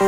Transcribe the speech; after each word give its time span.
Ik 0.00 0.04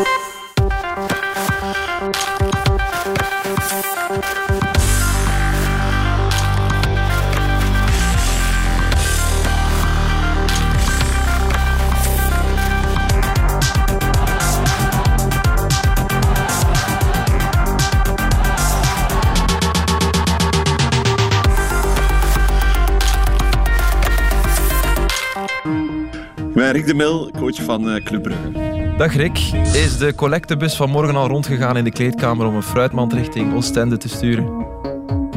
Rick 26.72 26.86
de 26.86 26.94
Mil, 26.94 27.30
coach 27.38 27.62
van 27.62 27.90
eh, 27.90 28.04
Club 28.04 28.22
Brugge. 28.22 28.69
Dag 29.00 29.16
Rick. 29.16 29.38
Is 29.72 29.98
de 29.98 30.14
collectebus 30.14 30.76
vanmorgen 30.76 31.16
al 31.16 31.28
rondgegaan 31.28 31.76
in 31.76 31.84
de 31.84 31.90
kleedkamer 31.90 32.46
om 32.46 32.54
een 32.54 32.62
fruitmand 32.62 33.12
richting 33.12 33.54
Oostende 33.54 33.96
te 33.96 34.08
sturen? 34.08 34.66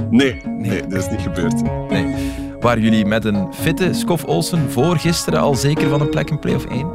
Nee, 0.10 0.42
nee, 0.46 0.88
dat 0.88 1.00
is 1.04 1.10
niet 1.10 1.22
gebeurd. 1.22 1.62
Nee. 1.90 2.16
Waren 2.60 2.84
jullie 2.84 3.06
met 3.06 3.26
een 3.26 3.54
fitte 3.54 3.94
Skof 3.94 4.24
Olsen 4.24 4.72
voor 4.72 4.98
gisteren 4.98 5.40
al 5.40 5.56
zeker 5.56 5.90
van 5.90 6.02
een 6.02 6.10
plek 6.10 6.30
in 6.30 6.40
play-off 6.40 6.66
1? 6.66 6.88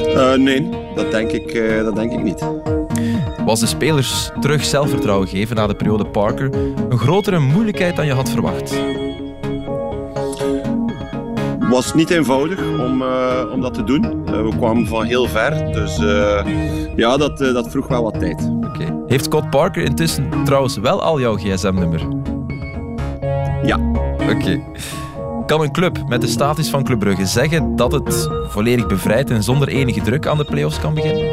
Uh, 0.00 0.34
nee, 0.34 0.68
dat 0.94 1.10
denk, 1.10 1.30
ik, 1.30 1.54
uh, 1.54 1.84
dat 1.84 1.96
denk 1.96 2.12
ik 2.12 2.22
niet. 2.22 2.46
Was 3.44 3.60
de 3.60 3.66
spelers 3.66 4.30
terug 4.40 4.64
zelfvertrouwen 4.64 5.28
geven 5.28 5.56
na 5.56 5.66
de 5.66 5.74
periode 5.74 6.06
Parker 6.06 6.50
een 6.88 6.98
grotere 6.98 7.38
moeilijkheid 7.38 7.96
dan 7.96 8.06
je 8.06 8.12
had 8.12 8.30
verwacht? 8.30 8.74
Het 11.66 11.74
was 11.74 11.94
niet 11.94 12.10
eenvoudig 12.10 12.58
om, 12.60 13.02
uh, 13.02 13.52
om 13.52 13.60
dat 13.60 13.74
te 13.74 13.84
doen. 13.84 14.24
we 14.24 14.52
kwamen 14.58 14.86
van 14.86 15.04
heel 15.04 15.26
ver, 15.26 15.72
dus 15.72 15.96
ja, 16.96 17.16
dat, 17.16 17.38
dat 17.38 17.70
vroeg 17.70 17.88
wel 17.88 18.02
wat 18.02 18.20
tijd. 18.20 18.50
Okay. 18.64 18.94
Heeft 19.06 19.24
Scott 19.24 19.50
Parker 19.50 19.82
intussen 19.82 20.30
trouwens 20.44 20.76
wel 20.76 21.02
al 21.02 21.20
jouw 21.20 21.36
gsm-nummer? 21.36 22.00
Ja. 23.62 23.78
Oké. 24.14 24.32
Okay. 24.32 24.62
Kan 25.46 25.60
een 25.60 25.72
club 25.72 26.08
met 26.08 26.20
de 26.20 26.26
status 26.26 26.70
van 26.70 26.84
Club 26.84 26.98
Brugge 26.98 27.26
zeggen 27.26 27.76
dat 27.76 27.92
het 27.92 28.28
volledig 28.48 28.86
bevrijd 28.86 29.30
en 29.30 29.42
zonder 29.42 29.68
enige 29.68 30.00
druk 30.00 30.26
aan 30.26 30.36
de 30.36 30.44
play-offs 30.44 30.80
kan 30.80 30.94
beginnen? 30.94 31.24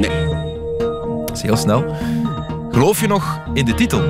Nee. 0.00 0.28
Dat 1.26 1.36
is 1.36 1.42
heel 1.42 1.56
snel. 1.56 1.84
Geloof 2.70 3.00
je 3.00 3.06
nog 3.06 3.40
in 3.54 3.64
de 3.64 3.74
titel? 3.74 4.00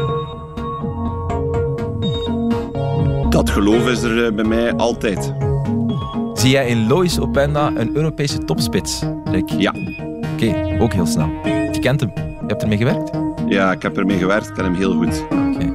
Dat 3.28 3.50
geloof 3.50 3.88
is 3.88 4.02
er 4.02 4.34
bij 4.34 4.44
mij 4.44 4.76
altijd. 4.76 5.39
Zie 6.40 6.50
jij 6.50 6.68
in 6.68 6.86
Lois 6.86 7.20
Openda 7.20 7.72
een 7.74 7.96
Europese 7.96 8.44
topspits, 8.44 9.02
Rick? 9.24 9.48
Ja. 9.48 9.74
Oké, 10.32 10.46
okay, 10.46 10.78
ook 10.78 10.92
heel 10.92 11.06
snel. 11.06 11.28
Je 11.44 11.78
kent 11.80 12.00
hem. 12.00 12.12
Je 12.14 12.46
hebt 12.46 12.62
ermee 12.62 12.78
gewerkt? 12.78 13.10
Ja, 13.46 13.72
ik 13.72 13.82
heb 13.82 13.96
ermee 13.96 14.18
gewerkt. 14.18 14.48
Ik 14.48 14.54
ken 14.54 14.64
hem 14.64 14.74
heel 14.74 14.92
goed. 14.92 15.22
Oké. 15.30 15.72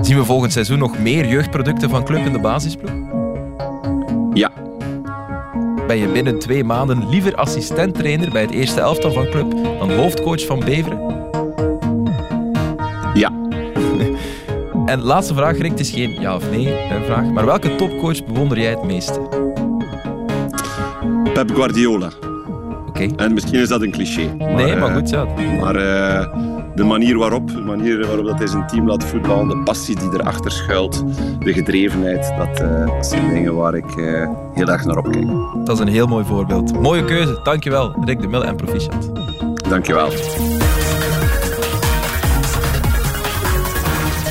Zien 0.00 0.16
we 0.16 0.24
volgend 0.24 0.52
seizoen 0.52 0.78
nog 0.78 0.98
meer 0.98 1.28
jeugdproducten 1.28 1.90
van 1.90 2.04
club 2.04 2.26
in 2.26 2.32
de 2.32 2.38
basisploeg? 2.38 2.90
Ja. 4.32 4.50
Ben 5.86 5.96
je 5.96 6.08
binnen 6.08 6.38
twee 6.38 6.64
maanden 6.64 7.08
liever 7.08 7.34
assistent-trainer 7.34 8.30
bij 8.30 8.42
het 8.42 8.50
eerste 8.50 8.80
elftal 8.80 9.12
van 9.12 9.30
club 9.30 9.50
dan 9.78 9.92
hoofdcoach 9.92 10.46
van 10.46 10.58
Beveren? 10.58 11.15
En 14.86 15.02
laatste 15.02 15.34
vraag, 15.34 15.58
Rick. 15.58 15.70
Het 15.70 15.80
is 15.80 15.90
geen 15.90 16.20
ja 16.20 16.34
of 16.34 16.50
nee 16.50 16.74
vraag. 17.04 17.24
Maar 17.24 17.46
welke 17.46 17.74
topcoach 17.74 18.24
bewonder 18.24 18.60
jij 18.60 18.70
het 18.70 18.84
meeste? 18.84 19.20
Pep 21.32 21.50
Guardiola. 21.54 22.10
Oké. 22.86 23.08
En 23.16 23.34
misschien 23.34 23.60
is 23.60 23.68
dat 23.68 23.82
een 23.82 23.90
cliché. 23.90 24.34
Maar, 24.38 24.54
nee, 24.54 24.76
maar 24.76 24.94
goed, 24.94 25.10
ja. 25.10 25.24
Maar 25.60 25.76
uh, 25.76 26.34
de 26.74 26.84
manier 26.84 27.18
waarop, 27.18 27.50
de 27.50 27.60
manier 27.60 28.06
waarop 28.06 28.26
dat 28.26 28.38
hij 28.38 28.46
zijn 28.46 28.66
team 28.66 28.86
laat 28.86 29.04
voetballen, 29.04 29.48
de 29.48 29.62
passie 29.64 29.96
die 29.96 30.08
erachter 30.12 30.50
schuilt, 30.50 31.04
de 31.38 31.52
gedrevenheid, 31.52 32.32
dat, 32.38 32.60
uh, 32.60 32.86
dat 32.86 33.06
zijn 33.06 33.32
dingen 33.32 33.54
waar 33.54 33.74
ik 33.74 33.96
uh, 33.96 34.28
heel 34.54 34.66
erg 34.66 34.84
naar 34.84 34.96
opkijk. 34.96 35.26
Dat 35.64 35.76
is 35.76 35.78
een 35.78 35.88
heel 35.88 36.06
mooi 36.06 36.24
voorbeeld. 36.24 36.80
Mooie 36.80 37.04
keuze. 37.04 37.40
Dankjewel, 37.42 37.96
Rick 38.04 38.20
de 38.20 38.28
Mille 38.28 38.44
en 38.44 38.56
proficiat. 38.56 39.10
Dankjewel. 39.68 40.08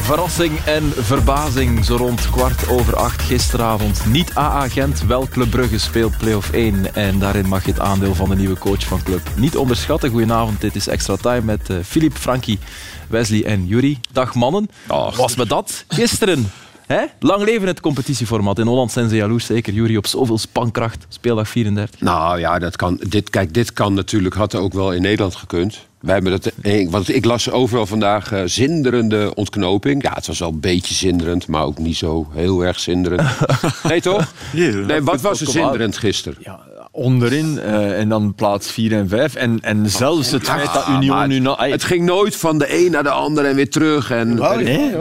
Verrassing 0.05 0.59
en 0.65 0.83
verbazing, 0.83 1.85
zo 1.85 1.95
rond 1.95 2.29
kwart 2.29 2.69
over 2.69 2.95
acht 2.95 3.21
gisteravond. 3.21 4.05
Niet 4.05 4.35
AA 4.35 4.67
Gent, 4.67 5.01
wel 5.01 5.27
Club 5.27 5.49
Brugge 5.49 5.77
speelt 5.77 6.17
play-off 6.17 6.51
1. 6.51 6.95
En 6.95 7.19
daarin 7.19 7.47
mag 7.47 7.65
je 7.65 7.71
het 7.71 7.79
aandeel 7.79 8.15
van 8.15 8.29
de 8.29 8.35
nieuwe 8.35 8.57
coach 8.57 8.83
van 8.83 9.03
club 9.03 9.21
niet 9.37 9.57
onderschatten. 9.57 10.09
Goedenavond, 10.09 10.61
dit 10.61 10.75
is 10.75 10.87
Extra 10.87 11.15
Time 11.15 11.41
met 11.41 11.69
uh, 11.69 11.77
Filip, 11.83 12.13
Frankie, 12.13 12.59
Wesley 13.07 13.45
en 13.45 13.67
Yuri. 13.67 13.99
Dag 14.11 14.33
mannen, 14.33 14.69
was 15.15 15.35
me 15.35 15.45
dat 15.45 15.85
gisteren? 15.87 16.51
Hè? 16.85 17.03
Lang 17.19 17.43
leven 17.43 17.67
het 17.67 17.79
competitieformat. 17.79 18.59
In 18.59 18.67
Holland 18.67 18.91
zijn 18.91 19.09
ze 19.09 19.15
jaloers, 19.15 19.45
zeker 19.45 19.73
Jury, 19.73 19.97
op 19.97 20.07
zoveel 20.07 20.37
spankracht. 20.37 21.05
Speeldag 21.09 21.47
34. 21.47 22.01
Nou 22.01 22.39
ja, 22.39 22.59
dat 22.59 22.75
kan, 22.75 22.99
dit, 23.07 23.29
kijk, 23.29 23.53
dit 23.53 23.73
kan 23.73 23.93
natuurlijk, 23.93 24.35
had 24.35 24.55
ook 24.55 24.73
wel 24.73 24.93
in 24.93 25.01
Nederland 25.01 25.35
gekund. 25.35 25.87
Wij 26.05 26.13
hebben 26.13 26.31
dat, 26.31 26.51
want 26.89 27.15
ik 27.15 27.25
las 27.25 27.51
overal 27.51 27.85
vandaag 27.85 28.31
uh, 28.33 28.41
zinderende 28.45 29.31
ontknoping. 29.35 30.03
Ja, 30.03 30.13
het 30.13 30.27
was 30.27 30.39
wel 30.39 30.49
een 30.49 30.59
beetje 30.59 30.93
zinderend, 30.93 31.47
maar 31.47 31.63
ook 31.63 31.77
niet 31.77 31.97
zo 31.97 32.27
heel 32.31 32.65
erg 32.65 32.79
zinderend. 32.79 33.29
nee, 33.83 34.01
toch? 34.01 34.33
Nee, 34.53 35.01
wat 35.01 35.21
was 35.21 35.41
er 35.41 35.47
zinderend 35.47 35.97
gisteren? 35.97 36.37
Ja, 36.41 36.59
onderin 36.95 37.59
uh, 37.65 37.99
en 37.99 38.09
dan 38.09 38.33
plaats 38.35 38.71
4 38.71 38.91
en 38.91 39.09
5. 39.09 39.35
En, 39.35 39.59
en 39.61 39.89
zelfs 39.89 40.31
het 40.31 40.43
feit 40.43 40.73
dat 40.73 40.87
Union 40.87 41.27
nu... 41.27 41.39
No 41.39 41.55
het 41.57 41.83
ging 41.83 42.05
nooit 42.05 42.35
van 42.35 42.57
de 42.57 42.85
een 42.85 42.91
naar 42.91 43.03
de 43.03 43.09
ander 43.09 43.45
en 43.45 43.55
weer 43.55 43.69
terug. 43.69 44.11
En, 44.11 44.37
ja, 44.37 44.55
nee, 44.55 44.91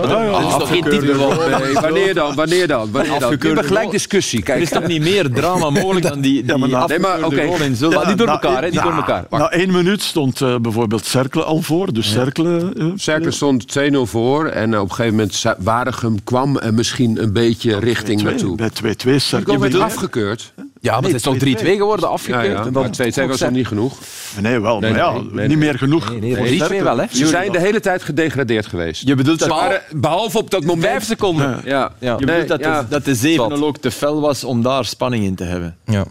is 0.46 0.68
geen 0.68 0.82
titel? 0.82 1.28
Nee, 1.28 1.72
wanneer 1.72 2.14
dan? 2.14 2.34
Wanneer 2.34 2.66
dan? 2.66 2.90
Wanneer 2.90 3.18
dan? 3.18 3.36
Je 3.40 3.48
hebt 3.48 3.66
gelijk 3.66 3.90
discussie. 3.90 4.42
Kijk. 4.42 4.56
Er 4.56 4.62
is 4.62 4.70
toch 4.70 4.86
niet 4.86 5.02
meer 5.02 5.30
drama 5.30 5.70
mogelijk 5.70 6.06
dan 6.06 6.20
die, 6.20 6.42
die 6.42 6.44
ja, 6.44 6.56
maar, 6.56 6.88
nee, 6.88 6.98
maar, 6.98 7.24
okay. 7.24 7.46
in 7.46 7.76
Zul. 7.76 7.90
Ja, 7.90 8.08
niet 8.08 8.18
door 8.18 8.28
elkaar, 8.28 8.62
hè? 8.62 8.70
Niet 8.70 8.82
door 8.82 8.94
elkaar. 8.94 9.24
Na 9.30 9.50
één 9.50 9.72
minuut 9.72 10.02
stond 10.02 10.40
uh, 10.40 10.58
bijvoorbeeld 10.58 11.04
Cercle 11.04 11.42
al 11.42 11.62
voor. 11.62 11.92
Dus 11.92 12.10
Cercle... 12.10 12.72
Uh, 12.76 12.86
Cercle 12.96 13.30
stond 13.30 13.78
2-0 13.78 13.82
voor. 14.02 14.46
En 14.46 14.78
op 14.78 14.88
een 14.88 14.94
gegeven 14.94 15.16
moment 15.16 15.42
Waregem 15.58 16.24
kwam 16.24 16.58
en 16.58 16.74
misschien 16.74 17.22
een 17.22 17.32
beetje 17.32 17.78
richting 17.78 18.22
naartoe. 18.22 18.56
Bij 18.56 18.70
2-2 19.06 19.16
Cercle. 19.16 19.58
werd 19.58 19.78
afgekeurd. 19.78 20.52
Ja, 20.84 21.00
maar 21.00 21.10
het 21.10 21.14
is 21.14 21.22
toch 21.22 21.36
3-2 21.36 21.76
geworden, 21.76 22.08
afgekeurd. 22.08 22.46
Ja, 22.46 22.64
ja. 22.64 22.70
Maar 22.70 23.26
2-2 23.26 23.28
was 23.28 23.40
nog 23.40 23.50
niet 23.50 23.66
genoeg. 23.66 23.98
Nee, 24.40 24.60
wel. 24.60 24.80
Nee, 24.80 24.90
maar 24.90 25.00
ja, 25.00 25.20
nee, 25.30 25.48
niet 25.48 25.58
meer 25.58 25.78
genoeg. 25.78 26.10
Nee, 26.10 26.20
nee, 26.20 26.60
nee 26.68 26.82
wel, 26.82 26.98
hè. 26.98 27.04
Ze 27.10 27.26
zijn 27.26 27.52
de 27.52 27.58
hele 27.60 27.80
tijd 27.80 28.02
gedegradeerd 28.02 28.66
geweest. 28.66 29.06
Je 29.06 29.14
bedoelt 29.14 29.38
dat... 29.38 29.48
Waren, 29.48 29.82
behalve 29.90 30.38
op 30.38 30.50
dat 30.50 30.64
moment... 30.64 30.86
Vijf 30.86 31.04
seconden. 31.04 31.60
Ja. 31.64 31.92
Ja. 31.98 32.16
Je 32.18 32.26
bedoelt 32.26 32.48
dat, 32.48 32.62
de, 32.62 32.84
dat 32.88 33.04
de 33.04 33.36
7-0 33.58 33.62
ook 33.62 33.76
te 33.78 33.90
fel 33.90 34.20
was 34.20 34.44
om 34.44 34.62
daar 34.62 34.84
spanning 34.84 35.24
in 35.24 35.34
te 35.34 35.44
hebben. 35.44 35.76
Ja. 35.84 36.04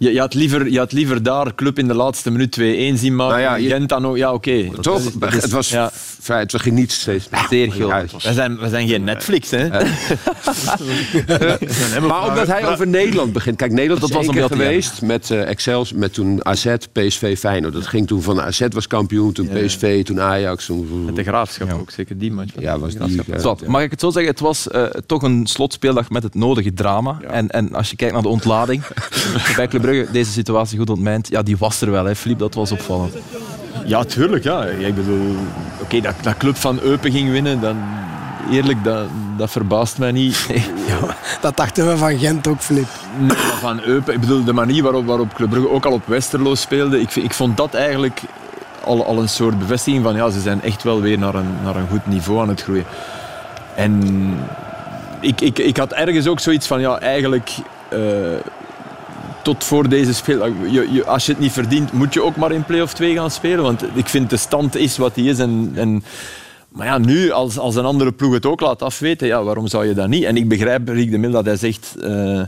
Je, 0.00 0.12
je, 0.12 0.20
had 0.20 0.34
liever, 0.34 0.70
je 0.70 0.78
had 0.78 0.92
liever 0.92 1.22
daar 1.22 1.54
club 1.54 1.78
in 1.78 1.88
de 1.88 1.94
laatste 1.94 2.30
minuut 2.30 2.60
2-1 2.60 2.62
zien 3.00 3.16
maken. 3.16 3.36
Nou 3.36 3.40
ja, 3.40 3.54
je, 3.54 3.68
Gent 3.68 3.88
dan 3.88 4.06
ook. 4.06 4.16
Ja, 4.16 4.32
oké. 4.32 4.50
Okay. 4.50 4.72
Toch? 4.80 4.98
Is, 4.98 5.06
is, 5.34 5.42
het 5.42 5.50
was 5.50 5.70
ja. 5.70 5.90
vrij. 6.20 6.40
Het 6.40 6.60
ging 6.60 6.74
niet 6.74 6.92
steeds. 6.92 7.28
Heel. 7.48 7.88
We 7.88 8.32
zijn, 8.32 8.58
we 8.58 8.68
zijn 8.68 8.88
geen 8.88 9.04
Netflix, 9.04 9.50
hè? 9.50 9.68
maar 12.08 12.28
omdat 12.28 12.46
hij 12.46 12.68
over 12.68 12.86
Nederland 12.86 13.32
begint. 13.32 13.56
Kijk, 13.56 13.72
Nederland 13.72 14.00
dat 14.00 14.10
was 14.10 14.26
een 14.26 14.32
keer 14.32 14.46
geweest 14.46 15.02
met 15.02 15.30
uh, 15.30 15.48
Excel, 15.48 15.86
met 15.94 16.14
toen 16.14 16.44
AZ, 16.44 16.74
PSV, 16.92 17.38
Feyenoord. 17.38 17.72
Dat 17.72 17.86
ging 17.86 18.06
toen 18.06 18.22
van 18.22 18.40
AZ 18.40 18.66
was 18.68 18.86
kampioen, 18.86 19.32
toen 19.32 19.48
PSV, 19.48 20.04
toen 20.04 20.20
Ajax. 20.20 20.66
Toen... 20.66 21.04
Met 21.04 21.16
de 21.16 21.22
graafschap 21.22 21.72
ook, 21.72 21.90
zeker 21.90 22.18
die 22.18 22.32
match. 22.32 22.52
Ja, 22.58 22.78
was 22.78 22.94
die. 22.94 23.20
Ja. 23.26 23.56
Mag 23.66 23.82
ik 23.82 23.90
het 23.90 24.00
zo 24.00 24.10
zeggen? 24.10 24.30
Het 24.30 24.40
was 24.40 24.68
uh, 24.72 24.84
toch 24.84 25.22
een 25.22 25.46
slotspeeldag 25.46 26.10
met 26.10 26.22
het 26.22 26.34
nodige 26.34 26.72
drama. 26.72 27.18
En, 27.30 27.48
en 27.48 27.74
als 27.74 27.90
je 27.90 27.96
kijkt 27.96 28.12
naar 28.12 28.22
de 28.22 28.28
ontlading 28.28 28.82
bij 29.56 29.68
Club 29.68 29.88
Brugge, 29.90 30.12
deze 30.12 30.30
situatie 30.30 30.78
goed 30.78 30.90
ontmijnd, 30.90 31.28
ja, 31.28 31.42
die 31.42 31.56
was 31.56 31.80
er 31.80 31.90
wel, 31.90 32.04
hè, 32.04 32.16
Filip, 32.16 32.38
dat 32.38 32.54
was 32.54 32.72
opvallend. 32.72 33.14
Ja, 33.84 34.04
tuurlijk. 34.04 34.44
Ja. 34.44 34.64
Ik 34.64 34.94
bedoel, 34.94 35.36
oké, 35.80 36.00
dat, 36.00 36.14
dat 36.22 36.36
club 36.36 36.56
van 36.56 36.80
Eupen 36.80 37.10
ging 37.12 37.30
winnen, 37.30 37.60
dan 37.60 37.76
eerlijk, 38.50 38.84
dat, 38.84 39.04
dat 39.36 39.50
verbaast 39.50 39.98
mij 39.98 40.12
niet. 40.12 40.46
Ja, 40.86 41.16
dat 41.40 41.56
dachten 41.56 41.88
we 41.88 41.96
van 41.96 42.18
Gent 42.18 42.46
ook, 42.46 42.60
Filip. 42.60 42.88
Nee, 43.18 43.36
van 43.36 43.80
Eupen. 43.80 44.14
Ik 44.14 44.20
bedoel, 44.20 44.44
de 44.44 44.52
manier 44.52 44.82
waarop, 44.82 45.06
waarop 45.06 45.34
Club 45.34 45.50
Brugge 45.50 45.70
ook 45.70 45.86
al 45.86 45.92
op 45.92 46.06
Westerlo 46.06 46.54
speelde, 46.54 47.00
ik, 47.00 47.16
ik 47.16 47.32
vond 47.32 47.56
dat 47.56 47.74
eigenlijk 47.74 48.20
al, 48.84 49.04
al 49.04 49.18
een 49.18 49.28
soort 49.28 49.58
bevestiging 49.58 50.02
van 50.02 50.14
ja, 50.14 50.30
ze 50.30 50.40
zijn 50.40 50.62
echt 50.62 50.82
wel 50.82 51.00
weer 51.00 51.18
naar 51.18 51.34
een, 51.34 51.54
naar 51.64 51.76
een 51.76 51.88
goed 51.88 52.06
niveau 52.06 52.40
aan 52.40 52.48
het 52.48 52.62
groeien. 52.62 52.84
En 53.74 54.02
ik, 55.20 55.40
ik, 55.40 55.58
ik 55.58 55.76
had 55.76 55.92
ergens 55.92 56.26
ook 56.26 56.40
zoiets 56.40 56.66
van 56.66 56.80
ja, 56.80 57.00
eigenlijk... 57.00 57.50
Uh, 57.92 57.98
tot 59.42 59.64
voor 59.64 59.88
deze 59.88 60.14
speel. 60.14 60.46
Je, 60.46 61.04
als 61.06 61.26
je 61.26 61.32
het 61.32 61.40
niet 61.40 61.52
verdient, 61.52 61.92
moet 61.92 62.14
je 62.14 62.22
ook 62.22 62.36
maar 62.36 62.52
in 62.52 62.64
play-off 62.64 62.94
2 62.94 63.14
gaan 63.14 63.30
spelen. 63.30 63.62
Want 63.62 63.84
ik 63.94 64.08
vind 64.08 64.30
de 64.30 64.36
stand 64.36 64.76
is 64.76 64.96
wat 64.96 65.14
die 65.14 65.28
is. 65.28 65.38
En, 65.38 65.72
en, 65.74 66.04
maar 66.68 66.86
ja, 66.86 66.98
nu, 66.98 67.30
als, 67.30 67.58
als 67.58 67.74
een 67.74 67.84
andere 67.84 68.12
ploeg 68.12 68.32
het 68.32 68.46
ook 68.46 68.60
laat 68.60 68.82
afweten, 68.82 69.26
ja, 69.26 69.42
waarom 69.42 69.66
zou 69.66 69.86
je 69.86 69.94
dat 69.94 70.08
niet? 70.08 70.24
En 70.24 70.36
ik 70.36 70.48
begrijp 70.48 70.88
Rick 70.88 71.10
de 71.10 71.18
Mil 71.18 71.30
dat 71.30 71.44
hij 71.44 71.56
zegt... 71.56 71.94
Uh, 71.98 72.42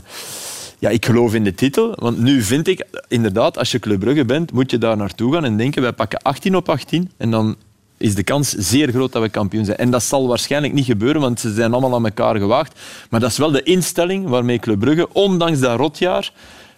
Ja, 0.83 0.89
ik 0.89 1.05
geloof 1.05 1.33
in 1.33 1.43
de 1.43 1.53
titel. 1.53 1.93
Want 1.95 2.19
nu 2.19 2.41
vind 2.41 2.67
ik, 2.67 2.85
inderdaad, 3.07 3.57
als 3.57 3.71
je 3.71 3.79
Club 3.79 3.99
Brugge 3.99 4.25
bent, 4.25 4.51
moet 4.51 4.71
je 4.71 4.77
daar 4.77 4.97
naartoe 4.97 5.33
gaan 5.33 5.45
en 5.45 5.57
denken, 5.57 5.81
wij 5.81 5.93
pakken 5.93 6.21
18 6.21 6.55
op 6.55 6.69
18 6.69 7.11
en 7.17 7.31
dan 7.31 7.55
is 7.97 8.15
de 8.15 8.23
kans 8.23 8.49
zeer 8.49 8.89
groot 8.89 9.11
dat 9.11 9.21
we 9.21 9.29
kampioen 9.29 9.65
zijn. 9.65 9.77
En 9.77 9.91
dat 9.91 10.03
zal 10.03 10.27
waarschijnlijk 10.27 10.73
niet 10.73 10.85
gebeuren, 10.85 11.21
want 11.21 11.39
ze 11.39 11.53
zijn 11.53 11.71
allemaal 11.71 11.95
aan 11.95 12.05
elkaar 12.05 12.37
gewaagd. 12.37 12.79
Maar 13.09 13.19
dat 13.19 13.29
is 13.29 13.37
wel 13.37 13.51
de 13.51 13.63
instelling 13.63 14.27
waarmee 14.27 14.59
Club 14.59 14.79
Brugge, 14.79 15.13
ondanks 15.13 15.59
dat 15.59 15.77
rotjaar, 15.77 16.31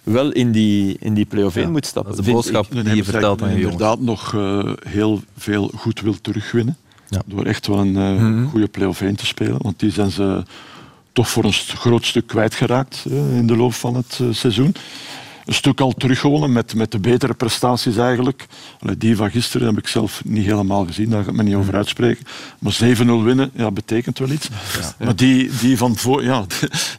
wel 0.06 0.32
in 0.32 0.52
die, 0.52 0.98
in 1.00 1.14
die 1.14 1.26
play-off 1.26 1.56
1 1.56 1.72
moet 1.72 1.86
stappen. 1.86 2.12
Dat 2.12 2.20
is 2.20 2.26
de 2.26 2.32
ik. 2.32 2.38
boodschap 2.38 2.72
die 2.86 2.96
je 2.96 3.04
vertelt 3.04 3.42
aan 3.42 3.50
je 3.50 3.56
jongens. 3.60 3.72
inderdaad 3.72 4.00
nog 4.00 4.34
eh, 4.36 4.74
heel 4.90 5.22
veel 5.38 5.72
goed 5.76 6.02
wil 6.02 6.16
terugwinnen. 6.22 6.78
Ja. 7.10 7.22
Door 7.26 7.46
echt 7.46 7.68
wel 7.68 7.78
een 7.80 7.96
eh, 7.98 8.50
goede 8.50 8.68
play-off 8.68 9.02
1 9.02 9.16
te 9.16 9.26
spelen. 9.26 9.58
Want 9.62 9.80
die 9.80 9.92
zijn 9.92 10.12
ze 10.12 10.44
toch 11.14 11.30
voor 11.30 11.44
een 11.44 11.54
st- 11.54 11.72
groot 11.72 12.06
stuk 12.06 12.28
kwijtgeraakt 12.28 13.06
eh, 13.10 13.38
in 13.38 13.48
de 13.48 13.56
loop 13.56 13.74
van 13.74 13.96
het 13.96 14.20
seizoen. 14.32 14.76
Een 15.46 15.54
stuk 15.54 15.80
al 15.80 15.92
teruggewonnen 15.92 16.52
met, 16.52 16.76
met 16.76 16.92
de 16.92 17.00
betere 17.00 17.34
prestaties 17.34 17.98
eigenlijk. 17.98 18.46
Allee, 18.80 18.98
die 18.98 19.16
van 19.16 19.32
gisteren 19.32 19.68
heb 19.68 19.78
ik 19.78 19.88
zelf 19.88 20.22
niet 20.26 20.46
helemaal 20.46 20.86
gezien, 20.86 21.10
daar 21.10 21.24
ga 21.24 21.30
ik 21.30 21.36
me 21.36 21.44
niet 21.44 21.56
over 21.56 21.76
uitspreken. 21.76 22.26
Maar 22.60 22.74
7-0 22.74 23.06
winnen 23.24 23.52
ja, 23.54 23.72
betekent 23.72 24.20
wel 24.20 24.30
iets. 24.30 24.50
Maar 25.00 25.16
die, 25.16 25.50
die, 25.60 25.78
van 25.78 25.96
voor, 25.96 26.24
ja, 26.24 26.46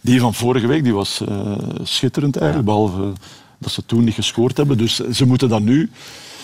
die 0.00 0.20
van 0.20 0.34
vorige 0.34 0.66
week 0.66 0.84
die 0.84 0.94
was 0.94 1.20
eh, 1.20 1.58
schitterend 1.82 2.37
eigenlijk, 2.37 2.69
behalve 2.69 3.12
dat 3.58 3.72
ze 3.72 3.87
toen 3.87 4.04
niet 4.04 4.14
gescoord 4.14 4.56
hebben. 4.56 4.78
Dus 4.78 4.99
ze 4.99 5.26
moeten 5.26 5.49
dan 5.49 5.64
nu 5.64 5.90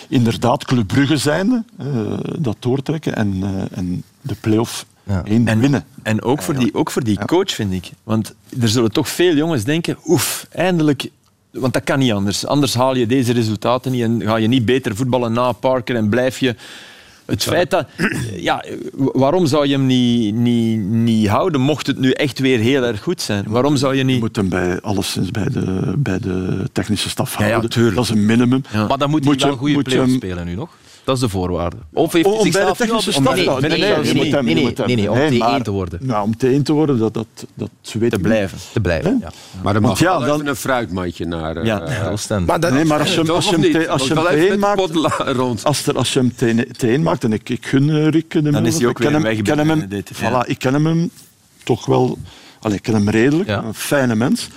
inderdaad 0.08 0.64
Club 0.64 0.86
Brugge 0.86 1.16
zijn, 1.16 1.64
eh, 1.78 1.86
dat 2.38 2.56
doortrekken 2.58 3.16
en, 3.16 3.38
eh, 3.42 3.78
en 3.78 4.02
de 4.20 4.34
play-off 4.40 4.86
Ja. 5.06 5.24
En, 5.24 5.60
winnen. 5.60 5.84
en 6.02 6.22
ook 6.22 6.42
voor 6.42 6.58
die, 6.58 6.74
ook 6.74 6.90
voor 6.90 7.04
die 7.04 7.18
coach, 7.24 7.50
vind 7.50 7.72
ik. 7.72 7.90
Want 8.02 8.34
er 8.60 8.68
zullen 8.68 8.92
toch 8.92 9.08
veel 9.08 9.34
jongens 9.34 9.64
denken, 9.64 9.96
oef, 10.06 10.46
eindelijk... 10.50 11.08
Want 11.52 11.72
dat 11.72 11.84
kan 11.84 11.98
niet 11.98 12.12
anders. 12.12 12.46
Anders 12.46 12.74
haal 12.74 12.96
je 12.96 13.06
deze 13.06 13.32
resultaten 13.32 13.92
niet 13.92 14.02
en 14.02 14.22
ga 14.24 14.36
je 14.36 14.48
niet 14.48 14.64
beter 14.64 14.96
voetballen 14.96 15.32
na 15.32 15.52
Parker 15.52 15.96
en 15.96 16.08
blijf 16.08 16.38
je... 16.38 16.54
Het 17.24 17.42
feit 17.42 17.70
dat... 17.70 17.86
Ja, 18.36 18.64
waarom 18.94 19.46
zou 19.46 19.66
je 19.66 19.72
hem 19.72 19.86
niet, 19.86 20.34
niet, 20.34 20.80
niet 20.80 21.28
houden, 21.28 21.60
mocht 21.60 21.86
het 21.86 21.98
nu 21.98 22.10
echt 22.10 22.38
weer 22.38 22.58
heel 22.58 22.84
erg 22.84 23.02
goed 23.02 23.20
zijn? 23.20 23.44
Waarom 23.48 23.76
zou 23.76 23.92
je 23.92 23.98
Je 23.98 24.04
niet... 24.04 24.20
moet 24.20 24.36
hem 24.36 24.48
bij, 24.48 24.80
alleszins 24.80 25.30
bij 25.30 25.48
de, 25.48 25.94
bij 25.98 26.18
de 26.18 26.68
technische 26.72 27.08
staf 27.08 27.38
Ja, 27.38 27.44
ja, 27.44 27.48
houden. 27.50 27.70
tuurlijk. 27.70 27.94
dat 27.96 28.04
is 28.04 28.10
een 28.10 28.26
minimum. 28.26 28.62
Ja. 28.72 28.86
Maar 28.86 28.98
dan 28.98 29.10
moet, 29.10 29.24
Moet 29.24 29.40
hij 29.42 29.50
je- 29.50 29.56
wel 29.58 29.68
goede 29.72 29.90
je 29.90 29.96
hem- 29.98 30.10
spelen 30.14 30.46
nu 30.46 30.54
nog. 30.54 30.76
Dat 31.04 31.14
is 31.14 31.20
de 31.22 31.28
voorwaarde. 31.28 31.76
Of 31.92 32.12
heeft 32.12 32.26
Om 32.26 32.50
bij 32.50 32.64
de 32.64 32.72
technische 32.76 33.12
staf 33.12 33.34
te 33.34 33.44
houden. 33.44 33.70
nee, 33.70 33.78
nee, 33.78 33.88
nee, 33.88 35.10
om 35.10 35.16
Nee, 35.16 35.30
T1 35.34 35.38
maar- 35.38 35.62
te 35.62 35.70
worden. 35.70 35.98
Nou, 36.02 36.24
om 36.24 36.32
T1 36.36 36.62
te 36.62 36.72
worden, 36.72 36.98
dat, 36.98 37.14
dat, 37.14 37.26
dat 37.54 37.68
weet 37.92 38.10
Te 38.10 38.16
ik 38.16 38.22
blijven. 38.22 38.58
Te 38.72 38.80
blijven, 38.80 39.18
ja. 39.20 39.30
Maar 39.62 39.72
dan 39.72 39.82
mag 39.82 39.98
ja, 39.98 40.18
wel 40.18 40.20
dan- 40.26 40.34
even 40.34 40.46
een 40.46 40.56
fruitmandje 40.56 41.24
naar... 41.26 41.56
eh, 41.56 41.64
Ja. 41.64 41.80
eh. 41.82 42.38
Maar 42.46 42.60
dat. 42.60 42.72
Nee, 42.72 42.84
maar 42.84 42.98
als 42.98 43.14
je, 43.14 43.32
als 43.32 43.48
je 43.48 43.88
als 43.88 44.06
je 44.08 44.14
Wel 44.14 44.26
hem 44.26 44.34
even 44.36 44.46
T1 44.46 44.48
met 44.50 44.92
de 44.92 44.98
maakt... 44.98 45.64
Als, 45.64 45.86
er, 45.86 45.96
als 45.96 46.12
je 46.12 46.18
hem 46.18 46.32
T1 46.32 46.84
T1 46.84 47.00
maakt, 47.02 47.24
en 47.24 47.32
ik, 47.32 47.48
ik 47.48 47.66
gun 47.66 47.90
eh, 47.90 48.08
Rick 48.08 48.30
de 48.30 48.42
Mulder, 48.42 48.66
is 48.66 48.78
hij 48.78 48.86
ook 48.86 48.98
weer 48.98 49.12
hem, 49.12 49.26
ik 49.26 49.44
ken 49.44 49.58
hem, 49.58 49.86
ja. 49.90 50.02
voilà, 50.44 50.46
ik 50.48 50.58
ken 50.58 50.74
hem 50.74 51.10
toch 51.64 51.86
wel... 51.86 52.18
Allee, 52.60 52.76
ik 52.76 52.82
ken 52.82 52.94
hem 52.94 53.08
redelijk, 53.08 53.48
Ja. 53.48 53.62
een 53.62 53.74
fijne 53.74 54.14
mens. 54.14 54.48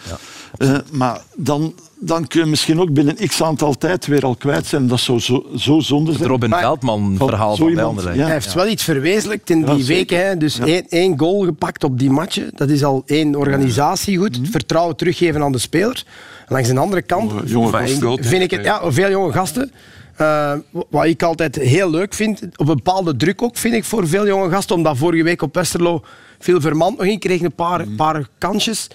Eh, 0.57 0.77
maar 0.91 1.21
dan, 1.35 1.73
dan 1.99 2.27
kun 2.27 2.39
je 2.39 2.45
misschien 2.45 2.79
ook 2.79 2.93
binnen 2.93 3.15
x 3.15 3.43
aantal 3.43 3.73
tijd 3.77 4.05
weer 4.07 4.25
al 4.25 4.35
kwijt 4.35 4.65
zijn. 4.65 4.87
Dat 4.87 4.99
zou 4.99 5.19
zo, 5.19 5.45
zo 5.57 5.79
zonde 5.79 6.09
Het 6.09 6.17
zijn. 6.19 6.29
Robin 6.29 6.49
Maar- 6.49 6.61
Veldman 6.61 7.15
Van 7.17 7.29
van 7.29 8.15
ja. 8.15 8.23
hij 8.23 8.31
heeft 8.31 8.53
wel 8.53 8.67
iets 8.67 8.83
verwezenlijkt 8.83 9.49
in 9.49 9.59
Ja, 9.59 9.73
die 9.75 9.83
zeker. 9.83 10.17
weken. 10.17 10.29
Hè. 10.29 10.37
Dus 10.37 10.55
Ja. 10.55 10.65
één, 10.65 10.85
één 10.89 11.19
goal 11.19 11.39
gepakt 11.43 11.83
op 11.83 11.99
die 11.99 12.09
matchen. 12.09 12.49
Dat 12.55 12.69
is 12.69 12.83
al 12.83 13.03
één 13.05 13.35
organisatie 13.35 14.17
goed. 14.17 14.31
Mhm. 14.31 14.41
Het 14.41 14.51
vertrouwen 14.51 14.95
teruggeven 14.95 15.43
aan 15.43 15.51
de 15.51 15.57
speler. 15.57 16.03
Langs 16.47 16.69
de 16.69 16.79
andere 16.79 17.01
kant 17.01 17.31
Jonge- 17.31 17.45
jonge 17.47 17.77
vind- 17.77 18.03
gasten. 18.03 18.23
vind 18.23 18.43
ik 18.43 18.51
het... 18.51 18.63
Ja, 18.63 18.91
veel 18.91 19.09
jonge 19.09 19.31
gasten. 19.31 19.71
Eh, 20.15 20.53
wat 20.89 21.05
ik 21.05 21.23
altijd 21.23 21.55
heel 21.55 21.89
leuk 21.89 22.13
vind, 22.13 22.41
op 22.55 22.67
een 22.69 22.75
bepaalde 22.75 23.15
druk 23.15 23.41
ook, 23.41 23.57
vind 23.57 23.73
ik 23.73 23.83
voor 23.83 24.07
veel 24.07 24.27
jonge 24.27 24.49
gasten, 24.49 24.75
omdat 24.75 24.97
vorige 24.97 25.23
week 25.23 25.41
op 25.41 25.55
Westerlo 25.55 26.01
veel 26.39 26.61
Vermand 26.61 26.97
nog 26.97 27.07
in 27.07 27.19
kreeg, 27.19 27.41
een 27.41 27.55
paar, 27.55 27.85
Mhm. 27.87 27.95
paar 27.95 28.27
kansjes. 28.37 28.87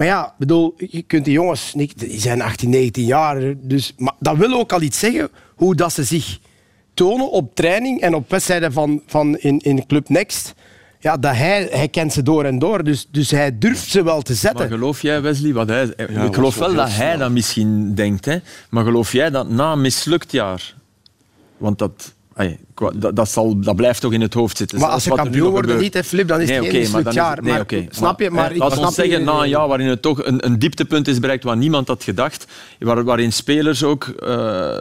Maar 0.00 0.08
ja, 0.08 0.34
bedoel, 0.38 0.74
je 0.76 1.02
kunt 1.02 1.24
die 1.24 1.32
jongens, 1.32 1.74
niet, 1.74 1.98
die 1.98 2.20
zijn 2.20 2.42
18, 2.42 2.70
19 2.70 3.04
jaar, 3.04 3.54
dus, 3.58 3.94
maar 3.96 4.14
dat 4.18 4.36
wil 4.36 4.52
ook 4.52 4.72
al 4.72 4.80
iets 4.80 4.98
zeggen, 4.98 5.28
hoe 5.54 5.74
dat 5.74 5.92
ze 5.92 6.04
zich 6.04 6.38
tonen 6.94 7.30
op 7.30 7.54
training 7.54 8.00
en 8.00 8.14
op 8.14 8.30
wedstrijden 8.30 8.72
van, 8.72 9.02
van 9.06 9.38
in, 9.38 9.58
in 9.58 9.86
Club 9.86 10.08
Next. 10.08 10.54
Ja, 10.98 11.16
dat 11.16 11.34
hij, 11.34 11.68
hij 11.70 11.88
kent 11.88 12.12
ze 12.12 12.22
door 12.22 12.44
en 12.44 12.58
door, 12.58 12.84
dus, 12.84 13.08
dus 13.10 13.30
hij 13.30 13.58
durft 13.58 13.90
ze 13.90 14.02
wel 14.02 14.22
te 14.22 14.30
Maar 14.32 14.40
zetten. 14.40 14.68
geloof 14.68 15.02
jij, 15.02 15.22
Wesley, 15.22 15.52
wat 15.52 15.68
hij... 15.68 15.84
ik 16.26 16.34
geloof 16.34 16.56
wel 16.56 16.74
dat 16.74 16.92
hij 16.92 17.16
dat 17.16 17.30
misschien 17.30 17.94
denkt, 17.94 18.24
hè? 18.24 18.38
maar 18.70 18.84
geloof 18.84 19.12
jij 19.12 19.30
dat 19.30 19.48
na 19.48 19.72
een 19.72 19.80
mislukt 19.80 20.32
jaar... 20.32 20.74
Want 21.56 21.78
dat, 21.78 22.14
dat, 22.94 23.16
dat, 23.16 23.30
zal, 23.30 23.60
dat 23.60 23.76
blijft 23.76 24.00
toch 24.00 24.12
in 24.12 24.20
het 24.20 24.34
hoofd 24.34 24.56
zitten. 24.56 24.78
Maar 24.78 24.88
als 24.88 25.06
nu 25.06 25.12
kampioen 25.14 25.56
gebeurt. 25.56 25.80
niet, 25.80 25.94
hè, 25.94 26.04
Flip, 26.04 26.28
dan 26.28 26.40
is 26.40 26.50
het 26.50 26.60
Nee, 26.60 26.80
oké, 26.80 26.90
maar 26.90 27.02
dan 27.02 27.12
jaar. 27.12 27.42
nee, 27.42 27.52
Maar 27.52 27.66
snap 27.90 28.20
je? 28.20 28.30
Maar 28.30 28.52
ik 28.52 28.58
laat 28.58 28.72
snap 28.72 28.84
ons 28.86 28.94
zeggen, 28.94 29.18
je- 29.18 29.24
na 29.24 29.32
een 29.42 29.48
jaar 29.48 29.68
waarin 29.68 29.86
het 29.88 30.02
toch 30.02 30.24
een, 30.24 30.46
een 30.46 30.58
dieptepunt 30.58 31.08
is 31.08 31.18
bereikt 31.18 31.44
waar 31.44 31.56
niemand 31.56 31.88
had 31.88 32.04
gedacht, 32.04 32.46
waar, 32.78 33.04
waarin 33.04 33.32
spelers 33.32 33.82
ook 33.82 34.04
eh, 34.08 34.78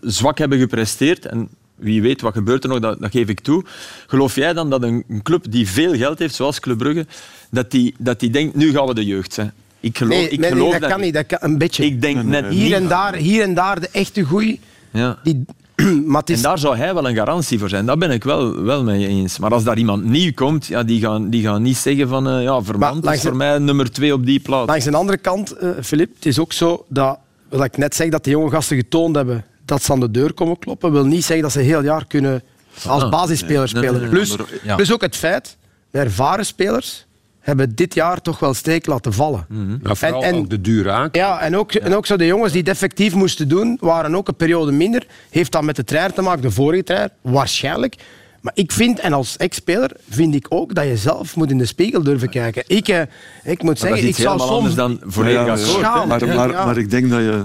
zwak 0.00 0.38
hebben 0.38 0.58
gepresteerd 0.58 1.26
en 1.26 1.48
wie 1.74 2.02
weet 2.02 2.20
wat 2.20 2.32
gebeurt 2.34 2.62
er 2.64 2.68
nog, 2.70 2.78
dat, 2.80 3.00
dat 3.00 3.10
geef 3.10 3.28
ik 3.28 3.40
toe. 3.40 3.64
Geloof 4.06 4.34
jij 4.34 4.52
dan 4.52 4.70
dat 4.70 4.82
een, 4.82 5.04
een 5.08 5.22
club 5.22 5.44
die 5.50 5.68
veel 5.68 5.94
geld 5.96 6.18
heeft, 6.18 6.34
zoals 6.34 6.60
Club 6.60 6.78
Brugge, 6.78 7.06
dat 7.50 7.70
die, 7.70 7.94
dat 7.98 8.20
die 8.20 8.30
denkt, 8.30 8.54
nu 8.56 8.70
gaan 8.72 8.86
we 8.86 8.94
de 8.94 9.04
jeugd 9.04 9.32
zijn? 9.32 9.52
Ik 9.80 9.96
geloof, 9.98 10.12
Nee, 10.14 10.28
ik 10.28 10.38
nee, 10.38 10.70
dat 10.80 10.90
kan 10.90 11.00
niet. 11.00 11.14
Dat 11.14 11.26
kan 11.26 11.38
een 11.40 11.58
beetje. 11.58 11.84
Ik 11.84 12.02
denk 12.02 12.22
net 12.22 12.50
niet. 12.50 12.58
hier, 12.58 12.74
en 12.74 12.88
daar, 12.88 13.14
hier 13.14 13.42
en 13.42 13.54
daar 13.54 13.80
de 13.80 13.88
echte 13.92 14.22
goeie. 14.22 14.60
Ja. 14.90 15.18
Die, 15.22 15.44
maar 16.06 16.22
is, 16.24 16.36
En 16.36 16.42
daar 16.42 16.58
zou 16.58 16.76
hij 16.76 16.94
wel 16.94 17.08
een 17.08 17.14
garantie 17.14 17.58
voor 17.58 17.68
zijn. 17.68 17.86
Dat 17.86 17.98
ben 17.98 18.10
ik 18.10 18.24
wel, 18.24 18.62
wel 18.62 18.82
mee 18.84 19.06
eens. 19.06 19.38
Maar 19.38 19.52
als 19.52 19.64
daar 19.64 19.78
iemand 19.78 20.04
nieuw 20.04 20.32
komt, 20.34 20.66
ja, 20.66 20.82
die, 20.82 21.00
gaan, 21.00 21.30
die 21.30 21.42
gaan 21.42 21.62
niet 21.62 21.76
zeggen 21.76 22.08
van 22.08 22.28
eh, 22.28 22.42
ja, 22.42 22.62
Vermand 22.62 23.06
is 23.10 23.20
voor 23.20 23.30
de- 23.30 23.36
mij 23.36 23.58
nummer 23.58 23.92
twee 23.92 24.12
op 24.12 24.26
die 24.26 24.40
plaats. 24.40 24.66
Langs 24.68 24.84
de 24.84 24.96
andere 24.96 25.18
kant, 25.18 25.52
eh 25.52 25.68
Filip, 25.82 26.14
het 26.14 26.26
is 26.26 26.38
ook 26.38 26.52
zo 26.52 26.84
dat, 26.88 27.18
wat 27.48 27.64
ik 27.64 27.76
net 27.76 27.94
zeg, 27.94 28.08
dat 28.08 28.24
de 28.24 28.30
jonge 28.30 28.50
gasten 28.50 28.76
getoond 28.76 29.16
hebben 29.16 29.44
dat 29.64 29.82
ze 29.82 29.92
aan 29.92 30.00
de 30.00 30.10
deur 30.10 30.32
komen 30.32 30.58
kloppen, 30.58 30.92
wil 30.92 31.04
niet 31.04 31.24
zeggen 31.24 31.42
dat 31.42 31.52
ze 31.52 31.60
heel 31.60 31.82
jaar 31.82 32.06
kunnen 32.06 32.42
als 32.86 33.02
Ah, 33.02 33.10
basisspeler 33.10 33.68
spelen. 33.68 34.08
plus, 34.08 34.36
plus 34.76 34.92
ook 34.92 35.00
het 35.00 35.16
feit, 35.16 35.56
de 35.90 35.98
ervaren 35.98 36.46
spelers 36.46 37.06
hebben 37.44 37.74
dit 37.74 37.94
jaar 37.94 38.20
toch 38.20 38.38
wel 38.38 38.54
steek 38.54 38.86
laten 38.86 39.12
vallen. 39.12 39.46
Nou, 39.48 39.96
vooral 39.96 40.22
En- 40.22 40.28
en- 40.28 40.34
ook 40.34 40.50
de 40.50 40.60
dure 40.60 40.88
raak. 40.88 41.16
Ja, 41.16 41.40
en 41.40 41.56
ook, 41.56 41.72
en 41.72 41.94
ook 41.94 42.06
zo 42.06 42.16
de 42.16 42.26
jongens 42.26 42.52
die 42.52 42.60
het 42.60 42.70
effectief 42.70 43.14
moesten 43.14 43.48
doen, 43.48 43.76
waren 43.80 44.14
ook 44.14 44.28
een 44.28 44.36
periode 44.36 44.72
minder. 44.72 45.06
Heeft 45.30 45.52
dat 45.52 45.62
met 45.62 45.76
de 45.76 45.84
trainer 45.84 46.14
te 46.14 46.22
maken, 46.22 46.42
de 46.42 46.50
vorige 46.50 46.84
trainer? 46.84 47.10
Waarschijnlijk. 47.20 47.96
Maar 48.40 48.52
ik 48.56 48.72
vind, 48.72 49.00
en 49.00 49.12
als 49.12 49.36
ex-speler, 49.36 49.90
vind 50.08 50.34
ik 50.34 50.46
ook 50.48 50.74
dat 50.74 50.84
je 50.84 50.96
zelf 50.96 51.36
moet 51.36 51.50
in 51.50 51.58
de 51.58 51.66
spiegel 51.66 52.02
durven 52.02 52.28
kijken. 52.28 52.64
Ik, 52.66 52.88
eh, 52.88 53.00
ik 53.44 53.62
moet 53.62 53.78
zeggen, 53.78 53.98
is 53.98 54.04
ik 54.04 54.14
zou 54.14 54.28
helemaal 54.28 54.46
soms... 54.46 54.58
anders 54.58 54.74
dan 54.74 55.10
volledig 55.12 55.80
Ja. 55.80 56.04
Maar, 56.04 56.26
maar, 56.26 56.48
maar 56.48 56.78
ik 56.78 56.90
denk 56.90 57.10
dat 57.10 57.20
je... 57.20 57.44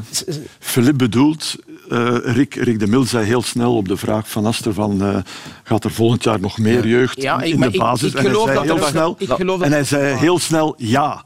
Philippe 0.59 0.97
bedoelt... 0.97 1.55
eh, 1.89 2.15
Rick, 2.35 2.55
Rick 2.55 2.79
de 2.79 2.87
Mil 2.87 3.03
zei 3.03 3.25
heel 3.25 3.41
snel 3.41 3.75
op 3.75 3.87
de 3.87 3.97
vraag 3.97 4.29
van 4.29 4.45
Aster 4.45 4.73
van... 4.73 5.01
eh, 5.03 5.17
gaat 5.63 5.83
er 5.83 5.91
volgend 5.91 6.23
jaar 6.23 6.39
nog 6.39 6.57
meer 6.57 6.87
jeugd 6.87 7.21
Ja, 7.21 7.41
ik- 7.41 7.53
in 7.53 7.59
de 7.59 7.67
ik- 7.67 7.79
basis? 7.79 8.11
ik 8.11 8.17
en 8.17 8.21
hij 8.23 8.31
geloof 8.31 8.45
zei 8.53 8.67
dat 8.67 8.77
heel 8.77 8.87
snel... 8.87 9.15
ik 9.17 9.29
geloof 9.29 9.57
dat 9.57 9.65
en 9.67 9.73
hij 9.73 9.83
zei 9.83 10.15
heel 10.17 10.39
snel 10.39 10.73
ja. 10.77 11.23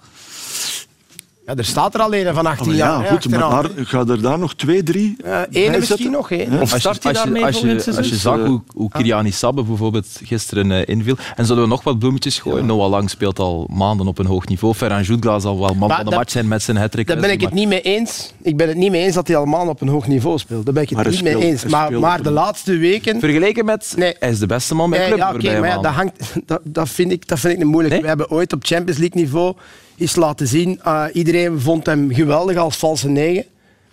Ja, 1.46 1.56
er 1.56 1.66
staat 1.66 1.94
er 1.94 2.02
al 2.02 2.14
een 2.16 2.34
van 2.34 2.46
18 2.46 2.68
Maar 2.68 2.76
jaar. 2.76 2.90
ja, 2.90 3.02
hè, 3.02 3.10
goed, 3.10 3.30
maar 3.30 3.44
achteraan. 3.44 3.76
daar, 3.76 3.86
ga 3.86 4.00
er 4.14 4.22
daar 4.22 4.40
nog 4.40 4.56
twee, 4.56 4.84
drie 4.84 5.16
Eh, 5.24 5.40
ene 5.52 5.70
bij 5.70 5.80
misschien 5.80 6.12
nog, 6.12 6.30
hè. 6.30 6.46
Of 6.62 6.70
start 6.78 7.04
je 7.04 7.10
als 7.10 7.18
daarmee 7.18 7.46
als 7.46 7.60
volgend 7.60 7.86
je, 7.86 7.98
als 7.98 8.10
je 8.10 8.16
zag 8.16 8.46
hoe, 8.46 8.62
hoe 8.76 8.90
Kiriani 8.90 9.32
Sabbe 9.32 9.64
bijvoorbeeld 9.64 10.08
gisteren 10.24 10.72
eh, 10.72 10.82
inviel. 10.96 11.16
En 11.36 11.46
zullen 11.46 11.64
we 11.64 11.70
nog 11.70 11.84
wat 11.84 12.00
bloemetjes 12.00 12.40
gooien? 12.40 12.66
Noah 12.66 12.90
Lang 12.90 13.10
speelt 13.10 13.40
al 13.40 13.68
maanden 13.74 14.08
op 14.08 14.18
een 14.20 14.26
hoog 14.26 14.48
niveau. 14.48 14.76
Ferran 14.76 15.02
Jutgla 15.02 15.40
zal 15.40 15.60
wel 15.60 15.68
man 15.68 15.78
Maar 15.78 15.88
van 15.90 15.98
de 16.06 16.10
dat- 16.10 16.20
match 16.20 16.32
zijn 16.32 16.48
met 16.48 16.64
zijn 16.64 16.78
hat-trick. 16.78 17.08
Daar 17.08 17.20
ben 17.20 17.32
ik 17.32 17.42
het 17.42 17.54
niet 17.54 17.68
mee 17.68 17.82
eens. 17.82 18.34
Ik 18.42 18.58
ben 18.58 18.68
het 18.68 18.78
niet 18.78 18.92
mee 18.92 19.04
eens 19.04 19.16
dat 19.16 19.28
hij 19.28 19.36
allemaal 19.38 19.68
op 19.68 19.82
een 19.82 19.88
hoog 19.88 20.08
niveau 20.08 20.38
speelt. 20.40 20.66
Daar 20.66 20.74
ben 20.74 20.84
ik 20.84 20.90
het 20.90 20.98
Maar 20.98 21.08
hij 21.08 21.16
niet 21.16 21.24
mee 21.24 21.38
eens. 21.50 21.62
hij 21.62 21.72
Maar, 21.72 22.00
maar 22.00 22.22
de 22.24 22.32
laatste 22.32 22.78
weken... 22.78 23.20
Vergeleken 23.20 23.66
met... 23.66 23.94
Nee. 23.98 24.16
Hij 24.20 24.30
is 24.30 24.40
de 24.40 24.46
beste 24.46 24.76
man 24.76 24.90
bij 24.90 25.00
Ja, 25.00 25.06
club. 25.08 25.18
ja, 25.18 25.34
oké, 25.34 25.44
maar 25.44 25.54
ja, 25.54 25.60
maanden. 25.62 25.82
dat, 25.82 25.92
hangt, 25.94 26.34
dat, 26.46 26.60
dat, 26.64 26.90
vind 26.90 27.12
ik, 27.12 27.28
dat 27.28 27.40
vind 27.40 27.54
ik 27.54 27.60
niet 27.60 27.68
moeilijk. 27.72 28.02
We 28.02 28.08
hebben 28.08 28.30
ooit 28.32 28.54
op 28.54 28.66
Champions 28.66 29.00
League 29.00 29.22
niveau 29.22 29.56
eens 29.98 30.16
laten 30.16 30.48
zien, 30.48 30.80
eh, 30.84 31.04
iedereen 31.14 31.60
vond 31.60 31.86
hem 31.86 32.14
geweldig 32.14 32.58
als 32.58 32.78
valse 32.78 33.10
negen 33.10 33.44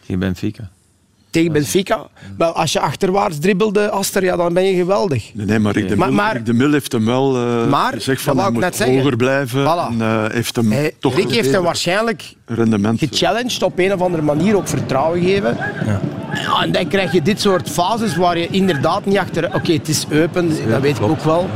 Geen 0.07 0.19
Benfica. 0.19 0.69
tegen 1.31 1.53
Benfica. 1.53 2.07
Wel, 2.39 2.53
als 2.53 2.73
je 2.73 2.81
achterwaarts 2.81 3.39
dribbelde, 3.39 3.91
Aster, 3.91 4.25
ja, 4.25 4.37
dan 4.37 4.53
ben 4.55 4.65
je 4.65 4.75
geweldig. 4.75 5.31
Nee, 5.35 5.47
nee, 5.47 5.59
maar 5.59 5.73
Rick 5.73 5.89
de, 5.89 5.97
Maar- 5.97 6.07
Mil, 6.09 6.17
maar- 6.17 6.33
Rick 6.37 6.47
de 6.47 6.53
Mil 6.53 6.73
heeft 6.73 6.93
hem 6.93 7.05
wel 7.05 7.37
eh, 7.37 7.67
Maar, 7.69 7.93
gezegd 7.93 8.23
van 8.23 8.39
hij 8.39 8.51
moet 8.51 8.79
hoger 8.79 9.17
blijven. 9.17 9.63
Voilà. 9.65 9.93
En 9.93 10.01
eh, 10.01 10.25
heeft 10.33 10.57
hem 10.57 10.73
toch 10.99 11.15
Rick 11.17 11.31
heeft 11.31 11.53
hem 11.53 11.63
waarschijnlijk 11.63 12.35
rendement. 12.47 12.99
gechallenged 12.99 13.63
op 13.63 13.79
een 13.79 13.93
of 13.93 14.01
andere 14.01 14.23
manier, 14.23 14.57
ook 14.57 14.69
vertrouwen 14.69 15.21
geven. 15.23 15.57
Ja. 15.87 16.01
en 16.63 16.73
dan 16.73 16.89
krijg 16.89 17.13
je 17.13 17.23
dit 17.23 17.41
soort 17.41 17.71
fases 17.71 18.17
waar 18.17 18.39
je 18.39 18.49
inderdaad 18.49 19.05
niet 19.07 19.19
achter... 19.19 19.55
Oké, 19.55 19.73
het 19.73 19.89
is 19.89 20.07
open, 20.13 20.49
dat 20.69 20.81
weet 20.81 20.97
ik 20.97 21.03
ook 21.03 21.23
wel. 21.23 21.49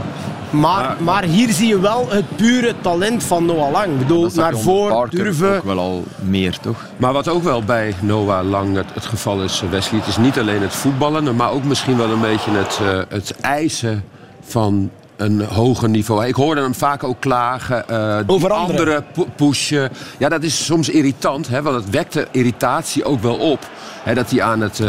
Maar, 0.54 0.96
maar 1.00 1.24
hier 1.24 1.52
zie 1.52 1.68
je 1.68 1.80
wel 1.80 2.10
het 2.10 2.36
pure 2.36 2.74
talent 2.80 3.24
van 3.24 3.44
Noah 3.44 3.70
Lang. 3.70 3.92
Ik 3.92 3.98
bedoel, 3.98 4.30
naar 4.34 4.56
voren 4.56 4.94
Parker 4.94 5.24
durven. 5.24 5.56
ook 5.56 5.64
wel 5.64 5.78
al 5.78 6.04
meer, 6.22 6.58
toch? 6.58 6.86
Maar 6.96 7.12
wat 7.12 7.28
ook 7.28 7.42
wel 7.42 7.62
bij 7.62 7.94
Noah 8.00 8.48
Lang 8.48 8.76
het, 8.76 8.86
het 8.94 9.04
geval 9.04 9.42
is, 9.42 9.62
eh, 9.62 9.70
Wesley, 9.70 10.00
het 10.00 10.08
is 10.08 10.16
niet 10.16 10.38
alleen 10.38 10.62
het 10.62 10.74
voetballen, 10.74 11.36
maar 11.36 11.50
ook 11.50 11.64
misschien 11.64 11.96
wel 11.96 12.10
een 12.10 12.20
beetje 12.20 12.50
het, 12.50 12.78
eh, 12.82 12.98
het 13.08 13.34
eisen 13.40 14.04
van 14.40 14.90
een 15.24 15.40
hoger 15.44 15.88
niveau. 15.88 16.26
Ik 16.26 16.34
hoorde 16.34 16.60
hem 16.60 16.74
vaak 16.74 17.04
ook 17.04 17.20
klagen. 17.20 17.88
eh, 17.88 18.16
die 18.16 18.28
Over 18.34 18.50
anderen. 18.52 19.04
pu- 19.12 19.24
pushen. 19.36 19.90
Ja, 20.18 20.28
dat 20.28 20.42
is 20.42 20.64
soms 20.64 20.88
irritant, 20.88 21.48
hè, 21.48 21.62
want 21.62 21.76
het 21.76 21.90
wekte 21.90 22.26
irritatie 22.30 23.04
ook 23.04 23.22
wel 23.22 23.34
op. 23.36 23.58
Hè, 24.02 24.14
dat 24.14 24.30
hij 24.30 24.42
aan 24.42 24.60
het... 24.60 24.80
eh, 24.80 24.86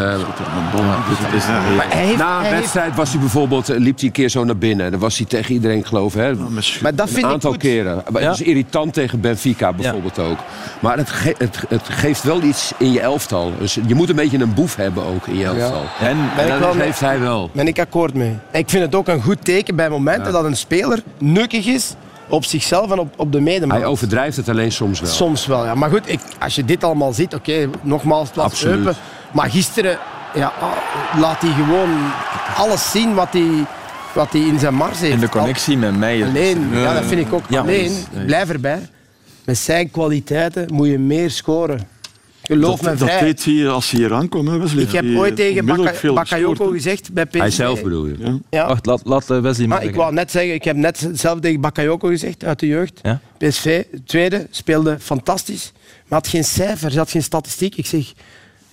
Maar 1.75 1.85
hij 1.89 2.05
heeft, 2.05 2.17
na 2.17 2.37
een 2.37 2.43
heeft- 2.45 2.59
wedstrijd 2.59 2.95
was 2.95 3.09
hij 3.11 3.19
bijvoorbeeld, 3.19 3.69
eh, 3.69 3.77
liep 3.79 3.95
hij 3.97 4.05
een 4.07 4.11
keer 4.13 4.29
zo 4.29 4.43
naar 4.43 4.57
binnen. 4.57 4.91
Dan 4.91 4.99
was 4.99 5.17
hij 5.17 5.25
tegen 5.25 5.53
iedereen, 5.53 5.85
geloof 5.85 6.15
ik. 6.15 6.21
Hè, 6.21 6.33
maar 6.81 6.95
dat 6.95 7.09
vind 7.09 7.21
een 7.21 7.27
ik 7.27 7.33
aantal 7.33 7.51
goed. 7.51 7.59
keren. 7.59 8.03
Ja. 8.13 8.19
Het 8.19 8.39
is 8.39 8.41
irritant 8.47 8.93
tegen 8.93 9.19
Benfica 9.19 9.73
bijvoorbeeld 9.73 10.19
ook. 10.19 10.37
Maar 10.79 10.97
het, 10.97 11.09
ge- 11.09 11.35
het, 11.37 11.59
het 11.69 11.81
geeft 11.89 12.23
wel 12.23 12.41
iets 12.41 12.71
in 12.77 12.91
je 12.91 12.99
elftal. 12.99 13.51
Dus 13.59 13.77
je 13.87 13.95
moet 13.95 14.09
een 14.09 14.15
beetje 14.15 14.37
een 14.37 14.53
boef 14.53 14.75
hebben 14.75 15.05
ook 15.05 15.27
in 15.27 15.37
je 15.37 15.45
elftal. 15.45 15.83
En, 15.99 16.17
ik 16.45 16.59
dat 16.61 16.75
geeft 16.75 16.99
hij 16.99 17.19
wel. 17.19 17.49
ben 17.53 17.67
ik 17.67 17.79
akkoord 17.79 18.13
mee. 18.13 18.37
Ik 18.51 18.69
vind 18.69 18.83
het 18.83 18.95
ook 18.95 19.07
een 19.07 19.21
goed 19.21 19.45
teken 19.45 19.75
bij 19.75 19.89
momenten 19.89 20.24
dat 20.31 20.43
een 20.43 20.57
speler 20.57 20.99
nukkig 21.17 21.65
is 21.65 21.93
op 22.29 22.45
zichzelf 22.45 22.91
en 22.91 22.99
op, 22.99 23.13
op 23.17 23.31
de 23.31 23.39
medemaat. 23.39 23.77
Hij 23.77 23.85
overdrijft 23.87 24.37
het 24.37 24.49
alleen 24.49 24.71
soms 24.71 24.99
wel. 24.99 25.09
Soms 25.09 25.45
wel, 25.45 25.65
ja. 25.65 25.75
Maar 25.75 25.89
goed, 25.89 26.09
ik, 26.09 26.19
als 26.39 26.55
je 26.55 26.65
dit 26.65 26.83
allemaal 26.83 27.13
ziet, 27.13 27.33
oké, 27.33 27.69
nogmaals, 27.81 28.27
het 28.27 28.35
was. 28.37 28.63
Eupen. 28.65 28.95
Maar 29.31 29.49
gisteren 29.49 29.97
ja, 30.33 30.53
ah, 30.59 31.19
laat 31.19 31.41
hij 31.41 31.51
gewoon 31.51 31.89
alles 32.57 32.91
zien 32.91 33.13
wat 33.13 33.27
hij, 33.31 33.65
wat 34.13 34.31
hij 34.31 34.41
in 34.41 34.59
zijn 34.59 34.73
mars 34.73 34.99
heeft. 34.99 35.13
en 35.13 35.19
de 35.19 35.29
connectie 35.29 35.77
met 35.77 35.97
mij. 35.97 36.21
Al- 36.23 36.29
Alleen, 36.29 36.69
ja, 36.71 36.93
dat 36.93 37.03
vind 37.05 37.21
ik 37.27 37.33
ook. 37.33 37.43
Ja, 37.49 37.59
alleen, 37.61 37.91
blijf 38.25 38.49
erbij. 38.49 38.89
Met 39.45 39.57
zijn 39.57 39.91
kwaliteiten 39.91 40.73
moet 40.73 40.87
je 40.87 40.99
meer 40.99 41.31
scoren. 41.31 41.87
Geloof 42.47 42.81
me 42.81 42.87
dat, 42.89 42.99
dat 42.99 43.07
vrij. 43.09 43.19
deed 43.19 43.45
hij 43.45 43.67
als 43.69 43.91
hij 43.91 43.99
hier 43.99 44.13
aankwam. 44.13 44.47
Hè, 44.47 44.57
Wesley. 44.57 44.83
Ik 44.83 44.91
heb 44.91 45.05
ooit 45.15 45.35
tegen 45.35 45.65
Baka- 45.65 46.13
Bakayoko 46.13 46.67
gezegd 46.69 47.13
bij 47.13 47.25
PSV. 47.25 47.39
Hij 47.39 47.49
zelf 47.51 47.83
bedoel 47.83 48.05
je? 48.07 48.15
Ja. 48.19 48.37
Ja. 48.49 48.67
Wacht, 48.67 48.85
laat, 48.85 49.01
laat 49.05 49.29
eh, 49.29 49.39
Wesley 49.39 49.67
maar 49.67 49.77
Ah, 49.77 49.83
ik 49.83 49.95
wou 49.95 50.13
net 50.13 50.31
zeggen, 50.31 50.53
ik 50.53 50.63
heb 50.63 50.75
net 50.75 51.09
zelf 51.13 51.39
tegen 51.39 51.61
Bakayoko 51.61 52.07
gezegd 52.07 52.43
uit 52.43 52.59
de 52.59 52.67
jeugd. 52.67 52.99
Ja? 53.03 53.19
PSV, 53.37 53.83
tweede, 54.05 54.47
speelde 54.49 54.97
fantastisch, 54.99 55.71
maar 56.07 56.19
had 56.19 56.27
geen 56.27 56.43
cijfers, 56.43 56.95
had 56.95 57.11
geen 57.11 57.23
statistiek. 57.23 57.75
Ik 57.75 57.85
zeg, 57.85 57.99
ik 58.09 58.15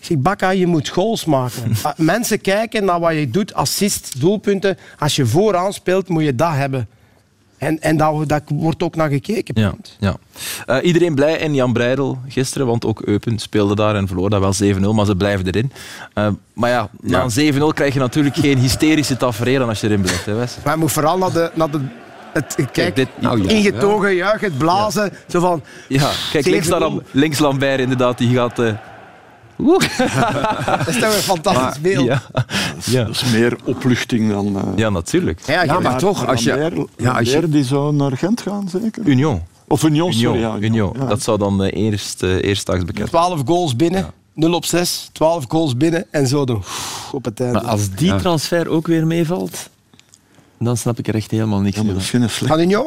zeg 0.08 0.18
Bakka, 0.18 0.50
je 0.50 0.66
moet 0.66 0.88
goals 0.88 1.24
maken. 1.24 1.62
Ah, 1.82 1.98
Mensen 1.98 2.40
kijken 2.40 2.84
naar 2.84 3.00
wat 3.00 3.12
je 3.14 3.30
doet, 3.30 3.54
assist, 3.54 4.20
doelpunten. 4.20 4.78
Als 4.98 5.16
je 5.16 5.26
vooraan 5.26 5.72
speelt, 5.72 6.08
moet 6.08 6.24
je 6.24 6.34
dat 6.34 6.52
hebben. 6.52 6.88
En, 7.62 7.80
en 7.80 7.96
daar, 7.96 8.26
daar 8.26 8.40
wordt 8.46 8.82
ook 8.82 8.96
naar 8.96 9.10
gekeken. 9.10 9.60
Ja, 9.60 9.70
punt. 9.70 9.96
ja. 10.00 10.16
Eh, 10.66 10.76
iedereen 10.86 11.14
blij 11.14 11.36
in 11.38 11.54
Jan 11.54 11.72
Breidel 11.72 12.18
gisteren, 12.28 12.66
want 12.66 12.84
ook 12.86 13.00
Eupen 13.00 13.38
speelde 13.38 13.74
daar 13.74 13.94
en 13.96 14.06
verloor 14.06 14.30
dat 14.30 14.40
wel 14.58 14.74
7-0, 14.74 14.80
maar 14.94 15.06
ze 15.06 15.16
blijven 15.16 15.46
erin. 15.46 15.72
Eh, 16.14 16.28
maar 16.52 16.70
ja, 16.70 16.88
na 17.00 17.18
Ja. 17.18 17.24
een 17.24 17.54
7-0 17.54 17.66
krijg 17.74 17.94
je 17.94 18.00
natuurlijk 18.00 18.36
geen 18.36 18.58
hysterische 18.58 19.16
tafereelen 19.16 19.68
als 19.68 19.80
je 19.80 19.86
erin 19.86 20.00
blijft, 20.00 20.26
hè 20.26 20.34
Wes? 20.34 20.56
Maar 20.64 20.74
je 20.74 20.78
moet 20.80 20.92
vooral 20.92 21.18
naar, 21.18 21.32
de, 21.32 21.50
naar 21.54 21.70
de, 21.70 21.80
het 22.32 22.56
kijk, 22.72 22.96
dit- 22.96 23.08
nou 23.20 23.42
ja, 23.42 23.48
ingetogen 23.48 24.14
juichen, 24.14 24.48
het 24.48 24.58
blazen. 24.58 25.12
Zo 25.28 25.40
van, 25.40 25.62
Ja, 25.88 26.10
kijk, 26.32 26.46
links, 26.46 26.66
7-0. 26.66 26.78
dan, 26.78 27.02
links 27.10 27.38
Lambert 27.38 27.80
inderdaad, 27.80 28.18
die 28.18 28.34
gaat... 28.36 28.58
eh, 28.58 28.72
Oeh. 29.58 29.80
dat 30.66 30.88
is 30.88 30.94
toch 30.98 31.14
een 31.14 31.22
fantastisch 31.22 31.80
beeld. 31.80 32.04
Ja. 32.06 32.22
Ja. 32.84 33.04
Dat 33.04 33.14
is 33.14 33.24
meer 33.32 33.56
opluchting 33.64 34.30
dan... 34.30 34.56
eh, 34.56 34.62
ja, 34.76 34.90
natuurlijk. 34.90 35.40
Ja, 35.46 35.62
Ja, 35.62 35.74
je- 35.74 35.80
maar 35.80 35.98
toch, 35.98 36.26
als 36.26 36.44
je... 36.44 36.58
Lambert- 36.58 36.88
Ja, 36.96 37.12
als 37.18 37.30
je 37.32 37.48
die 37.48 37.64
zou 37.64 37.94
naar 37.94 38.16
Gent 38.16 38.40
gaan, 38.40 38.68
zeker? 38.68 39.02
Union. 39.06 39.42
Of 39.68 39.82
Union, 39.82 40.08
Union, 40.10 40.22
sorry. 40.34 40.40
Ja, 40.40 40.56
Union. 40.68 40.96
Ja. 40.98 41.06
Dat 41.06 41.22
zou 41.22 41.38
dan 41.38 41.62
eh, 41.64 41.82
eerst, 41.82 42.22
eh 42.22 42.42
eerstdags 42.44 42.84
bekend 42.84 43.08
12 43.08 43.42
goals 43.46 43.76
binnen, 43.76 44.10
0 44.34 44.52
op 44.54 44.64
6, 44.64 45.08
12 45.12 45.44
goals 45.48 45.76
binnen 45.76 46.04
en 46.10 46.26
zo 46.26 46.44
doen. 46.44 46.62
Op 47.12 47.24
het 47.24 47.40
einde. 47.40 47.60
Maar 47.60 47.70
als 47.70 47.90
die 47.90 48.06
Ja. 48.06 48.18
transfer 48.18 48.68
ook 48.68 48.86
weer 48.86 49.06
meevalt, 49.06 49.68
dan 50.58 50.76
snap 50.76 50.98
ik 50.98 51.08
er 51.08 51.14
echt 51.14 51.30
helemaal 51.30 51.60
niks 51.60 51.76
Ja, 51.76 51.82
maar 51.82 51.94
dat 51.94 52.02
van. 52.04 52.20
is 52.20 52.24
geen 52.26 52.30
slecht. 52.36 52.52
Van 52.52 52.62
Union? 52.62 52.86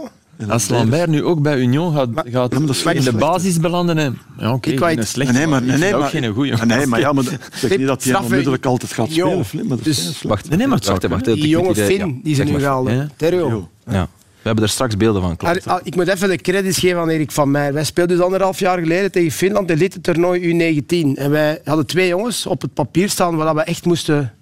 Als 0.50 0.70
Lambert 0.70 1.10
nu 1.10 1.24
ook 1.24 1.42
bij 1.42 1.60
Union 1.60 1.94
gaat, 1.96 2.10
gaat 2.16 2.26
Ja, 2.32 2.40
maar 2.60 2.68
dat 2.68 2.70
is 2.76 2.84
in 2.86 3.04
de 3.04 3.14
basis 3.14 3.60
belanden, 3.60 3.98
en, 3.98 4.18
ja, 4.40 4.54
oké, 4.54 4.70
een 4.92 5.08
slecht, 5.08 5.32
Nee, 5.32 5.48
maar, 5.48 5.64
ik 5.64 5.78
nee, 5.78 5.92
maar, 5.92 6.00
ook 6.02 6.10
geen 6.10 6.34
goeie. 6.34 6.54
nee, 6.66 6.86
maar 6.88 7.00
ja, 7.00 7.12
maar 7.12 7.24
ik 7.32 7.40
zeg 7.56 7.78
niet 7.78 7.88
dat 7.88 8.04
hij 8.04 8.16
onmiddellijk 8.16 8.66
altijd 8.66 8.94
gaat 8.94 9.10
spelen, 9.12 9.46
maar 9.68 9.78
Dus-. 9.84 10.22
Wacht, 10.22 10.50
Nee, 10.50 10.58
maar 10.68 10.80
wacht, 10.86 11.08
wacht, 11.08 11.26
Die 11.26 11.48
jonge 11.48 11.74
de- 11.74 11.84
Finn 11.86 12.20
die 12.24 12.36
ze 12.36 12.44
nu 12.44 12.60
gehaald. 12.60 12.90
Terjo. 13.16 13.70
Ja. 13.88 14.08
We 14.42 14.52
hebben 14.52 14.64
er 14.70 14.74
straks 14.76 14.98
beelden 14.98 15.22
van, 15.22 15.36
klopt. 15.38 15.68
Ah, 15.68 15.80
Ik 15.84 15.96
moet 15.96 16.08
even 16.08 16.30
de 16.30 16.36
credits 16.38 16.78
geven 16.78 17.00
aan 17.00 17.10
Erik 17.10 17.32
van 17.32 17.52
Meijer. 17.52 17.74
Wij 17.74 17.84
speelden 17.84 18.16
dus 18.16 18.26
anderhalf 18.26 18.60
jaar 18.60 18.80
geleden 18.80 19.12
tegen 19.12 19.32
Finland 19.32 19.70
in 19.72 19.80
het 19.82 20.04
toernooi 20.04 20.42
U19. 20.54 21.18
En 21.20 21.32
wij 21.32 21.62
hadden 21.64 21.86
twee 21.86 22.08
jongens 22.08 22.46
op 22.46 22.62
het 22.62 22.74
papier 22.74 23.10
staan 23.10 23.36
waar 23.36 23.56
we 23.56 23.62
echt 23.62 23.86
moesten, 23.86 24.34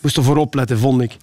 moesten 0.00 0.22
voor 0.22 0.36
opletten, 0.36 0.78
vond 0.78 1.02
ik. 1.02 1.16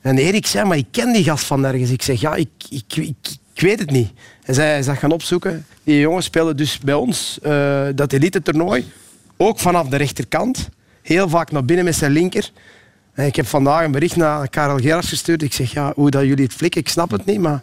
En 0.00 0.18
Erik 0.18 0.46
zei, 0.46 0.64
maar 0.68 0.76
ik 0.76 0.86
ken 0.90 1.12
die 1.12 1.24
gast 1.24 1.44
van 1.44 1.60
nergens. 1.60 1.90
Ik 1.90 2.02
zeg, 2.02 2.20
ja, 2.20 2.34
ik, 2.34 2.48
ik, 2.70 2.96
ik, 2.96 3.14
ik 3.56 3.62
weet 3.62 3.78
het 3.78 3.90
niet. 3.90 4.10
En 4.44 4.54
zij 4.54 4.66
hij 4.68 4.78
is 4.78 4.86
dat 4.86 4.96
gaan 4.98 5.12
opzoeken. 5.12 5.66
Die 5.84 6.00
jongens 6.00 6.24
speelden 6.26 6.56
dus 6.56 6.78
bij 6.78 6.94
ons 6.94 7.38
eh, 7.42 7.86
dat 7.94 8.12
elite 8.12 8.42
toernooi. 8.42 8.84
Ook 9.36 9.58
vanaf 9.58 9.88
de 9.88 9.96
rechterkant. 9.96 10.68
Heel 11.02 11.28
vaak 11.28 11.50
naar 11.50 11.64
binnen 11.64 11.84
met 11.84 11.94
zijn 11.94 12.12
linker. 12.12 12.50
En 13.12 13.26
ik 13.26 13.36
heb 13.36 13.46
vandaag 13.46 13.84
een 13.84 13.90
bericht 13.92 14.16
naar 14.16 14.48
Karel 14.48 14.78
Gerards 14.78 15.08
gestuurd. 15.08 15.42
Ik 15.42 15.52
zeg, 15.52 15.72
ja, 15.72 15.92
hoe 15.94 16.10
dat 16.10 16.22
jullie 16.22 16.44
het 16.44 16.52
flikken, 16.54 16.80
ik 16.80 16.88
snap 16.88 17.10
het 17.10 17.24
niet, 17.24 17.40
maar 17.40 17.62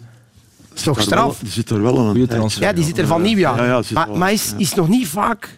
het 0.69 0.77
is 0.77 0.83
toch 0.83 1.01
straf. 1.01 1.23
wel- 1.25 1.35
Die 1.41 1.51
zit 1.51 1.69
er 1.69 1.81
wel 1.81 1.99
aan 1.99 2.05
een 2.07 2.13
tijdje. 2.13 2.35
transfer. 2.35 2.61
Ja, 2.63 2.73
die 2.73 2.83
zit 2.83 2.97
er 2.97 3.07
van 3.07 3.21
nieuwjaar. 3.21 3.65
Ja, 3.65 3.81
maar 3.93 4.11
maar 4.11 4.31
is, 4.31 4.53
is 4.57 4.73
nog 4.73 4.87
niet 4.87 5.07
vaak 5.07 5.57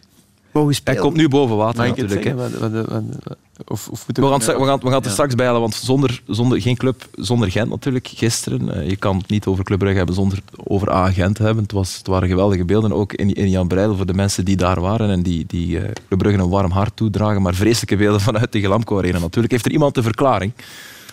mogen 0.55 0.75
Hij 0.83 0.95
komt 0.95 1.15
nu 1.15 1.27
boven 1.27 1.55
water 1.55 1.77
Mag 1.77 1.87
natuurlijk. 1.97 2.23
hè. 2.23 2.37
zeggen? 2.37 2.59
Wat- 2.59 2.71
wat- 2.71 2.85
wat- 2.85 3.05
wat- 3.23 3.37
Of, 3.67 3.87
of 3.87 4.07
moet 4.07 4.17
We 4.17 4.23
gaan, 4.23 4.33
het- 4.33 4.45
we 4.45 4.65
gaan, 4.65 4.79
we 4.79 4.85
gaan 4.85 4.93
het 4.93 5.01
er 5.03 5.05
Ja. 5.07 5.11
straks 5.11 5.35
bij 5.35 5.45
halen, 5.45 5.61
want 5.61 5.73
zonder, 5.75 6.21
zonder, 6.27 6.61
geen 6.61 6.75
club 6.77 7.07
zonder 7.15 7.51
Gent 7.51 7.69
natuurlijk 7.69 8.07
gisteren. 8.07 8.75
Eh, 8.81 8.89
je 8.89 8.95
kan 8.95 9.17
het 9.17 9.29
niet 9.29 9.45
over 9.45 9.63
Club 9.63 9.79
Brugge 9.79 9.97
hebben 9.97 10.15
zonder 10.15 10.39
over 10.63 10.91
A 10.93 11.11
Gent 11.11 11.35
te 11.35 11.43
hebben. 11.43 11.63
Het, 11.63 11.71
was, 11.71 11.97
het 11.97 12.07
waren 12.07 12.27
geweldige 12.29 12.65
beelden, 12.65 12.91
ook 12.93 13.13
in, 13.13 13.33
in 13.33 13.49
Jan 13.49 13.67
Breidel 13.67 13.95
voor 13.95 14.05
de 14.05 14.13
mensen 14.13 14.45
die 14.45 14.55
daar 14.55 14.81
waren 14.81 15.09
en 15.09 15.23
die, 15.23 15.45
die 15.47 15.79
eh, 15.79 15.91
Club 16.07 16.19
Brugge 16.19 16.39
een 16.39 16.49
warm 16.49 16.71
hart 16.71 16.95
toedragen. 16.95 17.41
Maar 17.41 17.53
vreselijke 17.55 17.95
beelden 17.95 18.21
vanuit 18.29 18.51
de 18.51 18.59
Gelamco 18.59 18.97
Arena 18.97 19.19
natuurlijk. 19.19 19.51
Heeft 19.51 19.65
er 19.65 19.71
iemand 19.71 19.95
de 19.95 20.03
verklaring 20.03 20.51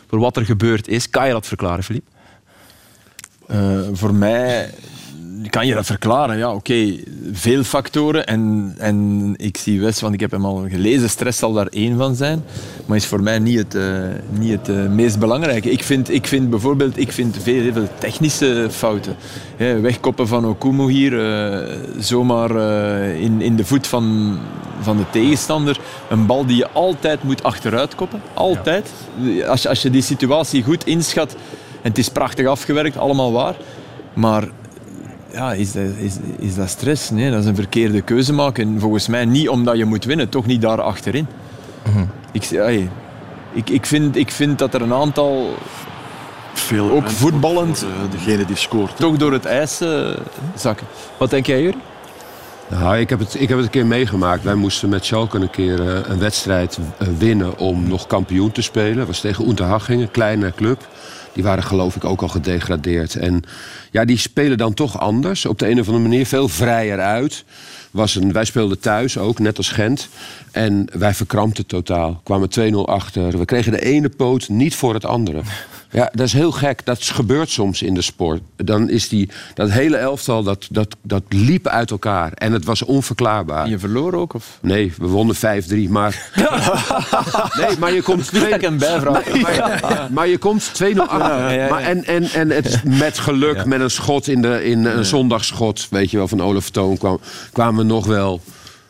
voor 0.09 0.19
wat 0.19 0.37
er 0.37 0.45
gebeurd 0.45 0.89
is? 0.89 1.11
Kan 1.11 1.27
je 1.27 1.33
dat 1.33 1.47
verklaren, 1.47 1.85
Filip? 1.85 2.05
Eh, 3.47 3.79
voor 3.93 4.15
mij 4.15 4.75
kan 5.51 5.67
je 5.67 5.75
dat 5.75 5.87
verklaren. 5.87 6.39
Ja, 6.39 6.55
oké, 6.55 6.97
veel 7.33 7.63
factoren. 7.63 8.27
En, 8.27 8.75
en 8.79 9.35
ik 9.37 9.57
zie 9.57 9.81
Wes, 9.81 10.01
want 10.01 10.15
ik 10.15 10.21
heb 10.21 10.31
hem 10.31 10.45
al 10.45 10.65
gelezen, 10.69 11.11
stress 11.11 11.39
zal 11.39 11.53
daar 11.53 11.67
één 11.67 11.97
van 11.97 12.15
zijn. 12.15 12.43
Maar 12.87 12.97
is 12.97 13.07
voor 13.07 13.23
mij 13.23 13.39
niet 13.39 13.59
het, 13.59 13.75
eh, 13.75 13.83
niet 14.31 14.51
het 14.51 14.69
eh, 14.69 14.87
meest 14.89 15.19
belangrijke. 15.19 15.71
Ik 15.71 15.83
vind, 15.83 16.11
ik 16.11 16.27
vind 16.27 16.51
bijvoorbeeld 16.51 16.99
ik 16.99 17.13
vind 17.13 17.37
veel, 17.43 17.63
heel 17.63 17.73
veel 17.73 17.89
technische 17.99 18.67
fouten. 18.71 19.17
Wegkoppen 19.57 20.29
van 20.29 20.47
Okumu 20.47 20.91
hier, 20.91 21.27
eh, 21.27 21.77
zomaar 21.99 22.57
in, 23.15 23.41
in 23.41 23.57
de 23.57 23.65
voet 23.65 23.87
van, 23.87 24.39
van 24.81 24.97
de 24.97 25.05
tegenstander. 25.11 25.79
Een 26.11 26.27
bal 26.27 26.47
die 26.47 26.57
je 26.57 26.69
altijd 26.71 27.23
moet 27.23 27.43
achteruit 27.43 27.95
koppen. 27.95 28.23
Altijd. 28.35 28.91
Als, 29.47 29.63
je, 29.63 29.69
als 29.69 29.83
je 29.83 29.91
die 29.91 30.03
situatie 30.03 30.63
goed 30.63 30.87
inschat. 30.87 31.33
En 31.83 31.89
het 31.89 31.99
is 31.99 32.09
prachtig 32.09 32.47
afgewerkt, 32.47 32.97
allemaal 32.97 33.33
waar. 33.33 33.55
Maar 34.15 34.49
ja, 35.33 35.53
is 35.53 35.73
dat, 35.73 35.85
is, 35.99 36.15
is 36.39 36.55
dat 36.55 36.69
stress? 36.69 37.11
Nee, 37.11 37.31
dat 37.31 37.41
is 37.41 37.47
een 37.47 37.55
verkeerde 37.55 38.01
keuze 38.01 38.33
maken. 38.33 38.69
En 38.69 38.81
volgens 38.81 39.09
mij 39.09 39.25
niet 39.25 39.49
omdat 39.49 39.77
je 39.77 39.85
moet 39.85 40.05
winnen, 40.05 40.29
toch 40.29 40.47
niet 40.47 40.61
daar 40.61 40.81
achterin. 40.81 41.27
ik, 42.33 42.45
hey, 42.45 42.89
ik, 43.53 43.71
ik, 43.71 43.87
vind, 43.87 44.17
ik 44.17 44.31
vind 44.31 44.59
dat 44.59 44.75
er 44.75 44.83
een 44.83 44.93
aantal 44.93 45.55
Veel 46.53 46.91
Ook 46.91 47.11
voetballend. 47.11 47.79
voor, 47.79 47.89
eh, 47.89 48.11
degene 48.11 48.45
die 48.45 48.57
scoort. 48.57 48.97
toch 48.97 49.17
door 49.17 49.33
het 49.33 49.45
ijs 49.45 49.81
eh, 49.81 50.11
zakken. 50.55 50.87
Wat 51.19 51.31
denk 51.31 51.47
jij, 51.47 51.62
Juri? 51.62 51.77
Nou, 52.69 52.99
ik 52.99 53.11
heb, 53.11 53.19
het, 53.19 53.35
ik 53.35 53.49
heb 53.49 53.57
het 53.57 53.67
een 53.67 53.73
keer 53.73 53.87
meegemaakt. 53.87 54.43
Wij 54.43 54.55
moesten 54.55 54.89
met 54.89 55.05
Schalke 55.05 55.39
een 55.39 55.51
keer 55.51 55.81
eh, 55.89 56.01
een 56.09 56.19
wedstrijd 56.19 56.79
winnen 57.19 57.59
om 57.59 57.89
nog 57.89 58.07
kampioen 58.07 58.53
te 58.53 58.62
spelen. 58.62 58.97
Dat 58.97 59.07
was 59.07 59.21
tegen 59.21 59.49
Unterhaching, 59.49 60.03
een 60.03 60.11
kleine 60.11 60.53
club. 60.57 60.89
Die 61.33 61.43
waren 61.43 61.62
geloof 61.62 61.97
ik 61.97 62.05
ook 62.05 62.23
al 62.23 62.29
gedegradeerd. 62.29 63.15
En 63.15 63.43
ja, 63.91 64.05
die 64.05 64.19
spelen 64.19 64.59
dan 64.59 64.75
toch 64.75 65.01
anders. 65.01 65.47
Op 65.47 65.59
de 65.59 65.69
een 65.69 65.81
of 65.81 65.87
andere 65.87 66.09
manier 66.09 66.27
veel 66.27 66.49
vrijer 66.49 67.01
uit. 67.01 67.45
was 67.91 68.15
een, 68.15 68.33
wij 68.33 68.45
speelden 68.45 68.81
thuis 68.81 69.19
ook, 69.19 69.39
net 69.39 69.57
als 69.57 69.69
Gent. 69.69 70.09
En 70.51 70.87
wij 70.99 71.15
verkrampten 71.15 71.67
totaal. 71.67 72.21
Kwamen 72.25 72.49
2-0 72.73 72.75
achter. 72.75 73.39
We 73.39 73.45
kregen 73.45 73.73
de 73.73 73.85
ene 73.85 74.09
poot 74.09 74.49
niet 74.49 74.75
voor 74.75 74.95
het 74.95 75.05
andere. 75.05 75.43
Ja, 75.93 76.11
dat 76.13 76.27
is 76.27 76.33
heel 76.33 76.53
gek. 76.53 76.85
Dat 76.85 77.03
gebeurt 77.03 77.51
soms 77.51 77.83
in 77.83 77.95
de 77.95 78.03
sport. 78.03 78.41
Dan 78.57 78.89
is 78.89 79.09
die, 79.09 79.29
dat 79.55 79.71
hele 79.71 79.97
elftal, 79.97 80.43
dat, 80.43 80.67
dat, 80.71 80.97
dat 81.03 81.23
liep 81.29 81.67
uit 81.67 81.91
elkaar. 81.91 82.33
En 82.33 82.53
het 82.53 82.65
was 82.65 82.83
onverklaarbaar. 82.83 83.65
En 83.65 83.71
je 83.71 83.79
verloor 83.79 84.15
ook? 84.15 84.35
Of? 84.35 84.59
Nee, 84.61 84.93
we 84.99 85.07
wonnen 85.07 85.37
5-3, 85.37 85.39
maar... 85.89 86.31
nee, 87.61 87.79
maar 87.79 87.93
je 87.93 88.03
komt... 88.03 88.33
Dat 88.33 88.43
ik 88.43 88.63
een 88.63 88.79
bijvraag. 88.79 90.11
Maar, 90.11 90.29
je 90.29 90.39
komt 90.39 90.73
2-0 90.83 90.97
achter. 90.97 91.69
En, 91.71 92.05
en, 92.05 92.25
en 92.25 92.51
het 92.51 92.85
met 92.85 93.19
geluk, 93.19 93.65
met 93.65 93.81
een 93.81 93.91
schot 93.91 94.29
in, 94.29 94.43
de, 94.43 94.65
in 94.65 94.85
een 94.85 95.05
zondagschot, 95.05 95.87
weet 95.91 96.11
je 96.11 96.17
wel, 96.17 96.29
van 96.29 96.43
Olaf 96.43 96.71
Toon, 96.71 96.99
kwam, 96.99 97.21
kwamen 97.53 97.87
we 97.87 97.93
nog 97.93 98.07
wel. 98.07 98.41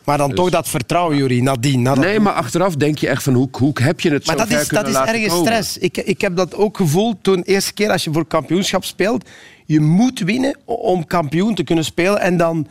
Maar 0.05 0.17
dan 0.17 0.33
toch 0.33 0.49
dat 0.49 0.67
vertrouwen, 0.69 1.17
Jury, 1.17 1.39
nadien. 1.39 1.81
Na 1.81 1.93
dat- 1.93 2.03
Nee, 2.03 2.19
maar 2.19 2.33
achteraf 2.33 2.75
denk 2.75 2.97
je 2.97 3.07
echt 3.07 3.23
van 3.23 3.33
hoe, 3.33 3.47
hoe 3.51 3.71
heb 3.81 3.99
je 3.99 4.11
het 4.11 4.25
Maar 4.25 4.37
zo 4.37 4.45
dat 4.45 4.59
is, 4.61 4.67
dat 4.67 4.87
is 4.87 4.95
ergens 4.95 5.27
komen? 5.27 5.45
stress. 5.45 5.77
Ik, 5.77 5.97
ik 5.97 6.21
heb 6.21 6.35
dat 6.35 6.55
ook 6.55 6.77
gevoeld 6.77 7.15
toen 7.21 7.35
de 7.35 7.43
eerste 7.43 7.73
keer 7.73 7.89
als 7.91 8.03
je 8.03 8.11
voor 8.13 8.25
kampioenschap 8.25 8.83
speelt. 8.83 9.29
Je 9.65 9.79
moet 9.79 10.19
winnen 10.19 10.57
om 10.65 11.05
kampioen 11.05 11.55
te 11.55 11.63
kunnen 11.63 11.85
spelen. 11.85 12.19
En 12.19 12.37
dan 12.37 12.67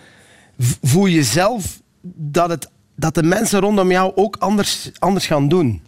voel 0.82 1.06
je 1.06 1.22
zelf 1.22 1.80
dat, 2.16 2.48
het, 2.50 2.68
dat 2.96 3.14
de 3.14 3.22
mensen 3.22 3.60
rondom 3.60 3.90
jou 3.90 4.12
ook 4.14 4.36
anders, 4.38 4.90
anders 4.98 5.26
gaan 5.26 5.48
doen. 5.48 5.82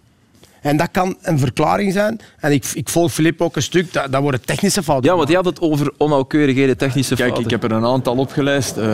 En 0.60 0.76
dat 0.76 0.88
kan 0.90 1.16
een 1.22 1.38
verklaring 1.38 1.92
zijn. 1.92 2.20
En 2.38 2.52
ik, 2.52 2.64
ik 2.74 2.88
volg 2.88 3.12
Filip 3.12 3.40
ook 3.40 3.56
een 3.56 3.62
stuk. 3.62 3.92
Dat, 3.92 4.12
dat 4.12 4.22
worden 4.22 4.44
technische 4.44 4.82
fouten. 4.82 5.10
Ja, 5.10 5.16
want 5.16 5.28
je 5.28 5.34
had 5.34 5.44
het 5.44 5.60
over 5.60 5.92
onnauwkeurigheden, 5.96 6.76
technische 6.76 7.14
Kijk, 7.14 7.28
fouten. 7.28 7.44
ik 7.44 7.60
heb 7.60 7.70
er 7.70 7.76
een 7.76 7.84
aantal 7.84 8.16
opgelijst. 8.16 8.76
Eh 8.76 8.86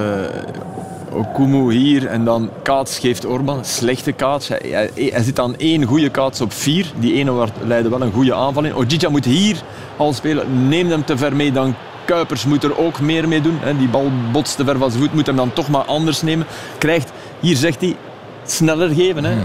Okumu 1.12 1.72
hier 1.72 2.06
en 2.06 2.24
dan 2.24 2.50
Kaats 2.62 2.98
geeft 2.98 3.26
Orban. 3.26 3.64
Slechte 3.64 4.12
Kaats. 4.12 4.48
Hij, 4.48 5.22
zit 5.22 5.40
aan 5.40 5.56
één 5.56 5.84
goede 5.84 6.10
Kaats 6.10 6.40
op 6.40 6.52
vier. 6.52 6.92
Die 6.98 7.14
ene 7.14 7.46
leidde 7.64 7.88
wel 7.88 8.00
een 8.02 8.12
goede 8.12 8.34
aanval 8.34 8.64
in. 8.64 8.74
Ojija 8.74 9.08
moet 9.08 9.24
hier 9.24 9.62
al 9.96 10.12
spelen. 10.12 10.68
Neem 10.68 10.88
hem 10.88 11.04
te 11.04 11.16
ver 11.16 11.36
mee. 11.36 11.52
Dan 11.52 11.74
Kuipers 12.04 12.44
moet 12.44 12.64
er 12.64 12.78
ook 12.78 13.00
meer 13.00 13.28
mee 13.28 13.40
doen. 13.40 13.58
Die 13.78 13.88
bal 13.88 14.10
botst 14.32 14.56
te 14.56 14.64
ver 14.64 14.78
van 14.78 14.90
zijn 14.90 15.02
voet. 15.02 15.14
Moet 15.14 15.26
hem 15.26 15.36
dan 15.36 15.52
toch 15.52 15.68
maar 15.68 15.84
anders 15.84 16.22
nemen. 16.22 16.46
Krijgt, 16.78 17.12
hier 17.40 17.56
zegt 17.56 17.80
hij, 17.80 17.96
sneller 18.44 18.88
geven. 18.88 19.24
Hè. 19.24 19.36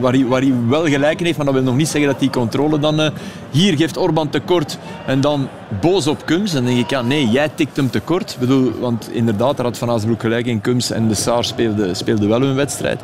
Waar, 0.00 0.12
hij, 0.12 0.26
waar 0.26 0.40
hij 0.40 0.52
wel 0.68 0.86
gelijk 0.86 1.18
in 1.18 1.24
heeft, 1.24 1.36
maar 1.36 1.46
dat 1.46 1.54
wil 1.54 1.62
nog 1.62 1.76
niet 1.76 1.88
zeggen 1.88 2.10
dat 2.10 2.20
die 2.20 2.30
controle 2.30 2.78
dan... 2.78 3.00
eh, 3.00 3.10
hier 3.50 3.76
geeft 3.76 3.96
Orban 3.96 4.28
tekort 4.30 4.78
en 5.06 5.20
dan 5.20 5.48
boos 5.80 6.06
op 6.06 6.26
Kums. 6.26 6.54
En 6.54 6.64
dan 6.64 6.74
denk 6.74 6.84
ik, 6.84 6.90
ja, 6.90 7.02
nee, 7.02 7.28
jij 7.28 7.48
tikt 7.54 7.76
hem 7.76 7.90
tekort. 7.90 8.32
Ik 8.32 8.38
bedoel, 8.38 8.72
want 8.80 9.08
inderdaad, 9.12 9.56
daar 9.56 9.66
had 9.66 9.78
Van 9.78 9.90
Azenbroek 9.90 10.20
gelijk 10.20 10.46
in. 10.46 10.60
Kums 10.60 10.90
en 10.90 11.08
de 11.08 11.14
Saar 11.14 11.44
speelden 11.44 11.96
speelde 11.96 12.26
wel 12.26 12.40
hun 12.40 12.54
wedstrijd. 12.54 13.00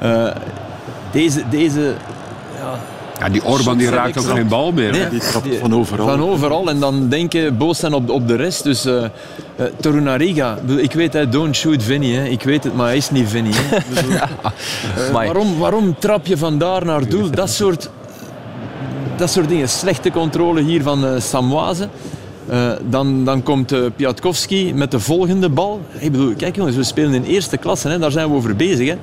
Eh, 0.00 0.30
deze... 1.12 1.42
deze 1.50 1.94
Ja, 2.58 2.78
die 3.32 3.44
Orban 3.44 3.78
die 3.78 3.90
raakt 3.90 4.18
ook 4.18 4.24
geen 4.24 4.48
bal 4.48 4.72
meer. 4.72 4.94
hè? 4.94 5.08
Die 5.10 5.20
trapt 5.20 5.56
van 5.60 5.74
overal. 5.74 6.06
Van 6.06 6.22
overal. 6.22 6.68
En 6.68 6.80
dan 6.80 7.08
denken 7.08 7.56
boos 7.56 7.78
zijn 7.78 7.94
op, 7.94 8.10
op 8.10 8.28
de 8.28 8.34
rest. 8.34 8.64
Dus 8.64 8.84
eh 8.84 9.04
eh, 9.58 9.66
Torunariga, 9.80 10.58
ik 10.76 10.92
weet, 10.92 11.12
hij 11.12 11.28
don't 11.28 11.56
shoot 11.56 11.82
Vinny. 11.82 12.12
Hè. 12.12 12.24
Ik 12.24 12.42
weet 12.42 12.64
het, 12.64 12.74
maar 12.74 12.86
hij 12.86 12.96
is 12.96 13.10
niet 13.10 13.28
Vinny. 13.28 13.50
Eh, 14.96 15.10
waarom, 15.12 15.58
waarom 15.58 15.98
trap 15.98 16.26
je 16.26 16.36
van 16.36 16.58
daar 16.58 16.84
naar 16.84 17.08
doel? 17.08 17.30
Dat 17.30 17.50
soort, 17.50 17.90
dat 19.16 19.30
soort 19.30 19.48
dingen. 19.48 19.68
Slechte 19.68 20.10
controle 20.10 20.62
hier 20.62 20.82
van 20.82 21.04
eh 21.06 21.20
Samoise. 21.20 21.88
Eh, 22.48 22.70
dan, 22.84 23.24
dan 23.24 23.42
komt 23.42 23.96
Piatkowski 23.96 24.74
met 24.74 24.90
de 24.90 25.00
volgende 25.00 25.48
bal. 25.48 25.80
Ik 25.98 26.12
bedoel, 26.12 26.34
kijk 26.36 26.56
jongens, 26.56 26.76
we 26.76 26.82
spelen 26.82 27.14
in 27.14 27.24
eerste 27.24 27.56
klasse. 27.56 27.88
Hè. 27.88 27.98
Daar 27.98 28.10
zijn 28.10 28.28
we 28.28 28.36
over 28.36 28.56
bezig. 28.56 28.88
Hè. 28.88 28.96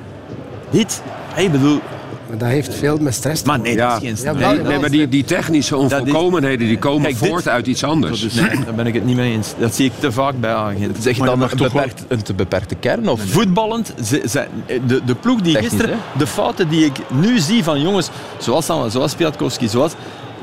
Dit, 0.70 1.02
ik 1.36 1.52
bedoel... 1.52 1.80
Maar 2.28 2.38
dat 2.38 2.48
heeft 2.48 2.74
veel 2.74 2.98
met 2.98 3.14
stress 3.14 3.42
te 3.42 3.48
Maar 3.48 3.58
nee, 3.60 3.74
Ja, 3.74 3.92
dat 3.92 4.02
is 4.02 4.20
geen 4.22 4.36
nee, 4.36 4.58
nee, 4.62 4.78
maar 4.78 4.90
die, 4.90 5.08
die 5.08 5.24
technische 5.24 5.76
onvolkomenheden 5.76 6.66
die 6.68 6.78
komen 6.78 7.02
Kijk, 7.02 7.18
dit- 7.20 7.28
voort 7.28 7.48
uit 7.48 7.66
iets 7.66 7.84
anders. 7.84 8.34
Nee, 8.34 8.64
daar 8.64 8.74
ben 8.74 8.86
ik 8.86 8.94
het 8.94 9.04
niet 9.04 9.16
mee 9.16 9.32
eens. 9.32 9.54
Dat 9.58 9.74
zie 9.74 9.86
ik 9.86 9.92
te 9.98 10.12
vaak 10.12 10.40
bij 10.40 10.54
agenten. 10.54 11.02
Zeg 11.02 11.16
je 11.16 11.22
dan 11.24 11.42
een, 11.42 11.48
beperkt, 11.56 12.04
een 12.08 12.22
te 12.22 12.34
beperkte 12.34 12.74
kern? 12.74 13.08
Of? 13.08 13.20
Voetballend, 13.26 13.94
ze, 14.04 14.22
ze- 14.30 14.46
de, 14.86 15.00
de 15.04 15.14
ploeg 15.14 15.40
die 15.40 15.52
Technisch, 15.52 15.70
gisteren, 15.70 15.98
de 16.18 16.26
fouten 16.26 16.68
die 16.68 16.84
ik 16.84 16.96
nu 17.10 17.38
zie 17.38 17.64
van 17.64 17.80
jongens, 17.82 18.10
zoals, 18.38 18.66
zoals 18.88 19.14
Piatkowski, 19.14 19.68
zoals, 19.68 19.92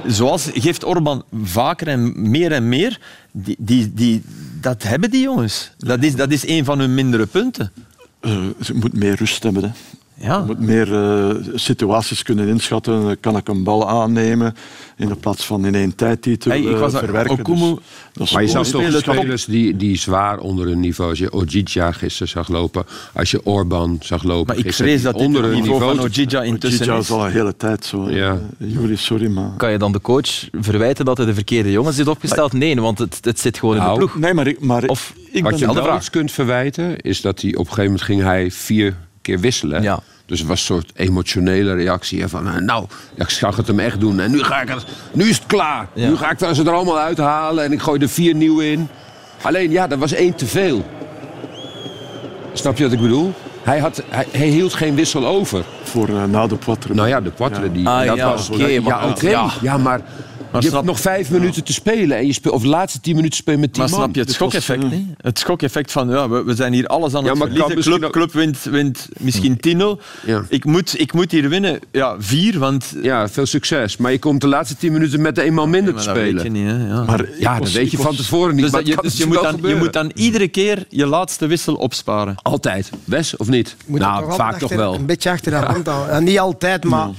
zoals 0.07 0.49
geeft 0.53 0.83
Orban 0.83 1.23
vaker 1.43 1.87
en 1.87 2.29
meer 2.29 2.51
en 2.51 2.69
meer, 2.69 2.99
die, 3.31 3.55
die, 3.59 3.91
die, 3.93 4.21
dat 4.61 4.83
hebben 4.83 5.11
die 5.11 5.21
jongens. 5.21 5.71
Dat 5.77 6.03
is, 6.03 6.15
dat 6.15 6.31
is 6.31 6.47
een 6.47 6.65
van 6.65 6.79
hun 6.79 6.93
mindere 6.93 7.25
punten. 7.25 7.71
Eh, 8.19 8.37
ze 8.61 8.73
moet 8.73 8.93
meer 8.93 9.15
rust 9.15 9.43
hebben. 9.43 9.63
Hè. 9.63 9.69
Ja. 10.23 10.37
Je 10.37 10.43
moet 10.45 10.59
meer 10.59 10.93
eh, 10.93 11.35
situaties 11.55 12.23
kunnen 12.23 12.47
inschatten. 12.47 13.19
Kan 13.19 13.37
ik 13.37 13.47
een 13.47 13.63
bal 13.63 13.89
aannemen 13.89 14.55
in 14.97 15.07
de 15.07 15.15
plaats 15.15 15.45
van 15.45 15.65
in 15.65 15.75
één 15.75 15.95
tijd 15.95 16.23
die 16.23 16.37
te 16.37 16.49
Hey, 16.49 16.59
ik 16.61 16.73
eh, 16.73 16.79
was 16.79 16.91
daar- 16.91 17.03
verwerken. 17.03 17.39
Okumu- 17.39 17.75
Dus 18.13 18.31
Maar 18.31 18.41
je 18.41 18.47
zag 18.47 18.67
toch 18.67 18.91
spelers 18.99 19.45
die, 19.45 19.77
die 19.77 19.97
zwaar 19.97 20.37
onder 20.39 20.67
hun 20.67 20.79
niveau. 20.79 21.09
Als 21.09 21.19
je 21.19 21.31
Ojija 21.33 21.91
gisteren 21.91 22.27
zag 22.27 22.47
lopen, 22.47 22.85
als 23.13 23.31
je 23.31 23.45
Orban 23.45 23.97
zag 24.01 24.23
lopen. 24.23 24.55
Maar 24.55 24.65
ik 24.65 24.73
vrees 24.73 25.01
dat 25.01 25.13
dit 25.17 25.25
onder 25.27 25.43
het 25.43 25.51
hun 25.53 25.61
niveau 25.61 25.95
van. 25.95 25.99
Ojija 26.05 26.41
intussen 26.43 26.85
Ojija 26.85 26.97
is. 26.99 27.11
al 27.11 27.25
een 27.25 27.31
hele 27.31 27.55
tijd 27.57 27.85
zo. 27.85 28.09
Ja. 28.09 28.31
Eh, 28.59 28.71
Juri, 28.73 28.95
sorry, 28.97 29.27
maar... 29.27 29.51
Kan 29.57 29.71
je 29.71 29.77
dan 29.77 29.91
de 29.91 30.01
coach 30.01 30.47
verwijten 30.51 31.05
dat 31.05 31.17
hij 31.17 31.25
de 31.25 31.33
verkeerde 31.33 31.71
jongens 31.71 31.95
heeft 31.97 32.07
opgesteld? 32.09 32.53
Nee, 32.53 32.75
want 32.81 32.99
het, 32.99 33.17
het 33.21 33.39
zit 33.39 33.57
gewoon 33.59 33.75
in 33.75 33.81
Nou, 33.81 33.93
de 33.93 33.99
ploeg. 33.99 34.17
Nee, 34.17 34.33
maar 34.33 34.47
ik, 34.47 34.59
maar 34.59 34.83
Of- 34.85 35.13
ik 35.31 35.43
Wat 35.43 35.59
je 35.59 35.73
wel 35.73 35.99
kunt 36.11 36.31
verwijten, 36.31 36.99
is 37.01 37.21
dat 37.21 37.41
hij 37.41 37.51
op 37.51 37.57
een 37.59 37.65
gegeven 37.65 37.83
moment 37.83 38.01
ging 38.01 38.21
hij 38.21 38.51
vier 38.51 38.95
keer 39.21 39.39
wisselen. 39.39 39.81
Ja. 39.81 39.99
Dus 40.25 40.39
het 40.39 40.47
was 40.47 40.59
een 40.59 40.65
soort 40.65 40.91
emotionele 40.95 41.73
reactie. 41.73 42.27
Van, 42.27 42.47
eh, 42.47 42.55
nou, 42.55 42.85
ik 43.15 43.29
zag 43.29 43.55
het 43.55 43.67
hem 43.67 43.79
echt 43.79 43.99
doen. 43.99 44.19
En 44.19 44.31
nu, 44.31 44.43
ga 44.43 44.61
ik 44.61 44.69
het, 44.69 44.85
nu 45.11 45.29
is 45.29 45.35
het 45.37 45.45
klaar. 45.45 45.87
Ja. 45.93 46.09
Nu 46.09 46.15
ga 46.15 46.31
ik 46.31 46.55
ze 46.55 46.63
er 46.63 46.71
allemaal 46.71 46.99
uithalen. 46.99 47.63
En 47.63 47.71
ik 47.71 47.81
gooi 47.81 48.01
er 48.01 48.09
vier 48.09 48.35
nieuwe 48.35 48.71
in. 48.71 48.87
Alleen, 49.41 49.71
ja, 49.71 49.87
dat 49.87 49.99
was 49.99 50.13
één 50.13 50.35
te 50.35 50.45
veel. 50.45 50.85
Snap 52.53 52.77
je 52.77 52.83
wat 52.83 52.91
ik 52.93 53.01
bedoel? 53.01 53.33
Hij, 53.63 53.79
had, 53.79 54.03
hij, 54.09 54.25
hij 54.31 54.47
hield 54.47 54.73
geen 54.73 54.95
wissel 54.95 55.27
over. 55.27 55.63
voor 55.83 56.07
eh, 56.07 56.23
na 56.23 56.47
de 56.47 56.55
Poitre. 56.55 56.93
Nou 56.93 57.07
ja, 57.07 57.21
de 57.21 57.29
Poitre 57.29 57.71
die... 57.71 57.87
Ah, 57.87 58.05
dat 58.07 58.15
ja, 58.15 58.29
was, 58.29 58.49
oké, 58.49 58.65
ja, 58.65 58.81
maar- 58.81 59.09
oké. 59.09 59.29
ja. 59.29 59.49
Ja, 59.61 59.77
maar... 59.77 60.01
je 60.61 60.67
snap- 60.67 60.73
hebt 60.73 60.85
nog 60.85 60.99
vijf 60.99 61.29
minuten 61.31 61.63
te 61.63 61.73
spelen. 61.73 62.17
En 62.17 62.25
je 62.25 62.33
speelt, 62.33 62.53
of 62.53 62.61
de 62.61 62.67
laatste 62.67 62.99
tien 62.99 63.15
minuten 63.15 63.37
spelen 63.37 63.59
met 63.59 63.73
tien 63.73 63.81
Maar 63.81 63.91
man. 63.91 63.99
snap 63.99 64.15
je 64.15 64.21
het 64.21 64.31
schokeffect? 64.31 64.83
eh, 64.83 64.89
niet? 64.89 65.07
Het 65.21 65.39
schokeffect 65.39 65.91
van 65.91 66.09
ja, 66.09 66.29
we, 66.29 66.43
we 66.43 66.55
zijn 66.55 66.73
hier 66.73 66.87
alles 66.87 67.13
aan 67.15 67.23
Ja, 67.23 67.29
het 67.29 67.37
maar 67.39 67.47
kan 67.47 67.57
verliezen. 67.65 67.91
Club, 67.91 68.03
ook- 68.03 68.11
club 68.11 68.31
wint, 68.33 68.63
wint 68.63 69.07
misschien 69.19 69.59
10-0. 69.59 69.99
Ja. 70.25 70.43
Ik, 70.49 70.65
moet, 70.65 70.99
ik 70.99 71.13
moet 71.13 71.31
hier 71.31 71.49
winnen. 71.49 71.79
Ja, 71.91 72.15
vier, 72.19 72.59
want 72.59 72.93
Ja, 73.01 73.29
veel 73.29 73.45
succes. 73.45 73.97
Maar 73.97 74.11
je 74.11 74.19
komt 74.19 74.41
de 74.41 74.47
laatste 74.47 74.75
tien 74.77 74.91
minuten 74.91 75.21
met 75.21 75.35
de 75.35 75.41
eenmaal 75.41 75.67
minder 75.67 75.93
maar 75.93 76.01
te 76.01 76.07
dat 76.07 76.17
weet 76.17 76.31
je 76.31 76.39
spelen. 76.39 76.51
niet. 76.63 76.71
Hè? 76.71 76.87
Ja. 76.87 77.03
Maar 77.03 77.25
Ja, 77.39 77.59
dat 77.59 77.71
weet 77.71 77.91
je 77.91 77.97
van 77.97 78.15
tevoren 78.15 78.53
niet. 78.55 78.63
dus 78.63 78.71
maar 78.71 78.83
dat 78.83 78.89
je, 78.95 79.01
dus 79.01 79.17
je, 79.17 79.25
moet 79.25 79.41
dan, 79.41 79.59
je 79.61 79.75
moet 79.75 79.93
dan 79.93 80.11
iedere 80.15 80.47
keer 80.47 80.85
je 80.89 81.05
laatste 81.05 81.47
wissel 81.47 81.75
opsparen. 81.75 82.35
Altijd. 82.41 82.89
Wes 83.03 83.37
of 83.37 83.47
niet? 83.47 83.75
Moet 83.85 83.99
nou, 83.99 84.33
vaak 84.33 84.57
toch 84.59 84.73
wel. 84.73 84.93
Een 84.95 85.05
beetje 85.05 85.29
achter 85.29 85.51
de 85.51 85.57
hand 85.57 85.87
houden. 85.87 86.23
Niet 86.23 86.39
altijd, 86.39 86.83
maar... 86.83 87.09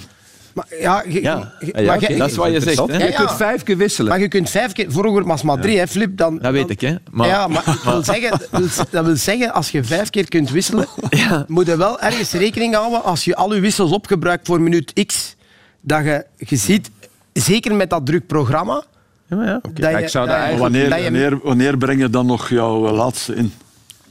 maar 0.55 0.67
ja, 0.81 1.03
je, 1.09 1.23
Ja. 1.23 1.53
je- 1.61 1.67
Ja, 1.77 1.83
maar 1.87 1.97
oké, 1.97 2.13
je- 2.13 2.19
Dat 2.19 2.31
is 2.31 2.37
wat 2.37 2.53
je 2.53 2.61
zegt. 2.61 2.79
Hè? 2.87 2.97
Ja, 2.99 3.05
Je 3.07 3.13
kunt 3.13 3.33
vijf 3.33 3.63
keer 3.63 3.77
wisselen. 3.77 4.11
Maar 4.11 4.21
je 4.21 4.29
kunt 4.29 4.51
vijf 4.51 4.73
keer... 4.73 4.87
Vroeger 4.93 5.25
was 5.25 5.37
het 5.37 5.43
maar 5.51 5.61
drie, 5.61 5.79
hè, 5.79 5.87
Flip. 5.87 6.17
Dan, 6.17 6.39
Dat 6.39 6.53
weet 6.53 6.71
ik, 6.71 6.81
hè. 6.81 6.95
Maar, 7.11 7.29
ja, 7.29 7.47
maar 7.49 7.79
wil 7.85 8.03
zeggen, 8.05 8.31
dat 8.31 8.49
wil, 8.51 8.69
dat 8.91 9.05
wil 9.05 9.17
zeggen, 9.17 9.53
als 9.53 9.71
je 9.71 9.85
vijf 9.85 10.11
keer 10.11 10.29
kunt 10.29 10.51
wisselen, 10.51 10.87
moet 11.47 11.67
je 11.67 11.77
wel 11.77 12.01
ergens 12.01 12.33
rekening 12.33 12.75
houden 12.75 13.03
als 13.05 13.25
je 13.25 13.37
al 13.37 13.55
je 13.55 13.61
wissels 13.61 13.91
opgebruikt 13.91 14.47
voor 14.47 14.61
minuut 14.61 15.05
X, 15.07 15.37
dat 15.81 16.05
je, 16.05 16.25
je 16.37 16.57
ziet, 16.57 16.91
zeker 17.33 17.75
met 17.75 17.91
dat 17.91 18.07
druk 18.07 18.27
programma, 18.27 18.85
Ja, 19.29 19.37
maar 19.37 19.47
ja, 19.47 19.57
oké. 19.63 19.81
dat 19.81 19.91
je, 19.91 19.99
ik 19.99 20.09
zou 20.09 20.27
dat 20.29 20.59
wanneer, 20.59 20.89
wanneer, 20.89 21.39
wanneer 21.43 21.77
breng 21.79 22.01
je 22.01 22.11
dan 22.11 22.27
nog 22.27 22.49
jouw 22.49 22.91
laatste 22.91 23.35
in? 23.35 23.53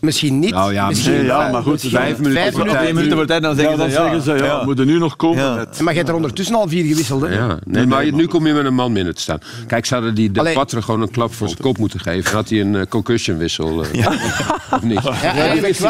Misschien 0.04 0.40
niet, 0.40 0.52
Nou 0.52 0.74
ja, 0.74 0.88
misschien 0.88 1.14
Nee, 1.14 1.24
ja, 1.26 1.52
maar 1.52 1.62
goed, 1.64 1.82
vijf 1.82 2.18
minuten 2.18 2.42
vijf 2.42 2.52
minuten. 2.54 2.66
tijd. 2.66 2.80
Twee 2.82 2.94
minuten 2.94 3.18
voor 3.18 3.26
tijd, 3.26 3.42
dan 3.42 3.52
Ja, 3.52 3.58
zeggen 3.58 3.78
dan 3.78 3.90
ze 3.90 3.96
ja. 3.96 4.02
zeggen 4.04 4.22
ze, 4.22 4.32
ja, 4.32 4.46
ja. 4.46 4.64
moet 4.64 4.80
er 4.80 4.86
nu 4.86 4.98
nog 4.98 5.16
komen 5.16 5.44
Ja. 5.44 5.56
met... 5.56 5.80
Maar 5.80 5.92
je 5.92 5.98
hebt 5.98 6.10
er 6.10 6.16
ondertussen 6.16 6.56
al 6.56 6.68
vier 6.68 6.86
gewisseld. 6.86 7.22
Hè? 7.22 7.28
Ja, 7.34 7.58
nee, 7.66 7.86
maar 7.86 8.12
nu 8.12 8.26
kom 8.28 8.48
je 8.48 8.54
met 8.54 8.66
een 8.66 8.74
man 8.74 8.92
minder 8.92 9.16
te 9.16 9.22
staan. 9.22 9.40
Kijk, 9.68 9.86
zouden 9.86 10.16
die 10.16 10.32
de 10.32 10.40
Allee. 10.40 10.54
Patre 10.54 10.82
gewoon 10.82 11.02
een 11.02 11.12
klap 11.12 11.34
voor 11.34 11.48
zijn 11.48 11.60
kop 11.62 11.78
moeten 11.78 12.00
geven. 12.00 12.36
Had 12.36 12.50
hij 12.50 12.62
een 12.62 12.74
uh, 12.74 12.82
concussion 12.90 13.38
wissel. 13.38 13.84
eh, 13.84 14.08
Of 14.72 14.82
niet? 14.82 15.00
Ja, 15.04 15.22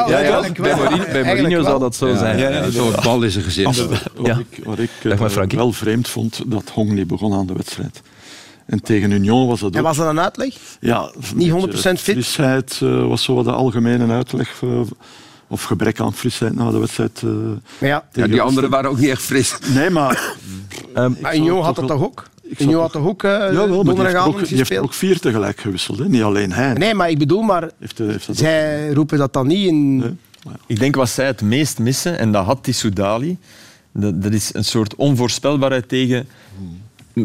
eigenlijk 0.07 0.57
wel. 0.57 0.77
Bij. 1.11 1.23
Mourinho, 1.23 1.63
zou 1.63 1.79
dat 1.79 1.95
zo 1.95 2.15
zijn. 2.15 2.37
Ja, 2.37 2.69
Zo'n 2.69 2.91
bal 3.03 3.21
in 3.23 3.31
zijn 3.31 3.43
gezicht. 3.43 3.85
Wat 4.63 4.79
ik, 4.79 4.89
eh, 5.03 5.47
wel 5.47 5.71
vreemd 5.71 6.07
vond, 6.07 6.41
dat 6.45 6.71
Hong 6.73 6.91
niet 6.91 7.07
begon 7.07 7.33
aan 7.33 7.45
de 7.45 7.53
wedstrijd. 7.53 8.01
En 8.73 8.81
tegen 8.81 9.11
Union 9.11 9.47
was 9.47 9.59
dat 9.59 9.73
En 9.73 9.79
ook... 9.79 9.85
was 9.85 9.97
dat 9.97 10.07
een 10.07 10.19
uitleg? 10.19 10.55
Ja, 10.79 11.11
Niet 11.35 11.49
een 11.51 11.59
100% 11.61 11.63
beetje 11.65 11.81
fit? 11.81 11.97
Frisheid 11.97 12.79
eh, 12.83 13.07
was 13.07 13.23
zo 13.23 13.35
wat 13.35 13.45
de 13.45 13.51
algemene 13.51 14.13
uitleg. 14.13 14.61
eh, 14.63 14.69
of 15.47 15.63
gebrek 15.63 15.99
aan 15.99 16.13
frisheid 16.13 16.55
na 16.55 16.71
de 16.71 16.77
wedstrijd. 16.77 17.21
eh, 17.79 17.89
ja, 17.89 18.03
die 18.11 18.41
anderen 18.41 18.69
waren 18.69 18.89
ook 18.89 18.99
niet 18.99 19.09
echt 19.09 19.21
fris. 19.21 19.57
Nee, 19.73 19.89
maar... 19.89 20.35
maar 21.21 21.35
Union 21.35 21.63
had 21.63 21.75
dat 21.75 21.87
toch 21.87 22.01
ook? 22.03 22.29
Union 22.57 22.81
had 22.81 22.91
toch 22.91 23.05
ook 23.05 23.23
uh, 23.23 23.31
Ja, 23.31 23.53
wel, 23.53 23.83
maar 23.83 23.95
die 23.95 24.03
heeft, 24.03 24.15
ook, 24.17 24.31
die 24.37 24.47
heeft 24.47 24.59
gespeeld? 24.59 24.83
ook 24.85 24.93
vier 24.93 25.19
tegelijk 25.19 25.59
gewisseld. 25.59 25.97
Hè? 25.99 26.09
Niet 26.09 26.21
alleen 26.23 26.51
hij. 26.53 26.73
Nee, 26.73 26.93
maar 26.93 27.09
ik 27.09 27.17
bedoel, 27.17 27.41
maar 27.41 27.69
Heeft, 27.79 27.97
heeft 27.97 28.27
dat 28.27 28.29
ook- 28.29 28.41
zij 28.41 28.89
roepen 28.93 29.17
dat 29.17 29.33
dan 29.33 29.47
niet 29.47 29.67
in... 29.67 30.03
Ik 30.67 30.79
denk 30.79 30.95
wat 30.95 31.09
zij 31.09 31.25
het 31.25 31.41
meest 31.41 31.79
missen, 31.79 32.19
en 32.19 32.31
dat 32.31 32.45
had 32.45 32.65
die 32.65 32.73
Soudali, 32.73 33.37
dat, 33.91 34.23
dat 34.23 34.31
is 34.33 34.49
een 34.53 34.65
soort 34.65 34.95
onvoorspelbaarheid 34.95 35.87
tegen... 35.89 36.27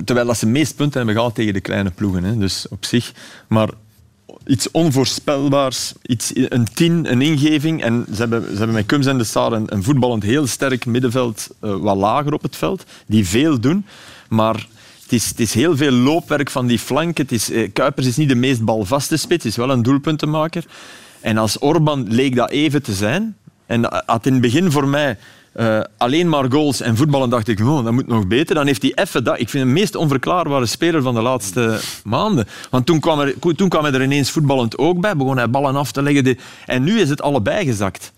Terwijl 0.04 0.26
dat 0.26 0.36
ze 0.36 0.46
meest 0.46 0.76
punten 0.76 0.96
hebben 0.96 1.14
gehaald 1.14 1.34
tegen 1.34 1.52
de 1.52 1.60
kleine 1.60 1.90
ploegen. 1.90 2.24
Hè. 2.24 2.36
Dus 2.36 2.66
op 2.68 2.84
zich. 2.84 3.12
Maar 3.46 3.68
iets 4.46 4.70
onvoorspelbaars, 4.70 5.92
iets, 6.02 6.32
een 6.34 6.66
tien, 6.74 7.10
een 7.10 7.22
ingeving. 7.22 7.82
En 7.82 8.06
ze 8.14 8.20
hebben, 8.20 8.42
ze 8.42 8.56
hebben 8.56 8.74
met 8.74 8.86
Kums 8.86 9.06
en 9.06 9.18
de 9.18 9.24
Saar 9.24 9.52
een, 9.52 9.82
voetballend 9.82 10.22
heel 10.22 10.46
sterk 10.46 10.86
middenveld, 10.86 11.48
uh, 11.62 11.76
wat 11.76 11.96
lager 11.96 12.32
op 12.32 12.42
het 12.42 12.56
veld, 12.56 12.84
die 13.06 13.26
veel 13.26 13.60
doen. 13.60 13.86
Maar 14.28 14.66
het 15.02 15.12
is, 15.12 15.28
het 15.28 15.40
is 15.40 15.54
heel 15.54 15.76
veel 15.76 15.90
loopwerk 15.90 16.50
van 16.50 16.66
die 16.66 16.78
flanken. 16.78 17.24
Het 17.24 17.32
is, 17.32 17.50
uh, 17.50 17.68
Kuipers 17.72 18.06
is 18.06 18.16
niet 18.16 18.28
de 18.28 18.34
meest 18.34 18.64
balvaste 18.64 19.16
spits, 19.16 19.44
is 19.44 19.56
wel 19.56 19.70
een 19.70 19.82
doelpuntenmaker. 19.82 20.64
En 21.20 21.38
als 21.38 21.58
Orban 21.58 22.06
leek 22.08 22.34
dat 22.34 22.50
even 22.50 22.82
te 22.82 22.92
zijn. 22.92 23.36
En 23.66 24.02
had 24.06 24.26
in 24.26 24.32
het 24.32 24.42
begin 24.42 24.72
voor 24.72 24.88
mij 24.88 25.18
uh, 25.58 25.80
alleen 25.96 26.28
maar 26.28 26.52
goals 26.52 26.80
en 26.80 26.96
voetballen, 26.96 27.30
dacht 27.30 27.48
ik, 27.48 27.60
oh, 27.60 27.84
dat 27.84 27.92
moet 27.92 28.06
nog 28.06 28.26
beter. 28.26 28.54
Dan 28.54 28.66
heeft 28.66 28.82
hij 28.82 28.92
even 28.94 29.24
dat. 29.24 29.40
Ik 29.40 29.48
vind 29.48 29.64
hem 29.64 29.74
de 29.74 29.80
meest 29.80 29.94
onverklaarbare 29.94 30.66
speler 30.66 31.02
van 31.02 31.14
de 31.14 31.22
laatste 31.22 31.80
maanden. 32.04 32.46
Want 32.70 32.86
toen 32.86 33.00
kwam, 33.00 33.20
er, 33.20 33.34
toen 33.56 33.68
kwam 33.68 33.84
hij 33.84 33.92
er 33.92 34.02
ineens 34.02 34.30
voetballend 34.30 34.78
ook 34.78 35.00
bij, 35.00 35.16
begon 35.16 35.36
hij 35.36 35.50
ballen 35.50 35.76
af 35.76 35.92
te 35.92 36.02
leggen. 36.02 36.38
En 36.66 36.82
nu 36.82 37.00
is 37.00 37.08
het 37.08 37.22
allebei 37.22 37.64
gezakt. 37.64 38.12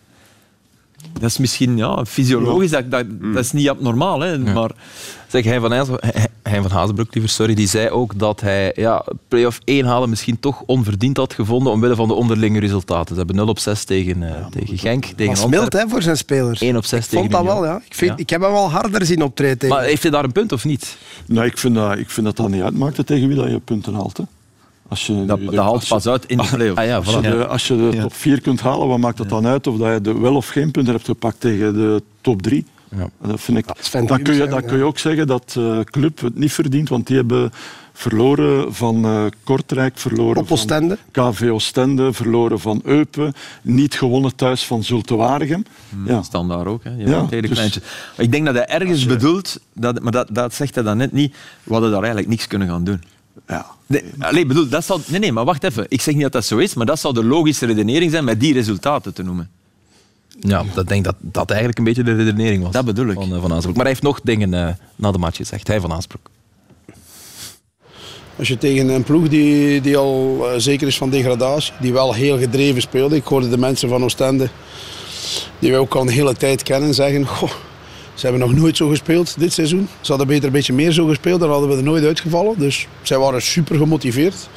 Dat 1.12 1.30
is 1.30 1.38
misschien 1.38 1.76
ja, 1.76 2.04
fysiologisch, 2.04 2.70
dat, 2.70 2.90
dat, 2.90 3.06
dat 3.20 3.44
is 3.44 3.52
niet 3.52 3.68
abnormaal. 3.68 4.20
Hè, 4.20 4.38
maar... 4.38 4.70
Zeg, 5.30 5.44
hij 5.44 5.60
van, 5.60 5.72
hij 6.42 6.62
van 6.62 6.70
Hazenbroek, 6.70 7.14
liever, 7.14 7.30
sorry, 7.30 7.54
die 7.54 7.68
zei 7.68 7.88
ook 7.88 8.18
dat 8.18 8.40
hij 8.40 8.72
ja, 8.74 9.04
play-off 9.28 9.60
1 9.64 9.84
halen 9.84 10.08
misschien 10.08 10.40
toch 10.40 10.62
onverdiend 10.66 11.16
had 11.16 11.34
gevonden 11.34 11.72
omwille 11.72 11.94
van 11.94 12.08
de 12.08 12.14
onderlinge 12.14 12.60
resultaten. 12.60 13.08
Ze 13.08 13.18
hebben 13.18 13.36
0 13.36 13.46
op 13.46 13.58
6 13.58 13.84
tegen, 13.84 14.20
ja, 14.20 14.48
tegen 14.50 14.78
Genk. 14.78 15.04
Tegen 15.04 15.34
dat 15.34 15.48
mild 15.48 15.72
hè, 15.72 15.88
voor 15.88 16.02
zijn 16.02 16.16
spelers. 16.16 16.60
1 16.60 16.76
op 16.76 16.84
6 16.84 16.98
ik 16.98 17.04
tegen 17.04 17.30
vond 17.30 17.32
dat 17.32 17.54
wel, 17.54 17.64
ja. 17.64 17.76
Ik, 17.76 17.94
vind, 17.94 18.10
ja. 18.10 18.16
ik 18.16 18.30
heb 18.30 18.40
hem 18.40 18.52
wel 18.52 18.70
harder 18.70 19.06
zien 19.06 19.22
optreden 19.22 19.58
tegen. 19.58 19.76
Maar 19.76 19.84
heeft 19.84 20.02
hij 20.02 20.10
daar 20.10 20.24
een 20.24 20.32
punt 20.32 20.52
of 20.52 20.64
niet? 20.64 20.96
Nee, 21.26 21.46
ik 21.46 21.58
vind 21.58 21.74
dat 21.74 21.98
ik 21.98 22.10
vind 22.10 22.26
dat, 22.26 22.36
dat 22.36 22.48
niet 22.48 22.62
uitmaakt 22.62 23.06
tegen 23.06 23.28
wie 23.28 23.36
dat 23.36 23.50
je 23.50 23.58
punten 23.58 23.94
haalt. 23.94 24.16
Hè. 24.16 24.24
Als 24.88 25.06
je, 25.06 25.24
dat, 25.24 25.44
dat 25.44 25.54
haalt 25.54 25.88
pas 25.88 26.06
uit 26.06 26.26
in 26.26 26.36
de 26.36 26.48
play-off. 26.54 26.78
Ah, 26.78 26.86
ja, 26.86 27.02
voilà. 27.02 27.06
Als 27.06 27.14
je 27.14 27.20
de, 27.20 27.46
als 27.46 27.68
je 27.68 27.76
de 27.90 27.98
top 28.00 28.14
4 28.14 28.40
kunt 28.40 28.60
halen, 28.60 28.88
wat 28.88 28.98
maakt 28.98 29.18
het 29.18 29.28
dan 29.28 29.46
uit 29.46 29.66
of 29.66 29.76
dat 29.76 29.92
je 29.92 30.00
de 30.00 30.18
wel 30.18 30.34
of 30.34 30.48
geen 30.48 30.70
punten 30.70 30.94
hebt 30.94 31.06
gepakt 31.06 31.40
tegen 31.40 31.72
de 31.72 32.02
top 32.20 32.42
3? 32.42 32.64
Ja. 32.96 33.10
Dat 33.28 33.40
vind 33.40 33.58
ik, 33.58 33.66
dat 33.66 34.08
dan, 34.08 34.22
kun 34.22 34.34
je, 34.34 34.46
dan 34.46 34.64
kun 34.64 34.76
je 34.78 34.84
ook 34.84 34.98
zeggen 34.98 35.26
dat 35.26 35.50
de 35.52 35.60
uh, 35.60 35.80
club 35.80 36.20
het 36.20 36.38
niet 36.38 36.52
verdient, 36.52 36.88
want 36.88 37.06
die 37.06 37.16
hebben 37.16 37.50
verloren 37.92 38.74
van 38.74 39.04
uh, 39.04 39.24
Kortrijk, 39.44 39.98
verloren 39.98 40.42
Op 40.42 40.50
Oostende. 40.50 40.98
van 41.12 41.32
KV 41.32 41.48
Oostende, 41.50 42.12
verloren 42.12 42.60
van 42.60 42.80
Eupen, 42.84 43.32
niet 43.62 43.94
gewonnen 43.94 44.36
thuis 44.36 44.64
van 44.66 44.84
Zulte 44.84 45.16
Waregem. 45.16 45.64
Hmm, 45.88 46.06
ja. 46.06 46.22
Standaard 46.22 46.66
ook, 46.66 46.84
hè. 46.84 46.90
Je 46.90 47.06
ja, 47.06 47.22
dus, 47.40 47.80
Ik 48.16 48.32
denk 48.32 48.46
dat 48.46 48.54
hij 48.54 48.66
ergens 48.66 49.02
je... 49.02 49.08
bedoelt, 49.08 49.60
dat, 49.72 50.00
maar 50.00 50.12
dat, 50.12 50.28
dat 50.32 50.54
zegt 50.54 50.74
hij 50.74 50.84
dan 50.84 50.96
net 50.96 51.12
niet, 51.12 51.34
we 51.62 51.72
hadden 51.72 51.90
daar 51.90 52.00
eigenlijk 52.00 52.28
niks 52.28 52.46
kunnen 52.46 52.68
gaan 52.68 52.84
doen. 52.84 53.02
Ja. 53.48 53.66
Nee, 53.86 54.04
allez, 54.18 54.46
bedoel, 54.46 54.68
dat 54.68 54.84
zal, 54.84 55.00
nee, 55.06 55.20
nee, 55.20 55.32
maar 55.32 55.44
wacht 55.44 55.64
even. 55.64 55.86
Ik 55.88 56.00
zeg 56.00 56.14
niet 56.14 56.22
dat 56.22 56.32
dat 56.32 56.44
zo 56.44 56.56
is, 56.58 56.74
maar 56.74 56.86
dat 56.86 57.00
zou 57.00 57.14
de 57.14 57.24
logische 57.24 57.66
redenering 57.66 58.10
zijn 58.10 58.24
met 58.24 58.40
die 58.40 58.52
resultaten 58.52 59.14
te 59.14 59.22
noemen. 59.22 59.50
Ja, 60.40 60.64
dat 60.74 60.88
denk 60.88 61.04
dat 61.04 61.14
dat 61.20 61.48
eigenlijk 61.48 61.78
een 61.78 61.84
beetje 61.84 62.02
de 62.02 62.14
redenering 62.14 62.62
was. 62.62 62.72
Dat 62.72 62.84
bedoel 62.84 63.08
ik. 63.08 63.14
Van, 63.14 63.34
uh, 63.34 63.42
van 63.42 63.50
Maar 63.50 63.74
hij 63.74 63.86
heeft 63.86 64.02
nog 64.02 64.20
dingen 64.22 64.52
uh, 64.52 64.68
na 64.96 65.10
de 65.10 65.18
match 65.18 65.36
gezegd. 65.36 65.66
Hij 65.66 65.80
van 65.80 65.92
Aansbroek. 65.92 66.30
Als 68.38 68.48
je 68.48 68.58
tegen 68.58 68.88
een 68.88 69.02
ploeg 69.02 69.28
die, 69.28 69.80
die 69.80 69.96
al 69.96 70.38
uh, 70.40 70.48
zeker 70.56 70.86
is 70.86 70.96
van 70.96 71.10
degradatie, 71.10 71.72
die 71.80 71.92
wel 71.92 72.14
heel 72.14 72.38
gedreven 72.38 72.82
speelde. 72.82 73.16
Ik 73.16 73.24
hoorde 73.24 73.48
de 73.48 73.58
mensen 73.58 73.88
van 73.88 74.04
Oostende, 74.04 74.48
die 75.58 75.70
we 75.70 75.76
ook 75.76 75.94
al 75.94 76.00
een 76.00 76.08
hele 76.08 76.34
tijd 76.34 76.62
kennen, 76.62 76.94
zeggen... 76.94 77.26
Goh, 77.26 77.50
ze 78.14 78.26
hebben 78.26 78.48
nog 78.48 78.58
nooit 78.58 78.76
zo 78.76 78.88
gespeeld 78.88 79.38
dit 79.38 79.52
seizoen. 79.52 79.88
Ze 80.00 80.08
hadden 80.08 80.26
beter 80.26 80.44
een 80.44 80.52
beetje 80.52 80.72
meer 80.72 80.92
zo 80.92 81.06
gespeeld, 81.06 81.40
dan 81.40 81.50
hadden 81.50 81.68
we 81.68 81.76
er 81.76 81.82
nooit 81.82 82.04
uitgevallen. 82.04 82.58
Dus 82.58 82.86
zij 83.02 83.18
waren 83.18 83.42
super 83.42 83.76
gemotiveerd. 83.76 84.48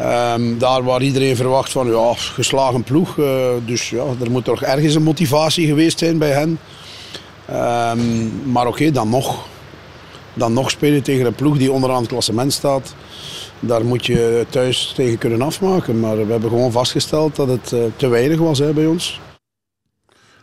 Um, 0.00 0.58
daar 0.58 0.82
waar 0.84 1.02
iedereen 1.02 1.36
verwacht 1.36 1.72
van, 1.72 1.86
ja, 1.86 2.12
geslagen 2.14 2.82
ploeg. 2.82 3.16
Uh, 3.16 3.48
dus 3.64 3.90
ja, 3.90 4.04
er 4.22 4.30
moet 4.30 4.44
toch 4.44 4.62
ergens 4.62 4.94
een 4.94 5.02
motivatie 5.02 5.66
geweest 5.66 5.98
zijn 5.98 6.18
bij 6.18 6.30
hen. 6.30 6.58
Um, 7.50 8.52
maar 8.52 8.66
oké, 8.66 8.90
dan 8.90 9.08
nog. 9.08 9.46
Dan 10.34 10.52
nog 10.52 10.70
spelen 10.70 11.02
tegen 11.02 11.26
een 11.26 11.34
ploeg 11.34 11.58
die 11.58 11.72
onderaan 11.72 12.00
het 12.00 12.08
klassement 12.08 12.52
staat. 12.52 12.94
Daar 13.60 13.84
moet 13.84 14.06
je 14.06 14.46
thuis 14.48 14.92
tegen 14.94 15.18
kunnen 15.18 15.42
afmaken. 15.42 16.00
Maar 16.00 16.26
we 16.26 16.32
hebben 16.32 16.50
gewoon 16.50 16.72
vastgesteld 16.72 17.36
dat 17.36 17.48
het 17.48 17.72
uh, 17.72 17.80
te 17.96 18.08
weinig 18.08 18.38
was 18.38 18.58
hè, 18.58 18.72
bij 18.72 18.86
ons. 18.86 19.20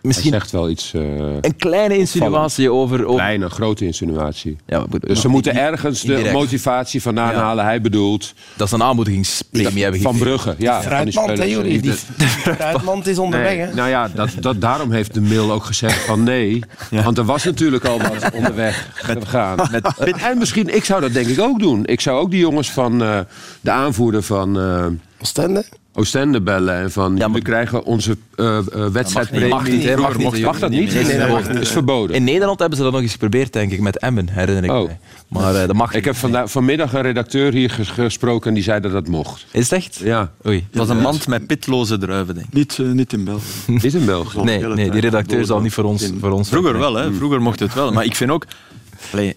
Misschien 0.07 0.33
echt 0.33 0.51
wel 0.51 0.69
iets. 0.69 0.93
Uh, 0.93 1.01
een 1.41 1.55
kleine 1.57 1.97
insinuatie 1.97 2.71
over, 2.71 3.05
over. 3.05 3.15
Kleine, 3.15 3.49
grote 3.49 3.85
insinuatie. 3.85 4.57
Ja, 4.65 4.85
dus 4.99 5.21
ze 5.21 5.27
moeten 5.27 5.55
ergens 5.55 6.01
de 6.01 6.29
motivatie 6.33 7.01
vandaan 7.01 7.33
ja. 7.33 7.39
halen. 7.39 7.65
Hij 7.65 7.81
bedoelt. 7.81 8.33
Dat 8.55 8.67
is 8.67 8.73
een 8.73 8.83
aanmoedigingspremie 8.83 9.83
hebben 9.83 10.01
Van 10.01 10.17
Brugge, 10.17 10.55
ja. 10.57 10.77
De 10.77 10.85
fruitmand, 10.85 11.37
hè, 11.37 11.43
jullie? 11.43 11.81
De 12.17 12.27
fruitmand 12.27 13.07
is 13.07 13.17
onderweg, 13.17 13.55
nee? 13.55 13.73
Nou 13.73 13.89
ja, 13.89 14.09
dat, 14.15 14.29
dat, 14.39 14.61
daarom 14.61 14.91
heeft 14.91 15.13
de 15.13 15.21
mail 15.21 15.51
ook 15.51 15.63
gezegd 15.63 16.05
van 16.05 16.23
nee. 16.23 16.63
Ja. 16.89 17.03
Want 17.03 17.17
er 17.17 17.25
was 17.25 17.43
natuurlijk 17.43 17.85
al 17.85 17.97
wat 17.97 18.31
onderweg 18.39 18.89
gegaan. 18.93 19.55
Met, 19.71 19.83
met, 19.99 20.17
en 20.17 20.37
misschien, 20.37 20.75
ik 20.75 20.85
zou 20.85 21.01
dat 21.01 21.13
denk 21.13 21.27
ik 21.27 21.39
ook 21.39 21.59
doen. 21.59 21.85
Ik 21.85 22.01
zou 22.01 22.19
ook 22.19 22.31
die 22.31 22.39
jongens 22.39 22.71
van 22.71 23.01
uh, 23.01 23.19
de 23.61 23.71
aanvoerder 23.71 24.23
van. 24.23 24.57
Uh, 24.57 24.85
Oostende? 25.21 25.65
Oostende 25.99 26.41
bellen 26.41 26.75
en 26.75 26.91
van 26.91 27.17
ja, 27.17 27.27
maar... 27.27 27.37
we 27.37 27.43
krijgen 27.43 27.83
onze 27.83 28.17
uh, 28.35 28.59
uh, 28.75 28.87
wedstrijdpremie. 28.87 29.49
Mag, 29.49 29.67
niet, 29.67 29.85
mag, 29.85 29.97
mag, 29.97 30.17
mag, 30.17 30.39
mag 30.39 30.59
dat 30.59 30.69
niet? 30.69 30.93
Nee, 30.93 31.03
nee, 31.03 31.17
nee, 31.17 31.43
dat 31.43 31.55
is 31.55 31.69
verboden. 31.69 32.15
In 32.15 32.23
Nederland 32.23 32.59
hebben 32.59 32.77
ze 32.77 32.83
dat 32.83 32.93
nog 32.93 33.01
eens 33.01 33.11
geprobeerd, 33.11 33.53
denk 33.53 33.71
ik, 33.71 33.79
met 33.79 33.97
Emmen, 33.97 34.29
herinner 34.29 34.63
ik 34.63 34.71
oh. 34.71 34.85
mij. 34.85 34.99
Maar 35.27 35.53
uh, 35.53 35.59
dat 35.59 35.73
mag 35.73 35.93
Ik 35.93 36.05
heb 36.05 36.15
vanda- 36.15 36.47
vanmiddag 36.47 36.93
een 36.93 37.01
redacteur 37.01 37.53
hier 37.53 37.69
gesproken 37.83 38.47
en 38.47 38.53
die 38.53 38.63
zei 38.63 38.79
dat 38.79 38.91
dat 38.91 39.07
mocht. 39.07 39.45
Is 39.51 39.63
het 39.63 39.71
echt? 39.71 39.99
Ja. 40.03 40.31
Oei. 40.47 40.65
Het 40.69 40.77
was 40.77 40.89
een 40.89 41.01
mand 41.01 41.27
met 41.27 41.47
pitloze 41.47 41.97
druiven, 41.97 42.35
denk 42.35 42.47
ik. 42.47 42.53
Niet, 42.53 42.77
uh, 42.77 42.91
niet 42.91 43.13
in 43.13 43.23
België. 43.23 43.71
niet 43.71 43.93
in 43.93 44.05
België? 44.05 44.41
Nee, 44.41 44.63
nee 44.65 44.91
die 44.91 45.01
redacteur 45.01 45.45
zal 45.45 45.61
niet 45.61 45.73
voor 45.73 45.83
ons... 45.83 46.11
Voor 46.19 46.31
ons 46.31 46.49
Vroeger 46.49 46.79
wel, 46.79 46.95
hè. 46.95 47.13
Vroeger 47.13 47.41
mocht 47.41 47.59
het 47.59 47.73
wel. 47.73 47.91
Maar 47.91 48.05
ik 48.05 48.15
vind 48.15 48.31
ook... 48.31 48.45
Allee, 49.11 49.35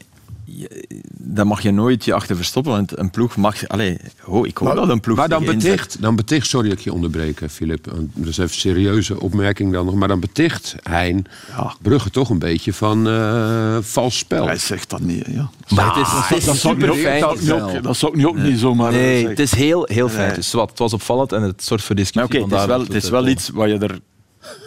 daar 1.12 1.46
mag 1.46 1.60
je 1.60 1.70
nooit 1.70 2.04
je 2.04 2.14
achter 2.14 2.36
verstoppen. 2.36 2.72
Want 2.72 2.98
een 2.98 3.10
ploeg 3.10 3.36
mag... 3.36 3.68
Allez, 3.68 3.96
oh, 4.24 4.46
ik 4.46 4.56
hoor 4.56 4.68
maar, 4.68 4.76
dat 4.76 4.88
een 4.88 5.00
ploeg... 5.00 5.16
Maar 5.16 5.28
dan 5.28 5.44
beticht, 5.44 5.96
dan 6.00 6.16
beticht... 6.16 6.46
Sorry 6.46 6.68
dat 6.68 6.78
ik 6.78 6.84
je 6.84 6.92
onderbreek, 6.92 7.40
Filip. 7.50 7.84
Dat 7.84 8.26
is 8.26 8.38
even 8.38 8.42
een 8.42 8.48
serieuze 8.48 9.20
opmerking 9.20 9.72
dan 9.72 9.84
nog. 9.86 9.94
Maar 9.94 10.08
dan 10.08 10.20
beticht 10.20 10.76
Hein 10.82 11.26
ja. 11.56 11.74
Brugge 11.82 12.10
toch 12.10 12.30
een 12.30 12.38
beetje 12.38 12.72
van 12.72 13.08
uh, 13.08 13.76
vals 13.80 14.18
spel. 14.18 14.46
Hij 14.46 14.58
zegt 14.58 14.90
dat 14.90 15.00
niet, 15.00 15.26
ja. 15.26 15.50
Maar 15.68 15.96
het 15.96 16.06
is, 16.06 16.12
het 16.12 16.38
is 16.38 16.44
dat 16.44 16.56
super 16.56 16.94
fijn. 16.94 17.20
Dat, 17.20 17.40
dat, 17.42 17.82
dat 17.82 17.96
zou 17.96 18.12
ik 18.12 18.18
nu 18.18 18.26
ook 18.26 18.36
nee. 18.36 18.50
niet 18.50 18.60
zomaar 18.60 18.92
Nee, 18.92 19.28
het 19.28 19.38
is 19.38 19.54
heel, 19.54 19.84
heel 19.86 20.08
fijn. 20.08 20.26
Nee. 20.26 20.36
Dus 20.36 20.52
wat, 20.52 20.70
het 20.70 20.78
was 20.78 20.92
opvallend 20.92 21.32
en 21.32 21.42
het 21.42 21.62
soort 21.62 21.82
voor 21.82 21.96
discussie. 21.96 22.40
Maar 22.40 22.48
okay, 22.48 22.58
het 22.58 22.68
is 22.68 22.74
wel, 22.74 22.80
het 22.80 23.04
is 23.04 23.10
wel 23.10 23.28
iets 23.28 23.48
wat 23.48 23.68
je 23.68 23.78
er 23.78 24.00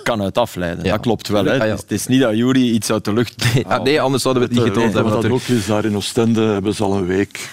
kan 0.03 0.21
uit 0.21 0.38
afleiden. 0.38 0.83
Ja. 0.83 0.91
Dat 0.91 0.99
klopt 0.99 1.27
wel. 1.27 1.45
Hè. 1.45 1.57
Het 1.57 1.91
is 1.91 2.07
niet 2.07 2.21
dat 2.21 2.36
Jury 2.36 2.69
iets 2.69 2.91
uit 2.91 3.05
de 3.05 3.13
lucht... 3.13 3.53
Nee, 3.53 3.65
ah, 3.67 3.83
nee 3.83 4.01
anders 4.01 4.23
zouden 4.23 4.43
we 4.43 4.49
het 4.49 4.57
niet 4.57 4.73
getoond 4.73 4.93
hebben. 4.93 5.13
Wat 5.13 5.29
ook 5.29 5.41
is, 5.41 5.65
daar 5.65 5.86
in 5.86 5.95
Oostende 5.95 6.41
hebben 6.41 6.75
ze 6.75 6.83
al 6.83 6.97
een 6.97 7.05
week 7.05 7.49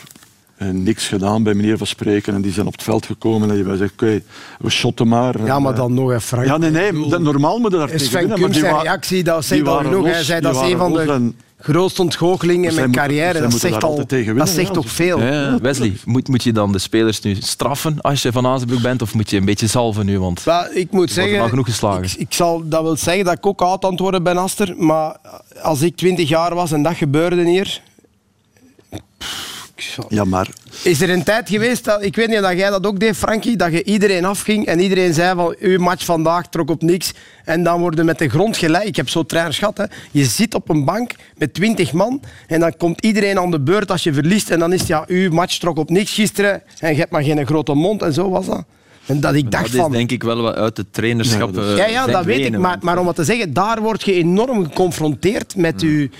niks 0.72 1.08
gedaan 1.08 1.42
bij 1.42 1.54
meneer 1.54 1.78
Van 1.78 1.86
Spreken. 1.86 2.34
En 2.34 2.42
die 2.42 2.52
zijn 2.52 2.66
op 2.66 2.72
het 2.72 2.82
veld 2.82 3.06
gekomen 3.06 3.50
en 3.50 3.54
die 3.54 3.64
zeggen, 3.64 3.90
oké, 3.92 4.04
okay, 4.04 4.24
we 4.58 4.70
shotten 4.70 5.08
maar. 5.08 5.44
Ja, 5.44 5.58
maar 5.58 5.74
dan 5.74 5.94
nog 5.94 6.12
even... 6.12 6.44
Ja, 6.44 6.56
nee, 6.56 6.70
nee, 6.70 6.92
normaal 7.18 7.58
moet 7.58 7.72
je 7.72 7.78
daar 7.78 7.88
tegen. 7.88 8.28
Maar 8.28 8.50
die 8.50 8.62
reactie, 8.62 9.22
dat 9.22 9.44
zegt 9.44 9.68
al 9.68 9.78
genoeg. 9.78 10.04
Hij 10.04 10.22
zei, 10.22 10.40
dat 10.40 10.54
is 10.54 10.60
een 10.60 10.78
van 10.78 10.92
de 10.92 11.32
grootste 11.60 12.02
ontgoocheling 12.02 12.68
in 12.68 12.74
mijn 12.74 12.92
carrière. 12.92 13.40
Dat 13.40 13.52
zegt, 13.52 13.84
al, 13.84 14.06
dat 14.34 14.48
zegt 14.48 14.72
toch 14.72 14.88
veel. 14.90 15.20
Ja, 15.20 15.58
Wesley, 15.60 15.92
moet, 16.04 16.28
moet 16.28 16.42
je 16.42 16.52
dan 16.52 16.72
de 16.72 16.78
spelers 16.78 17.20
nu 17.20 17.36
straffen 17.38 18.00
als 18.00 18.22
je 18.22 18.32
van 18.32 18.46
Azenbroek 18.46 18.82
bent? 18.82 19.02
Of 19.02 19.14
moet 19.14 19.30
je 19.30 19.36
een 19.36 19.44
beetje 19.44 19.66
salven 19.66 20.06
nu? 20.06 20.18
Want 20.18 20.44
ik 20.74 20.90
moet 20.90 21.10
zeggen, 21.10 21.48
genoeg 21.48 21.66
geslagen. 21.66 22.04
Ik, 22.04 22.12
ik, 22.12 22.34
zal, 22.34 22.68
dat 22.68 22.82
wil 22.82 22.96
zeggen 22.96 23.24
dat 23.24 23.36
ik 23.36 23.46
ook 23.46 23.62
oud 23.62 23.84
aan 23.84 23.90
het 23.90 24.00
worden 24.00 24.22
ben, 24.22 24.36
Aster. 24.36 24.74
Maar 24.76 25.16
als 25.62 25.82
ik 25.82 25.96
20 25.96 26.28
jaar 26.28 26.54
was 26.54 26.72
en 26.72 26.82
dat 26.82 26.94
gebeurde 26.96 27.44
hier... 27.44 27.80
Ja, 30.08 30.24
maar... 30.24 30.48
Is 30.82 31.00
er 31.00 31.10
een 31.10 31.22
tijd 31.22 31.48
geweest, 31.48 31.84
dat, 31.84 32.02
ik 32.02 32.16
weet 32.16 32.28
niet 32.28 32.38
of 32.38 32.52
jij 32.52 32.70
dat 32.70 32.86
ook 32.86 33.00
deed, 33.00 33.16
Frankie, 33.16 33.56
dat 33.56 33.72
je 33.72 33.84
iedereen 33.84 34.24
afging 34.24 34.66
en 34.66 34.80
iedereen 34.80 35.14
zei 35.14 35.34
van 35.34 35.56
uw 35.58 35.78
match 35.78 36.04
vandaag 36.04 36.48
trok 36.48 36.70
op 36.70 36.82
niks 36.82 37.12
en 37.44 37.62
dan 37.62 37.80
worden 37.80 38.04
met 38.04 38.18
de 38.18 38.28
grond 38.28 38.56
gelijk. 38.56 38.84
Ik 38.84 38.96
heb 38.96 39.08
zo 39.08 39.22
trainers 39.22 39.58
gehad. 39.58 39.76
Hè. 39.76 39.84
Je 40.10 40.24
zit 40.24 40.54
op 40.54 40.68
een 40.68 40.84
bank 40.84 41.12
met 41.36 41.54
twintig 41.54 41.92
man 41.92 42.22
en 42.46 42.60
dan 42.60 42.76
komt 42.76 43.00
iedereen 43.00 43.38
aan 43.38 43.50
de 43.50 43.60
beurt 43.60 43.90
als 43.90 44.02
je 44.02 44.12
verliest 44.12 44.50
en 44.50 44.58
dan 44.58 44.72
is 44.72 44.78
het 44.78 44.88
ja, 44.88 45.04
uw 45.06 45.30
match 45.30 45.58
trok 45.58 45.78
op 45.78 45.90
niks 45.90 46.14
gisteren 46.14 46.62
en 46.78 46.92
je 46.92 46.98
hebt 46.98 47.10
maar 47.10 47.22
geen 47.22 47.46
grote 47.46 47.74
mond 47.74 48.02
en 48.02 48.12
zo 48.12 48.30
was 48.30 48.46
dat. 48.46 48.64
En 49.06 49.20
dat 49.20 49.34
ik 49.34 49.50
dacht 49.50 49.64
dat 49.64 49.74
is 49.74 49.80
van, 49.80 49.92
denk 49.92 50.10
ik 50.10 50.22
wel 50.22 50.42
wat 50.42 50.54
uit 50.54 50.76
het 50.76 50.92
trainerschap. 50.92 51.54
Ja, 51.54 51.76
ja, 51.76 51.86
ja 51.86 52.06
dat 52.06 52.24
weet 52.24 52.46
ik. 52.46 52.58
Maar, 52.58 52.78
maar 52.80 52.98
om 52.98 53.04
wat 53.04 53.14
te 53.14 53.24
zeggen, 53.24 53.52
daar 53.52 53.80
word 53.80 54.02
je 54.02 54.12
enorm 54.12 54.64
geconfronteerd 54.64 55.56
met, 55.56 55.82
mm. 55.82 55.88
u, 55.88 56.10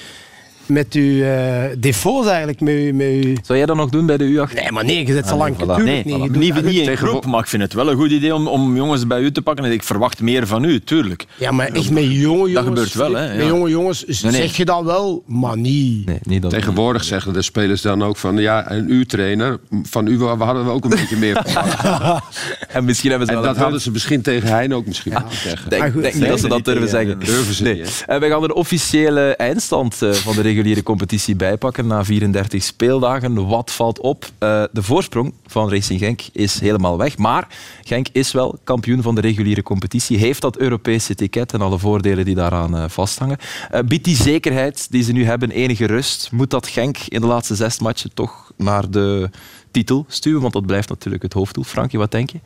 met 0.70 0.94
uw 0.94 1.22
eh 1.22 1.64
défauts 1.78 2.26
eigenlijk. 2.28 2.61
Met 2.61 2.74
uw, 2.74 2.94
met 2.94 3.06
uw... 3.06 3.35
Zou 3.42 3.59
jij 3.59 3.66
dat 3.66 3.76
nog 3.76 3.90
doen 3.90 4.06
bij 4.06 4.16
de 4.16 4.24
U18? 4.24 4.54
Nee, 4.54 4.72
maar 4.72 4.85
nee, 4.85 5.06
je 5.06 5.12
zit 5.12 5.26
zo 5.28 5.37
lang. 5.37 5.54
voilà. 5.54 5.59
Tuurlijk 5.59 5.85
Nee, 5.85 6.04
niet. 6.04 6.16
Niet, 6.18 6.33
doet 6.33 6.37
niet, 6.37 6.54
dat- 6.54 6.64
in 6.64 6.85
Tegen- 6.85 7.09
groep, 7.09 7.26
maar 7.26 7.40
ik 7.40 7.46
vind 7.46 7.62
het 7.62 7.72
wel 7.72 7.90
een 7.90 7.96
goed 7.96 8.11
idee 8.11 8.35
om, 8.35 8.46
om 8.48 8.76
jongens 8.76 9.06
bij 9.06 9.20
u 9.20 9.33
te 9.33 9.42
pakken. 9.42 9.64
En 9.64 9.72
ik 9.72 9.83
verwacht 9.83 10.20
meer 10.20 10.46
van 10.46 10.64
u, 10.64 10.80
tuurlijk. 10.80 11.26
Ja, 11.37 11.50
maar 11.50 11.66
echt 11.68 11.90
met 11.90 12.04
jonge 12.12 12.48
jongens. 12.50 12.66
gebeurt 12.66 12.94
wel, 12.94 13.14
hè, 13.14 13.28
Met 13.28 13.42
ja. 13.42 13.46
jonge 13.48 13.70
jongens 13.70 14.04
nee. 14.22 14.33
zeg 14.33 14.56
je 14.56 14.64
dat 14.64 14.85
wel, 14.85 15.22
maar 15.26 15.56
niet. 15.59 16.06
Nee, 16.06 16.18
niet 16.22 16.42
dat. 16.42 16.50
Tegenwoordig 16.50 17.04
zeggen 17.04 17.33
de 17.33 17.42
spelers 17.42 17.83
dan 17.83 18.02
ook 18.02 18.16
van... 18.16 18.37
ja, 18.37 18.70
een 18.70 18.90
U-trainer, 18.90 19.59
van 19.83 20.06
u 20.06 20.18
hadden 20.22 20.64
we 20.64 20.70
ook 20.70 20.85
een 20.85 20.90
beetje 20.90 21.16
meer 21.16 21.42
van. 21.46 22.20
En 22.68 22.85
misschien 22.85 23.11
hebben 23.11 23.28
ze 23.28 23.35
En 23.35 23.42
dat 23.42 23.56
hadden 23.56 23.80
ze 23.80 23.90
misschien 23.90 24.22
tegen 24.22 24.48
Hein 24.48 24.72
ook 24.74 24.87
misschien 24.87 25.12
moeten 25.12 25.38
zeggen. 25.38 25.70
denk, 25.70 25.92
goed, 25.92 26.02
denk 26.02 26.14
niet 26.14 26.26
dat 26.28 26.40
ze 26.40 26.48
dat 26.48 26.64
durven 26.64 26.88
zeggen. 26.88 27.18
Durven 27.18 27.54
ze 27.54 27.62
Nee. 27.62 27.74
niet, 27.74 28.04
En 28.06 28.20
wij 28.20 28.28
gaan 28.28 28.40
de 28.40 28.54
officiële 28.54 29.37
eindstand 29.37 30.02
eh, 30.02 30.12
van 30.12 30.35
de 30.35 30.40
reguliere 30.61 30.83
competitie 30.83 31.37
bijpakken 31.37 31.87
na 31.87 32.05
34 32.05 32.62
speeldagen. 32.62 33.46
Wat 33.49 33.73
valt 33.73 34.01
op? 34.01 34.25
Eh, 34.38 34.64
de 34.73 34.83
voorsprong 34.83 35.35
van 35.46 35.70
Racing 35.70 36.01
Genk 36.01 36.23
is 36.33 36.61
helemaal 36.61 36.99
weg. 36.99 37.18
Maar 37.18 37.46
Genk 37.85 38.07
is 38.12 38.33
wel 38.33 38.59
kampioen 38.64 39.03
van 39.03 39.14
de 39.14 39.20
reguliere 39.20 39.62
competitie. 39.62 40.18
Heeft 40.18 40.40
dat 40.40 40.57
Europese 40.57 41.14
ticket 41.14 41.53
en 41.53 41.61
alle 41.61 41.79
voordelen 41.79 42.25
die 42.25 42.35
daaraan 42.35 42.77
eh, 42.77 42.85
vasthangen. 42.88 43.38
Eh, 43.70 43.81
biedt 43.81 44.05
die 44.05 44.16
zekerheid 44.16 44.90
die 44.90 45.03
ze 45.03 45.12
nu 45.12 45.25
hebben 45.25 45.51
enige 45.51 45.87
rust? 45.87 46.29
Moet 46.33 46.51
dat 46.51 46.66
Genk 46.66 46.99
in 47.09 47.20
de 47.20 47.27
laatste 47.27 47.55
zes 47.55 47.79
matchen 47.79 48.14
toch 48.14 48.53
naar 48.57 48.90
de 48.90 49.31
titel 49.70 50.05
stuwen? 50.09 50.40
Want 50.40 50.53
dat 50.53 50.66
blijft 50.66 50.88
natuurlijk 50.88 51.23
het 51.23 51.33
hoofddoel. 51.33 51.64
Frankie, 51.64 51.99
wat 51.99 52.11
denk 52.11 52.31
je? 52.31 52.40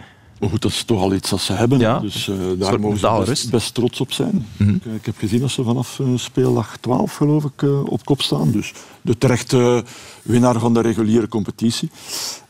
Maar 0.44 0.52
goed, 0.52 0.62
dat 0.62 0.70
is 0.70 0.82
toch 0.82 1.00
al 1.00 1.14
iets 1.14 1.30
dat 1.30 1.40
ze 1.40 1.52
hebben. 1.52 1.78
Ja, 1.78 1.98
Dus 1.98 2.28
eh, 2.28 2.36
daar 2.58 2.80
mogen 2.80 2.98
ze 2.98 3.22
best, 3.26 3.50
best 3.50 3.74
trots 3.74 4.00
op 4.00 4.12
zijn. 4.12 4.46
Mhm. 4.56 4.70
ik, 4.74 4.84
ik 4.84 5.06
heb 5.06 5.14
gezien 5.18 5.40
dat 5.40 5.50
ze 5.50 5.62
vanaf 5.64 5.98
eh, 6.00 6.06
speeldag 6.16 6.76
12, 6.80 7.14
geloof 7.14 7.44
ik, 7.44 7.62
eh, 7.62 7.84
op 7.84 8.04
kop 8.04 8.22
staan. 8.22 8.50
Dus 8.50 8.72
de 9.02 9.18
terechte 9.18 9.84
winnaar 10.22 10.58
van 10.58 10.74
de 10.74 10.80
reguliere 10.80 11.28
competitie. 11.28 11.90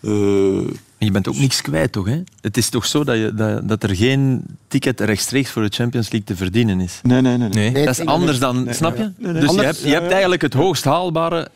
Eh, 0.00 0.11
En 0.98 1.07
je 1.07 1.11
bent 1.11 1.28
ook 1.28 1.37
niks 1.38 1.61
kwijt, 1.62 1.92
toch? 1.92 2.07
Hè? 2.07 2.22
Het 2.40 2.57
is 2.57 2.68
toch 2.68 2.87
zo 2.87 3.04
dat, 3.04 3.16
je, 3.16 3.35
dat, 3.35 3.68
dat 3.68 3.83
er 3.83 3.96
geen 3.96 4.44
ticket 4.68 5.00
rechtstreeks 5.00 5.50
voor 5.50 5.62
de 5.62 5.68
Champions 5.74 6.11
League 6.11 6.28
te 6.28 6.37
verdienen 6.37 6.80
is? 6.80 7.00
nee, 7.02 7.20
nee, 7.20 7.37
nee. 7.37 7.48
nee. 7.48 7.85
Dat 7.85 7.98
is 7.98 8.07
anders 8.07 8.38
dan, 8.38 8.66
snap 8.70 8.96
je? 8.96 9.12
Nee, 9.18 9.33
nee. 9.33 9.40
Dus 9.42 9.54
je 9.54 9.61
hebt, 9.61 9.80
je 9.80 9.88
hebt 9.92 10.11
eigenlijk 10.12 10.42
het 10.42 10.54
hoogst 10.54 10.85
haalbare 10.85 11.48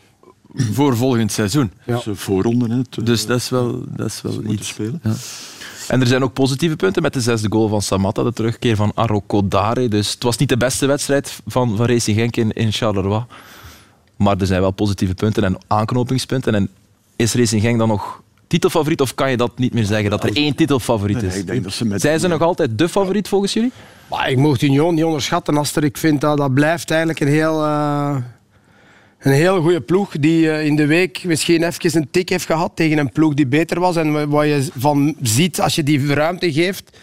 voor 0.55 0.97
volgend 0.97 1.31
seizoen. 1.31 1.71
Ja. 1.85 1.91
Dat 1.91 1.99
is 2.01 2.05
een 2.05 2.15
voorronde. 2.15 2.73
Hè, 2.75 2.83
te- 2.83 3.03
Dus 3.03 3.25
dat 3.25 3.37
is 3.37 3.49
wel, 3.49 3.83
dat 3.87 4.07
is 4.07 4.21
wel 4.21 4.31
te 4.31 4.37
moeten 4.37 4.55
iets. 4.59 4.67
spelen. 4.67 4.99
Ja. 5.03 5.13
En 5.89 6.01
er 6.01 6.07
zijn 6.07 6.23
ook 6.23 6.33
positieve 6.33 6.75
punten 6.75 7.01
met 7.01 7.13
de 7.13 7.21
zesde 7.21 7.47
goal 7.51 7.67
van 7.67 7.81
Samatta, 7.81 8.23
de 8.23 8.33
terugkeer 8.33 8.75
van 8.75 8.91
Arrokodare. 8.95 9.87
Dus 9.87 10.11
het 10.11 10.23
was 10.23 10.37
niet 10.37 10.49
de 10.49 10.57
beste 10.57 10.85
wedstrijd 10.85 11.39
van, 11.47 11.77
van 11.77 11.85
Racing 11.85 12.17
Genk 12.17 12.35
in, 12.35 12.51
in 12.51 12.71
Charleroi. 12.71 13.23
Maar 14.15 14.37
er 14.37 14.45
zijn 14.47 14.61
wel 14.61 14.71
positieve 14.71 15.13
punten 15.13 15.43
en 15.43 15.57
aanknopingspunten. 15.67 16.55
En 16.55 16.69
is 17.15 17.33
Racing 17.33 17.61
Genk 17.61 17.77
dan 17.79 17.87
nog 17.87 18.21
titelfavoriet 18.47 19.01
of 19.01 19.15
kan 19.15 19.31
je 19.31 19.37
dat 19.37 19.57
niet 19.57 19.73
meer 19.73 19.85
zeggen, 19.85 20.09
dat 20.09 20.23
er 20.23 20.35
één 20.35 20.55
titelfavoriet 20.55 21.21
is? 21.23 21.31
nee, 21.31 21.39
ik 21.39 21.47
denk 21.47 21.63
dat 21.63 21.73
ze 21.73 21.85
met- 21.85 22.01
Zijn 22.01 22.19
ze 22.19 22.27
nog 22.27 22.41
altijd 22.41 22.77
de 22.77 22.89
favoriet 22.89 23.27
volgens 23.27 23.53
jullie? 23.53 23.71
Maar 24.09 24.29
ik 24.31 24.37
mocht 24.37 24.61
Union 24.61 24.95
niet 24.95 25.03
onderschatten, 25.03 25.57
Aster. 25.57 25.83
Ik 25.83 25.97
vind 25.97 26.21
dat 26.21 26.37
dat 26.37 26.53
blijft 26.53 26.89
eigenlijk 26.89 27.19
een 27.19 27.27
heel, 27.27 27.63
eh, 27.63 28.15
een 29.19 29.31
heel 29.31 29.61
goede 29.61 29.81
ploeg 29.81 30.11
die 30.19 30.51
eh, 30.51 30.65
in 30.65 30.75
de 30.75 30.85
week 30.85 31.23
misschien 31.23 31.63
even 31.63 31.95
een 32.01 32.07
tik 32.11 32.29
heeft 32.29 32.45
gehad 32.45 32.71
tegen 32.75 32.97
een 32.97 33.11
ploeg 33.11 33.33
die 33.33 33.47
beter 33.47 33.79
was. 33.79 33.95
En 33.95 34.11
wa- 34.11 34.27
wat 34.27 34.45
je 34.45 34.67
van 34.77 35.15
ziet 35.21 35.61
als 35.61 35.75
je 35.75 35.83
die 35.83 36.13
ruimte 36.13 36.53
geeft. 36.53 36.97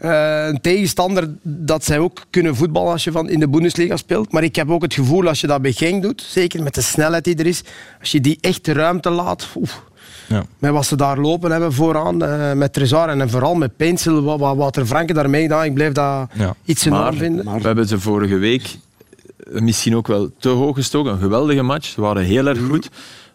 eh, 0.00 0.46
een 0.46 0.60
tegenstander 0.60 1.28
dat 1.42 1.84
zij 1.84 1.98
ook 1.98 2.22
kunnen 2.30 2.56
voetballen 2.56 2.92
als 2.92 3.04
je 3.04 3.12
van 3.12 3.28
in 3.28 3.40
de 3.40 3.48
Bundesliga 3.48 3.96
speelt. 3.96 4.32
Maar 4.32 4.42
ik 4.42 4.56
heb 4.56 4.70
ook 4.70 4.82
het 4.82 4.94
gevoel 4.94 5.28
als 5.28 5.40
je 5.40 5.46
dat 5.46 5.62
bij 5.62 5.72
Genk 5.72 6.02
doet, 6.02 6.22
zeker 6.28 6.62
met 6.62 6.74
de 6.74 6.80
snelheid 6.80 7.24
die 7.24 7.36
er 7.36 7.46
is, 7.46 7.62
als 8.00 8.10
je 8.12 8.20
die 8.20 8.38
echt 8.40 8.66
ruimte 8.68 9.10
laat. 9.10 9.48
oef, 9.56 9.82
Ja. 10.28 10.44
met 10.58 10.70
wat 10.70 10.86
ze 10.86 10.96
daar 10.96 11.18
lopen 11.18 11.50
hebben 11.50 11.72
vooraan, 11.72 12.22
eh, 12.24 12.52
met 12.52 12.72
Trezor 12.72 13.08
en 13.08 13.30
vooral 13.30 13.54
met 13.54 13.76
Pencil, 13.76 14.22
wat, 14.22 14.38
wat, 14.38 14.56
wat 14.56 14.76
er 14.76 14.86
Franke 14.86 15.12
daarmee 15.12 15.42
gedaan, 15.42 15.64
ik 15.64 15.74
blijf 15.74 15.92
dat 15.92 16.28
Ja. 16.34 16.54
iets 16.64 16.84
enorm 16.84 17.02
Maar, 17.02 17.14
vinden. 17.14 17.44
we 17.44 17.60
hebben 17.66 17.88
ze 17.88 18.00
vorige 18.00 18.36
week 18.36 18.62
misschien 19.50 19.96
ook 19.96 20.06
wel 20.06 20.30
te 20.38 20.48
hoog 20.48 20.74
gestoken. 20.76 21.12
Een 21.12 21.18
geweldige 21.18 21.62
match. 21.62 21.86
Ze 21.86 22.00
waren 22.00 22.22
heel 22.24 22.46
erg 22.46 22.58
goed. 22.68 22.88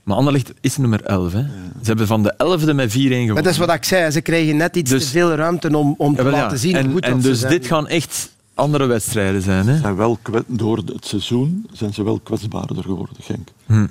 Maar 0.03 0.17
Anderlecht 0.17 0.53
is 0.61 0.77
nummer 0.77 1.01
11. 1.03 1.31
Hè. 1.33 1.39
Ze 1.41 1.47
hebben 1.83 2.07
van 2.07 2.23
de 2.23 2.33
11e 2.37 2.73
met 2.75 2.91
4-1 2.91 2.93
gewonnen. 2.93 3.33
Maar 3.33 3.43
dat 3.43 3.51
is 3.51 3.57
wat 3.57 3.73
ik 3.73 3.83
zei, 3.83 4.11
ze 4.11 4.21
krijgen 4.21 4.57
net 4.57 4.75
iets 4.75 4.91
Dus- 4.91 5.03
te 5.03 5.09
veel 5.09 5.31
ruimte 5.35 5.77
om, 5.77 5.95
om 5.97 6.15
te 6.15 6.23
Ja, 6.23 6.29
laten 6.29 6.57
zien 6.59 6.75
en, 6.75 6.83
hoe 6.83 6.93
goed 6.93 7.03
en 7.03 7.11
dat 7.13 7.21
ze 7.21 7.27
dus 7.29 7.39
zijn. 7.39 7.51
dit 7.51 7.65
gaan 7.67 7.87
echt 7.87 8.31
andere 8.53 8.85
wedstrijden 8.85 9.41
zijn. 9.41 9.67
Hè. 9.67 9.77
Zijn 9.77 9.95
wel 9.95 10.17
kwet- 10.21 10.43
door 10.47 10.77
het 10.77 11.05
seizoen 11.05 11.67
zijn 11.71 11.93
ze 11.93 12.03
wel 12.03 12.19
kwetsbaarder 12.19 12.83
geworden, 12.83 13.15
Genk. 13.21 13.47
Hm. 13.65 13.87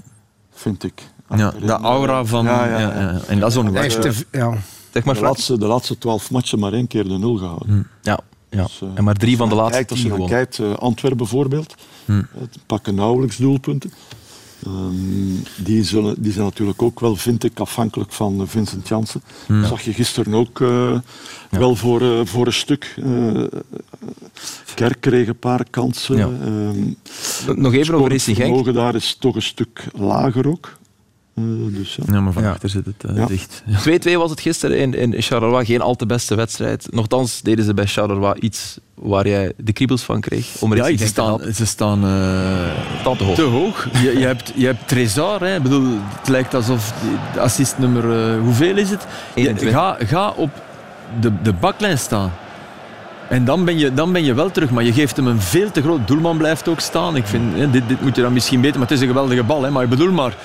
Vind 0.53 0.85
ik. 0.85 1.03
Ja, 1.37 1.55
de 1.67 1.73
aura 1.73 2.25
van... 2.25 2.45
Ja, 2.45 2.67
Ja, 2.69 2.79
ja. 2.79 3.21
En 3.27 3.41
dat 3.41 3.57
is 3.57 3.95
te 3.95 4.13
ja. 4.31 4.55
Zeg 4.93 5.05
maar 5.05 5.15
De 5.15 5.21
laatste, 5.21 5.59
de 5.59 5.67
laatste 5.67 5.99
twaalf 5.99 6.31
matchen 6.31 6.59
maar 6.59 6.73
één 6.73 6.87
keer 6.87 7.05
de 7.09 7.19
nul 7.19 7.37
gehouden. 7.37 7.87
Ja, 8.03 8.19
ja. 8.55 8.63
Dus, 8.63 8.81
eh, 8.83 8.89
en 8.95 9.05
maar 9.05 9.15
drie 9.15 9.37
van 9.37 9.49
de 9.49 9.55
laatste 9.55 9.73
kijkt, 9.73 9.91
Als 9.91 10.03
je 10.03 10.09
dan 10.09 10.27
kijkt, 10.27 10.59
eh, 10.59 10.75
Antwerpen 10.75 11.19
bijvoorbeeld, 11.19 11.75
Hm. 12.05 12.23
pakken 12.67 12.95
nauwelijks 12.95 13.37
doelpunten. 13.37 13.93
Ehm, 14.67 15.65
die, 15.65 15.85
zullen, 15.85 16.23
die 16.23 16.33
zijn 16.33 16.45
natuurlijk 16.45 16.83
ook 16.83 17.01
wel, 17.01 17.17
vind 17.17 17.45
ik, 17.45 17.61
afhankelijk 17.61 18.13
van 18.13 18.41
eh, 18.41 18.47
Vincent 18.47 18.89
Janssen. 18.89 19.23
Hm. 19.47 19.65
Zag 19.65 19.83
je 19.83 19.93
gisteren 19.93 20.35
ook 20.35 20.59
wel 21.51 21.77
voor, 21.77 22.27
voor 22.27 22.47
een 22.47 22.53
stuk. 22.53 22.95
Kerk 24.75 25.01
kreeg 25.01 25.29
een 25.29 25.39
paar 25.39 25.65
kansen. 25.71 26.17
Ja. 26.17 26.29
Ehm, 26.43 27.61
Nog 27.61 27.73
even 27.75 27.95
over 27.95 28.11
Racing 28.11 28.37
Genk. 28.37 28.49
vermogen 28.49 28.75
daar 28.75 28.95
is 28.95 29.17
toch 29.21 29.35
een 29.35 29.43
stuk 29.43 29.85
lager 29.95 30.49
ook. 30.49 30.79
Eh, 31.35 31.45
dus, 31.69 31.95
ja. 31.95 32.15
Ja, 32.15 32.21
maar 32.21 32.33
van 32.33 32.43
Ja. 32.43 32.51
achter 32.51 32.69
zit 32.69 32.87
het 32.87 33.11
eh, 33.11 33.17
Ja. 33.17 33.27
dicht. 33.27 33.63
2-2 33.83 34.17
was 34.17 34.31
het 34.31 34.41
gisteren 34.41 34.79
in, 34.79 34.95
in 35.13 35.23
Charleroi. 35.23 35.65
Geen 35.65 35.81
al 35.81 35.95
te 35.95 36.07
beste 36.07 36.35
wedstrijd. 36.35 36.87
Nochtans 36.91 37.41
deden 37.43 37.65
ze 37.65 37.75
bij 37.75 37.87
Charleroi 37.87 38.35
iets 38.41 38.79
waar 38.95 39.29
jij 39.29 39.53
de 39.57 39.73
kriebels 39.73 40.03
van 40.03 40.21
kreeg. 40.21 40.47
Om 40.61 40.75
Ja, 40.75 40.85
te 40.85 41.07
staan, 41.07 41.41
ze 41.55 41.67
staan 41.67 42.05
eh, 42.05 43.01
Staan 43.01 43.17
te 43.17 43.25
hoog. 43.25 43.35
te 43.35 43.43
hoog. 43.43 43.89
Je, 44.03 44.19
je, 44.19 44.27
hebt, 44.27 44.53
je 44.55 44.67
hebt 44.67 44.89
Trezor. 44.89 45.41
Hè. 45.41 45.57
Ik 45.57 45.63
bedoel, 45.63 45.99
het 46.19 46.29
lijkt 46.29 46.55
alsof 46.55 46.93
de 47.33 47.41
assist 47.41 47.79
nummer... 47.79 48.33
eh, 48.35 48.41
hoeveel 48.41 48.77
is 48.77 48.91
het? 48.91 49.07
Je, 49.35 49.41
21. 49.41 49.79
ga, 49.79 49.97
ga 50.07 50.31
op 50.37 50.51
de, 51.21 51.33
de 51.43 51.53
baklijn 51.53 51.99
staan. 51.99 52.33
En 53.29 53.45
dan 53.45 53.65
ben, 53.65 53.79
je, 53.79 53.95
dan 53.95 54.13
ben 54.13 54.25
je 54.25 54.35
wel 54.35 54.51
terug, 54.51 54.71
maar 54.71 54.85
je 54.85 54.93
geeft 54.93 55.17
hem 55.17 55.27
een 55.27 55.41
veel 55.41 55.71
te 55.71 55.83
groot... 55.83 56.07
Doelman 56.07 56.37
blijft 56.37 56.69
ook 56.69 56.81
staan. 56.81 57.17
Ik 57.17 57.27
vind, 57.27 57.55
hè, 57.55 57.71
dit, 57.71 57.89
dit 57.89 58.01
moet 58.01 58.17
je 58.17 58.23
dan 58.23 58.33
misschien 58.33 58.61
weten, 58.61 58.79
maar 58.79 58.89
het 58.89 58.97
is 58.97 59.03
een 59.03 59.09
geweldige 59.13 59.43
bal. 59.43 59.63
Hè. 59.63 59.71
Maar 59.71 59.83
ik 59.85 59.89
bedoel 59.91 60.13
maar... 60.13 60.37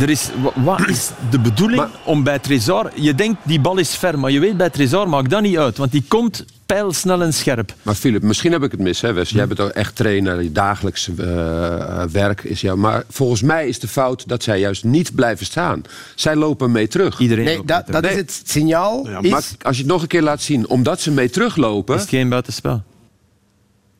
Er 0.00 0.10
is, 0.10 0.28
wa- 0.42 0.62
wat 0.62 0.88
is 0.88 1.10
de 1.30 1.38
bedoeling 1.38 1.80
Maar- 1.80 1.90
om 2.04 2.22
bij 2.22 2.38
Trezor... 2.38 2.90
Je 2.94 3.14
denkt, 3.14 3.38
die 3.42 3.60
bal 3.60 3.78
is 3.78 3.94
ver, 3.96 4.18
maar 4.18 4.30
je 4.30 4.40
weet 4.40 4.56
bij 4.56 4.70
Trezor 4.70 5.08
maakt 5.08 5.30
dat 5.30 5.42
niet 5.42 5.58
uit. 5.58 5.76
Want 5.76 5.92
die 5.92 6.04
komt 6.08 6.44
pijlsnel 6.66 7.22
en 7.22 7.32
scherp. 7.34 7.74
Maar 7.82 7.94
Filip, 7.94 8.22
misschien 8.22 8.52
heb 8.52 8.62
ik 8.62 8.70
het 8.70 8.80
mis, 8.80 9.00
hè, 9.00 9.12
Wes. 9.12 9.30
Jij 9.30 9.46
bent 9.46 9.60
ook 9.60 9.70
echt 9.70 9.96
trainer, 9.96 10.42
je 10.42 10.52
dagelijks 10.52 11.08
eh, 11.18 12.02
werk 12.12 12.42
is 12.44 12.60
jou. 12.60 12.78
Maar 12.78 13.02
volgens 13.08 13.42
mij 13.42 13.68
is 13.68 13.78
de 13.78 13.88
fout 13.88 14.28
dat 14.28 14.42
zij 14.42 14.58
juist 14.60 14.84
niet 14.84 15.14
blijven 15.14 15.46
staan. 15.46 15.82
Zij 16.14 16.36
lopen 16.36 16.70
mee 16.70 16.88
terug. 16.88 17.18
Iedereen 17.18 17.44
Nee, 17.44 17.56
loopt 17.56 17.92
dat, 17.92 18.04
is 18.06 18.16
het 18.16 18.42
signaal. 18.44 19.08
Ja, 19.08 19.18
is, 19.20 19.30
Maar 19.30 19.42
als 19.62 19.76
je 19.76 19.82
het 19.82 19.92
nog 19.92 20.02
een 20.02 20.08
keer 20.08 20.22
laat 20.22 20.40
zien, 20.42 20.68
omdat 20.68 21.00
ze 21.00 21.10
mee 21.10 21.30
teruglopen. 21.30 21.94
Is 21.94 22.00
het 22.00 22.10
geen 22.10 22.28
buitenspel? 22.28 22.82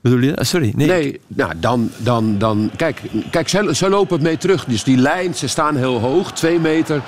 Bedoel 0.00 0.18
je? 0.20 0.36
Ah, 0.36 0.44
sorry, 0.44 0.72
nee. 0.76 0.86
Nee, 0.86 1.20
nou, 1.26 1.52
dan, 1.56 1.90
dan, 1.96 2.38
dan 2.38 2.70
kijk, 2.76 3.00
kijk 3.30 3.48
zij, 3.48 3.74
zij 3.74 3.88
lopen 3.88 4.22
mee 4.22 4.36
terug. 4.36 4.64
Dus 4.64 4.84
die 4.84 4.96
lijn, 4.96 5.34
ze 5.34 5.48
staan 5.48 5.76
heel 5.76 5.98
hoog, 5.98 6.32
twee 6.32 6.58
meter. 6.60 7.00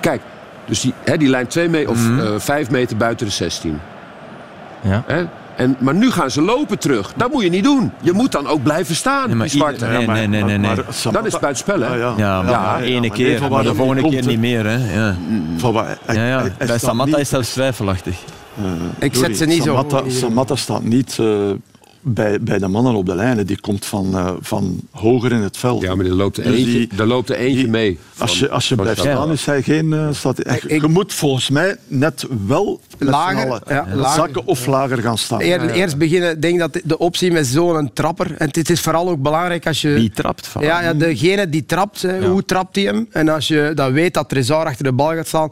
Kijk, 0.00 0.20
dus 0.66 0.80
die, 0.80 0.94
hè, 1.04 1.16
die 1.16 1.28
lijn 1.28 1.46
twee 1.46 1.68
meter 1.68 1.90
of 1.90 1.98
eh, 2.18 2.34
vijf 2.38 2.70
meter 2.70 2.96
buiten 2.96 3.26
de 3.26 3.32
16. 3.32 3.78
Ja. 4.82 5.02
Hè? 5.06 5.24
En, 5.56 5.76
maar 5.78 5.94
nu 5.94 6.10
gaan 6.10 6.30
ze 6.30 6.42
lopen 6.42 6.78
terug. 6.78 7.12
Dat 7.16 7.32
moet 7.32 7.42
je 7.42 7.48
niet 7.50 7.64
doen. 7.64 7.92
Je 8.00 8.12
moet 8.12 8.32
dan 8.32 8.46
ook 8.46 8.62
blijven 8.62 8.94
staan, 8.94 9.26
Nee, 9.26 9.36
maar 9.36 9.46
die 9.48 9.56
zwarte. 9.56 9.86
nee, 9.86 10.06
nee, 10.06 10.26
nee, 10.28 10.42
nee, 10.44 10.58
nee. 10.58 10.74
Dan 11.12 11.26
is 11.26 11.32
het 11.32 11.40
buitenspel, 11.40 11.80
hè? 11.80 11.94
Ja. 11.94 12.14
Ja, 12.16 12.42
maar 12.42 12.50
Ja, 12.52 12.80
ene 12.80 13.10
keer, 13.10 13.50
maar 13.50 13.62
de 13.62 13.74
volgende 13.74 14.08
keer 14.08 14.26
niet 14.26 14.38
meer. 14.38 14.66
Hè. 14.66 14.94
Ja. 15.00 15.16
Waar- 15.72 15.98
Ja, 16.06 16.12
ja. 16.26 16.40
hij- 16.40 16.52
hij 16.58 16.66
Bij 16.66 16.78
Samatta 16.78 17.18
is 17.18 17.28
zelfs 17.28 17.52
twijfelachtig. 17.52 18.16
eh, 18.58 18.64
Ik 18.98 19.14
zet 19.14 19.36
ze 19.36 19.44
niet 19.44 19.62
zo 19.62 19.68
Samatta, 19.68 20.02
hoog. 20.02 20.12
Samatta 20.12 20.56
staat 20.56 20.82
niet 20.82 21.16
eh, 21.20 21.26
bij, 22.00 22.40
bij 22.40 22.58
de 22.58 22.68
mannen 22.68 22.94
op 22.94 23.06
de 23.06 23.14
lijnen. 23.14 23.46
Die 23.46 23.60
komt 23.60 23.84
van, 23.86 24.14
eh, 24.16 24.30
van 24.40 24.80
hoger 24.90 25.32
in 25.32 25.40
het 25.40 25.56
veld. 25.56 25.82
Ja, 25.82 25.94
maar 25.94 26.06
er 26.06 26.12
loopt 26.14 26.36
er 26.36 26.42
Dus 26.44 26.54
eentje, 26.56 26.72
die- 26.72 26.88
er 26.98 27.06
loopt 27.06 27.28
er 27.30 27.36
eentje 27.36 27.56
die- 27.62 27.68
mee. 27.68 27.98
Als 28.18 28.38
je, 28.38 28.50
als 28.50 28.68
je 28.68 28.74
blijft 28.74 29.00
staan, 29.00 29.32
is 29.32 29.44
hij 29.46 29.62
geen... 29.62 29.92
eh, 29.92 30.08
staat, 30.12 30.36
hij- 30.42 30.60
Ik- 30.66 30.80
je 30.82 30.88
moet 30.88 31.14
volgens 31.14 31.50
mij 31.50 31.76
net 31.86 32.26
wel 32.46 32.80
Lager, 32.98 33.60
ja, 33.68 33.86
lager. 33.94 34.14
zakken 34.20 34.46
of 34.46 34.66
lager 34.66 34.98
gaan 34.98 35.18
staan. 35.18 35.40
Eer- 35.42 35.70
Eerst 35.70 35.96
beginnen, 35.98 36.30
ik 36.30 36.42
denk 36.42 36.58
dat 36.58 36.80
de- 36.84 36.98
optie 36.98 37.32
met 37.32 37.46
zo'n 37.46 37.90
trapper, 37.92 38.34
en 38.38 38.46
het 38.50 38.70
is 38.70 38.80
vooral 38.80 39.08
ook 39.08 39.22
belangrijk 39.22 39.66
als 39.66 39.80
je... 39.80 39.88
Wie 39.88 40.10
trapt 40.10 40.46
van? 40.46 40.62
Ja, 40.62 40.82
ja, 40.82 40.94
degene 40.94 41.48
die 41.48 41.66
trapt, 41.66 42.02
hè, 42.02 42.26
hoe 42.28 42.44
trapt 42.44 42.76
hij 42.76 42.84
hem? 42.84 43.06
En 43.10 43.28
als 43.28 43.48
je 43.48 43.72
dat 43.74 43.92
weet 43.92 44.14
dat 44.14 44.28
Trezor 44.28 44.64
achter 44.64 44.84
de 44.84 44.92
bal 44.92 45.14
gaat 45.14 45.26
staan. 45.28 45.50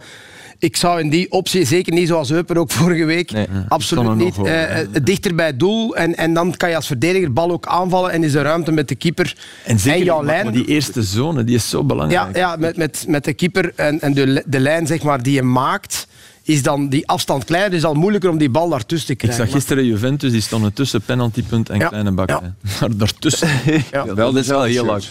Ik 0.59 0.77
zou 0.77 1.01
in 1.01 1.11
die 1.11 1.31
optie, 1.31 1.65
zeker 1.65 1.93
niet 1.93 2.09
zoals 2.09 2.31
Eupen 2.31 2.57
ook 2.57 2.71
vorige 2.71 3.05
week, 3.05 3.31
Nee. 3.31 3.47
absoluut 3.69 4.15
niet. 4.15 4.39
eh, 4.39 4.81
eh, 4.81 4.89
dichter 5.03 5.35
bij 5.35 5.47
het 5.47 5.59
doel 5.59 5.97
en, 5.97 6.17
en 6.17 6.35
dan 6.35 6.57
kan 6.57 6.69
je 6.69 6.77
als 6.77 6.87
verdediger 6.87 7.33
bal 7.33 7.51
ook 7.51 7.67
aanvallen 7.67 8.11
en 8.11 8.25
is 8.25 8.35
er 8.35 8.43
ruimte 8.43 8.73
met 8.73 8.89
de 8.89 8.95
keeper 8.95 9.37
En 9.65 9.79
zeker 9.79 10.05
jouw 10.05 10.17
maar- 10.17 10.25
lijn. 10.25 10.45
maar 10.45 10.53
die 10.55 10.65
eerste 10.67 11.03
zone, 11.03 11.45
die 11.45 11.55
is 11.55 11.69
zo 11.69 11.79
Ja, 11.79 11.85
belangrijk. 11.85 12.37
ja 12.37 12.57
met, 12.57 12.77
met, 12.77 13.05
met 13.09 13.25
de 13.25 13.33
keeper 13.33 13.73
en, 13.77 14.01
en 14.01 14.15
de, 14.15 14.43
de 14.47 14.61
lijn 14.61 14.87
zeg 14.87 15.03
maar, 15.03 15.23
die 15.23 15.33
je 15.35 15.43
maakt, 15.43 16.07
is 16.43 16.63
dan 16.63 16.89
die 16.89 17.09
afstand 17.09 17.45
kleiner. 17.45 17.71
Het 17.71 17.79
is 17.79 17.85
al 17.85 17.95
moeilijker 17.95 18.31
om 18.31 18.39
die 18.39 18.51
bal 18.51 18.69
daartussen 18.69 19.07
te 19.07 19.13
Ik 19.13 19.19
krijgen. 19.19 19.45
zag 19.45 19.55
gisteren 19.55 19.85
Juventus, 19.85 20.33
die 20.33 20.41
stonden 20.41 20.73
tussen 20.73 21.03
penaltypunt 21.03 21.69
en 21.71 21.79
Ja. 21.79 21.89
kleine 21.89 22.11
bak. 22.13 22.29
Ja. 22.29 22.55
Maar 22.81 22.97
daartussen. 22.97 23.49
Ja. 23.67 24.05
Ja, 24.07 24.15
wel 24.15 24.63
heel 24.63 24.85
lang. 24.85 25.03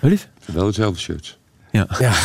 Lief? 0.00 0.28
Wel 0.44 0.66
hetzelfde 0.66 1.00
shirt. 1.00 1.38
Ja. 1.74 1.86
Ja. 1.98 2.12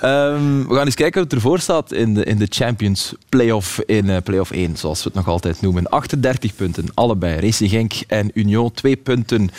Ehm, 0.00 0.66
we 0.68 0.74
gaan 0.74 0.84
eens 0.84 0.94
kijken 0.94 1.22
het 1.22 1.32
ervoor 1.32 1.58
staat 1.58 1.92
in 1.92 2.14
de, 2.14 2.24
in 2.24 2.38
de 2.38 2.46
Champions 2.48 3.14
Playoff 3.28 3.80
in 3.86 4.10
eh, 4.10 4.16
Playoff 4.24 4.50
1, 4.50 4.76
zoals 4.76 4.98
we 4.98 5.04
het 5.04 5.14
nog 5.14 5.28
altijd 5.28 5.60
noemen. 5.60 5.88
38 5.88 6.54
punten, 6.54 6.86
allebei. 6.94 7.40
Racing 7.40 7.70
Genk 7.70 7.92
en 8.06 8.30
Union, 8.34 8.72
twee 8.72 8.96
punten 8.96 9.50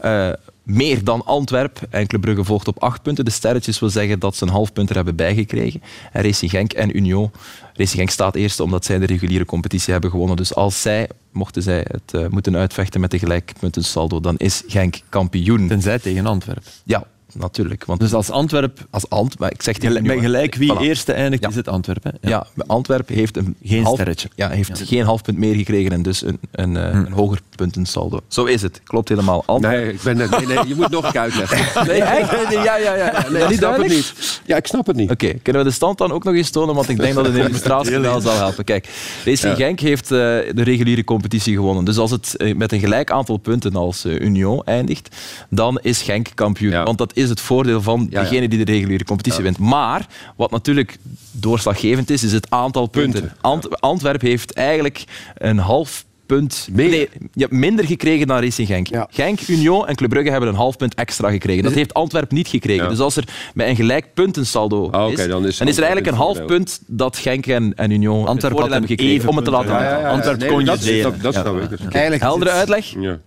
eh, 0.00 0.28
meer 0.62 1.04
dan 1.04 1.24
Antwerp. 1.24 1.80
En 1.90 2.06
Club 2.06 2.20
Brugge 2.20 2.44
volgt 2.44 2.68
op 2.68 2.82
acht 2.82 3.02
punten. 3.02 3.24
De 3.24 3.30
sterretjes 3.30 3.78
wil 3.78 3.90
zeggen 3.90 4.18
dat 4.18 4.36
ze 4.36 4.44
een 4.44 4.50
half 4.50 4.72
punt 4.72 4.88
er 4.88 4.96
hebben 4.96 5.16
bijgekregen. 5.16 5.82
En 6.12 6.22
Racing 6.22 6.50
Genk 6.50 6.72
en 6.72 6.96
Union. 6.96 7.30
Racing 7.74 7.98
Genk 7.98 8.10
staat 8.10 8.34
eerste 8.34 8.62
omdat 8.62 8.84
zij 8.84 8.98
de 8.98 9.06
reguliere 9.06 9.44
competitie 9.44 9.92
hebben 9.92 10.10
gewonnen. 10.10 10.36
Dus 10.36 10.54
als 10.54 10.82
zij, 10.82 11.08
mochten 11.32 11.62
zij 11.62 11.84
het 11.88 12.14
eh, 12.14 12.26
moeten 12.28 12.56
uitvechten 12.56 13.00
met 13.00 13.10
de 13.10 13.18
gelijkpuntensaldo, 13.18 14.20
dan 14.20 14.36
is 14.36 14.62
Genk 14.66 15.00
kampioen. 15.08 15.68
Tenzij 15.68 15.98
tegen 15.98 16.26
Antwerpen. 16.26 16.72
Ja, 16.84 17.06
natuurlijk. 17.38 17.84
Want 17.84 18.00
Dus 18.00 18.12
als 18.12 18.30
Antwerp, 18.30 18.86
als 18.90 19.08
Ant, 19.10 19.38
maar 19.38 19.52
ik 19.52 19.62
zeg 19.62 19.74
tegen 19.74 19.88
gelijk, 19.88 20.06
bij 20.06 20.16
Union, 20.16 20.30
gelijk 20.32 20.54
wie 20.54 20.72
voilà. 20.74 20.80
eerste 20.80 21.12
eindigt, 21.12 21.42
Ja. 21.42 21.48
is 21.48 21.54
het 21.54 21.68
Antwerpen. 21.68 22.12
Ja, 22.20 22.46
Antwerpen 22.66 23.14
heeft 23.14 23.36
een 23.36 23.56
Geen 23.62 23.82
half, 23.82 23.94
sterretje. 23.94 24.28
Ja, 24.34 24.48
heeft 24.48 24.82
geen 24.84 25.04
half 25.04 25.22
punt 25.22 25.38
meer 25.38 25.54
gekregen 25.54 25.92
en 25.92 26.02
dus 26.02 26.22
een, 26.22 26.38
een, 26.52 26.76
eh, 26.76 26.82
een 26.92 27.12
hoger 27.12 27.40
puntensaldo. 27.56 28.20
Zo 28.28 28.44
is 28.44 28.62
het. 28.62 28.80
Klopt 28.84 29.08
helemaal. 29.08 29.42
Antwerpen. 29.46 29.80
Nee, 29.82 29.92
ik 29.92 30.02
ben, 30.02 30.16
nee, 30.16 30.56
nee, 30.56 30.68
je 30.68 30.74
moet 30.74 30.90
nog 30.90 31.04
een 31.04 31.10
keer 31.12 31.20
uitleggen. 31.20 31.84
Nee, 31.86 32.02
echt? 32.02 32.48
Nee, 32.48 32.58
ja, 32.58 32.76
ja, 32.76 32.94
ja. 32.94 33.26
Nee, 33.30 33.42
ik 33.42 33.48
niet 33.48 33.58
snap 33.58 33.76
het 33.76 33.88
niet. 33.88 34.40
Ja, 34.46 34.56
ik 34.56 34.66
snap 34.66 34.86
het 34.86 34.96
niet. 34.96 35.10
Oké, 35.10 35.32
kunnen 35.42 35.62
we 35.62 35.68
de 35.68 35.74
stand 35.74 35.98
dan 35.98 36.12
ook 36.12 36.24
nog 36.24 36.34
eens 36.34 36.50
tonen? 36.50 36.74
Want 36.74 36.88
ik 36.88 36.96
denk 36.96 37.14
dat 37.14 37.26
een 37.26 37.36
illustratie 37.36 37.98
wel 37.98 38.20
zal 38.20 38.36
helpen. 38.36 38.64
Kijk, 38.64 38.88
Racing 39.24 39.56
Genk 39.56 39.80
heeft 39.80 40.04
eh, 40.04 40.18
de 40.18 40.62
reguliere 40.62 41.04
competitie 41.04 41.54
gewonnen. 41.54 41.84
Dus 41.84 41.96
als 41.98 42.10
het 42.10 42.36
eh, 42.36 42.54
met 42.54 42.72
een 42.72 42.80
gelijk 42.80 43.10
aantal 43.10 43.36
punten 43.36 43.74
als 43.76 44.04
eh, 44.04 44.20
Union 44.20 44.62
eindigt, 44.64 45.16
dan 45.50 45.78
is 45.82 46.02
Genk 46.02 46.28
kampioen. 46.34 46.70
Ja. 46.72 46.82
Want 46.84 46.98
dat 46.98 47.16
is 47.16 47.25
het 47.28 47.40
voordeel 47.40 47.82
van 47.82 48.06
Ja, 48.10 48.20
ja. 48.22 48.28
degene 48.28 48.48
die 48.48 48.64
de 48.64 48.72
reguliere 48.72 49.04
competitie 49.04 49.42
wint. 49.42 49.58
Maar, 49.58 50.06
wat 50.36 50.50
natuurlijk 50.50 50.98
doorslaggevend 51.30 52.10
is, 52.10 52.22
is 52.24 52.32
het 52.32 52.50
aantal 52.50 52.86
punten. 52.86 53.20
Punten. 53.20 53.38
Ant- 53.40 53.80
Antwerp 53.80 54.20
heeft 54.20 54.52
eigenlijk 54.52 55.04
een 55.34 55.58
half 55.58 56.04
punt 56.26 56.68
Meer. 56.72 56.88
nee, 56.90 57.08
ja, 57.32 57.46
minder 57.50 57.84
gekregen 57.84 58.26
dan 58.26 58.40
Racing 58.40 58.68
Genk. 58.68 58.86
Ja. 58.86 59.06
Genk, 59.10 59.40
Union 59.48 59.86
en 59.86 59.94
Club 59.94 60.10
Brugge 60.10 60.30
hebben 60.30 60.48
een 60.48 60.54
half 60.54 60.76
punt 60.76 60.94
extra 60.94 61.30
gekregen. 61.30 61.62
Dat 61.62 61.72
heeft 61.72 61.94
Antwerp 61.94 62.30
niet 62.32 62.48
gekregen. 62.48 62.82
Ja. 62.84 62.90
Dus 62.90 62.98
als 62.98 63.16
er 63.16 63.24
met 63.54 63.66
een 63.68 63.76
gelijk 63.76 64.14
puntensaldo 64.14 64.90
Ah, 64.90 65.04
oké, 65.06 65.20
is, 65.22 65.28
dan 65.28 65.46
is 65.46 65.76
er 65.76 65.82
eigenlijk 65.82 66.06
een 66.06 66.14
half 66.14 66.44
punt 66.44 66.80
dat 66.86 67.16
Genk 67.16 67.46
en, 67.46 67.74
en 67.74 67.90
Union 67.90 68.16
Antwerp 68.26 68.32
het 68.34 68.42
voordeel 68.42 68.60
had 68.60 68.70
hebben 68.70 68.88
gekregen 68.88 69.14
even 69.16 69.28
om 69.28 69.36
het 69.36 69.44
te 69.44 69.50
laten 69.50 69.70
ja, 69.70 69.76
uitvallen. 69.78 70.10
Antwerp 70.10 70.38
nee, 70.38 70.48
kon 70.48 70.58
je 70.58 70.64
dat, 71.02 71.22
dat, 71.22 71.34
dat 71.34 71.44
Eigenlijk 71.92 72.22
Heldere 72.22 72.50
is- 72.50 72.56
uitleg? 72.56 72.86
Ja. 73.00 73.18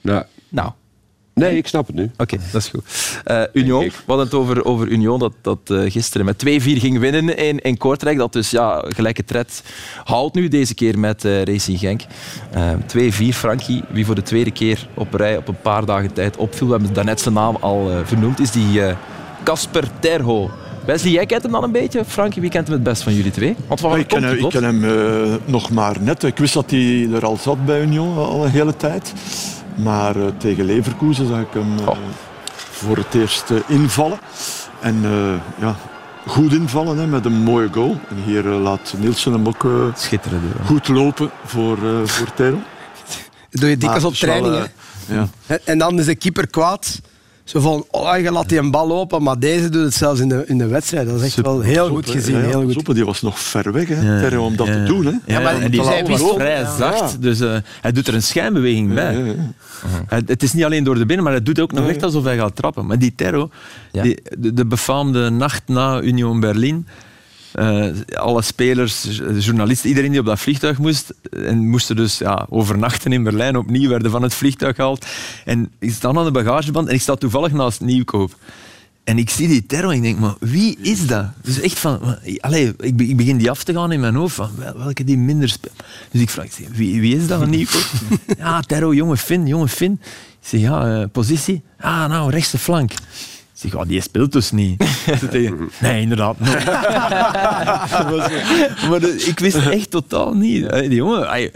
Nou, 0.00 0.24
Nou, 0.48 0.70
nee, 1.40 1.56
ik 1.56 1.66
snap 1.66 1.86
het 1.86 1.96
nu. 1.96 2.10
Oké, 2.16 2.36
dat 2.52 2.62
is 2.62 2.68
goed. 2.68 2.84
Eh, 3.24 3.42
Union, 3.52 3.80
we 3.84 3.92
hadden 4.06 4.24
het 4.24 4.34
over, 4.34 4.64
over 4.64 4.88
Union 4.88 5.18
dat, 5.18 5.32
dat 5.40 5.58
eh, 5.64 5.90
gisteren 5.90 6.26
met 6.26 6.44
2-4 6.46 6.48
ging 6.62 6.98
winnen 6.98 7.36
in, 7.36 7.58
in 7.58 7.76
Kortrijk. 7.76 8.18
Dat 8.18 8.32
dus 8.32 8.50
ja, 8.50 8.84
gelijke 8.88 9.24
tred 9.24 9.62
houdt 10.04 10.34
nu 10.34 10.48
deze 10.48 10.74
keer 10.74 10.98
met 10.98 11.24
eh, 11.24 11.42
Racing 11.42 11.78
Genk. 11.78 12.00
Eh 12.52 12.72
2-4, 13.32 13.34
Frankie, 13.34 13.82
wie 13.90 14.06
voor 14.06 14.14
de 14.14 14.22
tweede 14.22 14.50
keer 14.50 14.88
op 14.94 15.14
rij 15.14 15.36
op 15.36 15.48
een 15.48 15.60
paar 15.60 15.84
dagen 15.86 16.12
tijd 16.12 16.36
opviel. 16.36 16.66
We 16.66 16.72
hebben 16.72 16.92
daarnet 16.92 17.20
zijn 17.20 17.34
naam 17.34 17.56
al 17.60 17.90
eh, 17.90 17.98
vernoemd, 18.04 18.40
is 18.40 18.50
die 18.50 18.82
eh, 18.82 18.96
Casper 19.44 19.84
Terho. 20.00 20.50
Wesley, 20.86 21.12
jij 21.12 21.26
kent 21.26 21.42
hem 21.42 21.52
dan 21.52 21.62
een 21.64 21.72
beetje. 21.72 22.04
Frankie, 22.04 22.40
wie 22.40 22.50
kent 22.50 22.66
hem 22.66 22.74
het 22.76 22.84
best 22.84 23.02
van 23.02 23.14
jullie 23.14 23.30
twee? 23.30 23.56
Want 23.66 23.80
van 23.80 23.98
ik, 23.98 24.08
ken, 24.08 24.22
hem- 24.22 24.38
ik 24.38 24.48
ken 24.48 24.64
hem 24.64 24.84
eh, 24.84 25.34
nog 25.44 25.70
maar 25.70 25.96
net. 26.00 26.22
Ik 26.22 26.36
wist 26.38 26.54
dat 26.54 26.70
hij 26.70 27.08
er 27.12 27.24
al 27.24 27.36
zat 27.36 27.64
bij 27.66 27.80
Union 27.82 28.16
al 28.16 28.44
een 28.44 28.50
hele 28.50 28.76
tijd. 28.76 29.12
Maar 29.76 30.16
eh, 30.16 30.26
tegen 30.38 30.64
Leverkusen 30.64 31.26
zag 31.28 31.40
ik 31.40 31.46
hem 31.52 31.78
eh, 31.78 31.88
Oh. 31.88 31.96
voor 32.70 32.96
het 32.96 33.14
eerst 33.14 33.50
eh, 33.50 33.56
invallen. 33.66 34.18
En 34.80 35.00
eh, 35.04 35.60
ja, 35.60 35.76
goed 36.26 36.52
invallen 36.52 36.98
hè, 36.98 37.06
met 37.06 37.24
een 37.24 37.42
mooie 37.42 37.68
goal. 37.72 37.96
En 38.08 38.16
hier 38.24 38.42
laat 38.42 38.94
Nielsen 38.98 39.32
hem 39.32 39.46
ook 39.46 39.66
Schitterend. 39.96 40.42
hoor. 40.56 40.66
goed 40.66 40.88
lopen 40.88 41.30
voor, 41.44 41.76
eh 41.76 42.04
voor 42.06 42.34
Tero. 42.34 42.58
Dat 43.50 43.60
doe 43.60 43.70
je 43.70 43.76
dikwijls 43.76 44.04
op 44.04 44.12
het 44.12 44.22
is 44.22 44.28
wel, 44.28 44.40
training. 44.40 44.70
hè. 45.06 45.14
eh, 45.22 45.28
ja. 45.48 45.58
En 45.64 45.78
dan 45.78 45.98
is 45.98 46.06
de 46.06 46.14
keeper 46.14 46.46
kwaad. 46.46 47.00
Zo 47.46 47.60
van, 47.60 47.84
oh, 47.90 48.18
je 48.18 48.30
laat 48.32 48.48
die 48.48 48.58
een 48.58 48.70
bal 48.70 48.86
lopen, 48.86 49.22
maar 49.22 49.38
deze 49.38 49.68
doet 49.68 49.84
het 49.84 49.94
zelfs 49.94 50.20
in 50.20 50.28
de, 50.28 50.42
in 50.46 50.58
de 50.58 50.66
wedstrijd. 50.66 51.06
Dat 51.06 51.16
is 51.16 51.22
echt 51.22 51.32
Super. 51.32 51.50
wel 51.52 51.60
heel 51.60 51.88
goed 51.88 52.10
gezien. 52.10 52.36
ja, 52.36 52.42
Heel 52.42 52.72
goed. 52.72 52.94
Die 52.94 53.04
was 53.04 53.22
nog 53.22 53.38
ver 53.38 53.72
weg, 53.72 53.88
hè, 53.88 53.94
Ja, 54.14 54.20
Terro, 54.20 54.44
om 54.44 54.56
dat 54.56 54.66
ja. 54.66 54.72
te 54.72 54.82
doen. 54.82 55.04
Hè. 55.06 55.12
Ja, 55.34 55.40
maar 55.40 55.60
en 55.60 55.70
die 55.70 55.84
zij 55.84 56.00
is 56.02 56.08
wist- 56.08 56.34
vrij 56.34 56.60
ja. 56.60 56.76
zacht, 56.76 57.22
dus 57.22 57.40
eh, 57.40 57.56
hij 57.80 57.92
doet 57.92 58.06
er 58.08 58.14
een 58.14 58.22
schijnbeweging 58.22 58.94
bij. 58.94 59.12
Ja, 59.18 59.24
ja, 59.24 59.32
ja. 59.32 59.34
Het, 60.06 60.28
het 60.28 60.42
is 60.42 60.52
niet 60.52 60.64
alleen 60.64 60.84
door 60.84 60.94
de 60.94 61.06
binnen, 61.06 61.24
maar 61.24 61.34
hij 61.34 61.42
doet 61.42 61.60
ook 61.60 61.72
nog 61.72 61.88
echt 61.88 62.02
alsof 62.02 62.24
hij 62.24 62.36
gaat 62.36 62.56
trappen. 62.56 62.86
Maar 62.86 62.98
die 62.98 63.12
Terro, 63.16 63.50
Ja. 63.92 64.02
die, 64.02 64.22
de, 64.38 64.52
de 64.52 64.66
befaamde 64.66 65.30
nacht 65.30 65.62
na 65.66 66.00
Union 66.02 66.40
Berlin, 66.40 66.86
eh, 67.56 67.86
alle 68.14 68.42
spelers, 68.42 69.20
journalisten, 69.38 69.88
iedereen 69.88 70.10
die 70.10 70.20
op 70.20 70.26
dat 70.26 70.38
vliegtuig 70.40 70.78
moest, 70.78 71.14
en 71.30 71.68
moesten 71.68 71.96
dus 71.96 72.18
ja, 72.18 72.46
overnachten 72.48 73.12
in 73.12 73.22
Berlijn, 73.22 73.56
opnieuw 73.56 73.88
werden 73.88 74.10
van 74.10 74.22
het 74.22 74.34
vliegtuig 74.34 74.76
gehaald. 74.76 75.06
En 75.44 75.70
ik 75.78 75.90
sta 75.92 76.08
aan 76.08 76.24
de 76.24 76.30
bagageband 76.30 76.88
en 76.88 76.94
ik 76.94 77.00
sta 77.00 77.14
toevallig 77.14 77.52
naast 77.52 77.80
Nieuwkoop. 77.80 78.36
En 79.04 79.18
ik 79.18 79.30
zie 79.30 79.48
die 79.48 79.66
Terro 79.66 79.88
en 79.90 79.96
ik 79.96 80.02
denk, 80.02 80.18
maar 80.18 80.34
wie 80.40 80.78
is 80.80 81.06
dat? 81.06 81.26
Dus 81.42 81.60
echt 81.60 81.78
van, 81.78 82.00
allee, 82.40 82.74
ik, 82.80 82.96
be- 82.96 83.06
ik 83.06 83.16
begin 83.16 83.36
die 83.36 83.50
af 83.50 83.64
te 83.64 83.72
gaan 83.72 83.92
in 83.92 84.00
mijn 84.00 84.14
hoofd, 84.14 84.34
van 84.34 84.50
wel- 84.58 84.78
welke 84.78 85.04
die 85.04 85.18
minder 85.18 85.48
speelt. 85.48 85.74
Dus 86.10 86.20
ik 86.20 86.30
vraag, 86.30 86.46
wie, 86.72 87.00
wie 87.00 87.16
is 87.16 87.26
dat, 87.26 87.46
Nieuwkoop? 87.46 87.86
ja, 88.38 88.60
Terro, 88.60 88.94
jonge 88.94 89.16
Fin, 89.16 89.46
jonge 89.46 89.68
Fin. 89.68 89.92
Ik 90.40 90.48
zeg, 90.48 90.60
ja, 90.60 91.00
eh, 91.00 91.04
positie? 91.12 91.62
Ah, 91.80 92.08
nou, 92.08 92.30
rechtse 92.30 92.58
flank. 92.58 92.92
Ik 93.62 93.62
zeg, 93.62 93.74
oh, 93.74 93.88
die 93.88 94.00
speelt 94.00 94.32
dus 94.32 94.50
niet. 94.50 94.84
Nee, 95.80 96.00
inderdaad. 96.00 96.36
nee. 96.40 96.50
maar 98.88 99.00
de- 99.00 99.24
ik 99.26 99.38
wist 99.38 99.56
echt 99.56 99.90
totaal 99.90 100.32
niet. 100.34 100.70
Die 100.70 100.90
jongen, 100.94 101.50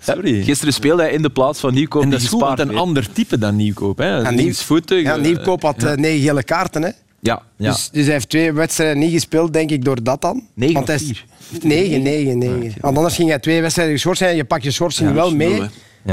sorry. 0.00 0.42
Gisteren 0.42 0.74
speelde 0.74 1.02
hij 1.02 1.12
in 1.12 1.22
de 1.22 1.30
plaats 1.30 1.60
van 1.60 1.74
Nico. 1.74 2.00
en 2.00 2.08
die 2.08 2.12
dat 2.12 2.22
is 2.22 2.28
goed, 2.28 2.40
want 2.40 2.52
gespaard 2.52 2.70
een 2.76 2.80
ander 2.82 3.12
type 3.12 3.38
dan 3.38 3.56
Nieuwkoop. 3.56 3.98
Hè. 3.98 4.16
Ja, 4.16 4.30
Linksvoetig. 4.30 5.02
Ja, 5.02 5.14
eh, 5.16 5.22
Nieuwkoop 5.22 5.62
had 5.62 5.82
eh, 5.82 5.92
negen 5.94 6.20
gele 6.28 6.42
kaarten. 6.42 6.82
Hè? 6.82 6.90
Ja, 7.20 7.42
ja. 7.56 7.70
Dus, 7.70 7.88
dus 7.92 8.04
hij 8.04 8.12
heeft 8.12 8.28
twee 8.28 8.52
wedstrijden 8.52 8.98
niet 8.98 9.12
gespeeld, 9.12 9.52
denk 9.52 9.70
ik, 9.70 9.84
door 9.84 10.02
dat 10.02 10.20
dan. 10.20 10.42
Negen 10.54 10.74
Want 10.74 10.86
hij 10.86 10.96
is- 10.96 11.02
vier? 11.02 11.24
Negen, 11.62 12.02
negen, 12.02 12.38
negen. 12.38 12.72
Want 12.80 12.96
anders 12.96 13.14
ging 13.14 13.28
hij 13.28 13.38
twee 13.38 13.60
wedstrijden 13.60 13.94
geschorst 13.94 14.18
zijn 14.18 14.30
en 14.30 14.36
je 14.36 14.44
pakt 14.44 14.62
je 14.62 14.70
schorsing 14.70 15.08
Ja, 15.08 15.14
wel 15.14 15.34
mee 15.34 15.62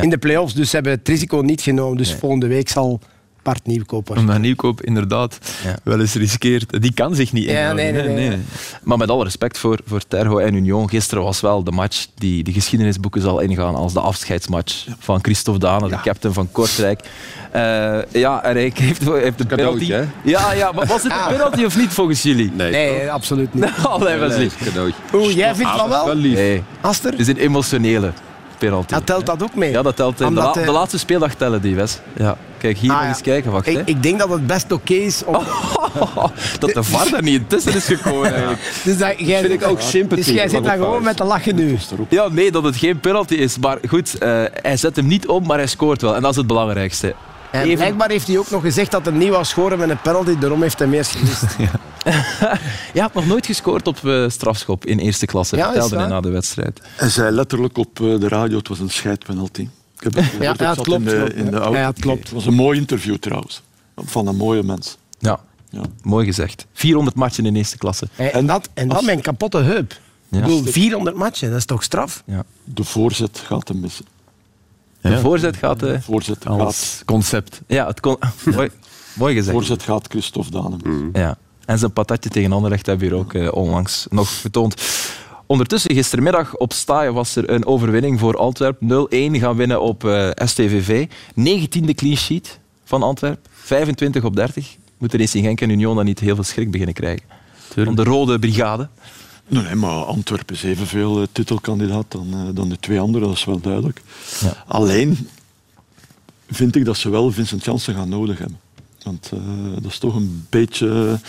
in 0.02 0.10
de 0.10 0.18
play-offs. 0.18 0.54
Dus 0.54 0.70
ze 0.70 0.76
hebben 0.76 0.94
het 0.94 1.08
risico 1.08 1.38
niet 1.42 1.62
genomen. 1.62 1.98
Dus 1.98 2.14
volgende 2.14 2.48
week 2.48 2.70
zal 2.70 3.00
Nieuwkoop. 3.64 4.10
Omdat 4.10 4.40
Nieuwkoop 4.40 4.82
inderdaad 4.82 5.38
Ja. 5.64 5.76
wel 5.84 6.00
eens 6.00 6.14
riskeert. 6.16 6.82
Die 6.82 6.94
kan 6.94 7.16
zich 7.16 7.32
niet 7.34 7.44
Ja, 7.44 7.74
nee, 7.74 7.92
nee, 7.92 8.08
nee. 8.08 8.38
Maar 8.84 8.98
met 8.98 9.10
alle 9.10 9.24
respect 9.24 9.58
voor, 9.58 9.80
voor 9.86 10.02
Terho 10.08 10.38
en 10.38 10.54
Union, 10.54 10.90
gisteren 10.90 11.24
was 11.24 11.42
wel 11.42 11.64
de 11.64 11.72
match 11.72 12.06
die 12.16 12.44
de 12.44 12.52
geschiedenisboeken 12.54 13.22
zal 13.22 13.40
ingaan 13.40 13.76
als 13.76 13.94
de 13.94 14.00
afscheidsmatch 14.00 14.86
van 15.00 15.20
Christophe 15.22 15.60
Dane, 15.60 15.90
de 15.90 16.00
captain 16.02 16.34
van 16.34 16.52
Kortrijk. 16.52 17.00
Eh, 17.52 17.62
ja, 18.12 18.44
en 18.44 18.54
hij 18.56 18.72
heeft, 18.76 18.82
heeft 19.10 19.40
een 19.40 19.48
penalty. 19.48 19.88
Cadeautje? 19.88 20.06
Ja, 20.24 20.52
ja, 20.54 20.72
maar 20.72 20.86
was 20.86 21.04
het 21.04 21.12
een 21.12 21.28
penalty 21.38 21.64
of 21.64 21.78
niet 21.78 21.90
volgens 21.90 22.22
jullie? 22.24 22.52
Nee, 22.56 22.72
Nee, 22.72 23.12
absoluut 23.12 23.54
niet. 23.54 23.70
Allee, 23.88 24.18
nee, 24.20 24.50
cadeautje. 24.64 25.00
Oeh, 25.14 25.36
jij 25.36 25.56
vindt 25.56 25.72
van 25.78 25.90
wel? 25.90 26.06
Wel 26.06 26.16
lief. 26.16 26.34
Nee, 26.36 26.64
Aster? 26.82 27.12
het 27.12 27.20
is 27.20 27.28
een 27.28 27.38
emotionele 27.38 28.12
penalty. 28.58 28.94
Ja, 28.94 29.02
telt 29.02 29.26
dat 29.26 29.44
ook 29.44 29.56
mee? 29.56 29.72
Ja, 29.72 29.82
dat 29.82 29.96
telt. 29.96 30.22
in 30.22 30.28
De, 30.28 30.34
la- 30.34 30.54
eh, 30.54 30.66
de 30.66 30.72
laatste 30.72 30.98
speeldag 31.00 31.34
tellen 31.36 31.62
die, 31.62 31.76
Wes. 31.76 32.00
Ja. 32.18 32.38
Kijk, 32.64 32.78
hier 32.78 32.90
Ah, 32.92 32.96
nog 32.96 33.06
ja. 33.06 33.10
eens 33.12 33.22
kijken. 33.22 33.52
Wacht, 33.52 33.66
hè. 33.66 33.72
ik, 33.72 33.82
ik 33.88 34.04
denk 34.04 34.20
dat 34.20 34.30
het 34.30 34.48
best 34.48 34.72
oké 34.72 34.94
is 34.94 35.24
om... 35.26 35.34
dat 36.60 36.74
de 36.74 36.84
VAR 36.84 37.10
daar 37.10 37.24
niet 37.24 37.50
tussen 37.50 37.74
is 37.76 37.86
gekomen 37.86 38.32
eigenlijk. 38.32 38.62
Dus 38.84 38.98
dat, 38.98 39.14
jij 39.18 39.42
vind 39.42 39.54
ik 39.62 39.68
ook 39.68 39.80
Dus 40.10 40.26
jij 40.26 40.48
zit 40.50 40.64
daar 40.64 40.78
de 40.78 40.84
gewoon 40.84 41.04
met 41.04 41.18
te 41.18 41.24
lachen 41.24 41.56
nu. 41.56 41.78
Ja, 42.10 42.28
nee, 42.28 42.52
dat 42.52 42.64
het 42.64 42.76
geen 42.76 43.00
penalty 43.00 43.34
is. 43.34 43.58
Maar 43.58 43.78
goed, 43.88 44.18
eh, 44.18 44.44
hij 44.52 44.78
zet 44.78 44.96
hem 44.96 45.08
niet 45.08 45.28
om, 45.28 45.46
maar 45.46 45.58
hij 45.58 45.68
scoort 45.68 46.02
wel. 46.02 46.16
En 46.16 46.22
dat 46.22 46.32
is 46.32 46.38
het 46.38 46.48
belangrijkste. 46.48 47.16
En 47.52 47.62
Even- 47.64 47.76
blijkbaar 47.76 48.10
heeft 48.10 48.28
hij 48.28 48.38
ook 48.38 48.50
nog 48.50 48.62
gezegd 48.62 48.92
dat 48.92 49.06
hij 49.06 49.14
niet 49.14 49.30
wou 49.30 49.44
scoren 49.46 49.78
met 49.80 49.90
een 49.90 50.02
penalty. 50.02 50.38
Daarom 50.38 50.62
heeft 50.62 50.80
hij 50.80 50.88
meer 50.88 51.06
gemist. 51.06 51.44
Je 52.94 53.02
had 53.02 53.14
nog 53.14 53.26
nooit 53.26 53.46
gescoord 53.46 53.88
op 53.88 54.06
eh, 54.06 54.30
strafschop 54.30 54.86
in 54.86 55.00
eerste 55.00 55.26
klasse. 55.26 55.56
Ja, 55.56 55.72
vertelde 55.72 55.98
hij 55.98 56.08
na 56.08 56.22
de 56.22 56.30
wedstrijd. 56.30 56.82
Hij 56.96 57.10
zei 57.10 57.32
letterlijk 57.32 57.78
op 57.78 58.00
eh, 58.00 58.20
de 58.20 58.28
radio, 58.28 58.58
het 58.58 58.68
was 58.68 58.80
een 58.80 58.90
scheidpenalty. 58.90 59.68
Ik 60.06 60.14
heb 60.14 60.24
het 60.24 60.24
gehoord, 60.26 60.44
Ja, 60.44 60.52
het 60.52 60.60
ja, 60.60 60.70
het 60.70 60.82
klopt, 60.82 61.00
in 61.00 61.06
de, 61.06 61.16
klopt, 61.16 61.34
in 61.34 61.46
de 61.46 61.52
ja. 61.52 61.58
auto. 61.58 61.78
Ja, 61.80 61.86
het 61.88 62.00
klopt. 62.00 62.20
Het 62.24 62.32
was 62.32 62.46
een 62.46 62.54
mooi 62.54 62.80
interview 62.80 63.16
trouwens, 63.16 63.62
van 63.96 64.28
een 64.28 64.36
mooie 64.36 64.64
mens. 64.64 64.98
Ja. 65.20 65.40
Mooi 66.02 66.26
gezegd. 66.26 66.66
400 66.74 67.16
matchen 67.16 67.46
in 67.46 67.56
eerste 67.56 67.78
klasse. 67.78 68.08
En, 68.16 68.46
dat, 68.46 68.70
en 68.74 68.88
dan 68.88 69.06
met 69.06 69.16
een 69.16 69.22
kapotte 69.22 69.58
heup. 69.58 70.00
Ja. 70.30 70.38
Ik 70.38 70.44
bedoel, 70.44 70.64
400 70.66 71.16
matchen, 71.16 71.50
dat 71.50 71.58
is 71.58 71.66
toch 71.66 71.84
straf? 71.84 72.24
Ja. 72.26 72.44
De 72.64 72.84
voorzet 72.84 73.42
gaat 73.46 73.68
hem 73.68 73.80
missen. 73.80 74.06
De 75.02 75.10
Ja. 75.10 75.20
voorzet 75.20 75.56
gaat... 75.58 75.84
eh, 75.84 75.90
De 75.92 76.02
voorzet 76.02 76.38
gaat, 76.46 77.02
concept. 77.06 77.62
ja, 77.68 77.88
het 77.88 78.00
kon... 78.00 78.18
mooi, 78.56 78.70
mooi 79.16 79.36
gezegd. 79.36 79.56
voorzet 79.56 79.84
gaat 79.84 80.08
Christophe 80.10 80.52
Danem. 80.52 80.80
Mm. 80.84 81.10
Ja. 81.14 81.38
En 81.66 81.80
zijn 81.80 81.94
patatje 81.94 82.30
tegen 82.30 82.52
Anderlecht 82.52 82.86
hebben 82.86 83.10
we 83.10 83.16
hier 83.16 83.24
ook 83.24 83.34
eh, 83.34 83.52
onlangs 83.54 84.06
nog 84.10 84.42
getoond. 84.42 84.82
Ondertussen, 85.54 85.94
gistermiddag 85.94 86.56
op 86.56 86.74
Staaien 86.74 87.14
was 87.14 87.36
er 87.36 87.50
een 87.50 87.66
overwinning 87.66 88.20
voor 88.20 88.38
Antwerpen. 88.38 89.08
0-1 89.10 89.40
gaan 89.40 89.56
winnen 89.56 89.82
op 89.82 90.06
eh, 90.06 90.30
STVV. 90.36 91.08
19e 91.40 91.96
clean 91.96 92.16
sheet 92.16 92.60
van 92.84 93.04
Antwerpen. 93.04 93.52
25 93.52 94.24
op 94.24 94.36
30. 94.36 94.76
Moet 94.98 95.14
er 95.14 95.20
eens 95.20 95.36
in 95.36 95.44
Genk 95.44 95.62
en 95.62 95.70
Union 95.70 95.96
dan 95.96 96.06
niet 96.06 96.20
heel 96.20 96.36
veel 96.36 96.44
schrik 96.44 96.72
beginnen 96.72 96.96
krijgen. 96.96 97.26
Van 97.74 97.96
de 97.96 98.04
rode 98.04 98.40
brigade. 98.40 98.90
Nee, 99.48 99.64
nee, 99.64 99.76
maar 99.76 100.04
Antwerpen 100.04 100.56
is 100.56 100.64
evenveel 100.64 101.22
eh, 101.22 101.28
titelkandidaat 101.32 102.06
dan, 102.08 102.28
eh, 102.34 102.56
dan 102.56 102.70
de 102.70 102.80
twee 102.80 103.00
anderen, 103.00 103.28
dat 103.28 103.38
is 103.38 103.46
wel 103.46 103.60
duidelijk. 103.60 104.02
Ja. 104.40 104.64
Alleen 104.68 105.30
vind 106.50 106.76
ik 106.76 106.86
dat 106.86 106.98
ze 106.98 107.10
wel 107.10 107.32
Vincent 107.32 107.66
Janssen 107.66 107.96
gaan 107.96 108.10
nodig 108.10 108.38
hebben. 108.38 108.60
Want 109.04 109.30
eh, 109.34 109.40
dat 109.82 109.92
is 109.92 109.98
toch 109.98 110.16
een 110.16 110.46
beetje 110.50 111.20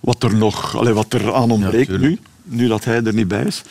wat 0.00 0.22
er 0.22 0.36
nog 0.36 0.76
allee, 0.76 0.92
wat 0.92 1.12
er 1.12 1.34
aan 1.34 1.50
ontbreekt 1.50 1.98
nu, 1.98 2.18
nu 2.46 2.68
dat 2.68 2.84
hij 2.84 3.02
er 3.02 3.14
niet 3.14 3.28
bij 3.28 3.44
is. 3.44 3.62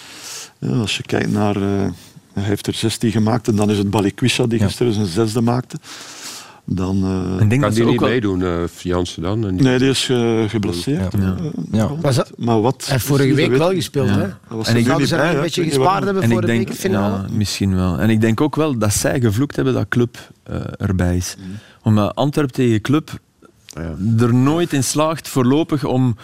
Ja, 0.60 0.70
als 0.70 0.98
je 0.98 1.04
kijkt 1.04 1.32
naar... 1.32 1.56
eh, 1.56 1.88
hij 2.34 2.44
heeft 2.44 2.68
er 2.68 2.74
16 2.74 3.12
gemaakt 3.12 3.48
en 3.48 3.56
dan 3.56 3.70
is 3.70 3.78
het 3.78 3.90
Balikwisha 3.90 4.46
die 4.48 4.60
Ja. 4.60 4.66
gisteren 4.66 4.94
zijn 4.94 5.06
zesde 5.08 5.42
maakte. 5.42 5.78
Dan, 6.68 7.04
eh, 7.04 7.32
Ik 7.34 7.38
denk 7.50 7.50
Kan 7.50 7.60
dat 7.62 7.74
die 7.74 7.84
ook 7.84 7.90
niet 7.92 8.00
meedoen, 8.02 8.44
eh 8.44 8.64
Jansen 8.82 9.22
dan? 9.22 9.48
En 9.48 9.56
nee, 9.56 9.78
die 9.80 9.90
is 9.90 10.06
ge- 10.06 10.46
geblesseerd. 10.50 11.14
Ja. 11.20 11.36
eh, 11.40 11.46
Ja. 11.72 11.92
Maar 12.38 12.62
wat? 12.62 12.82
Hij 12.84 12.94
heeft 12.94 13.06
vorige 13.06 13.34
week 13.34 13.50
weet 13.50 13.58
wel 13.58 13.74
gespeeld. 13.74 14.08
Ja. 14.10 14.14
Hè? 14.14 14.20
Hij 14.20 14.32
was 14.48 14.68
En 14.68 14.74
er 14.74 14.80
ik 14.80 14.98
niet 14.98 15.08
ze 15.08 15.16
een 15.18 15.42
beetje 15.42 15.64
gespaard 15.64 16.04
hebben 16.04 16.24
En 16.24 16.30
voor 16.30 16.42
ik 16.42 16.48
de 16.48 16.54
denk, 16.54 16.92
ja, 16.92 17.26
misschien 17.32 17.76
wel. 17.76 17.98
En 18.00 18.10
ik 18.10 18.22
denk 18.22 18.42
ook 18.42 18.56
wel 18.56 18.78
dat 18.78 18.94
zij 18.94 19.20
gevloekt 19.22 19.56
hebben 19.56 19.74
dat 19.74 19.86
Club 19.90 20.18
eh, 20.44 20.56
erbij 20.78 21.18
is. 21.18 21.36
Mm. 21.40 21.44
Omdat 21.84 22.16
Antwerp 22.16 22.50
tegen 22.50 22.82
Club 22.82 23.12
er 24.20 24.34
nooit 24.34 24.74
in 24.74 24.84
slaagt 24.84 25.28
voorlopig 25.28 25.84
om 25.84 26.16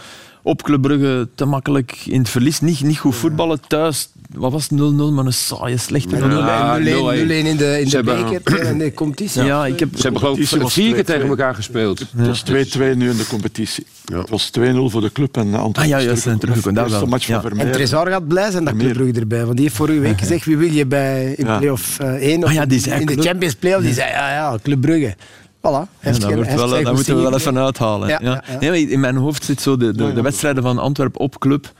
op 0.43 0.61
Club 0.63 0.81
Brugge 0.81 1.27
te 1.35 1.45
makkelijk 1.45 1.97
in 2.05 2.19
het 2.19 2.29
verlies. 2.29 2.59
Niet, 2.61 2.81
niet 2.83 2.97
goed 2.97 3.15
voetballen 3.15 3.59
thuis. 3.67 4.09
Wat 4.35 4.51
was 4.51 4.67
het? 4.69 4.79
0-0, 4.79 4.83
maar 5.13 5.25
een 5.25 5.33
saaie, 5.33 5.77
slechte 5.77 6.15
0-0. 6.15 6.19
Ja, 6.21 6.79
0-1 6.79 6.81
0-1 6.81 6.83
in 6.83 7.57
de, 7.57 7.79
in 7.81 7.89
de 7.89 8.03
beker 8.03 8.59
en 8.59 8.77
de 8.77 8.93
competitie. 8.93 9.43
Ja, 9.43 9.65
ik 9.65 9.79
heb... 9.79 9.89
Ze 9.95 10.01
hebben 10.01 10.19
geloof 10.21 10.37
ik 10.39 10.47
vier 10.69 10.93
keer 10.93 11.01
2-2. 11.03 11.05
tegen 11.05 11.27
elkaar 11.27 11.55
gespeeld. 11.55 11.99
Het 11.99 12.27
was 12.27 12.43
2-2 12.51 12.51
nu 12.79 13.09
in 13.09 13.17
de 13.17 13.25
competitie. 13.29 13.85
Ja. 14.05 14.17
Het 14.19 14.29
was 14.29 14.51
2-0 14.59 14.61
voor 14.85 15.01
de 15.01 15.11
club 15.11 15.37
en 15.37 15.53
Antwerpen 15.53 15.81
Ah, 15.81 15.87
ja, 15.87 15.97
is 15.97 16.03
juist, 16.23 16.23
teruggekomen, 16.39 16.73
dat 16.73 16.85
De 16.85 16.91
wel. 16.99 17.05
match 17.05 17.27
Ja. 17.27 17.41
van 17.41 17.59
En. 17.59 17.71
Trezor 17.71 18.07
gaat 18.07 18.27
blij 18.27 18.51
zijn 18.51 18.63
dat. 18.63 18.75
Club 18.77 18.93
Brugge 18.93 19.19
erbij. 19.19 19.43
Want 19.43 19.55
die 19.55 19.65
heeft 19.65 19.75
vorige 19.77 19.99
week 19.99 20.19
gezegd, 20.19 20.45
wie 20.45 20.57
wil 20.57 20.71
je 20.71 20.85
bij 20.85 21.33
in 21.37 21.45
Ja. 21.45 21.57
play-off 21.57 21.99
eh, 21.99 22.07
1 22.13 22.43
of 22.43 22.49
Ah 22.49 22.53
ja, 22.53 22.65
die 22.65 22.79
zei 22.79 22.99
in 22.99 23.05
de 23.05 23.21
Champions 23.21 23.55
Play-off? 23.55 23.83
Die 23.85 23.93
zei, 23.93 24.09
ja, 24.09 24.29
ja, 24.33 24.57
Club 24.63 24.81
Brugge. 24.81 25.15
Voilà. 25.61 25.89
Ja, 26.01 26.11
dat 26.11 26.33
wordt 26.33 26.53
wel, 26.53 26.93
moeten 26.93 27.15
we 27.15 27.21
wel 27.21 27.33
even 27.33 27.57
uithalen. 27.57 28.07
Ja, 28.07 28.19
Ja, 28.21 28.29
ja, 28.31 28.43
ja. 28.53 28.59
Nee, 28.59 28.69
maar 28.69 28.91
in 28.91 28.99
mijn 28.99 29.15
hoofd 29.15 29.43
zit 29.43 29.61
zo 29.61 29.77
de, 29.77 29.93
de, 29.95 30.13
de 30.13 30.21
wedstrijden 30.21 30.63
van 30.63 30.77
Antwerp 30.77 31.19
op 31.19 31.39
club 31.39 31.73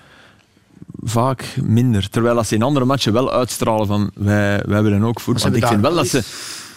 vaak 1.04 1.56
minder. 1.64 2.10
Terwijl 2.10 2.38
als 2.38 2.48
ze 2.48 2.56
in 2.56 2.62
andere 2.62 2.86
matchen 2.86 3.14
wel 3.14 3.32
uitstralen 3.32 3.88
van 3.88 4.12
wij, 4.14 4.64
wij 4.66 4.84
willen 4.84 5.04
ook 5.04 5.20
voetbal. 5.20 5.44
ze 5.44 5.50
Want 5.50 5.64
ik 5.64 5.70
hebben 5.70 5.70
vind 5.70 5.82
wel 5.82 5.94
daar 5.94 6.04
dat 6.04 6.12
ze... 6.12 6.22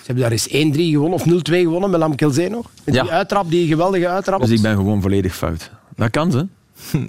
Ze 0.05 0.11
hebben 0.13 0.23
daar 0.23 0.33
eens 0.33 0.77
1-3 0.77 0.81
gewonnen 0.81 1.19
of 1.19 1.25
0-2 1.25 1.53
gewonnen 1.53 1.91
met 1.91 2.01
Lamkelzee 2.01 2.51
nog. 2.51 2.71
Met 2.85 2.95
Ja. 2.95 3.03
Die 3.03 3.11
uittrap, 3.11 3.51
die 3.51 3.67
geweldige 3.67 4.09
uittrap. 4.09 4.41
Dus 4.41 4.51
ik 4.51 4.61
ben 4.63 4.77
gewoon 4.77 5.03
volledig 5.03 5.35
fout. 5.37 5.71
Dat 5.97 6.11
kan 6.11 6.31
ze. 6.31 6.47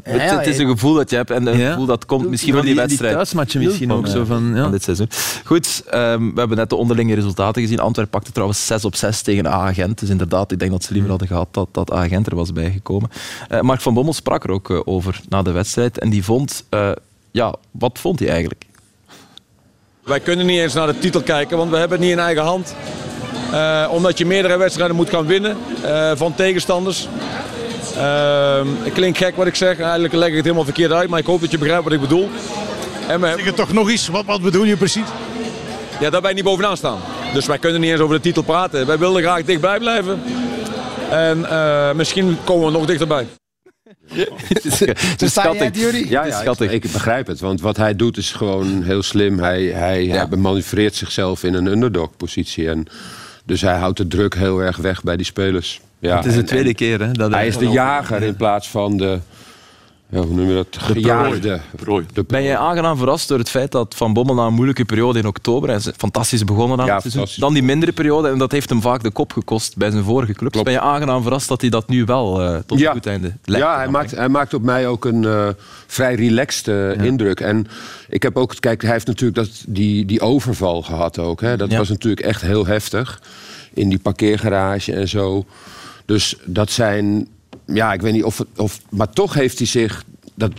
Het, 0.03 0.32
het 0.32 0.47
is 0.47 0.57
een 0.57 0.68
gevoel 0.68 0.93
dat 0.93 1.09
je 1.09 1.16
hebt 1.16 1.32
en 1.32 1.47
een 1.47 1.57
Ja. 1.57 1.70
gevoel 1.70 1.86
dat 1.86 2.05
komt 2.05 2.30
misschien 2.30 2.53
van 2.53 2.61
die, 2.61 2.70
die 2.70 2.80
die 2.80 2.88
wedstrijd. 2.88 3.13
thuismatchen 3.16 3.63
misschien 3.63 3.88
Van, 3.89 3.97
ook 3.97 4.07
zo 4.07 4.26
van... 4.26 4.51
Ja. 4.55 4.61
van 4.61 4.72
dit 4.72 4.84
seizoen. 4.84 5.09
Goed, 5.45 5.84
ehm, 5.89 6.20
we 6.34 6.39
hebben 6.39 6.57
net 6.57 6.70
de 6.70 6.76
onderlinge 6.76 7.16
resultaten 7.16 7.61
gezien. 7.61 7.80
Antwerpen 7.80 8.13
pakte 8.13 8.32
trouwens 8.32 8.66
6 8.66 8.86
op 8.86 8.95
6 8.95 9.22
tegen 9.22 9.45
A-agent. 9.47 9.99
Dus 9.99 10.09
inderdaad, 10.09 10.51
ik 10.51 10.59
denk 10.59 10.72
dat 10.72 10.84
ze 10.84 10.91
liever 10.91 11.09
hadden 11.09 11.28
gehad 11.28 11.47
dat, 11.51 11.68
dat 11.72 11.93
A-agent 11.93 12.28
er 12.28 12.36
was 12.36 12.53
bijgekomen. 12.53 13.09
Eh, 13.49 13.61
Mark 13.61 13.82
van 13.82 13.93
Bommel 13.93 14.13
sprak 14.13 14.43
er 14.43 14.49
ook 14.51 14.70
eh, 14.70 14.80
over 14.86 15.22
na 15.30 15.41
de 15.41 15.51
wedstrijd. 15.51 15.99
En 15.99 16.09
die 16.09 16.24
vond... 16.24 16.63
eh, 16.70 16.91
ja, 17.32 17.55
wat 17.72 17.99
vond 17.99 18.20
hij 18.20 18.28
eigenlijk? 18.30 18.66
Wij 20.03 20.20
kunnen 20.20 20.45
niet 20.45 20.59
eens 20.59 20.74
naar 20.74 20.88
de 20.88 20.99
titel 20.99 21.22
kijken, 21.22 21.57
want 21.57 21.70
we 21.72 21.78
hebben 21.78 21.97
het 21.97 22.07
niet 22.07 22.18
in 22.18 22.24
eigen 22.24 22.43
hand. 22.43 22.76
Eh, 23.51 23.88
omdat 23.91 24.18
je 24.18 24.26
meerdere 24.26 24.57
wedstrijden 24.57 24.95
moet 24.95 25.09
gaan 25.09 25.26
winnen 25.26 25.57
eh, 25.84 26.11
van 26.16 26.36
tegenstanders. 26.36 27.07
Ehm, 27.97 28.67
het 28.83 28.93
klinkt 28.93 29.17
gek 29.17 29.35
wat 29.35 29.47
ik 29.47 29.55
zeg, 29.55 29.79
eigenlijk 29.79 30.13
leg 30.13 30.27
ik 30.27 30.35
het 30.35 30.43
helemaal 30.43 30.65
verkeerd 30.65 30.91
uit, 30.91 31.09
maar 31.09 31.19
ik 31.19 31.25
hoop 31.25 31.41
dat 31.41 31.51
je 31.51 31.57
begrijpt 31.57 31.83
wat 31.83 31.93
ik 31.93 32.01
bedoel. 32.01 32.29
En 33.07 33.21
we, 33.21 33.27
Zeg 33.35 33.45
het 33.45 33.55
toch 33.55 33.73
nog 33.73 33.89
eens, 33.89 34.07
wat, 34.07 34.25
wat 34.25 34.41
bedoel 34.41 34.63
je 34.63 34.77
precies? 34.77 35.07
ja, 35.99 36.09
daar 36.09 36.21
wij 36.21 36.33
niet 36.33 36.43
bovenaan 36.43 36.77
staan. 36.77 36.99
Dus 37.33 37.45
wij 37.45 37.57
kunnen 37.57 37.81
niet 37.81 37.91
eens 37.91 37.99
over 37.99 38.15
de 38.15 38.21
titel 38.21 38.43
praten. 38.43 38.85
Wij 38.85 38.97
wilden 38.97 39.21
graag 39.21 39.43
dichtbij 39.43 39.79
blijven. 39.79 40.21
En 41.09 41.49
eh, 41.49 41.93
misschien 41.93 42.37
komen 42.43 42.65
we 42.65 42.71
nog 42.71 42.85
dichterbij. 42.85 43.27
het 44.47 44.65
is, 44.65 44.79
het 44.79 45.31
schattig. 45.31 46.09
Ja, 46.09 46.25
ja 46.25 46.41
schattig. 46.41 46.71
ik, 46.71 46.83
ik 46.83 46.91
begrijp 46.91 47.27
het. 47.27 47.39
Want 47.39 47.61
wat 47.61 47.77
hij 47.77 47.95
doet 47.95 48.17
is 48.17 48.31
gewoon 48.31 48.83
heel 48.83 49.03
slim. 49.03 49.39
Hij, 49.39 49.63
hij, 49.63 50.05
hij 50.05 50.27
manoeuvreert 50.27 50.95
zichzelf 50.95 51.43
in 51.43 51.53
een 51.53 51.65
underdog-positie. 51.65 52.69
En 52.69 52.87
dus 53.45 53.61
hij 53.61 53.77
houdt 53.77 53.97
de 53.97 54.07
druk 54.07 54.35
heel 54.35 54.59
erg 54.59 54.77
weg 54.77 55.03
bij 55.03 55.17
die 55.17 55.25
spelers. 55.25 55.81
Ja, 55.99 56.15
Het 56.15 56.25
is 56.25 56.33
de 56.33 56.39
en- 56.39 56.45
tweede 56.45 56.69
en 56.69 56.75
keer 56.75 56.99
hè, 57.01 57.11
dat 57.11 57.31
Hij 57.31 57.47
is 57.47 57.57
de 57.57 57.69
jager 57.69 58.23
in 58.23 58.35
plaats 58.35 58.69
van 58.69 58.97
de... 58.97 59.19
Ja, 60.09 60.19
hoe 60.21 60.35
noem 60.35 60.47
je 60.47 60.53
dat? 60.53 60.67
Gejaagde. 60.71 61.59
Prooi. 61.75 62.05
De 62.13 62.23
Ben 62.27 62.41
je 62.43 62.57
aangenaam 62.57 62.97
verrast 62.97 63.27
door 63.27 63.37
het 63.37 63.49
feit 63.49 63.71
dat 63.71 63.95
Van 63.95 64.13
Bommel 64.13 64.35
na 64.35 64.45
een 64.45 64.53
moeilijke 64.53 64.85
periode 64.85 65.19
in 65.19 65.27
oktober, 65.27 65.69
hij 65.69 65.77
is 65.77 65.89
fantastisch 65.97 66.43
begonnen 66.43 66.79
aan 66.79 66.85
Ja, 66.85 66.91
het 66.93 67.01
seizoen, 67.01 67.21
fantastisch. 67.21 67.43
dan 67.43 67.53
die 67.53 67.63
mindere 67.63 67.91
periode, 67.91 68.29
en 68.29 68.37
dat 68.37 68.51
heeft 68.51 68.69
hem 68.69 68.81
vaak 68.81 69.03
de 69.03 69.11
kop 69.11 69.33
gekost 69.33 69.77
bij 69.77 69.91
zijn 69.91 70.03
vorige 70.03 70.33
clubs. 70.33 70.51
Klopt. 70.51 70.65
Ben 70.65 70.73
je 70.75 70.81
aangenaam 70.81 71.21
verrast 71.21 71.47
dat 71.47 71.61
hij 71.61 71.69
dat 71.69 71.87
nu 71.89 72.05
wel 72.05 72.41
eh, 72.41 72.57
tot 72.65 72.79
Ja. 72.79 72.87
een 72.87 72.93
goed 72.93 73.05
einde 73.05 73.33
lijkt 73.43 73.65
Ja, 73.65 73.75
hij 73.77 73.87
maakt, 73.87 74.11
hij 74.11 74.29
maakt 74.29 74.53
op 74.53 74.61
mij 74.63 74.87
ook 74.87 75.05
een 75.05 75.25
eh, 75.25 75.47
vrij 75.87 76.15
relaxed 76.15 76.67
eh, 76.67 77.05
indruk. 77.05 77.39
En 77.39 77.67
ik 78.09 78.23
heb 78.23 78.37
ook, 78.37 78.53
kijk, 78.59 78.81
hij 78.81 78.91
heeft 78.91 79.07
natuurlijk 79.07 79.35
dat, 79.37 79.63
die, 79.67 80.05
die 80.05 80.21
overval 80.21 80.81
gehad 80.81 81.19
ook. 81.19 81.41
Hè. 81.41 81.57
Dat 81.57 81.71
Ja. 81.71 81.77
was 81.77 81.89
natuurlijk 81.89 82.25
echt 82.25 82.41
heel 82.41 82.65
heftig. 82.65 83.21
In 83.73 83.89
die 83.89 83.99
parkeergarage 83.99 84.93
en 84.93 85.07
zo. 85.07 85.45
Dus 86.05 86.35
dat 86.45 86.71
zijn, 86.71 87.27
ja, 87.66 87.93
ik 87.93 88.01
weet 88.01 88.13
niet 88.13 88.24
of, 88.24 88.38
het- 88.38 88.47
of 88.55 88.80
maar 88.89 89.09
toch 89.09 89.34
heeft 89.34 89.57
hij 89.57 89.68
zich, 89.68 90.03
dat, 90.36 90.51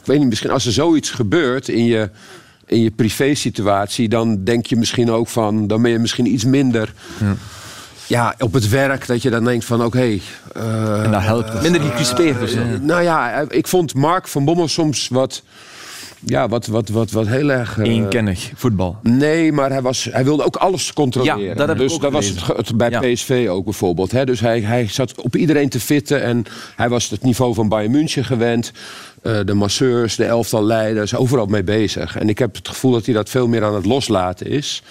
ik 0.00 0.04
weet 0.08 0.18
niet, 0.18 0.28
misschien 0.28 0.50
als 0.50 0.66
er 0.66 0.72
zoiets 0.72 1.10
gebeurt 1.10 1.68
in 1.68 1.84
je, 1.84 2.10
in 2.66 2.80
je 2.82 2.90
privé-situatie, 2.90 4.08
dan 4.08 4.44
denk 4.44 4.66
je 4.66 4.76
misschien 4.76 5.10
ook 5.10 5.28
van, 5.28 5.66
dan 5.66 5.82
ben 5.82 5.90
je 5.90 5.98
misschien 5.98 6.32
iets 6.32 6.44
minder. 6.44 6.92
Ja. 8.06 8.34
op 8.38 8.52
het 8.52 8.68
werk, 8.68 9.06
dat 9.06 9.22
je 9.22 9.30
dan 9.30 9.44
denkt 9.44 9.64
van 9.64 9.84
oké. 9.84 10.18
eh, 10.52 11.04
En 11.04 11.10
dat 11.10 11.22
helpt. 11.22 11.62
Minder 11.62 11.80
gecrispeerd 11.80 12.42
of 12.42 12.48
zo. 12.48 12.58
nou 12.80 13.02
ja, 13.02 13.44
ik 13.48 13.66
vond 13.66 13.94
Mark 13.94 14.28
van 14.28 14.44
Bommel 14.44 14.68
soms 14.68 15.08
wat, 15.08 15.42
ja, 16.24 16.48
wat, 16.48 16.66
wat, 16.66 16.88
wat, 16.88 17.10
wat 17.10 17.26
heel 17.26 17.50
erg. 17.50 17.78
eh, 17.78 17.88
Eenkennig 17.92 18.50
voetbal. 18.54 18.96
Nee, 19.02 19.52
maar 19.52 19.70
hij, 19.70 19.82
was, 19.82 20.08
hij 20.10 20.24
wilde 20.24 20.44
ook 20.44 20.56
alles 20.56 20.92
controleren. 20.92 21.40
Ja, 21.40 21.54
dat 21.54 21.68
heb 21.68 21.76
ik 21.76 21.82
dus 21.82 21.94
ook 21.94 22.00
dat 22.02 22.12
was 22.12 22.28
het, 22.56 22.76
bij 22.76 22.90
Ja. 22.90 23.00
PSV 23.00 23.46
ook 23.50 23.64
bijvoorbeeld. 23.64 24.12
Hè? 24.12 24.24
Dus 24.24 24.40
hij, 24.40 24.60
hij 24.60 24.86
zat 24.88 25.20
op 25.22 25.36
iedereen 25.36 25.68
te 25.68 25.80
fitten 25.80 26.22
en 26.22 26.44
hij 26.76 26.88
was 26.88 27.10
het 27.10 27.22
niveau 27.22 27.54
van 27.54 27.68
Bayern 27.68 27.90
München 27.92 28.24
gewend. 28.24 28.72
Eh, 29.22 29.36
de 29.44 29.54
masseurs, 29.54 30.16
de 30.16 30.24
elftalleiders, 30.24 31.14
overal 31.14 31.46
mee 31.46 31.62
bezig. 31.62 32.16
En 32.18 32.28
ik 32.28 32.38
heb 32.38 32.54
het 32.56 32.68
gevoel 32.68 32.92
dat 32.92 33.04
hij 33.04 33.14
dat 33.14 33.28
veel 33.30 33.46
meer 33.48 33.64
aan 33.64 33.74
het 33.74 33.84
loslaten 33.86 34.46
is. 34.46 34.82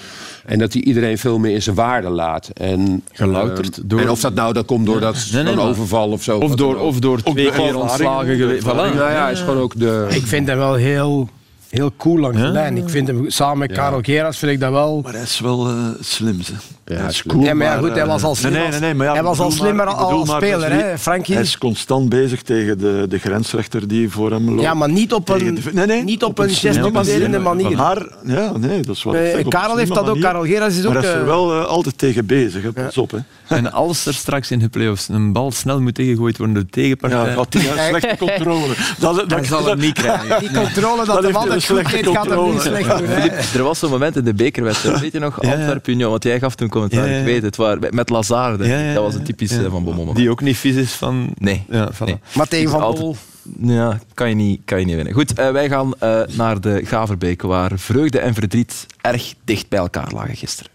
En 0.45 0.59
dat 0.59 0.73
hij 0.73 0.81
iedereen 0.81 1.17
veel 1.17 1.39
meer 1.39 1.53
in 1.53 1.61
zijn 1.61 1.75
waarde 1.75 2.09
laat. 2.09 2.49
En, 2.53 3.03
Gelouterd 3.11 3.77
ehm, 3.77 3.87
door- 3.87 3.99
En 3.99 4.09
of 4.09 4.19
dat 4.19 4.33
nou 4.33 4.53
dat 4.53 4.65
komt 4.65 4.85
door 4.85 4.99
dat 4.99 5.13
Nee, 5.31 5.43
nee, 5.43 5.53
zo'n 5.53 5.61
maar- 5.61 5.71
overval 5.71 6.09
of 6.09 6.23
zo. 6.23 6.37
Of 6.37 6.55
door, 6.55 6.75
of 6.79 6.99
door 6.99 7.21
twee 7.21 7.51
keer 7.51 7.77
ontslagen 7.77 8.35
geweest. 8.37 8.63
Voilà. 8.63 8.65
Nou 8.75 8.95
ja, 8.95 9.21
hij 9.23 9.31
is 9.31 9.39
gewoon 9.39 9.57
ook 9.59 9.79
de... 9.79 10.05
Ik 10.09 10.25
vind 10.25 10.47
hem 10.47 10.57
wel 10.57 10.73
heel, 10.73 11.29
heel 11.71 11.91
cool 11.97 12.19
langs 12.19 12.37
de 12.37 12.47
lijn. 12.47 12.77
Ik 12.77 12.89
vind 12.89 13.07
hem 13.07 13.29
samen 13.29 13.57
met 13.57 13.71
Karel 13.71 13.99
Geras 14.01 14.37
vind 14.37 14.51
ik 14.51 14.59
dat 14.59 14.71
wel... 14.71 15.01
Maar 15.03 15.13
hij 15.13 15.21
is 15.21 15.39
wel 15.39 15.67
eh, 15.67 15.73
slim. 15.99 16.41
Ze. 16.41 16.53
Ja, 16.85 16.95
hij 16.95 17.07
is 17.07 17.17
slim. 17.17 17.33
cool, 17.35 17.45
Ja, 17.45 17.53
maar 17.53 17.67
ja, 17.67 17.77
goed, 17.77 17.91
hij 17.95 18.05
was 18.05 18.23
al 18.23 18.31
eh, 18.31 18.37
slim 18.37 18.51
nee, 18.51 18.61
als- 18.61 18.71
nee, 18.71 18.79
nee, 18.79 18.93
maar 18.93 19.07
ja, 19.07 19.13
hij 19.13 19.23
was 19.23 19.39
al 19.39 19.51
slimmer 19.51 19.85
maar- 19.85 19.93
als 19.95 20.27
maar, 20.27 20.41
speler, 20.41 20.71
hè, 20.71 20.97
Frankie? 20.97 21.33
Hij 21.33 21.43
is 21.43 21.57
constant 21.57 22.09
bezig 22.09 22.41
tegen 22.41 22.77
de, 22.77 23.05
de 23.09 23.17
grensrechter 23.17 23.87
die 23.87 24.09
voor 24.09 24.31
hem 24.31 24.49
loopt. 24.49 24.61
Ja, 24.61 24.73
maar 24.73 24.89
niet 24.89 25.13
op 25.13 25.29
een, 25.29 25.55
de- 25.55 25.61
nee, 25.73 25.85
nee, 25.85 26.03
niet 26.03 26.23
op 26.23 26.39
een 26.39 27.41
manier. 27.41 27.77
haar, 27.77 28.07
ja, 28.25 28.57
nee, 28.57 28.79
dat 28.81 28.95
is 28.95 29.03
wat 29.03 29.15
ik 29.15 29.21
Eh, 29.21 29.47
Karel 29.47 29.77
heeft 29.77 29.89
dat 29.89 29.99
ook. 29.99 30.05
manier. 30.05 30.21
Karel 30.23 30.43
Geras 30.45 30.77
is 30.77 30.85
ook... 30.85 30.93
Maar 30.93 31.01
hij 31.03 31.11
is 31.11 31.17
er 31.17 31.25
wel 31.25 31.53
altijd 31.65 31.97
tegen 31.97 32.25
bezig, 32.25 32.63
hè. 32.63 32.71
pas 32.71 32.97
op. 32.97 33.11
Hè. 33.11 33.17
En 33.55 33.71
als 33.71 34.05
er 34.05 34.13
straks 34.13 34.51
in 34.51 34.59
de 34.59 34.69
play-offs 34.69 35.07
een 35.07 35.33
bal 35.33 35.51
snel 35.51 35.81
moet 35.81 35.95
tegengooid 35.95 36.37
worden 36.37 36.55
door 36.55 36.63
de 36.63 36.69
tegenpartij, 36.69 37.19
Ja, 37.25 37.33
gaat 37.33 37.53
hij 37.53 37.87
slechte 37.89 38.15
controle. 38.25 38.73
Dat, 38.99 39.15
dat, 39.15 39.31
hij 39.31 39.43
zal 39.43 39.65
hem 39.65 39.79
niet 39.79 39.93
krijgen. 39.93 40.39
Die 40.39 40.51
controle 40.51 41.05
dat, 41.05 41.21
Dat 41.21 41.23
hem 41.23 41.59
deed, 41.67 42.07
gaat 42.07 42.29
hem 42.29 42.51
niet 42.51 42.61
slecht 42.61 42.97
doen. 42.97 43.07
Er 43.53 43.63
was 43.63 43.79
zo'n 43.79 43.89
moment 43.89 44.15
in 44.15 44.23
de 44.23 44.33
bekerwedstrijd, 44.33 44.99
weet 44.99 45.11
je 45.11 45.19
nog, 45.19 45.41
Ja, 45.41 45.49
ja. 45.49 45.55
Antwerpen 45.55 45.93
Union, 45.93 46.09
want 46.09 46.23
jij 46.23 46.39
gaf 46.39 46.55
toen 46.55 46.69
commentaar. 46.69 47.05
Ja, 47.07 47.13
ja. 47.13 47.19
Ik 47.19 47.25
weet 47.25 47.41
het, 47.41 47.55
waar, 47.55 47.77
met 47.89 48.09
Lazare. 48.09 48.67
ja, 48.67 48.93
dat 48.93 49.03
was 49.03 49.15
een 49.15 49.23
typisch 49.23 49.51
Ja. 49.51 49.63
eh, 49.63 49.69
van 49.71 49.83
Bommel. 49.83 50.13
Die 50.13 50.29
ook 50.29 50.41
niet 50.41 50.57
vies 50.57 50.75
is 50.75 50.91
van... 50.91 51.29
Nee. 51.37 51.63
Ja, 51.69 51.91
voilà. 51.93 52.05
Nee. 52.05 52.19
Maar 52.35 52.47
tegen 52.47 52.69
Van 52.69 52.81
Bommel... 52.81 53.15
Ja, 53.61 53.99
kan 54.13 54.29
je 54.29 54.35
niet, 54.35 54.61
kan 54.65 54.79
je 54.79 54.85
niet 54.85 54.95
winnen. 54.95 55.13
Goed, 55.13 55.33
eh, 55.33 55.51
wij 55.51 55.69
gaan 55.69 55.93
eh, 55.99 56.21
naar 56.31 56.61
de 56.61 56.81
Gaverbeek, 56.85 57.41
waar 57.41 57.71
vreugde 57.75 58.19
en 58.19 58.33
verdriet 58.33 58.85
erg 59.01 59.33
dicht 59.43 59.69
bij 59.69 59.79
elkaar 59.79 60.11
lagen 60.13 60.35
gisteren. 60.35 60.71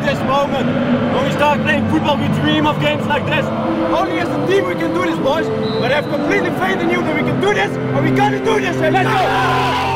This 0.00 0.18
moment. 0.20 0.66
When 1.14 1.24
we 1.24 1.32
start 1.32 1.60
playing 1.60 1.88
football, 1.90 2.16
we 2.16 2.28
dream 2.40 2.66
of 2.66 2.80
games 2.80 3.06
like 3.06 3.26
this. 3.26 3.44
Only 3.92 4.18
as 4.20 4.28
a 4.28 4.46
team 4.46 4.66
we 4.66 4.74
can 4.74 4.94
do 4.94 5.04
this, 5.04 5.18
boys. 5.18 5.46
But 5.80 5.92
I 5.92 6.00
have 6.00 6.08
completely 6.08 6.50
faith 6.58 6.80
in 6.80 6.88
you 6.90 7.02
that 7.02 7.14
we 7.14 7.22
can 7.22 7.40
do 7.40 7.52
this, 7.52 7.70
and 7.76 8.00
we're 8.04 8.16
gonna 8.16 8.42
do 8.44 8.60
this. 8.60 8.76
Let's 8.76 9.08
go! 9.08 9.91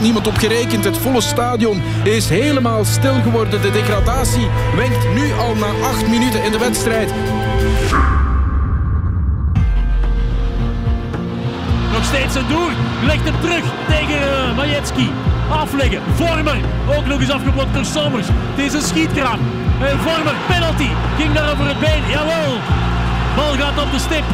Niemand 0.00 0.26
op 0.26 0.36
gerekend. 0.36 0.84
Het 0.84 0.98
volle 0.98 1.20
stadion 1.20 1.82
is 2.02 2.28
helemaal 2.28 2.84
stil 2.84 3.14
geworden. 3.22 3.62
De 3.62 3.70
degradatie 3.70 4.48
wenkt 4.76 5.14
nu 5.14 5.32
al 5.32 5.54
na 5.54 5.86
acht 5.88 6.08
minuten 6.08 6.44
in 6.44 6.52
de 6.52 6.58
wedstrijd. 6.58 7.12
Nog 11.92 12.04
steeds 12.04 12.34
een 12.34 12.48
doel. 12.48 12.68
Legt 13.02 13.24
hem 13.24 13.40
terug 13.40 13.64
tegen 13.88 14.18
uh, 14.18 14.56
Majewski. 14.56 15.10
Afleggen. 15.50 16.02
Vormer. 16.14 16.56
Ook 16.96 17.06
nog 17.06 17.20
eens 17.20 17.30
afgeblokt 17.30 17.74
door 17.74 17.84
Sommers. 17.84 18.26
Het 18.30 18.64
is 18.66 18.72
een 18.72 18.88
schietkraam. 18.88 19.38
En 19.80 19.98
Vormer, 19.98 20.34
penalty. 20.48 20.88
Ging 21.18 21.32
daar 21.32 21.52
over 21.52 21.66
het 21.66 21.78
been. 21.78 22.02
Jawel. 22.10 22.52
Bal 23.36 23.52
gaat 23.52 23.82
op 23.84 23.92
de 23.92 23.98
stip. 23.98 24.24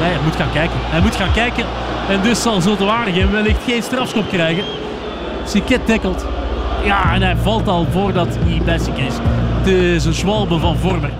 Hij 0.00 0.16
moet 0.24 0.36
gaan 0.36 0.52
kijken. 0.52 0.76
Hij 0.80 1.00
moet 1.00 1.16
gaan 1.16 1.32
kijken. 1.32 1.64
En 2.10 2.22
dus 2.22 2.42
zal 2.42 2.60
Zultewaardigem 2.60 3.30
wellicht 3.30 3.64
geen 3.64 3.82
strafschop 3.82 4.28
krijgen. 4.28 4.64
Siket 5.44 5.86
tackelt. 5.86 6.24
Ja, 6.84 7.14
en 7.14 7.22
hij 7.22 7.36
valt 7.36 7.68
al 7.68 7.86
voordat 7.90 8.28
hij 8.40 8.60
Bessic 8.64 8.96
is. 8.96 9.14
Het 9.58 9.66
is 9.66 10.04
een 10.04 10.14
zwalbe 10.14 10.58
van 10.58 10.76
Vormer. 10.76 11.10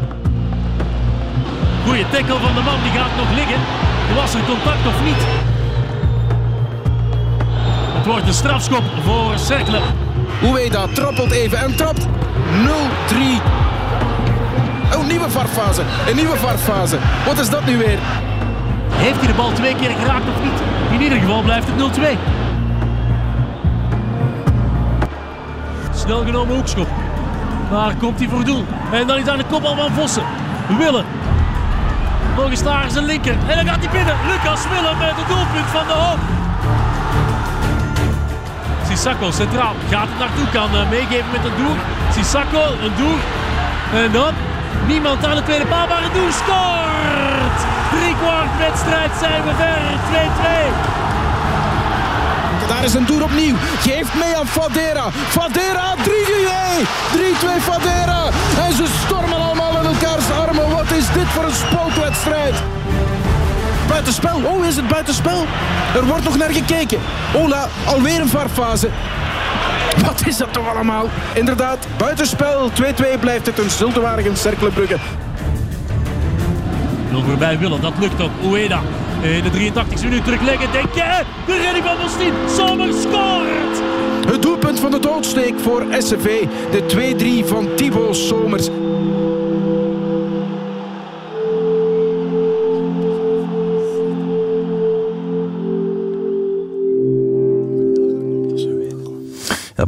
Goeie 1.87 2.05
tackle 2.11 2.39
van 2.39 2.55
de 2.55 2.61
man, 2.61 2.83
die 2.83 3.01
gaat 3.01 3.17
nog 3.17 3.35
liggen. 3.35 3.61
Was 4.15 4.35
er 4.35 4.41
contact 4.47 4.87
of 4.87 5.05
niet? 5.05 5.27
Het 7.97 8.07
wordt 8.07 8.27
een 8.27 8.35
strafschop 8.35 8.83
voor 9.05 9.39
Cercle. 9.39 9.81
Ueda 10.43 10.87
trappelt 10.93 11.31
even 11.31 11.59
en 11.59 11.77
trapt 11.77 12.07
0-3. 12.07 12.09
Oh, 14.97 15.07
nieuwe 15.07 15.31
varfase. 15.31 15.83
Een 16.09 16.17
nieuwe 16.17 16.37
varfase. 16.37 16.99
Wat 17.27 17.39
is 17.39 17.51
dat 17.51 17.67
nu 17.67 17.77
weer? 17.77 17.99
Heeft 19.01 19.19
hij 19.19 19.27
de 19.27 19.35
bal 19.35 19.53
twee 19.53 19.75
keer 19.75 19.91
geraakt 19.91 20.29
of 20.29 20.43
niet? 20.43 20.61
In 20.91 21.01
ieder 21.01 21.19
geval 21.19 21.43
blijft 21.43 21.67
het 21.71 21.99
0-2. 21.99 22.03
Snel 25.95 26.25
genomen 26.25 26.55
hoekschop. 26.55 26.89
Daar 27.71 27.95
komt 27.95 28.19
hij 28.19 28.29
voor 28.29 28.45
doel. 28.45 28.65
En 28.93 29.07
dan 29.07 29.19
is 29.19 29.27
aan 29.27 29.39
de 29.39 29.45
kopbal 29.45 29.77
van 29.77 29.93
Vossen. 29.93 30.23
Willen. 30.79 31.05
Nog 32.37 32.51
eens 32.51 32.63
daar 32.63 32.91
zijn 32.91 33.05
linker. 33.05 33.37
En 33.49 33.57
dan 33.57 33.67
gaat 33.67 33.85
hij 33.85 33.91
binnen. 33.93 34.17
Lucas 34.29 34.69
Willem 34.69 34.99
met 34.99 35.17
het 35.17 35.29
doelpunt 35.29 35.71
van 35.77 35.87
de 35.87 35.93
hoop. 35.93 36.19
Sissako 38.89 39.31
centraal. 39.31 39.75
Gaat 39.91 40.09
het 40.11 40.19
naartoe. 40.19 40.47
Kan 40.53 40.71
eh, 40.81 40.91
meegeven 40.91 41.31
met 41.33 41.45
een 41.45 41.57
doel. 41.57 41.77
Sissako, 42.13 42.65
een 42.85 42.95
doel. 42.97 43.19
En 44.03 44.13
dan 44.13 44.33
niemand 44.87 45.27
aan 45.27 45.37
de 45.37 45.43
tweede 45.43 45.67
paal. 45.67 45.87
Maar 45.87 46.03
een 46.03 46.13
doel. 46.13 47.20
Drie 47.91 48.15
kwart 48.17 48.53
wedstrijd 48.59 49.11
zijn 49.21 49.43
we 49.45 49.53
ver. 49.63 49.81
2-2. 50.11 51.01
Daar 52.69 52.85
is 52.85 52.95
een 52.95 53.07
doel 53.07 53.23
opnieuw. 53.23 53.55
Geeft 53.81 54.15
mee 54.15 54.37
aan 54.37 54.47
Fadera. 54.47 55.11
Fadera 55.11 55.95
3-2. 55.97 56.01
3-2 56.01 57.61
Fadera. 57.61 58.23
En 58.67 58.73
ze 58.73 58.85
stormen 59.07 59.41
allemaal 59.41 59.79
in 59.79 59.87
elkaars 59.87 60.31
armen. 60.47 60.71
Wat 60.71 60.91
is 60.91 61.13
dit 61.13 61.27
voor 61.27 61.45
een 61.45 61.55
spookwedstrijd? 61.55 62.55
Buitenspel. 63.89 64.41
Oh, 64.45 64.67
is 64.67 64.77
het 64.77 64.89
buitenspel? 64.89 65.47
Er 65.95 66.05
wordt 66.05 66.25
nog 66.25 66.37
naar 66.37 66.51
gekeken. 66.51 66.99
Ola, 67.37 67.69
alweer 67.85 68.21
een 68.21 68.29
varfase. 68.29 68.89
Wat 70.05 70.27
is 70.27 70.37
dat 70.37 70.53
toch 70.53 70.69
allemaal? 70.69 71.09
Inderdaad, 71.33 71.87
buitenspel. 71.97 72.71
2-2 72.71 73.19
blijft 73.21 73.47
het 73.47 73.59
een 73.59 73.71
Zultewaardigen 73.71 74.37
Cerkelenbrugge. 74.37 74.97
Wil 77.11 77.23
voorbij 77.23 77.59
willen, 77.59 77.81
dat 77.81 77.93
lukt 78.01 78.21
ook. 78.21 78.31
Ueda 78.45 78.81
in 79.23 79.43
de 79.43 79.73
83e 79.73 80.03
minuut 80.03 80.25
terugleggen. 80.25 80.73
Denk 80.73 80.95
je, 80.95 81.23
de 81.47 81.61
redding 81.63 81.85
van 81.85 81.97
Mostien. 81.99 82.33
Sommer 82.49 82.93
scoort! 82.93 83.83
Het 84.27 84.43
doelpunt 84.43 84.81
van 84.81 84.91
de 84.91 84.99
doodsteek 84.99 85.61
voor 85.61 85.87
SCV. 85.99 86.47
De 86.71 87.43
2-3 87.45 87.49
van 87.49 87.69
Thibaut 87.77 88.17
Somers. 88.17 88.69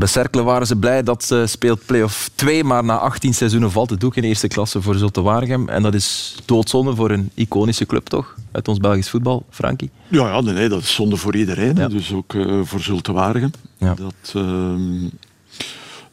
Bij 0.03 0.11
Cercle 0.11 0.43
waren 0.43 0.67
ze 0.67 0.77
blij 0.77 1.03
dat 1.03 1.25
ze 1.25 1.45
speelt 1.47 1.87
play-off 1.87 2.31
2, 2.35 2.65
maar 2.65 2.85
na 2.85 2.99
18 2.99 3.35
seizoenen 3.35 3.71
valt 3.71 3.91
het 3.91 4.01
doek 4.01 4.17
in 4.17 4.23
eerste 4.23 4.49
klasse 4.49 4.83
voor 4.83 4.95
Zulte 4.95 5.21
Waregem. 5.23 5.69
En 5.69 5.83
dat 5.83 5.95
is 5.95 6.37
doodzonde 6.45 6.95
voor 6.95 7.11
een 7.11 7.31
iconische 7.35 7.87
club, 7.87 8.07
toch? 8.07 8.35
Uit 8.53 8.69
ons 8.69 8.79
Belgisch 8.79 9.11
voetbal, 9.11 9.45
Frankie. 9.51 9.91
Ja, 10.09 10.27
ja 10.27 10.41
nee, 10.41 10.55
nee, 10.55 10.69
dat 10.69 10.83
is 10.83 10.95
zonde 10.95 11.17
voor 11.17 11.37
iedereen. 11.37 11.77
Ja. 11.77 11.89
Dus 11.89 12.13
ook 12.13 12.35
eh, 12.35 12.61
voor 12.63 12.81
Zulte 12.81 13.13
Waregem. 13.13 13.51
Ja. 13.77 13.95
Dat, 13.95 14.33
ehm, 14.35 15.09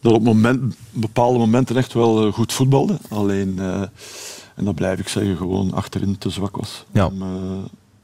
dat 0.00 0.12
op 0.12 0.22
moment, 0.22 0.74
bepaalde 0.90 1.38
momenten 1.38 1.76
echt 1.76 1.92
wel 1.92 2.26
eh, 2.26 2.32
goed 2.32 2.52
voetbalde. 2.52 2.98
Alleen, 3.08 3.58
eh, 3.58 3.82
en 4.54 4.64
dat 4.64 4.74
blijf 4.74 4.98
ik 4.98 5.08
zeggen, 5.08 5.36
gewoon 5.36 5.72
achterin 5.72 6.18
te 6.18 6.30
zwak 6.30 6.56
was. 6.56 6.84
Ja. 6.92 7.06
Om, 7.06 7.22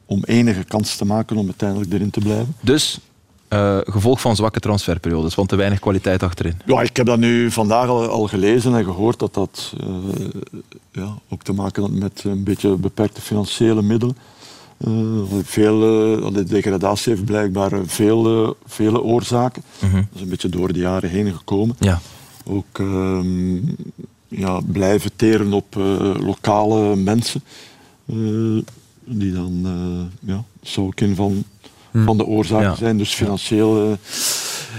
om 0.07 0.25
enige 0.25 0.65
kans 0.65 0.97
te 0.97 1.05
maken 1.05 1.37
om 1.37 1.45
uiteindelijk 1.47 1.93
erin 1.93 2.11
te 2.11 2.21
blijven. 2.21 2.55
Dus, 2.61 2.99
eh, 3.49 3.79
gevolg 3.85 4.21
van 4.21 4.37
zwakke 4.37 4.61
transferperiodes, 4.61 5.35
want 5.35 5.49
te 5.49 5.57
weinig 5.57 5.79
kwaliteit 5.79 6.23
achterin. 6.23 6.61
Ja, 6.65 6.83
ik 6.83 6.97
heb 6.97 7.07
dat 7.07 7.19
nu 7.19 7.51
vandaag 7.51 7.89
al, 7.89 8.09
al 8.09 8.27
gelezen 8.27 8.75
en 8.75 8.85
gehoord 8.85 9.19
dat 9.19 9.35
dat 9.35 9.75
eh, 9.81 9.87
ja, 10.93 11.15
ook 11.29 11.43
te 11.43 11.53
maken 11.53 11.83
had 11.83 11.91
met 11.91 12.23
een 12.25 12.43
beetje 12.43 12.77
beperkte 12.77 13.21
financiële 13.21 13.83
middelen. 13.83 14.17
Eh, 14.77 14.93
veel, 15.43 15.79
de 16.33 16.45
degradatie 16.45 17.13
heeft 17.13 17.25
blijkbaar 17.25 17.71
veel, 17.87 18.57
vele 18.67 19.03
oorzaken. 19.03 19.63
Mhm. 19.79 19.95
Dat 19.95 20.05
is 20.15 20.21
een 20.21 20.29
beetje 20.29 20.49
door 20.49 20.73
de 20.73 20.79
jaren 20.79 21.11
heen 21.11 21.35
gekomen. 21.35 21.77
Ja. 21.79 22.01
Ook 22.45 22.79
ehm, 22.79 23.57
ja, 24.29 24.61
blijven 24.61 25.11
teren 25.17 25.53
op 25.53 25.75
lokale 26.21 26.97
mensen. 26.97 27.43
die 29.05 29.33
dan, 29.33 29.67
ja, 30.21 30.45
zou 30.63 30.93
een 30.95 31.15
van, 31.15 31.45
van 32.05 32.17
de 32.17 32.25
oorzaken. 32.27 32.67
Ja. 32.69 32.75
zijn. 32.75 32.99
Dus 32.99 33.15
financieel 33.15 33.83
eh, 33.91 33.97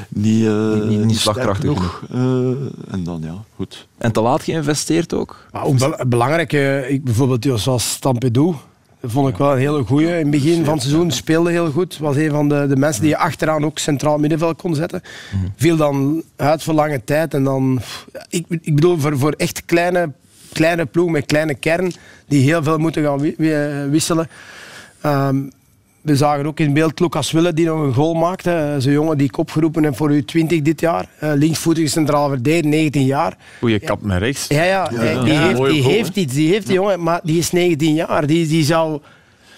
niet, 0.10 0.46
eh, 0.46 0.74
Niet- 0.74 0.84
niet- 0.84 1.06
niet 1.06 1.18
sterk 1.20 1.36
slagkrachtig 1.36 1.62
genoeg. 1.70 2.04
Eh, 2.12 2.94
en 2.94 3.04
dan, 3.04 3.22
ja, 3.24 3.34
goed. 3.56 3.88
En 3.98 4.12
te 4.12 4.22
laat 4.22 4.44
geïnvesteerd 4.44 5.14
ook? 5.14 5.48
Maar 5.52 5.64
ook 5.64 5.78
be- 5.78 6.06
belangrijk, 6.08 6.54
ik, 6.90 7.04
bijvoorbeeld 7.04 7.62
zoals 7.62 7.92
Stampedou, 7.92 8.56
dat 9.02 9.12
vond 9.12 9.30
ik 9.30 9.38
wel 9.38 9.52
een 9.52 9.58
hele 9.58 9.84
goeie. 9.84 10.08
In 10.08 10.14
het 10.16 10.30
begin 10.30 10.64
van 10.66 10.74
het 10.74 10.84
seizoen 10.84 11.12
speelde 11.12 11.52
heel 11.52 11.72
goed. 11.72 11.98
Was 11.98 12.16
een 12.16 12.30
van 12.32 12.50
de, 12.50 12.66
de 12.70 12.76
mensen 12.76 13.02
die 13.02 13.12
je 13.12 13.18
achteraan 13.18 13.66
ook 13.66 13.78
centraal 13.80 14.18
middenveld 14.18 14.58
kon 14.62 14.76
zetten. 14.76 15.02
Viel 15.56 15.76
dan 15.78 16.24
uit 16.36 16.64
voor 16.64 16.74
lange 16.74 17.04
tijd. 17.04 17.34
En 17.34 17.44
dan, 17.44 17.80
ik, 18.30 18.46
ik 18.50 18.76
bedoel, 18.76 18.98
voor, 19.00 19.18
voor 19.18 19.32
echt 19.32 19.66
kleine, 19.66 20.12
kleine 20.54 20.86
ploeg 20.86 21.10
met 21.10 21.26
kleine 21.26 21.54
kern, 21.54 21.92
die 22.28 22.42
heel 22.44 22.64
veel 22.64 22.78
moeten 22.78 23.04
gaan 23.04 23.20
wi- 23.20 23.36
wi- 23.38 23.90
wisselen. 23.90 24.30
Ehm, 25.02 25.38
we 26.02 26.16
zagen 26.16 26.46
ook 26.46 26.60
in 26.60 26.74
beeld 26.74 27.00
Lucas 27.00 27.32
Wille 27.32 27.54
die 27.54 27.66
nog 27.66 27.80
een 27.80 27.94
goal 27.94 28.14
maakte. 28.14 28.76
Zo'n 28.78 28.92
jongen 28.92 29.18
die 29.18 29.28
ik 29.28 29.38
opgeroepen 29.38 29.84
heb 29.84 29.96
voor 29.96 30.12
U20 30.12 30.62
dit 30.62 30.80
jaar. 30.80 31.06
Uh, 31.24 31.32
linksvoetige 31.36 31.88
centraal 31.88 32.30
verdediger, 32.30 32.70
19 32.70 33.06
jaar. 33.06 33.38
Goeie 33.60 33.80
kap 33.80 34.02
met 34.02 34.18
rechts. 34.18 34.48
Ja, 34.48 34.64
ja, 34.64 34.88
die, 34.88 35.00
Ja, 35.00 35.48
heeft, 35.48 35.72
die 35.72 35.84
heeft 35.84 36.16
iets, 36.16 36.34
die 36.34 36.52
heeft 36.52 36.66
die 36.66 36.76
jongen, 36.76 37.04
maar 37.04 37.20
die 37.24 37.38
is 37.38 37.52
19 37.52 37.94
jaar. 37.94 38.28
Die, 38.28 38.48
die 38.48 38.64
zou 38.64 39.00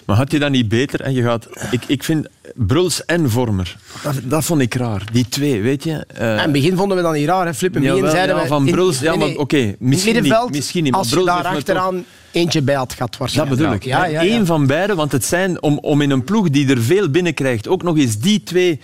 Maar 0.04 0.16
had 0.16 0.32
je 0.32 0.38
dat 0.38 0.50
niet 0.50 0.68
beter? 0.68 1.00
En 1.00 1.12
je 1.12 1.22
gaat, 1.22 1.48
ik, 1.70 1.82
ik 1.86 2.04
vind 2.04 2.26
Bruls 2.54 3.04
en 3.04 3.30
Vormer, 3.30 3.76
dat, 4.02 4.14
dat 4.24 4.44
vond 4.44 4.60
ik 4.60 4.74
raar. 4.74 5.02
Die 5.12 5.28
twee, 5.28 5.62
weet 5.62 5.84
je. 5.84 6.04
In 6.18 6.24
het 6.24 6.52
begin 6.52 6.76
vonden 6.76 6.96
we 6.96 7.02
dat 7.02 7.12
niet 7.14 7.26
raar. 7.26 7.46
Hè. 7.46 7.54
Flip, 7.54 7.76
in 7.76 7.82
het 7.84 7.94
begin 7.94 8.10
zeiden 8.10 8.36
ja, 8.36 8.42
we... 8.42 8.48
van 8.48 8.66
in- 8.66 8.72
Bruls, 8.72 9.00
ja, 9.00 9.10
nee, 9.10 9.18
maar 9.18 9.28
nee, 9.28 9.38
oké, 9.38 9.56
in 9.56 9.76
misschien 9.78 10.12
niet, 10.12 10.22
middenveld, 10.22 10.50
misschien 10.50 10.82
niet, 10.82 10.92
maar 10.92 11.00
als 11.00 11.08
je 11.10 11.14
Bruls 11.14 11.28
daar 11.30 11.36
heeft 11.36 11.50
me 11.50 11.56
achteraan 11.58 12.04
eentje 12.32 12.62
bij 12.62 12.74
had 12.74 12.92
gehad 12.92 13.10
Dat 13.10 13.18
waarschijnlijk. 13.18 13.58
bedoel 13.60 13.74
ik. 13.74 13.84
Ja, 13.84 14.04
ja, 14.04 14.22
ja. 14.22 14.34
Eén 14.34 14.46
van 14.46 14.66
beide, 14.66 14.94
want 14.94 15.12
het 15.12 15.24
zijn 15.24 15.62
om, 15.62 15.78
om 15.78 16.00
in 16.00 16.10
een 16.10 16.24
ploeg 16.24 16.50
die 16.50 16.70
er 16.70 16.82
veel 16.82 17.10
binnenkrijgt, 17.10 17.68
ook 17.68 17.82
nog 17.82 17.96
eens 17.98 18.18
die 18.18 18.42
twee 18.42 18.80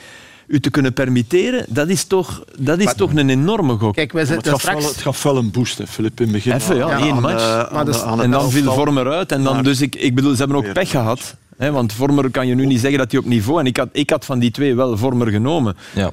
u 0.47 0.61
te 0.61 0.70
kunnen 0.70 0.92
permitteren, 0.92 1.64
dat 1.68 1.88
is 1.88 2.05
toch, 2.05 2.44
dat 2.59 2.78
is 2.78 2.94
toch 2.94 3.14
een 3.14 3.28
enorme 3.30 3.76
gok. 3.76 3.94
Kijk, 3.94 4.12
wij 4.12 4.24
zitten 4.24 4.53
het, 4.53 4.61
gaf 4.62 4.72
wel, 4.72 4.80
straks... 4.80 4.94
het 4.97 5.05
gaf 5.05 5.22
wel 5.22 5.36
een 5.36 5.51
boost, 5.51 5.78
hè, 5.78 5.86
Filip, 5.86 6.18
in 6.20 6.24
het 6.24 6.32
begin. 6.34 6.53
Even, 6.53 6.76
ja, 6.76 6.99
één 6.99 7.20
match. 7.20 7.34
de- 7.34 7.66
aan 7.68 7.74
Maar 7.74 7.84
de- 7.84 7.90
dus- 7.90 8.01
aan 8.03 8.22
En 8.22 8.30
dan 8.30 8.51
viel. 8.51 8.72
Vormer 8.72 9.11
uit. 9.11 9.32
En 9.32 9.42
dan, 9.42 9.55
Maar- 9.55 9.62
dus 9.64 9.80
ik, 9.80 9.94
ik 9.94 10.14
bedoel, 10.14 10.30
ze 10.32 10.38
hebben 10.38 10.57
ook 10.57 10.72
pech 10.72 10.90
gehad. 10.90 11.36
Hè, 11.57 11.72
want 11.72 11.92
Vormer 11.92 12.30
kan 12.30 12.47
je 12.47 12.55
nu 12.55 12.66
niet 12.66 12.80
zeggen 12.80 12.99
dat 12.99 13.11
hij 13.11 13.20
op 13.20 13.26
niveau... 13.26 13.61
En 13.61 13.66
ik 13.66 13.76
had, 13.76 13.88
ik 13.92 14.11
had 14.11 14.24
van 14.24 14.38
die 14.38 14.51
twee 14.51 14.74
wel 14.74 14.97
Vormer 14.97 15.26
genomen. 15.30 15.76
Ja. 15.94 16.11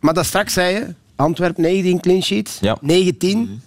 Maar 0.00 0.14
dat 0.14 0.26
straks 0.26 0.52
zei 0.52 0.74
je, 0.74 0.86
Antwerp 1.16 1.56
19 1.56 2.00
clean 2.00 2.22
sheets, 2.22 2.58
Ja. 2.60 2.76
19. 2.80 3.60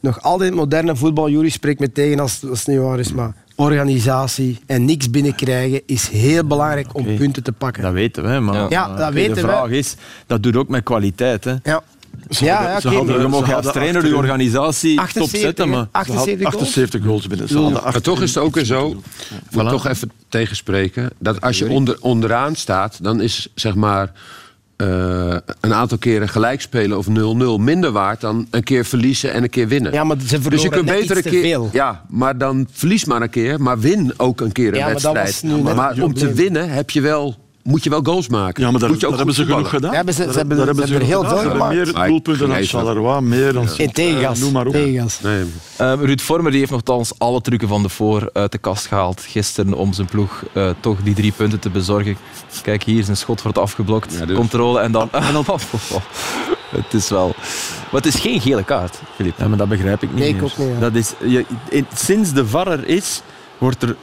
Nog 0.00 0.22
altijd 0.22 0.54
moderne 0.54 0.96
voetbal. 0.96 1.28
Jury 1.30 1.48
spreekt 1.48 1.80
me 1.80 1.92
tegen 1.92 2.20
als, 2.20 2.40
als 2.50 2.58
het 2.58 2.68
niet 2.68 2.78
waar 2.78 2.98
is, 2.98 3.12
maar 3.12 3.34
organisatie 3.58 4.58
en 4.66 4.84
niks 4.84 5.10
binnenkrijgen 5.10 5.80
is 5.86 6.08
heel 6.08 6.44
belangrijk 6.44 6.94
om 6.94 7.16
punten 7.16 7.42
te 7.42 7.52
pakken. 7.52 7.82
Dat 7.82 7.92
weten 7.92 8.22
we. 8.34 8.40
Maar, 8.40 8.54
Ja. 8.54 8.66
Ja, 8.68 8.86
maar, 8.88 8.96
dat 8.96 9.06
oké, 9.06 9.14
weten 9.14 9.34
de 9.34 9.40
we. 9.40 9.46
vraag 9.46 9.68
is, 9.68 9.94
dat 10.26 10.42
doet 10.42 10.56
ook 10.56 10.68
met 10.68 10.82
kwaliteit. 10.82 11.44
Hè. 11.44 11.54
Ja, 11.62 11.82
Ze 12.30 12.44
ja, 12.44 12.54
hadden- 12.54 12.72
ja 12.72 12.80
ze 12.80 12.86
oké, 12.88 12.96
hadden- 12.96 13.20
Je 13.20 13.28
mag 13.28 13.46
ze 13.46 13.54
als 13.54 13.72
trainer 13.72 14.06
je 14.06 14.16
organisatie 14.16 15.00
78, 15.00 15.28
stopzetten, 15.40 15.64
hè? 15.64 15.70
maar... 15.76 16.04
Ze 16.04 16.12
hadden 16.12 16.16
78 16.16 16.50
goals. 16.50 16.62
78 16.68 17.02
goals 17.04 17.26
binnen. 17.26 17.48
Ze 17.48 17.58
hadden 17.58 17.82
Maar 17.82 18.00
toch 18.00 18.22
is 18.22 18.34
het 18.34 18.44
ook 18.44 18.54
weer 18.54 18.64
zo, 18.64 18.88
ik 19.50 19.56
moet 19.56 19.68
toch 19.68 19.86
even 19.86 20.10
tegenspreken, 20.28 21.10
dat 21.18 21.40
als 21.40 21.58
je 21.58 21.68
onder, 21.68 21.96
onderaan 22.00 22.54
staat, 22.56 22.98
dan 23.02 23.20
is 23.20 23.48
zeg 23.54 23.74
maar 23.74 24.12
eh, 24.78 25.36
een 25.60 25.74
aantal 25.74 25.98
keren 25.98 26.28
gelijk 26.28 26.60
spelen 26.60 26.98
of 26.98 27.06
0-0 27.08 27.10
minder 27.60 27.90
waard 27.90 28.20
dan 28.20 28.46
een 28.50 28.62
keer 28.62 28.84
verliezen 28.84 29.32
en 29.32 29.42
een 29.42 29.50
keer 29.50 29.68
winnen. 29.68 29.92
Ja, 29.92 30.04
maar 30.04 30.16
ze 30.20 30.26
verloren 30.26 30.50
dus 30.50 30.62
je 30.62 30.68
kunt 30.68 30.86
beter 30.86 31.16
een 31.16 31.22
keer. 31.22 31.42
veel. 31.42 31.68
Ja, 31.72 32.04
maar 32.08 32.38
dan 32.38 32.68
verlies 32.72 33.04
maar 33.04 33.22
een 33.22 33.30
keer, 33.30 33.60
maar 33.62 33.78
win 33.78 34.12
ook 34.16 34.40
een 34.40 34.52
keer 34.52 34.68
een 34.68 34.78
Ja, 34.78 34.84
maar 34.84 34.92
wedstrijd. 35.14 35.64
maar 35.74 35.88
het 35.90 36.00
om 36.02 36.14
te 36.14 36.32
winnen 36.32 36.70
heb 36.70 36.90
je 36.90 37.00
wel, 37.00 37.36
moet 37.68 37.84
je 37.84 37.90
wel 37.90 38.00
goals 38.02 38.28
maken. 38.28 38.62
Ja, 38.64 38.70
maar 38.70 38.80
daar, 38.80 38.88
moet 38.90 39.00
je 39.00 39.06
ook 39.06 39.16
daar 39.16 39.24
hebben 39.26 39.44
ze 39.46 39.52
genoeg 39.52 39.68
gedaan. 39.68 39.90
Ja, 39.90 39.96
hebben 39.96 40.14
ze- 40.14 40.20
ze 40.20 40.26
Daar- 40.26 40.36
hebben- 40.36 40.56
daar 40.56 40.66
ze 40.66 40.80
hebben 40.80 41.00
er 41.00 41.06
heel 41.06 41.24
veel 41.24 41.50
gemaakt. 41.50 41.74
meer 41.74 41.92
doelpunten 42.06 42.48
dan. 42.48 42.62
Charleroi, 42.64 43.20
meer 43.20 43.52
dan... 43.52 43.68
In 43.76 43.92
tegengas. 43.92 44.38
Noem 44.40 44.52
maar 44.52 44.66
op. 44.66 44.72
tegengas. 44.72 45.20
Nee. 45.20 45.44
Eh, 45.76 45.92
Ruud 46.00 46.20
Vormer 46.20 46.50
die 46.50 46.60
heeft 46.60 46.72
nogthans 46.72 47.12
alle 47.18 47.40
trucken 47.40 47.68
van 47.68 47.82
de 47.82 47.88
voor 47.88 48.30
uit 48.32 48.52
de 48.52 48.58
kast 48.58 48.86
gehaald 48.86 49.20
gisteren 49.20 49.74
om 49.74 49.92
zijn 49.92 50.06
ploeg 50.06 50.42
eh, 50.52 50.70
toch 50.80 50.96
die 51.02 51.14
drie 51.14 51.32
punten 51.32 51.58
te 51.58 51.70
bezorgen. 51.70 52.16
Kijk, 52.62 52.82
hier 52.82 52.98
is 52.98 53.08
een 53.08 53.16
schot 53.16 53.42
wordt 53.42 53.58
afgeblokt. 53.58 54.14
Ja, 54.18 54.26
dus. 54.26 54.36
Controle 54.36 54.80
en 54.80 54.92
dan... 54.92 55.08
En 55.12 55.32
dan 55.44 55.44
het 56.70 56.94
is 56.94 57.08
wel... 57.08 57.34
Maar 57.90 58.00
het 58.02 58.14
is 58.14 58.20
geen 58.20 58.40
gele 58.40 58.64
kaart, 58.64 59.00
Filip. 59.14 59.34
Ja, 59.38 59.48
maar 59.48 59.58
dat 59.58 59.68
begrijp 59.68 60.02
ik 60.02 60.08
niet 60.10 60.18
Nee, 60.18 60.28
ik 60.34 60.42
ook 60.42 60.56
niet, 60.58 60.68
ja. 60.68 60.78
dat 60.80 60.94
is, 60.94 61.12
je, 61.26 61.44
in- 61.68 61.86
sinds 61.94 62.32
de 62.32 62.46
VAR 62.46 62.66
er 62.66 62.86
is, 62.86 63.22
wordt 63.58 63.82
er... 63.82 63.96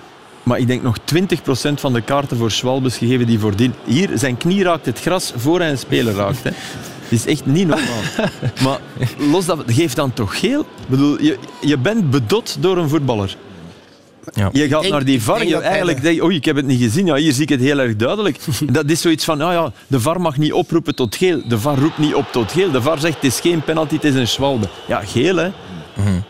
Maar 0.45 0.59
ik 0.59 0.67
denk 0.67 0.81
nog 0.81 0.97
20% 0.99 1.73
van 1.75 1.93
de 1.93 2.01
kaarten 2.01 2.37
voor 2.37 2.51
Schwalbes 2.51 2.97
gegeven 2.97 3.27
die 3.27 3.39
voordien... 3.39 3.73
Hier, 3.85 4.09
zijn 4.13 4.37
knie 4.37 4.63
raakt 4.63 4.85
het 4.85 4.99
gras 4.99 5.33
voor 5.35 5.59
hij 5.59 5.69
een 5.69 5.77
speler 5.77 6.13
raakt. 6.13 6.43
Hè. 6.43 6.49
Het 6.49 7.11
is 7.11 7.25
echt 7.25 7.45
niet 7.45 7.67
normaal. 7.67 8.01
maar 8.63 8.79
los 9.31 9.45
dat, 9.45 9.63
geef 9.67 9.93
dan 9.93 10.13
toch 10.13 10.39
geel? 10.39 10.59
Ik 10.59 10.87
bedoel, 10.87 11.21
je, 11.21 11.37
je 11.61 11.77
bent 11.77 12.09
bedot 12.09 12.57
door 12.59 12.77
een 12.77 12.89
voetballer. 12.89 13.35
Ja. 14.33 14.49
Je 14.51 14.67
gaat 14.67 14.89
naar 14.89 15.05
die 15.05 15.21
VAR, 15.21 15.45
je 15.45 15.57
eigenlijk 15.57 15.97
de- 15.97 16.03
denkt, 16.03 16.23
oei, 16.23 16.35
ik 16.35 16.45
heb 16.45 16.55
het 16.55 16.65
niet 16.65 16.81
gezien. 16.81 17.05
Ja, 17.05 17.15
hier 17.15 17.33
zie 17.33 17.43
ik 17.43 17.49
het 17.49 17.59
heel 17.59 17.79
erg 17.79 17.95
duidelijk. 17.95 18.37
dat 18.71 18.89
is 18.89 19.01
zoiets 19.01 19.25
van, 19.25 19.37
nou 19.37 19.53
ja, 19.53 19.71
de 19.87 19.99
VAR 19.99 20.21
mag 20.21 20.37
niet 20.37 20.53
oproepen 20.53 20.95
tot 20.95 21.15
geel. 21.15 21.41
De 21.47 21.59
VAR 21.59 21.77
roept 21.77 21.97
niet 21.97 22.13
op 22.13 22.25
tot 22.31 22.51
geel. 22.51 22.71
De 22.71 22.81
VAR 22.81 22.99
zegt, 22.99 23.15
het 23.15 23.23
is 23.23 23.39
geen 23.39 23.63
penalty, 23.63 23.95
het 23.95 24.03
is 24.03 24.15
een 24.15 24.27
schwalbe. 24.27 24.67
Ja, 24.87 24.99
geel 25.05 25.35
hè. 25.35 25.49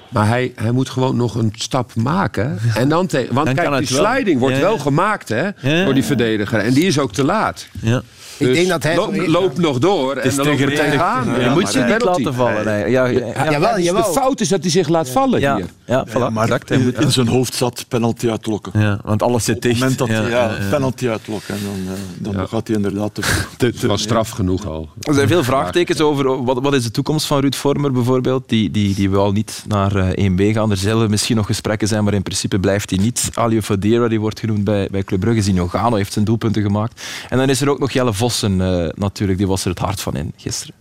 Maar 0.09 0.27
hij, 0.27 0.51
hij 0.55 0.71
moet 0.71 0.89
gewoon 0.89 1.15
nog 1.15 1.35
een 1.35 1.51
stap 1.55 1.95
maken. 1.95 2.59
En 2.75 2.89
dan 2.89 3.07
te, 3.07 3.27
want 3.31 3.45
Dan 3.45 3.55
kijk, 3.55 3.77
die 3.77 3.87
sliding 3.87 4.39
wordt 4.39 4.59
wel 4.59 4.77
gemaakt 4.77 5.29
hè, 5.29 5.49
door 5.83 5.93
die 5.93 6.03
verdediger. 6.03 6.59
En 6.59 6.73
die 6.73 6.83
is 6.85 6.99
ook 6.99 7.13
te 7.13 7.23
laat. 7.23 7.67
Ja. 7.81 8.01
Ik 8.37 8.47
Dus 8.47 8.55
denk 8.57 8.69
dat 8.69 8.83
hij... 8.83 8.95
loop, 8.95 9.15
zo- 9.15 9.27
loop 9.27 9.57
nog 9.57 9.77
door 9.79 10.15
en 10.15 10.23
is 10.27 10.35
dan 10.35 10.43
te 10.45 10.49
loop 10.51 10.59
je 10.59 10.65
gretig. 10.65 10.83
tegenaan. 10.85 11.25
Ja, 11.25 11.31
Ja, 11.33 11.39
je 11.39 11.45
maar 11.45 11.53
moet 11.55 11.69
ze 11.69 11.79
een 11.79 11.85
niet 11.87 11.97
penalty. 11.97 12.21
laten 12.23 12.37
vallen. 12.37 12.65
nee. 12.65 12.89
Ja, 12.91 13.05
ja, 13.05 13.25
ja. 13.35 13.51
Jawel, 13.51 13.75
Dus 13.75 13.83
jawel. 13.83 14.03
de 14.13 14.19
fout 14.19 14.39
is 14.41 14.47
dat 14.47 14.61
hij 14.61 14.69
zich 14.69 14.87
laat 14.87 15.09
vallen 15.09 15.39
Ja, 15.39 15.55
hier. 15.55 15.65
ja, 15.85 16.05
voilà, 16.07 16.11
Ja, 16.13 16.29
maar 16.29 16.43
exact. 16.43 16.69
Hij 16.69 16.77
in, 16.77 16.83
moet- 16.83 16.99
in 16.99 17.11
zijn 17.11 17.27
hoofd 17.27 17.53
zat 17.53 17.85
penalty 17.87 18.29
uitlokken. 18.29 18.79
Ja, 18.79 18.99
want 19.03 19.23
alles 19.23 19.43
zit 19.43 19.55
Op 19.55 19.61
het 19.63 19.71
dicht. 19.71 19.81
moment 19.81 19.97
dat 19.99 20.07
ja, 20.07 20.13
hij 20.13 20.29
ja, 20.29 20.37
ja, 20.45 20.57
ja. 20.63 20.69
penalty 20.69 21.07
uitlokken, 21.09 21.55
dan, 21.63 21.93
eh, 22.33 22.33
dan 22.35 22.47
gaat 22.47 22.67
hij 22.67 22.75
inderdaad 22.75 23.13
te 23.13 23.21
Het 23.65 23.81
was 23.83 24.01
straf 24.01 24.29
genoeg 24.29 24.65
al. 24.67 24.89
Er 25.01 25.13
zijn 25.13 25.27
veel 25.27 25.43
vraagtekens 25.43 25.99
over 26.01 26.43
wat, 26.43 26.59
wat 26.61 26.73
is 26.73 26.83
de 26.83 26.91
toekomst 26.91 27.25
van 27.25 27.39
Ruud 27.39 27.55
Vormer 27.55 27.91
bijvoorbeeld. 27.91 28.49
Die, 28.49 28.71
die, 28.71 28.95
die 28.95 29.09
wil 29.09 29.31
niet 29.31 29.63
naar 29.67 29.95
eh, 29.95 30.29
1B 30.31 30.53
gaan. 30.53 30.71
Er 30.71 30.77
zullen 30.77 31.09
misschien 31.09 31.35
nog 31.35 31.45
gesprekken 31.45 31.87
zijn, 31.87 32.03
maar 32.03 32.13
in 32.13 32.23
principe 32.23 32.59
blijft 32.59 32.89
hij 32.89 32.99
niet. 32.99 33.29
Alio 33.33 33.61
Fadera, 33.61 34.07
die 34.07 34.19
wordt 34.19 34.39
genoemd 34.39 34.63
bij, 34.63 34.87
bij 34.91 35.03
Club 35.03 35.19
Brugge. 35.19 35.41
Zino 35.41 35.67
Gano 35.67 35.95
heeft 35.95 36.13
zijn 36.13 36.25
doelpunten 36.25 36.61
gemaakt. 36.61 37.01
En 37.29 37.37
dan 37.37 37.49
is 37.49 37.61
er 37.61 37.69
ook 37.69 37.79
nog 37.79 37.91
Jelle 37.91 38.13
Vossen 38.25 38.61
eh, 38.61 38.89
natuurlijk. 38.95 39.37
Die 39.37 39.47
was 39.47 39.63
er 39.63 39.69
het 39.69 39.79
hart 39.79 40.01
van 40.01 40.15
in 40.15 40.33
gisteren. 40.37 40.75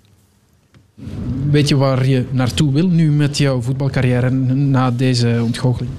Weet 1.50 1.68
je 1.68 1.76
waar 1.76 2.06
je 2.06 2.24
naartoe 2.30 2.72
wil 2.72 2.88
nu 2.88 3.10
met 3.10 3.38
jouw 3.38 3.60
voetbalcarrière 3.60 4.30
na 4.30 4.90
deze 4.90 5.40
ontgoocheling? 5.42 5.92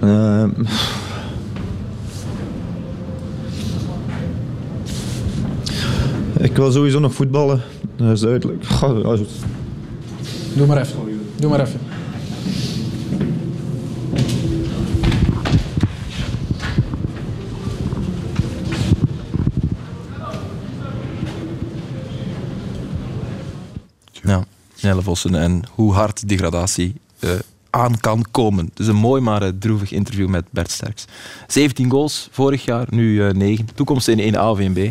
Eh, 0.00 0.44
ik 6.38 6.56
wil 6.56 6.72
sowieso 6.72 6.98
nog 6.98 7.14
voetballen, 7.14 7.62
dat 7.96 8.10
is 8.10 8.20
duidelijk. 8.20 8.64
Doe 10.54 10.66
maar 10.66 10.80
even. 10.80 10.98
Doe 11.36 11.50
maar 11.50 11.60
even. 11.60 11.80
Ja, 24.80 24.88
Jelle 24.88 25.02
Vossen. 25.02 25.34
En 25.34 25.62
hoe 25.74 25.92
hard 25.92 26.28
degradatie 26.28 26.94
eh, 27.18 27.30
aan 27.70 28.00
kan 28.00 28.24
komen. 28.30 28.70
Dus 28.74 28.86
een 28.86 28.96
mooi 28.96 29.20
maar 29.20 29.42
eh, 29.42 29.48
droevig 29.58 29.92
interview 29.92 30.28
met 30.28 30.44
Bert 30.50 30.70
Sterks. 30.70 31.04
17 31.46 31.90
goals 31.90 32.28
vorig 32.30 32.64
jaar, 32.64 32.86
nu 32.90 33.26
eh 33.26 33.34
9. 33.34 33.68
Toekomst 33.74 34.08
in 34.08 34.18
1 34.18 34.36
AVNB. 34.38 34.90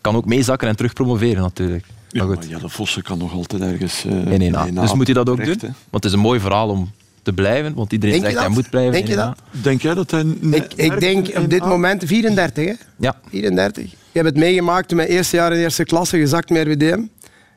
Kan 0.00 0.16
ook 0.16 0.24
meezakken 0.26 0.68
en 0.68 0.76
terug 0.76 0.92
promoveren 0.92 1.42
natuurlijk. 1.42 1.84
Ja, 1.86 2.18
Maar 2.18 2.26
maar 2.28 2.36
goed, 2.36 2.48
Jelle 2.50 2.68
Vossen 2.68 3.02
kan 3.02 3.18
nog 3.18 3.32
altijd 3.32 3.62
ergens... 3.62 4.04
eh, 4.04 4.12
in 4.32 4.54
1A. 4.54 4.66
in 4.66 4.74
Dus 4.74 4.94
moet 4.94 5.06
hij 5.06 5.14
dat 5.14 5.28
ook 5.28 5.44
doen? 5.44 5.56
hè. 5.60 5.66
Want 5.66 5.74
het 5.90 6.04
is 6.04 6.12
een 6.12 6.18
mooi 6.18 6.40
verhaal 6.40 6.68
om 6.68 6.90
te 7.22 7.32
blijven. 7.32 7.74
Want 7.74 7.92
iedereen 7.92 8.14
Denk 8.20 8.26
je 8.26 8.30
zegt 8.38 8.46
hij 8.46 8.54
dat? 8.54 8.62
moet 8.62 8.70
blijven 8.70 8.92
Denk 8.92 9.06
je 9.06 9.14
1A. 9.14 9.16
dat? 9.16 9.62
Denk 9.62 9.82
jij 9.82 9.94
dat 9.94 10.10
hij... 10.10 10.24
Ik, 10.50 10.74
ik 10.74 11.00
denk 11.00 11.38
op 11.38 11.50
dit 11.50 11.64
moment 11.64 12.02
34, 12.04 12.64
hè? 12.66 12.72
Ja. 12.98 13.16
34. 13.28 13.84
Ik 13.84 13.92
heb 14.12 14.24
het 14.24 14.36
meegemaakt 14.36 14.88
toen 14.88 14.96
mijn 14.96 15.08
eerste 15.08 15.36
jaar 15.36 15.50
in 15.50 15.56
de 15.56 15.62
eerste 15.62 15.84
klasse 15.84 16.18
gezakt 16.18 16.50
met 16.50 16.66
RWDM. 16.66 17.02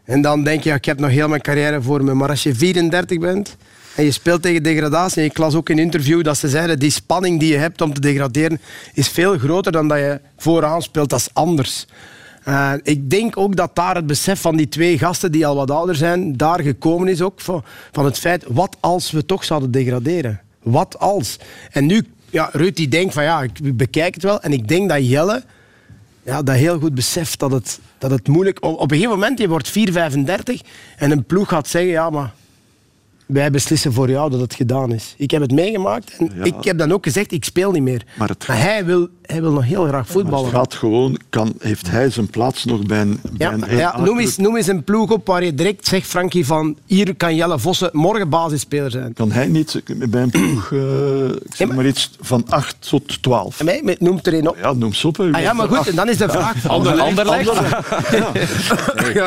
En 0.08 0.22
dan 0.22 0.44
denk 0.44 0.64
je, 0.64 0.74
ik 0.74 0.86
heb 0.86 1.00
nog 1.00 1.10
heel 1.10 1.28
mijn 1.28 1.42
carrière 1.42 1.82
voor 1.82 2.04
me. 2.04 2.14
Maar 2.14 2.30
als 2.30 2.44
je 2.44 2.56
34 2.56 3.20
bent 3.20 3.56
en 3.96 4.04
je 4.04 4.12
speelt 4.12 4.42
tegen 4.42 4.64
degradatie... 4.64 5.22
En 5.22 5.28
ik 5.28 5.38
las 5.38 5.56
ook 5.56 5.70
in 5.70 5.78
een 5.78 5.84
interview 5.84 6.24
dat 6.24 6.38
ze 6.38 6.50
zeiden... 6.50 6.80
die 6.80 6.92
spanning 6.92 7.40
die 7.40 7.52
je 7.52 7.58
hebt 7.58 7.82
om 7.82 7.94
te 7.94 8.00
degraderen 8.00 8.62
is 8.94 9.08
veel 9.08 9.38
groter 9.38 9.72
dan 9.72 9.88
dat 9.88 9.98
je 9.98 10.20
vooraan 10.38 10.82
speelt. 10.82 11.14
Is 11.14 11.34
anders. 11.34 11.86
Eh, 12.44 12.74
ik 12.84 13.10
denk 13.10 13.38
ook 13.38 13.56
dat 13.56 13.76
daar 13.76 13.96
het 13.96 14.08
besef 14.08 14.42
van 14.42 14.58
die 14.58 14.70
twee 14.70 14.98
gasten 14.98 15.32
die 15.32 15.48
al 15.48 15.56
wat 15.56 15.72
ouder 15.72 15.96
zijn, 15.96 16.38
daar 16.38 16.62
gekomen 16.62 17.08
is 17.08 17.22
ook 17.22 17.42
van, 17.42 17.64
van 17.92 18.06
het 18.06 18.18
feit, 18.18 18.44
wat 18.48 18.78
als 18.80 19.12
we 19.12 19.26
toch 19.26 19.44
zouden 19.44 19.72
degraderen? 19.72 20.42
Wat 20.64 21.00
als? 21.00 21.38
En 21.72 21.86
nu, 21.86 22.04
ja, 22.30 22.50
Ruud 22.52 22.76
die 22.76 22.88
denkt 22.88 23.14
van 23.14 23.24
ja, 23.24 23.42
ik 23.42 23.78
bekijk 23.78 24.14
het 24.14 24.24
wel. 24.24 24.42
En 24.42 24.54
ik 24.54 24.68
denk 24.68 24.90
dat 24.90 25.10
Jelle 25.10 25.44
ja, 26.28 26.42
dat 26.42 26.56
heel 26.56 26.80
goed 26.80 26.94
beseft 26.96 27.40
dat 27.40 27.52
het, 27.52 27.80
dat 27.98 28.12
het 28.12 28.28
moeilijk... 28.28 28.64
Op, 28.66 28.82
een 28.82 28.98
gegeven 28.98 29.10
moment, 29.20 29.40
je 29.40 29.48
wordt 29.48 29.74
4,35 29.80 30.68
en 30.98 31.12
een 31.12 31.24
ploeg 31.24 31.50
gaat 31.50 31.68
zeggen, 31.68 31.92
ja, 31.92 32.10
maar 32.10 32.34
wij 33.26 33.52
beslissen 33.52 33.94
voor 33.94 34.10
jou 34.10 34.30
dat 34.32 34.40
het 34.40 34.54
gedaan 34.56 34.94
is. 34.94 35.14
Ik 35.18 35.32
heb 35.32 35.42
het 35.42 35.52
meegemaakt 35.52 36.16
en 36.18 36.32
Ja. 36.36 36.44
ik 36.44 36.64
heb 36.64 36.78
dan 36.78 36.92
ook 36.92 37.04
gezegd, 37.04 37.32
ik 37.32 37.44
speel 37.46 37.72
niet 37.72 37.82
meer. 37.82 38.04
Maar 38.18 38.30
het- 38.30 38.48
hij, 38.48 38.86
wil, 38.86 39.08
hij 39.28 39.42
wil 39.42 39.52
nog 39.52 39.64
heel 39.66 39.86
graag 39.86 40.02
Het 40.04 40.12
voetballen. 40.12 40.52
gaat 40.52 40.74
gewoon, 40.74 41.18
kan, 41.30 41.54
heeft 41.60 41.90
hij 41.90 42.10
zijn 42.10 42.28
plaats 42.28 42.66
nog 42.66 42.84
bij 42.86 43.02
een, 43.02 43.20
bij 43.32 43.48
Ja, 43.48 43.54
een 43.54 43.78
ja, 43.78 44.00
noem, 44.02 44.20
eens, 44.20 44.38
noem 44.38 44.56
eens 44.58 44.68
een 44.68 44.84
ploeg 44.84 45.12
op 45.12 45.28
waar 45.28 45.44
je 45.44 45.54
direct 45.54 45.88
zegt, 45.88 46.08
Frankie, 46.08 46.46
van 46.46 46.78
hier 46.86 47.16
kan 47.16 47.36
Jelle 47.36 47.60
Vossen 47.60 47.90
morgen 47.94 48.30
basisspeler 48.30 48.92
zijn. 48.92 49.14
Kan 49.14 49.32
hij 49.32 49.48
niet 49.48 49.82
bij 50.10 50.22
een 50.22 50.30
ploeg, 50.30 50.72
eh, 50.74 51.26
ik 51.26 51.56
zeg 51.56 51.72
maar 51.72 51.86
iets, 51.86 52.12
van 52.22 52.44
8 52.50 52.76
tot 52.90 53.22
12? 53.22 53.60
En 53.60 53.66
mij, 53.66 53.82
met- 53.84 54.02
noemt 54.02 54.28
er 54.28 54.34
een 54.34 54.48
op. 54.50 54.58
Ja, 54.62 54.74
noem 54.74 54.94
ze 54.94 55.08
op. 55.08 55.20
Ah 55.20 55.42
ja, 55.42 55.54
maar 55.54 55.68
goed, 55.68 55.88
en 55.88 55.96
dan 55.96 56.10
is 56.10 56.18
de 56.18 56.30
vraag... 56.30 56.68
Anderlecht. 56.68 57.16
Ja, 57.18 57.22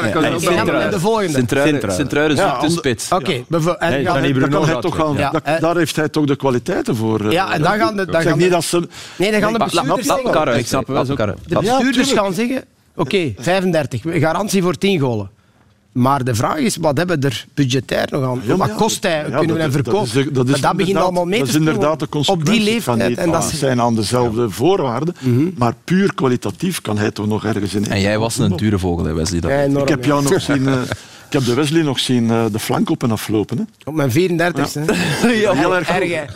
dat 0.03 0.11
kan 0.13 0.23
Ja, 0.23 0.65
ja, 0.65 0.89
de 0.89 1.01
volgende. 1.01 1.33
Sint-Truiden 1.89 2.37
Ja, 2.37 2.43
zoekt 2.43 2.61
de 2.61 2.67
ander- 2.67 2.71
spits. 2.71 3.13
Oké, 3.13 3.45
Nee, 3.89 4.05
daar 5.61 5.77
heeft 5.77 5.97
hij 5.97 6.09
toch 6.09 6.25
de 6.27 6.37
kwaliteiten 6.37 6.97
voor. 6.97 7.21
eh, 7.27 7.31
Ja, 7.31 7.53
en 7.53 7.63
dan 7.63 7.73
gaan 7.79 7.97
de- 7.97 8.05
dan 8.05 8.15
Ik 8.15 8.21
zeg 8.21 8.23
gaan 8.31 8.39
niet 8.39 8.47
de- 8.47 8.53
dat 8.55 8.65
ze... 8.65 8.89
Nee, 9.17 9.31
dan 9.31 9.41
gaan 9.41 9.53
de 9.53 9.59
bestuurders 9.97 10.07
la- 10.07 10.15
zeggen... 10.15 10.45
Karre, 10.45 10.59
ik 10.59 10.67
snap 10.67 10.87
het 10.87 10.97
wel, 10.97 11.05
zo. 11.05 11.15
De 11.47 11.59
bestuurders 11.61 12.13
gaan 12.13 12.33
zeggen, 12.35 12.65
oké, 12.97 13.33
35, 13.39 14.03
garantie 14.05 14.63
voor 14.63 14.79
10 14.79 15.01
golen. 15.01 15.31
Maar 15.93 16.25
de 16.25 16.35
vraag 16.35 16.57
is, 16.59 16.77
wat 16.77 16.97
hebben 16.97 17.21
we 17.21 17.27
er 17.27 17.47
budgetair 17.55 18.09
nog 18.11 18.25
aan? 18.25 18.41
Ja, 18.45 18.57
wat 18.57 18.69
ja, 18.69 18.75
kost 18.75 19.03
hij? 19.03 19.13
ja, 19.17 19.23
Kunnen 19.23 19.41
we 19.41 19.47
dat- 19.47 19.57
hem 19.73 19.83
dat 19.83 20.05
is- 20.05 20.11
verkopen? 20.13 20.33
Dat, 20.35 20.49
is 20.49 20.61
dat 20.61 20.77
begint 20.77 20.97
allemaal 20.97 21.25
mee 21.25 21.39
dat 21.39 21.49
is 21.49 21.55
inderdaad 21.55 21.99
de 21.99 22.05
spelen. 22.07 22.29
Op 22.29 22.45
die 22.45 22.45
consequentie. 22.45 22.73
Leeftijd. 22.73 23.09
niet 23.09 23.19
En 23.19 23.31
dat 23.31 23.45
zijn 23.45 23.81
aan 23.81 23.95
dezelfde 23.95 24.51
voorwaarden, 24.51 25.15
maar 25.57 25.75
puur 25.85 26.15
kwalitatief 26.15 26.81
kan 26.81 26.99
hij 26.99 27.11
toch 27.11 27.27
nog 27.27 27.45
ergens 27.45 27.75
in. 27.75 27.87
En 27.91 28.01
jij 28.01 28.19
was 28.19 28.39
een 28.39 28.57
dure 28.57 28.79
vogel, 28.79 29.05
hè, 29.05 29.13
Wesley. 29.13 29.41
Dat 29.41 29.51
enorm, 29.51 29.83
Ik 29.83 29.89
heb 29.89 30.05
ja. 30.05 30.09
jou 30.09 30.23
nog 30.23 30.41
zien... 30.41 30.69
eh, 30.69 30.75
ik 31.27 31.33
heb 31.37 31.45
de 31.45 31.55
Wesley 31.55 31.83
nog 31.83 31.99
zien 31.99 32.31
eh, 32.31 32.45
de 32.53 32.59
flank 32.59 32.91
op 32.91 33.03
en 33.03 33.11
aflopen. 33.11 33.59
Hè. 33.59 33.65
Op 33.85 33.95
mijn 33.95 34.11
34ste. 34.11 34.81
Ja, 35.43 35.53
heel 35.53 35.77
erg 35.77 35.89
erg. 35.89 36.33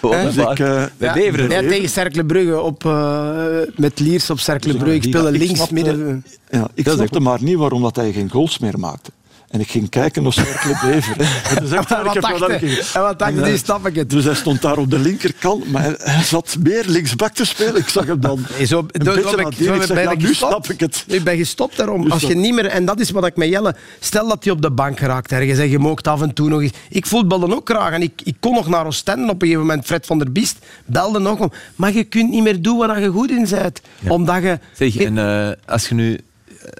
Dus 0.00 0.36
ik, 0.36 0.58
eh. 0.58 0.82
Ja, 0.98 1.12
tegen 1.60 1.88
Cercle 1.88 2.24
Brugge 2.24 2.60
op, 2.60 2.84
eh, 2.84 3.46
met 3.76 4.00
Liers 4.00 4.30
op 4.30 4.38
Cercle 4.38 4.74
Brugge. 4.76 4.94
Ik 4.94 5.02
speelde 5.02 5.30
links, 5.30 5.70
midden. 5.70 6.24
ja, 6.50 6.68
ik 6.74 6.88
snapte 6.88 7.20
maar 7.20 7.42
niet 7.42 7.56
waarom 7.56 7.82
dat 7.82 7.96
hij 7.96 8.12
geen 8.12 8.30
goals 8.30 8.58
meer 8.58 8.78
maakte. 8.78 9.10
En 9.48 9.60
ik 9.60 9.70
ging 9.70 9.88
kijken 9.88 10.22
naar 10.22 10.32
Cercle 10.32 10.78
Bever. 10.82 11.14
Het 11.18 11.62
is 11.62 11.70
echt 11.70 11.88
waar, 11.88 11.98
En 11.98 12.06
ik 12.06 12.12
wat 12.20 12.30
heb 12.30 12.38
wel 12.38 12.48
dacht 12.48 12.60
keer- 12.60 12.90
En 12.94 13.00
wat 13.02 13.18
dacht 13.18 13.32
En, 13.36 13.58
snap 13.58 13.86
ik 13.86 13.94
het. 13.94 14.10
Dus 14.10 14.24
hij 14.24 14.34
stond 14.34 14.62
daar 14.62 14.76
op 14.78 14.90
de 14.90 14.98
linkerkant, 14.98 15.70
maar 15.70 15.82
hij, 15.98 16.22
zat 16.24 16.56
meer 16.62 16.84
linksbak 16.86 17.32
te 17.34 17.44
spelen. 17.44 17.76
Ik 17.76 17.88
zag 17.88 18.06
hem 18.06 18.20
dan 18.20 18.44
Hey, 18.52 18.66
zo, 18.66 18.86
een 18.90 19.04
zo 19.04 19.12
beetje 19.14 19.30
ik, 19.36 19.54
zo 19.66 19.74
Ik 19.74 19.82
zeg, 19.82 19.94
ben 19.94 20.02
ja, 20.02 20.10
ik 20.10 20.18
nu 20.18 20.26
gestopt. 20.26 20.52
snap 20.52 20.68
ik 20.74 20.80
het. 20.80 21.04
Ik 21.06 21.24
ben 21.24 21.36
gestopt 21.36 21.76
daarom. 21.76 22.00
Nu 22.04 22.10
Als 22.10 22.22
je 22.22 22.34
niet 22.34 22.54
meer, 22.54 22.66
en 22.66 22.84
dat 22.84 23.00
is 23.00 23.10
wat 23.10 23.26
ik 23.26 23.36
met 23.36 23.48
Jelle... 23.48 23.74
Stel 24.00 24.28
dat 24.28 24.44
hij 24.44 24.52
op 24.52 24.62
de 24.62 24.70
bank 24.70 24.98
geraakt 24.98 25.32
ergens 25.32 25.58
en 25.58 25.70
je 25.70 25.78
moogt 25.78 26.08
af 26.08 26.22
en 26.22 26.34
toe 26.34 26.48
nog 26.48 26.62
eens... 26.62 26.72
Ik 26.88 27.06
voetbalde 27.06 27.54
ook 27.56 27.68
graag 27.68 27.92
en 27.92 28.02
ik, 28.02 28.20
ik 28.24 28.36
kon 28.40 28.54
nog 28.54 28.68
naar 28.68 28.86
Oostende 28.86 29.22
op 29.22 29.30
een 29.42 29.48
gegeven 29.48 29.60
moment. 29.60 29.86
Fred 29.86 30.06
van 30.06 30.18
der 30.18 30.32
Biest 30.32 30.56
belde 30.84 31.18
nog 31.18 31.38
om. 31.38 31.52
Maar 31.76 31.92
je 31.92 32.04
kunt 32.04 32.30
niet 32.30 32.42
meer 32.42 32.62
doen 32.62 32.78
waar 32.78 33.00
je 33.00 33.08
goed 33.08 33.30
in 33.30 33.46
bent. 33.50 33.80
Omdat 34.08 34.42
je... 34.42 34.58
Zeg, 34.76 34.96
en 34.96 35.18
eh, 35.18 35.50
als 35.66 35.88
je 35.88 35.94
nu... 35.94 36.18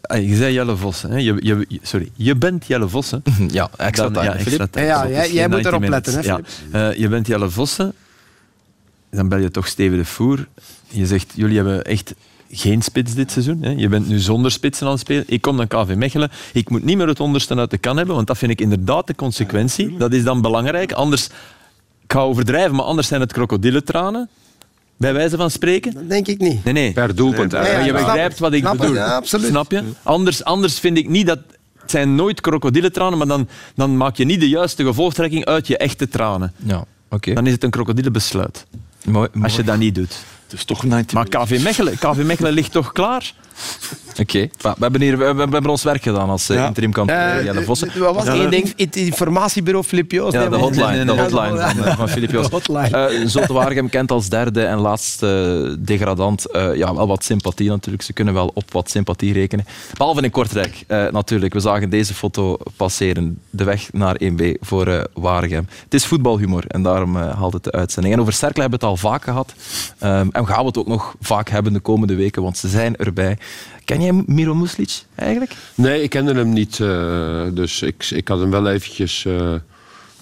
eh, 0.00 0.28
Je 0.28 0.36
zei 0.36 0.52
Jelle 0.52 0.76
Vos, 0.76 1.02
hè? 1.02 1.16
Je, 1.16 1.36
je, 1.40 1.78
sorry, 1.82 2.10
je 2.14 2.36
bent 2.36 2.66
Jelle 2.66 2.88
Vossen. 2.88 3.22
Ja, 3.50 3.70
extra 3.76 4.04
Dan- 4.08 4.12
time, 4.12 4.24
ja, 4.24 4.34
extra 4.44 4.66
time. 4.66 4.86
Ja, 4.86 5.26
jij- 5.26 5.48
moet 5.48 5.64
erop 5.66 5.80
90 5.80 6.14
letten, 6.14 6.42
hè. 6.72 6.78
Ja. 6.78 6.90
Eh, 6.90 6.98
je 6.98 7.08
bent 7.08 7.26
Jelle 7.26 7.50
Vossen, 7.50 7.92
dan 9.10 9.28
bel 9.28 9.38
je 9.38 9.50
toch 9.50 9.66
Steven 9.66 9.98
de 9.98 10.04
Voer. 10.04 10.46
Je 10.88 11.06
zegt, 11.06 11.32
jullie 11.34 11.56
hebben 11.56 11.84
echt 11.84 12.14
geen 12.50 12.82
spits 12.82 13.14
dit 13.14 13.30
seizoen. 13.32 13.62
Hè? 13.62 13.70
Je 13.70 13.88
bent 13.88 14.08
nu 14.08 14.18
zonder 14.18 14.50
spitsen 14.50 14.86
aan 14.86 14.92
het 14.92 15.00
spelen. 15.00 15.24
Ik 15.26 15.40
kom 15.40 15.56
dan 15.56 15.66
KV 15.66 15.94
Mechelen. 15.94 16.30
Ik 16.52 16.70
moet 16.70 16.84
niet 16.84 16.96
meer 16.96 17.08
het 17.08 17.20
onderste 17.20 17.54
uit 17.56 17.70
de 17.70 17.78
kan 17.78 17.96
hebben, 17.96 18.14
want 18.14 18.26
dat 18.26 18.38
vind 18.38 18.50
ik 18.50 18.60
inderdaad 18.60 19.06
de 19.06 19.14
consequentie. 19.14 19.96
Dat 19.96 20.12
is 20.12 20.22
dan 20.24 20.40
belangrijk. 20.40 20.92
Anders, 20.92 21.26
ik 22.02 22.12
ga 22.12 22.20
overdrijven, 22.20 22.74
maar 22.74 22.84
anders 22.84 23.08
zijn 23.08 23.20
het 23.20 23.32
krokodillentranen. 23.32 24.28
Bij 24.98 25.12
wijze 25.12 25.36
van 25.36 25.50
spreken. 25.50 25.94
Dat 25.94 26.08
denk 26.08 26.26
ik 26.26 26.38
niet. 26.38 26.64
Nee, 26.64 26.74
nee. 26.74 26.92
Per 26.92 27.14
doelpunt. 27.14 27.52
Nee, 27.52 27.60
hè. 27.62 27.72
ja, 27.78 27.84
je 27.84 27.92
begrijpt 27.92 28.38
wat 28.38 28.52
ik 28.52 28.60
Snap 28.60 28.76
bedoel. 28.78 28.94
ja, 28.94 29.14
absoluut. 29.14 29.46
Snap 29.48 29.70
je? 29.70 29.82
Anders, 30.02 30.44
anders 30.44 30.78
vind 30.78 30.98
ik 30.98 31.08
niet 31.08 31.26
dat... 31.26 31.38
Het 31.78 31.90
zijn 31.96 32.14
nooit 32.14 32.40
krokodillentranen, 32.40 33.18
maar 33.18 33.26
dan, 33.26 33.48
dan 33.74 33.96
maak 33.96 34.16
je 34.16 34.24
niet 34.24 34.40
de 34.40 34.48
juiste 34.48 34.84
gevolgtrekking 34.84 35.44
uit 35.44 35.66
je 35.66 35.76
echte 35.76 36.08
tranen. 36.08 36.52
Ja, 36.56 36.84
oké. 37.08 37.32
Dan 37.34 37.46
is 37.46 37.52
het 37.52 37.64
een 37.64 37.70
krokodillenbesluit. 37.70 38.66
Mooi, 39.04 39.28
Als 39.42 39.56
je 39.56 39.64
dat 39.64 39.78
niet 39.78 39.94
doet. 39.94 40.16
Het 40.48 40.58
is 40.58 40.64
toch 40.64 40.84
90 40.84 41.12
Maar 41.14 41.28
KV 41.28 41.62
Mechelen, 41.62 41.98
KV 41.98 42.22
Mechelen 42.24 42.52
ligt 42.52 42.72
toch 42.72 42.92
klaar? 42.92 43.32
Oké. 44.20 44.48
We, 44.60 44.74
hebben 44.80 45.00
hier, 45.00 45.18
we, 45.18 45.34
we 45.34 45.40
hebben 45.40 45.66
ons 45.66 45.82
werk 45.82 46.02
gedaan 46.02 46.28
als 46.28 46.48
eh, 46.48 46.56
Ja. 46.56 46.66
interim 46.66 46.92
kampioen. 46.92 47.18
Eh, 47.18 47.44
Jelle 47.44 47.62
Vossen. 47.62 47.90
Wat 47.98 48.14
was 48.14 48.26
één 48.26 48.50
ding? 48.50 48.72
Het 48.76 48.96
informatiebureau 48.96 49.84
Filip 49.84 50.10
Joos. 50.12 50.32
Ja, 50.32 50.48
de 50.48 50.56
hotline, 50.56 51.04
de 51.04 51.12
hotline 51.12 51.58
van, 51.58 51.84
eh, 51.84 51.96
van 51.96 52.08
Filip 52.08 52.30
Joos. 52.36 52.48
Eh, 53.34 53.46
Waregem 53.46 53.88
kent 53.88 54.10
als 54.10 54.28
derde 54.28 54.64
en 54.64 54.78
laatste 54.78 55.26
eh, 55.70 55.76
degradant 55.86 56.50
eh, 56.50 56.74
ja, 56.74 56.94
wel 56.94 57.06
wat 57.06 57.24
sympathie 57.24 57.68
natuurlijk. 57.68 58.02
Ze 58.02 58.12
kunnen 58.12 58.34
wel 58.34 58.50
op 58.54 58.72
wat 58.72 58.90
sympathie 58.90 59.32
rekenen. 59.32 59.66
Behalve 59.96 60.22
in 60.22 60.30
Kortrijk 60.30 60.84
eh, 60.86 61.06
natuurlijk. 61.10 61.52
We 61.54 61.60
zagen 61.60 61.90
deze 61.90 62.14
foto 62.14 62.56
passeren. 62.76 63.38
De 63.50 63.64
weg 63.64 63.88
naar 63.92 64.16
1B 64.22 64.42
voor 64.60 64.86
eh 64.86 65.04
Waregem. 65.14 65.66
Het 65.84 65.94
is 65.94 66.06
voetbalhumor 66.06 66.64
en 66.66 66.82
daarom 66.82 67.16
eh, 67.16 67.36
haalt 67.38 67.52
het 67.52 67.64
de 67.64 67.72
uitzending. 67.72 68.14
En 68.14 68.20
over 68.20 68.32
Cercle 68.32 68.60
hebben 68.60 68.80
we 68.80 68.86
het 68.86 68.94
al 68.94 69.10
vaak 69.10 69.22
gehad. 69.22 69.54
Ehm, 69.98 70.28
en 70.38 70.44
we 70.44 70.50
gaan 70.52 70.66
het 70.66 70.78
ook 70.78 70.86
nog 70.86 71.14
vaak 71.20 71.48
hebben 71.48 71.72
de 71.72 71.80
komende 71.80 72.14
weken, 72.14 72.42
want 72.42 72.56
ze 72.56 72.68
zijn 72.68 72.96
erbij. 72.96 73.38
Ken 73.84 74.02
jij 74.02 74.22
Miro 74.26 74.54
Muslic 74.54 75.02
eigenlijk? 75.14 75.56
Nee, 75.74 76.02
ik 76.02 76.10
kende 76.10 76.34
hem 76.34 76.52
niet. 76.52 76.80
eh, 76.80 77.42
dus 77.52 77.82
ik, 77.82 78.10
ik 78.10 78.28
had 78.28 78.38
hem 78.40 78.50
wel 78.50 78.68
eventjes... 78.68 79.24
eh, 79.24 79.54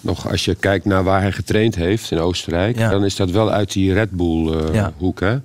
nog 0.01 0.29
als 0.31 0.45
je 0.45 0.55
kijkt 0.55 0.85
naar 0.85 1.03
waar 1.03 1.21
hij 1.21 1.31
getraind 1.31 1.75
heeft 1.75 2.11
in 2.11 2.19
Oostenrijk... 2.19 2.77
Ja. 2.77 2.89
dan 2.89 3.05
is 3.05 3.15
dat 3.15 3.31
wel 3.31 3.51
uit 3.51 3.73
die 3.73 3.93
Red 3.93 4.11
Bull-hoek. 4.11 5.19
Ja. 5.19 5.27
hè? 5.27 5.37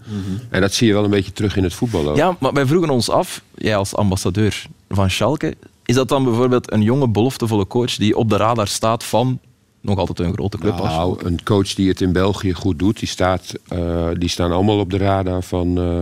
En 0.50 0.60
dat 0.60 0.72
zie 0.74 0.86
je 0.86 0.92
wel 0.92 1.04
een 1.04 1.10
beetje 1.10 1.32
terug 1.32 1.56
in 1.56 1.62
het 1.64 1.74
voetbal 1.74 2.08
ook. 2.08 2.16
Ja, 2.16 2.36
maar 2.40 2.52
wij 2.52 2.66
vroegen 2.66 2.90
ons 2.90 3.10
af, 3.10 3.42
jij 3.54 3.76
als 3.76 3.94
ambassadeur 3.96 4.66
van 4.88 5.10
Schalke, 5.10 5.54
is 5.84 5.94
dat 5.94 6.08
dan 6.08 6.24
bijvoorbeeld 6.24 6.72
een 6.72 6.82
jonge, 6.82 7.08
beloftevolle 7.08 7.66
coach 7.66 7.94
die 7.96 8.16
op 8.16 8.28
de 8.28 8.36
radar 8.36 8.68
staat 8.68 9.04
van 9.04 9.38
nog 9.82 9.98
altijd 9.98 10.18
een 10.18 10.32
grote 10.32 10.58
club? 10.58 10.72
als 10.72 10.88
Nou, 10.88 11.24
een 11.24 11.42
coach 11.44 11.74
die 11.74 11.88
het 11.88 12.00
in 12.00 12.12
België 12.12 12.52
goed 12.52 12.78
doet, 12.78 12.98
die, 12.98 13.08
staat, 13.08 13.52
eh, 13.68 14.08
die 14.18 14.28
staan 14.28 14.52
allemaal 14.52 14.78
op 14.78 14.90
de 14.90 14.96
radar 14.96 15.42
van 15.42 15.78
eh, 15.78 16.00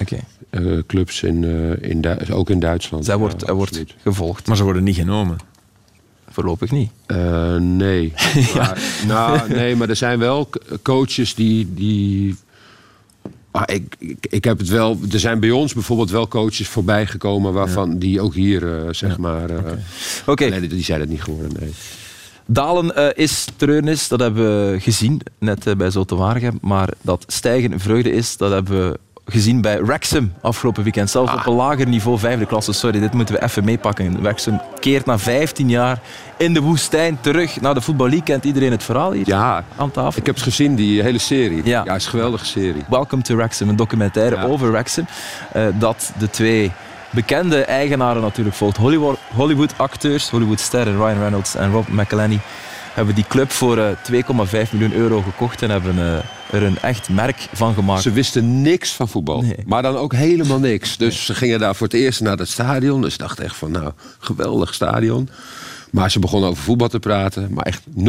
Oké. 0.00 0.18
eh, 0.50 0.62
clubs 0.86 1.22
in, 1.22 1.44
eh, 1.44 1.90
in 1.90 2.00
Du- 2.00 2.32
ook 2.32 2.50
in 2.50 2.60
Duitsland. 2.60 3.04
Zij 3.04 3.16
wordt, 3.16 3.44
hij 3.46 3.54
wordt 3.54 3.84
gevolgd. 4.02 4.46
Maar 4.46 4.56
ze 4.56 4.62
worden 4.64 4.84
niet 4.84 4.96
genomen. 4.96 5.36
Voorlopig 6.28 6.70
niet. 6.70 6.90
Eh, 7.06 7.56
nee. 7.56 8.12
Maar, 8.54 8.78
nou, 9.06 9.48
nee, 9.48 9.76
maar 9.76 9.88
er 9.88 9.96
zijn 9.96 10.18
wel 10.18 10.48
coaches 10.82 11.34
die. 11.34 11.74
die 11.74 12.36
ah, 13.50 13.62
ik, 13.74 13.94
ik, 13.98 14.26
ik 14.30 14.44
heb 14.44 14.58
het 14.58 14.68
wel. 14.68 14.98
Er 15.12 15.18
zijn 15.20 15.40
bij 15.40 15.50
ons 15.50 15.74
bijvoorbeeld 15.74 16.10
wel 16.10 16.28
coaches 16.28 16.68
voorbij 16.68 17.06
gekomen 17.06 17.52
waarvan 17.52 17.98
die 17.98 18.20
ook 18.20 18.34
hier 18.34 18.76
eh, 18.86 18.92
zeg 18.92 19.18
maar. 19.18 19.50
eh, 19.50 19.72
Oké. 20.26 20.44
Nee, 20.48 20.60
die, 20.60 20.68
die 20.68 20.84
zijn 20.84 21.00
het 21.00 21.08
niet 21.08 21.22
geworden. 21.22 21.52
Nee. 21.60 21.70
Dalen 22.46 22.96
eh, 22.96 23.06
is 23.24 23.46
treurnis, 23.56 24.08
dat 24.08 24.20
hebben 24.20 24.70
we 24.72 24.80
gezien 24.80 25.20
net 25.38 25.66
eh, 25.66 25.74
bij 25.74 25.90
Zulte 25.90 26.14
Waregem. 26.16 26.58
Maar 26.60 26.88
dat 27.00 27.24
stijgen 27.26 27.80
vreugde 27.80 28.12
is, 28.12 28.36
dat 28.36 28.50
hebben 28.52 28.88
we 28.90 28.98
gezien 29.26 29.60
bij 29.60 29.82
Wrexham 29.84 30.32
afgelopen 30.40 30.82
weekend. 30.82 31.10
Zelfs 31.10 31.32
op 31.32 31.46
een 31.46 31.52
lager 31.52 31.86
niveau, 31.88 32.18
vijfde 32.18 32.46
klasse. 32.46 32.72
Sorry, 32.72 33.00
dit 33.00 33.12
moeten 33.12 33.34
we 33.34 33.42
even 33.42 33.64
meepakken. 33.64 34.22
Wrexham 34.22 34.60
keert 34.80 35.06
na 35.06 35.18
15 35.18 35.68
jaar 35.68 36.00
in 36.36 36.54
de 36.54 36.60
woestijn 36.60 37.18
terug 37.20 37.60
naar 37.60 37.74
de 37.74 37.82
Football 37.82 38.06
League. 38.08 38.24
Kent 38.24 38.44
iedereen 38.44 38.70
het 38.70 38.82
verhaal 38.82 39.12
hier 39.12 39.26
Ja, 39.28 39.64
aan 39.76 39.90
tafel? 39.90 40.20
ik 40.20 40.26
heb 40.26 40.34
het 40.34 40.44
gezien, 40.44 40.74
die 40.74 41.02
hele 41.02 41.18
serie. 41.18 41.60
Ja. 41.64 41.84
Is 41.94 42.04
een 42.04 42.10
geweldige 42.10 42.44
serie. 42.44 42.84
Welcome 42.88 43.22
to 43.22 43.36
Wrexham, 43.36 43.68
een 43.68 43.76
documentaire 43.76 44.36
Ja. 44.36 44.42
over 44.44 44.70
Wrexham. 44.72 45.06
eh, 45.52 45.66
dat 45.78 46.12
de 46.18 46.30
twee 46.30 46.72
bekende 47.14 47.64
eigenaren 47.64 48.22
natuurlijk 48.22 48.56
volgt. 48.56 48.76
Hollywood- 48.76 49.18
Hollywood-acteurs, 49.34 50.30
Hollywood-sterren 50.30 50.96
Ryan 50.96 51.18
Reynolds 51.18 51.54
en 51.54 51.70
Rob 51.72 51.88
McElhenney 51.88 52.40
hebben 52.94 53.14
die 53.14 53.24
club 53.28 53.50
voor 53.50 53.78
eh, 53.78 53.86
2,5 54.12 54.70
miljoen 54.70 54.92
euro 54.92 55.22
gekocht 55.22 55.62
en 55.62 55.70
hebben 55.70 55.98
eh, 55.98 56.56
er 56.56 56.62
een 56.62 56.78
echt 56.80 57.08
merk 57.08 57.46
van 57.52 57.74
gemaakt. 57.74 58.02
Ze 58.02 58.10
wisten 58.10 58.62
niks 58.62 58.92
van 58.92 59.08
voetbal. 59.08 59.40
Nee. 59.42 59.56
Maar 59.66 59.82
dan 59.82 59.96
ook 59.96 60.12
helemaal 60.12 60.58
niks. 60.58 60.96
Dus 60.96 61.24
ze 61.24 61.34
gingen 61.34 61.58
daar 61.58 61.74
voor 61.74 61.86
het 61.86 61.96
eerst 61.96 62.20
naar 62.20 62.36
het 62.36 62.48
stadion. 62.48 63.00
Dus 63.02 63.12
ze 63.12 63.18
dachten 63.18 63.44
echt 63.44 63.56
van, 63.56 63.70
nou, 63.70 63.92
geweldig 64.18 64.74
stadion. 64.74 65.28
Maar 65.94 66.10
ze 66.10 66.18
begonnen 66.18 66.50
over 66.50 66.62
voetbal 66.62 66.88
te 66.88 66.98
praten. 66.98 67.48
Maar 67.50 67.64
echt 67.64 67.82
0,0. 67.86 67.94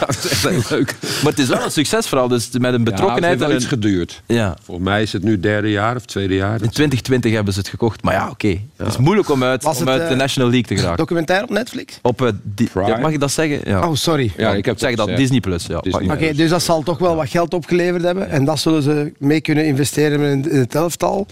dat 0.00 0.24
is 0.24 0.30
echt 0.30 0.48
heel 0.48 0.62
leuk. 0.68 0.94
Maar 1.22 1.32
het 1.32 1.38
is 1.38 1.48
wel 1.48 1.64
een 1.64 1.70
succesverhaal, 1.70 2.28
dus 2.28 2.44
met 2.50 2.54
een 2.54 2.62
Ja, 2.62 2.70
het 2.72 2.84
betrokkenheid. 2.84 3.24
heeft 3.24 3.38
wel 3.40 3.48
en 3.50 3.54
een- 3.62 3.68
geduurd. 3.68 4.22
ja. 4.26 4.56
Volgens 4.62 4.86
mij 4.86 5.02
is 5.02 5.12
het 5.12 5.22
nu 5.22 5.40
derde 5.40 5.70
jaar 5.70 5.96
of 5.96 6.04
tweede 6.04 6.34
jaar. 6.34 6.52
In 6.52 6.58
2020 6.70 7.32
hebben 7.32 7.52
ze 7.52 7.58
het 7.58 7.68
gekocht, 7.68 8.02
maar 8.02 8.14
ja, 8.14 8.30
oké. 8.30 8.60
Het 8.76 8.86
is 8.88 8.96
moeilijk 8.96 9.30
om 9.30 9.42
uit, 9.44 9.62
Was 9.62 9.74
om 9.80 9.86
het, 9.86 9.90
uit 9.98 10.08
de 10.08 10.14
eh, 10.14 10.20
National 10.20 10.50
League 10.50 10.68
te 10.68 10.76
geraken. 10.76 10.98
Documentaire 10.98 11.44
op 11.44 11.50
Netflix? 11.50 11.98
Op, 12.02 12.22
eh, 12.22 12.28
di- 12.42 12.68
Prime. 12.72 12.88
ja, 12.88 12.98
mag 12.98 13.10
ik 13.10 13.20
dat 13.20 13.30
zeggen? 13.32 13.60
Ja. 13.64 13.88
Oh, 13.88 13.94
sorry. 13.94 14.32
Ja, 14.36 14.54
ik 14.54 14.64
heb 14.64 14.78
zeg 14.78 14.90
dat, 14.94 15.00
gezegd. 15.00 15.20
Disney 15.20 15.40
Plus. 15.40 15.66
Ja. 15.66 15.76
Oké, 16.12 16.32
dus 16.34 16.50
dat 16.50 16.62
zal 16.62 16.82
toch 16.82 16.98
wel 16.98 17.16
wat 17.16 17.28
geld 17.28 17.54
opgeleverd 17.54 18.02
hebben. 18.02 18.30
En 18.30 18.44
dat 18.44 18.58
zullen 18.58 18.82
ze 18.82 19.12
mee 19.18 19.40
kunnen 19.40 19.66
investeren 19.66 20.20
in 20.20 20.50
in 20.50 20.58
het 20.58 20.74
elftal. 20.74 21.26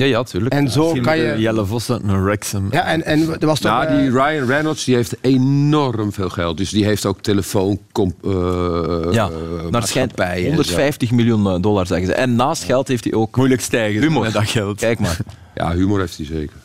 Ja, 0.00 0.06
ja, 0.06 0.22
tuurlijk. 0.22 0.54
En 0.54 0.70
zo 0.70 0.92
kan 0.92 1.18
je... 1.18 1.34
Jelle 1.38 1.66
Vos 1.66 1.90
uit 1.90 2.02
een 2.02 2.24
Wrexham. 2.24 2.68
Ja, 2.70 2.84
en, 2.84 3.04
en 3.04 3.40
er 3.40 3.46
was 3.46 3.60
toch... 3.60 3.72
Nou, 3.72 3.86
eh, 3.86 3.96
die 3.96 4.10
Ryan 4.10 4.46
Reynolds 4.46 4.84
die 4.84 4.94
heeft 4.94 5.16
enorm 5.20 6.12
veel 6.12 6.28
geld. 6.28 6.56
Dus 6.56 6.70
die 6.70 6.84
heeft 6.84 7.06
ook 7.06 7.20
telefoon... 7.20 7.78
Uh, 8.22 9.08
ja, 9.10 9.30
naar 9.70 9.86
schijnt 9.86 10.12
150 10.16 11.10
miljoen 11.10 11.60
dollar 11.60 11.86
zeggen 11.86 12.06
ze. 12.06 12.14
En 12.14 12.34
naast 12.34 12.64
geld 12.64 12.88
heeft 12.88 13.04
hij 13.04 13.12
ook... 13.12 13.36
Moeilijk 13.36 13.60
stijgen 13.60 14.00
humor. 14.00 14.22
met 14.22 14.32
dat 14.32 14.48
geld. 14.48 14.78
Kijk 14.78 14.98
maar. 14.98 15.18
Ja, 15.54 15.72
humor 15.72 15.98
heeft 15.98 16.16
hij 16.16 16.26
zeker. 16.26 16.56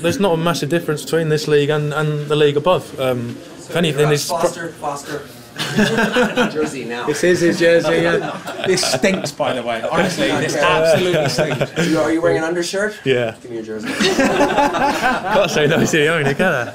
There's 0.00 0.18
not 0.18 0.32
a 0.32 0.36
massive 0.36 0.70
difference 0.70 1.04
between 1.04 1.28
this 1.28 1.46
league 1.46 1.74
and, 1.74 1.92
and 1.92 2.08
the 2.28 2.36
league 2.36 2.56
above. 2.56 2.84
Um, 3.00 3.36
if 3.68 3.76
anything, 3.76 4.10
it's... 4.10 4.24
Foster, 4.24 4.72
Foster. 4.80 5.20
jersey 6.52 6.84
now. 6.84 7.06
This 7.06 7.22
is 7.24 7.40
his 7.40 7.58
jersey, 7.58 8.02
yeah. 8.02 8.64
This 8.66 8.82
stinks, 8.84 9.32
by 9.32 9.52
the 9.54 9.62
way. 9.62 9.82
Honestly, 9.90 10.28
this 10.28 10.56
absolutely 10.56 11.28
stinks. 11.36 11.86
You- 11.88 11.98
Are 12.00 12.12
you 12.12 12.20
wearing 12.20 12.38
an 12.38 12.44
undershirt? 12.44 12.94
Yeah. 13.04 13.34
Give 13.42 13.50
me 13.50 13.56
your 13.58 13.66
jersey. 13.66 13.88
Can't 13.88 15.50
say 15.50 15.66
no 15.66 15.78
to 15.78 15.86
the 15.86 16.08
owner, 16.08 16.34
can 16.34 16.52
I? 16.68 16.72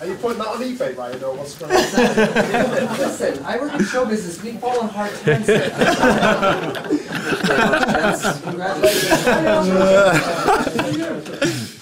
Are 0.00 0.06
you 0.06 0.14
putting 0.14 0.38
that 0.38 0.48
on 0.48 0.62
eBay, 0.62 0.96
Ryan, 0.96 1.22
or 1.24 1.34
what's 1.36 1.58
going 1.58 1.72
on? 1.72 2.98
Listen, 2.98 3.44
I 3.44 3.58
work 3.58 3.74
in 3.74 3.84
show 3.84 4.06
business. 4.06 4.42
We 4.42 4.52
fall 4.52 4.80
on 4.80 4.88
hard 4.88 5.12
times. 5.20 5.46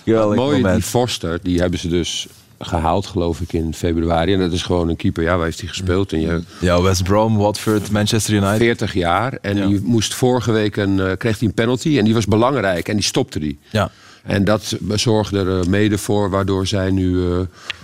Het 0.05 0.35
mooie, 0.35 0.63
die 0.63 0.83
Forster, 0.83 1.39
die 1.43 1.61
hebben 1.61 1.79
ze 1.79 1.89
dus 1.89 2.27
gehaald, 2.59 3.07
geloof 3.07 3.41
ik, 3.41 3.53
in 3.53 3.75
februari. 3.75 4.33
En 4.33 4.39
dat 4.41 4.53
is 4.53 4.63
gewoon 4.63 4.89
een 4.89 4.97
keeper. 4.97 5.23
Ja, 5.23 5.37
waar 5.37 5.45
heeft 5.45 5.61
hij 5.61 5.69
gespeeld? 5.69 6.13
En 6.13 6.21
je, 6.21 6.43
Ja, 6.61 6.83
West 6.83 7.03
Brom, 7.03 7.37
Watford, 7.37 7.91
Manchester 7.91 8.35
United. 8.35 8.57
40 8.57 8.93
jaar. 8.95 9.39
En 9.41 9.67
die 9.69 9.81
moest 9.83 10.15
vorige 10.15 10.53
week 10.53 10.77
een, 10.77 11.01
eh, 11.01 11.17
kreeg 11.17 11.39
hij 11.39 11.49
een 11.49 11.55
penalty. 11.55 11.99
En 11.99 12.05
die 12.05 12.15
was 12.15 12.27
belangrijk. 12.27 12.89
En 12.89 12.95
die 12.95 13.05
stopte 13.05 13.39
die. 13.39 13.59
Ja. 13.71 13.91
En 14.23 14.45
dat 14.45 14.77
zorgde 14.95 15.39
er 15.39 15.61
eh, 15.61 15.67
mede 15.67 15.99
voor 15.99 16.31
waardoor 16.31 16.67
zij 16.67 16.91
nu 16.91 17.23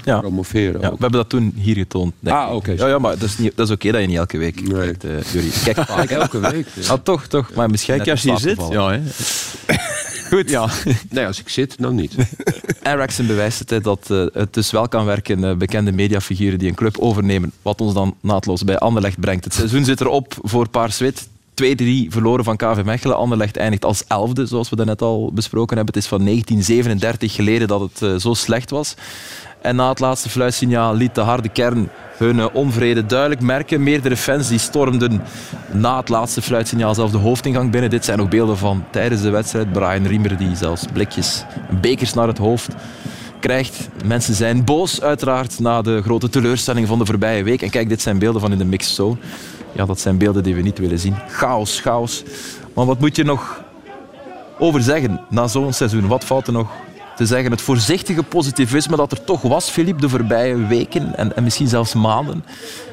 eh, 0.05 0.19
promoveren. 0.19 0.81
Ja, 0.81 0.89
we 0.91 0.97
hebben 0.99 1.11
dat 1.11 1.29
toen 1.29 1.53
hier 1.57 1.75
getoond. 1.77 2.13
denk 2.21 2.37
Ah, 2.37 2.55
oké. 2.55 2.73
Ja, 2.73 2.87
ja, 2.87 2.99
maar 2.99 3.13
dat 3.19 3.29
is, 3.29 3.39
niet- 3.39 3.53
dat 3.57 3.67
is 3.69 3.73
oké 3.75 3.91
dat 3.93 4.01
je 4.01 4.07
niet 4.07 4.17
elke 4.17 4.39
week 4.39 4.61
kijkt, 4.69 5.05
eh, 5.05 5.11
Jury. 5.33 5.51
Kijk 5.65 5.87
vaak. 5.87 6.11
Elke 6.11 6.39
week. 6.41 6.67
Ah, 6.89 6.99
toch, 7.03 7.27
toch. 7.27 7.55
Maar 7.55 7.71
misschien 7.71 7.97
Kijk, 7.97 8.11
als 8.11 8.23
je 8.23 8.29
hier 8.31 8.39
zit, 8.39 8.61
ja, 8.71 8.91
hè. 8.91 9.01
Goed. 10.35 10.51
Ja. 10.51 10.69
Nee, 11.11 11.27
als 11.27 11.41
ik 11.41 11.49
zit, 11.49 11.75
dan 11.79 11.95
niet. 11.95 12.15
En 12.83 12.97
Wrexham 12.97 13.27
bewijst 13.27 13.59
het 13.59 13.71
hè, 13.71 13.81
dat 13.81 14.11
eh, 14.11 14.27
het 14.33 14.55
dus 14.55 14.71
wel 14.71 14.89
kan 14.89 15.05
werken. 15.05 15.45
eh, 15.45 15.57
bekende 15.57 15.93
mediafiguren 15.93 16.59
die 16.59 16.69
een 16.69 16.75
club 16.75 16.99
overnemen. 16.99 17.53
Wat 17.63 17.81
ons 17.81 17.95
dan 17.95 18.17
naadloos 18.21 18.65
bij 18.65 18.79
Anderlecht 18.79 19.21
brengt. 19.21 19.45
Het 19.45 19.55
seizoen 19.55 19.85
zit 19.85 20.01
erop 20.01 20.35
voor 20.43 20.69
Paars-Wit. 20.69 21.29
2-3 21.55 22.09
verloren 22.09 22.45
van 22.45 22.57
KV 22.57 22.85
Mechelen. 22.85 23.17
Anderlecht 23.17 23.57
eindigt 23.57 23.85
als 23.85 24.05
elfde, 24.07 24.47
zoals 24.47 24.71
we 24.71 24.85
net 24.85 25.03
al 25.03 25.31
besproken 25.33 25.77
hebben. 25.77 25.95
Het 25.95 26.03
is 26.03 26.09
van 26.09 26.25
1937 26.25 27.35
geleden 27.35 27.69
dat 27.69 27.81
het 27.81 28.03
eh, 28.03 28.17
zo 28.17 28.35
slecht 28.35 28.71
was. 28.71 28.95
En 29.61 29.77
na 29.77 29.89
het 29.89 30.01
laatste 30.01 30.29
fluitsignaal 30.29 30.95
liet 30.95 31.15
de 31.15 31.21
harde 31.21 31.49
kern 31.49 31.89
hun 32.17 32.41
eh, 32.41 32.47
onvrede 32.53 33.07
duidelijk 33.07 33.41
merken. 33.41 33.83
Meerdere 33.83 34.17
fans 34.17 34.49
die 34.49 34.59
stormden 34.59 35.23
na 35.73 35.97
het 35.97 36.09
laatste 36.09 36.43
fluitsignaal 36.43 36.95
zelf 36.95 37.11
de 37.11 37.19
hoofdingang 37.19 37.71
binnen. 37.71 37.91
Dit 37.91 38.05
zijn 38.05 38.21
ook 38.21 38.31
beelden 38.31 38.59
van 38.59 38.85
tijdens 38.91 39.23
de 39.23 39.31
wedstrijd. 39.31 39.73
Brian 39.73 40.07
Riemer 40.07 40.37
die 40.37 40.57
zelfs 40.57 40.85
blikjes 40.93 41.45
en 41.69 41.81
bekers 41.81 42.15
naar 42.15 42.27
het 42.27 42.39
hoofd 42.39 42.69
krijgt. 43.41 43.89
Mensen 44.05 44.35
zijn 44.35 44.65
boos 44.65 45.03
uiteraard 45.03 45.59
na 45.59 45.83
de 45.83 46.03
grote 46.03 46.29
teleurstelling 46.29 46.87
van 46.87 46.99
de 46.99 47.07
voorbije 47.07 47.43
week. 47.43 47.63
En 47.63 47.71
kijk, 47.71 47.89
dit 47.89 48.03
zijn 48.03 48.19
beelden 48.19 48.41
van 48.41 48.53
in 48.53 48.59
de 48.59 48.65
mixed 48.65 48.95
zone. 48.95 49.17
Ja, 49.75 49.85
dat 49.87 50.01
zijn 50.01 50.19
beelden 50.19 50.43
die 50.43 50.55
we 50.55 50.63
niet 50.63 50.79
willen 50.79 50.99
zien. 50.99 51.17
Chaos, 51.29 51.81
chaos. 51.81 52.23
Maar 52.75 52.87
wat 52.87 53.01
moet 53.01 53.17
je 53.17 53.25
nog 53.25 53.63
over 54.59 54.83
zeggen 54.83 55.21
na 55.31 55.47
zo'n 55.47 55.73
seizoen? 55.73 56.07
Wat 56.07 56.25
valt 56.25 56.47
er 56.47 56.53
nog 56.53 56.71
te 57.17 57.27
zeggen? 57.27 57.51
Het 57.51 57.61
voorzichtige 57.61 58.23
positivisme 58.23 58.97
dat 58.97 59.13
er 59.13 59.25
toch 59.25 59.43
was, 59.43 59.71
Filip, 59.71 60.01
de 60.01 60.09
voorbije 60.09 60.67
weken 60.67 61.17
en, 61.17 61.37
en 61.37 61.43
misschien 61.43 61.69
zelfs 61.69 61.95
maanden, 61.95 62.45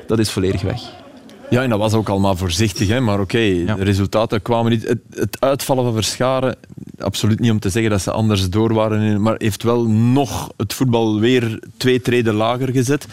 dat 0.07 0.19
is 0.19 0.31
volledig 0.31 0.61
weg. 0.61 0.81
Ja, 1.49 1.61
en 1.63 1.69
dat 1.69 1.79
was 1.79 1.93
ook 1.93 2.09
allemaal 2.09 2.35
voorzichtig, 2.35 2.87
hè? 2.87 2.99
maar 2.99 3.19
oké, 3.19 3.37
de 3.65 3.75
resultaten 3.77 4.41
kwamen 4.41 4.71
niet. 4.71 4.87
Het, 4.87 4.99
het 5.09 5.37
uitvallen 5.39 5.83
van 5.83 5.93
Verscharen, 5.93 6.55
absoluut 6.97 7.39
niet 7.39 7.51
om 7.51 7.59
te 7.59 7.69
zeggen 7.69 7.91
dat 7.91 8.01
ze 8.01 8.11
anders 8.11 8.49
door 8.49 8.73
waren, 8.73 9.21
maar 9.21 9.35
heeft 9.37 9.63
wel 9.63 9.87
nog 9.89 10.51
het 10.57 10.73
voetbal 10.73 11.19
weer 11.19 11.59
twee 11.77 12.01
treden 12.01 12.33
lager 12.33 12.71
gezet. 12.71 13.07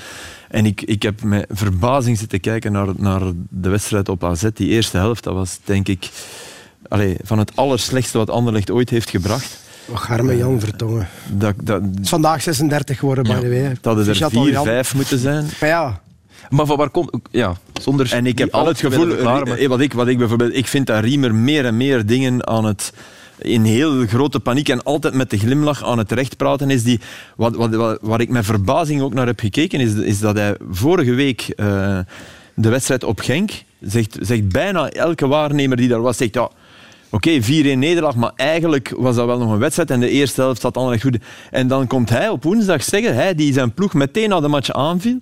En 0.49 0.66
ik, 0.66 0.82
ik 0.82 1.03
heb 1.03 1.22
met 1.22 1.46
verbazing 1.51 2.18
zitten 2.18 2.40
kijken 2.40 2.72
naar, 2.72 2.86
naar 2.96 3.20
de 3.49 3.68
wedstrijd 3.68 4.09
op 4.09 4.24
AZ. 4.24 4.44
Die 4.55 4.68
eerste 4.68 4.96
helft, 4.96 5.24
dat 5.24 5.34
was 5.34 5.59
denk 5.64 5.88
ik 5.88 6.09
allee, 6.88 7.16
van 7.22 7.38
het 7.38 7.57
allerslechtste 7.57 8.18
wat 8.18 8.30
Anderlecht 8.30 8.70
ooit 8.70 8.90
heeft 8.90 9.11
gebracht. 9.11 9.59
Och, 9.86 10.11
arme 10.11 10.36
Jan 10.36 10.61
Vertongen. 10.61 11.09
Dat, 11.32 11.55
dat, 11.62 11.82
Het 11.82 12.01
is 12.03 12.09
vandaag 12.09 12.42
36 12.42 12.99
geworden, 12.99 13.24
by 13.24 13.40
the 13.40 13.49
way. 13.49 13.68
dat 13.68 13.78
hadden 13.84 14.07
er 14.07 14.14
Fichat 14.14 14.36
al 14.36 14.42
vier, 14.42 14.53
Jan. 14.53 14.64
vijf 14.64 14.94
moeten 14.94 15.18
zijn. 15.18 15.46
Maar 15.61 15.68
ja, 15.68 16.01
Maar 16.51 16.66
van 16.66 16.76
waar 16.76 16.90
komt... 16.90 17.11
Ja, 17.30 17.57
zonder... 17.80 18.12
En 18.12 18.26
ik 18.26 18.38
heb 18.38 18.55
al 18.55 18.66
het 18.66 18.80
gevoel, 18.80 19.22
maar- 19.22 19.42
eh, 19.42 19.68
wat 19.68 19.80
ik, 19.80 19.92
wat 19.92 20.09
ik 20.09 20.18
bijvoorbeeld, 20.18 20.57
ik 20.57 20.66
vind 20.66 20.86
dat 20.86 21.03
Riemer 21.05 21.34
meer 21.34 21.64
en 21.66 21.76
meer 21.76 22.07
dingen 22.07 22.46
aan 22.46 22.64
het 22.64 22.92
in 23.39 23.64
heel 23.64 24.07
grote 24.07 24.41
paniek 24.41 24.68
en 24.68 24.82
altijd 24.82 25.14
met 25.14 25.30
de 25.30 25.39
glimlach 25.39 25.84
aan 25.84 25.99
het 25.99 26.12
recht 26.12 26.36
praten 26.36 26.70
is. 26.70 26.82
Die, 26.82 27.01
wat, 27.36 27.57
wat, 27.57 27.74
wat, 27.74 27.99
waar 28.03 28.20
ik 28.20 28.28
met 28.28 28.45
verbazing 28.45 29.01
ook 29.03 29.14
naar 29.14 29.26
heb 29.26 29.41
gekeken, 29.41 29.80
is, 29.80 29.95
is 29.95 30.20
dat 30.20 30.36
hij 30.36 30.57
vorige 30.70 31.14
week 31.14 31.41
eh, 31.41 31.99
de 32.55 32.68
wedstrijd 32.68 33.05
op 33.05 33.20
Genk 33.20 33.51
zegt, 33.80 34.16
zegt 34.20 34.49
bijna 34.49 34.91
elke 34.91 35.26
waarnemer 35.26 35.76
die 35.76 35.89
daar 35.89 36.03
was, 36.03 36.16
zegt 36.16 36.34
ja, 36.34 36.51
Oké, 37.11 37.43
4-1 37.43 37.45
nederlaag, 37.45 38.14
maar 38.14 38.32
eigenlijk 38.36 38.93
was 38.97 39.16
dat 39.16 39.26
wel 39.26 39.39
nog 39.39 39.53
een 39.53 39.59
wedstrijd 39.59 39.91
en 39.91 40.01
de 40.01 40.11
eerste 40.11 40.41
helft 40.41 40.61
zat 40.61 40.76
allemaal 40.76 40.99
goed. 40.99 41.18
En 41.51 41.68
dan 41.68 41.86
komt 41.86 42.11
hij 42.11 42.28
op 42.28 42.43
woensdag 42.43 42.82
zeggen, 42.82 43.14
hij 43.14 43.34
die 43.34 43.53
zijn 43.53 43.72
ploeg 43.72 43.95
meteen 43.95 44.28
na 44.28 44.41
de 44.41 44.49
match 44.49 44.72
aanviel, 44.72 45.18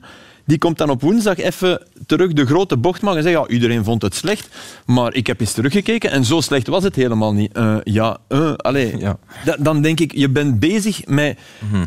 die 0.46 0.58
komt 0.58 0.78
dan 0.78 0.90
op 0.90 1.00
woensdag 1.00 1.36
even 1.38 1.82
terug 2.06 2.32
de 2.32 2.46
grote 2.46 2.76
bocht 2.76 3.02
maken 3.02 3.18
en 3.18 3.24
zegt, 3.24 3.36
ja, 3.36 3.48
iedereen 3.54 3.84
vond 3.84 4.02
het 4.02 4.14
slecht, 4.14 4.48
maar 4.86 5.14
ik 5.14 5.26
heb 5.26 5.40
eens 5.40 5.52
teruggekeken 5.52 6.10
en 6.10 6.24
zo 6.24 6.40
slecht 6.40 6.66
was 6.66 6.82
het 6.82 6.94
helemaal 6.96 7.32
niet. 7.34 7.52
Eh, 7.52 7.76
ja, 7.84 8.18
eh, 8.28 8.52
allee, 8.56 8.96
Da- 9.44 9.56
dan 9.58 9.82
denk 9.82 10.00
ik, 10.00 10.12
je 10.14 10.28
bent 10.28 10.58
bezig 10.58 11.06
met 11.06 11.38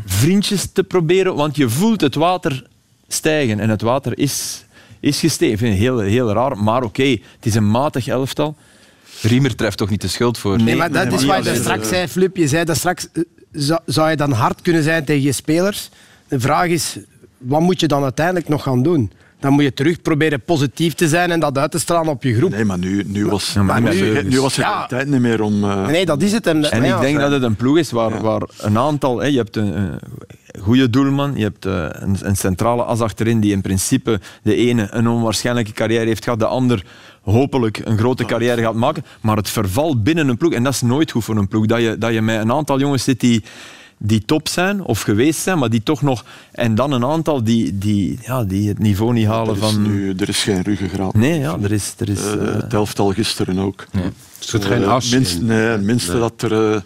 vriendjes 0.06 0.72
te 0.74 0.84
proberen, 0.84 1.36
want 1.36 1.56
je 1.56 1.70
voelt 1.70 2.02
het 2.02 2.16
water 2.16 2.64
stijgen 3.08 3.60
en 3.60 3.70
het 3.70 3.82
water 3.82 4.18
is, 4.18 4.66
is 5.00 5.20
gestegen. 5.20 5.54
Ik 5.54 5.60
vind 5.60 5.72
het 5.74 5.82
heel, 5.82 6.00
heel 6.00 6.32
raar, 6.34 6.58
maar 6.58 6.84
oké, 6.84 7.04
het 7.10 7.46
is 7.46 7.56
een 7.56 7.70
matig 7.72 8.08
elftal. 8.08 8.56
Riemer 9.22 9.56
treft 9.56 9.78
toch 9.78 9.90
niet 9.90 10.02
de 10.02 10.08
schuld 10.08 10.38
voor? 10.38 10.62
nee, 10.62 10.76
maar 10.76 10.92
dat 10.92 11.14
is 11.14 11.26
wat 11.26 11.38
je 11.38 11.44
daar 11.44 11.56
straks 11.56 11.88
zei, 11.88 12.08
Flip. 12.08 12.36
Je 12.36 12.48
zei 12.48 12.64
dat 12.66 12.78
straks, 12.78 13.08
eh, 13.14 13.24
zou, 13.52 13.80
zou 13.86 14.10
je 14.10 14.16
dan 14.16 14.32
hard 14.32 14.62
kunnen 14.62 14.84
zijn 14.84 15.06
tegen 15.06 15.22
je 15.24 15.32
spelers? 15.32 15.90
De 16.28 16.40
vraag 16.40 16.68
is, 16.68 16.98
wat 17.40 17.62
moet 17.62 17.80
je 17.80 17.88
dan 17.88 18.04
uiteindelijk 18.04 18.48
nog 18.48 18.64
gaan 18.64 18.84
doen? 18.84 19.12
Dan 19.40 19.54
moet 19.54 19.64
je 19.64 19.74
terug 19.74 20.02
proberen 20.02 20.42
positief 20.42 20.94
te 20.94 21.08
zijn 21.08 21.32
en 21.32 21.40
dat 21.40 21.58
uit 21.58 21.72
te 21.72 21.80
stralen 21.80 22.12
op 22.12 22.24
je 22.24 22.36
groep. 22.36 22.50
Nee, 22.50 22.66
maar 22.66 22.78
nu, 22.78 23.04
nu 23.08 23.26
was, 23.26 23.54
maar 23.54 23.82
nu, 23.82 24.40
was 24.42 24.58
er 24.58 24.64
Ja. 24.64 24.86
tijd 24.86 25.08
niet 25.08 25.20
meer 25.22 25.42
om... 25.42 25.64
eh, 25.64 25.88
Nee, 25.88 26.06
dat 26.06 26.22
is 26.22 26.32
het. 26.32 26.48
En, 26.48 26.72
En 26.72 26.84
ik 26.84 27.00
denk 27.00 27.20
dat 27.20 27.32
het 27.32 27.44
een 27.44 27.56
ploeg 27.56 27.78
is 27.78 27.92
waar, 27.92 28.22
waar 28.22 28.42
een 28.62 28.78
aantal... 28.78 29.20
Hè, 29.20 29.26
je 29.28 29.38
hebt 29.38 29.56
een, 29.56 29.78
een 29.82 30.00
goede 30.62 30.90
doelman, 30.90 31.34
je 31.36 31.44
hebt 31.44 31.66
eh, 31.66 31.86
een, 31.90 32.18
een 32.22 32.36
centrale 32.36 32.84
as 32.84 33.00
achterin 33.00 33.40
die 33.40 33.52
in 33.52 33.62
principe 33.62 34.20
de 34.44 34.56
ene 34.56 34.88
een 34.92 35.08
onwaarschijnlijke 35.08 35.72
carrière 35.72 36.06
heeft 36.06 36.24
gehad, 36.24 36.40
de 36.40 36.46
ander 36.46 36.86
hopelijk 37.22 37.82
een 37.84 37.98
grote 37.98 38.26
carrière 38.26 38.62
gaat 38.62 38.74
maken. 38.76 39.04
Maar 39.22 39.38
het 39.38 39.50
verval 39.50 40.02
binnen 40.02 40.28
een 40.28 40.38
ploeg, 40.38 40.54
en 40.54 40.64
dat 40.64 40.74
is 40.74 40.82
nooit 40.82 41.12
goed 41.12 41.24
voor 41.24 41.38
een 41.38 41.48
ploeg, 41.48 41.66
dat 41.66 41.82
je, 41.82 41.98
dat 41.98 42.14
je 42.14 42.22
met 42.22 42.40
een 42.42 42.52
aantal 42.52 42.80
jongens 42.80 43.04
zit 43.04 43.20
die, 43.20 43.44
die 44.02 44.26
top 44.26 44.48
zijn 44.48 44.84
of 44.84 45.02
geweest 45.02 45.40
zijn, 45.40 45.60
maar 45.60 45.70
die 45.70 45.84
toch 45.84 46.02
nog... 46.02 46.26
En 46.52 46.76
dan 46.76 46.92
een 46.92 47.06
aantal 47.06 47.44
die, 47.44 47.78
die, 47.78 48.20
ja, 48.22 48.44
die 48.44 48.68
het 48.68 48.80
niveau 48.80 49.14
niet 49.14 49.28
halen 49.28 49.56
er, 49.56 49.64
is 49.64 49.72
van... 49.72 49.82
nu, 49.82 50.14
er 50.18 50.30
is 50.30 50.44
geen 50.44 50.62
ruggengraat. 50.62 51.14
Nee, 51.14 51.40
ja, 51.40 51.58
er 51.62 51.72
is... 51.72 51.94
Er 51.98 52.10
is 52.10 52.26
Eh, 52.26 52.34
eh, 52.34 52.54
het 52.56 52.74
elftal 52.74 53.12
gisteren 53.12 53.60
ook. 53.60 53.88
Er 53.92 54.12
zit 54.40 54.66
geen 54.66 54.84
Eh, 54.84 54.90
as 54.90 55.10
minst, 55.10 55.38
in. 55.40 55.46
Nee, 55.46 55.58
het 55.58 55.82
minste 55.82 56.12
Nee. 56.12 56.20
dat 56.20 56.42
er 56.42 56.74
eh, 56.74 56.82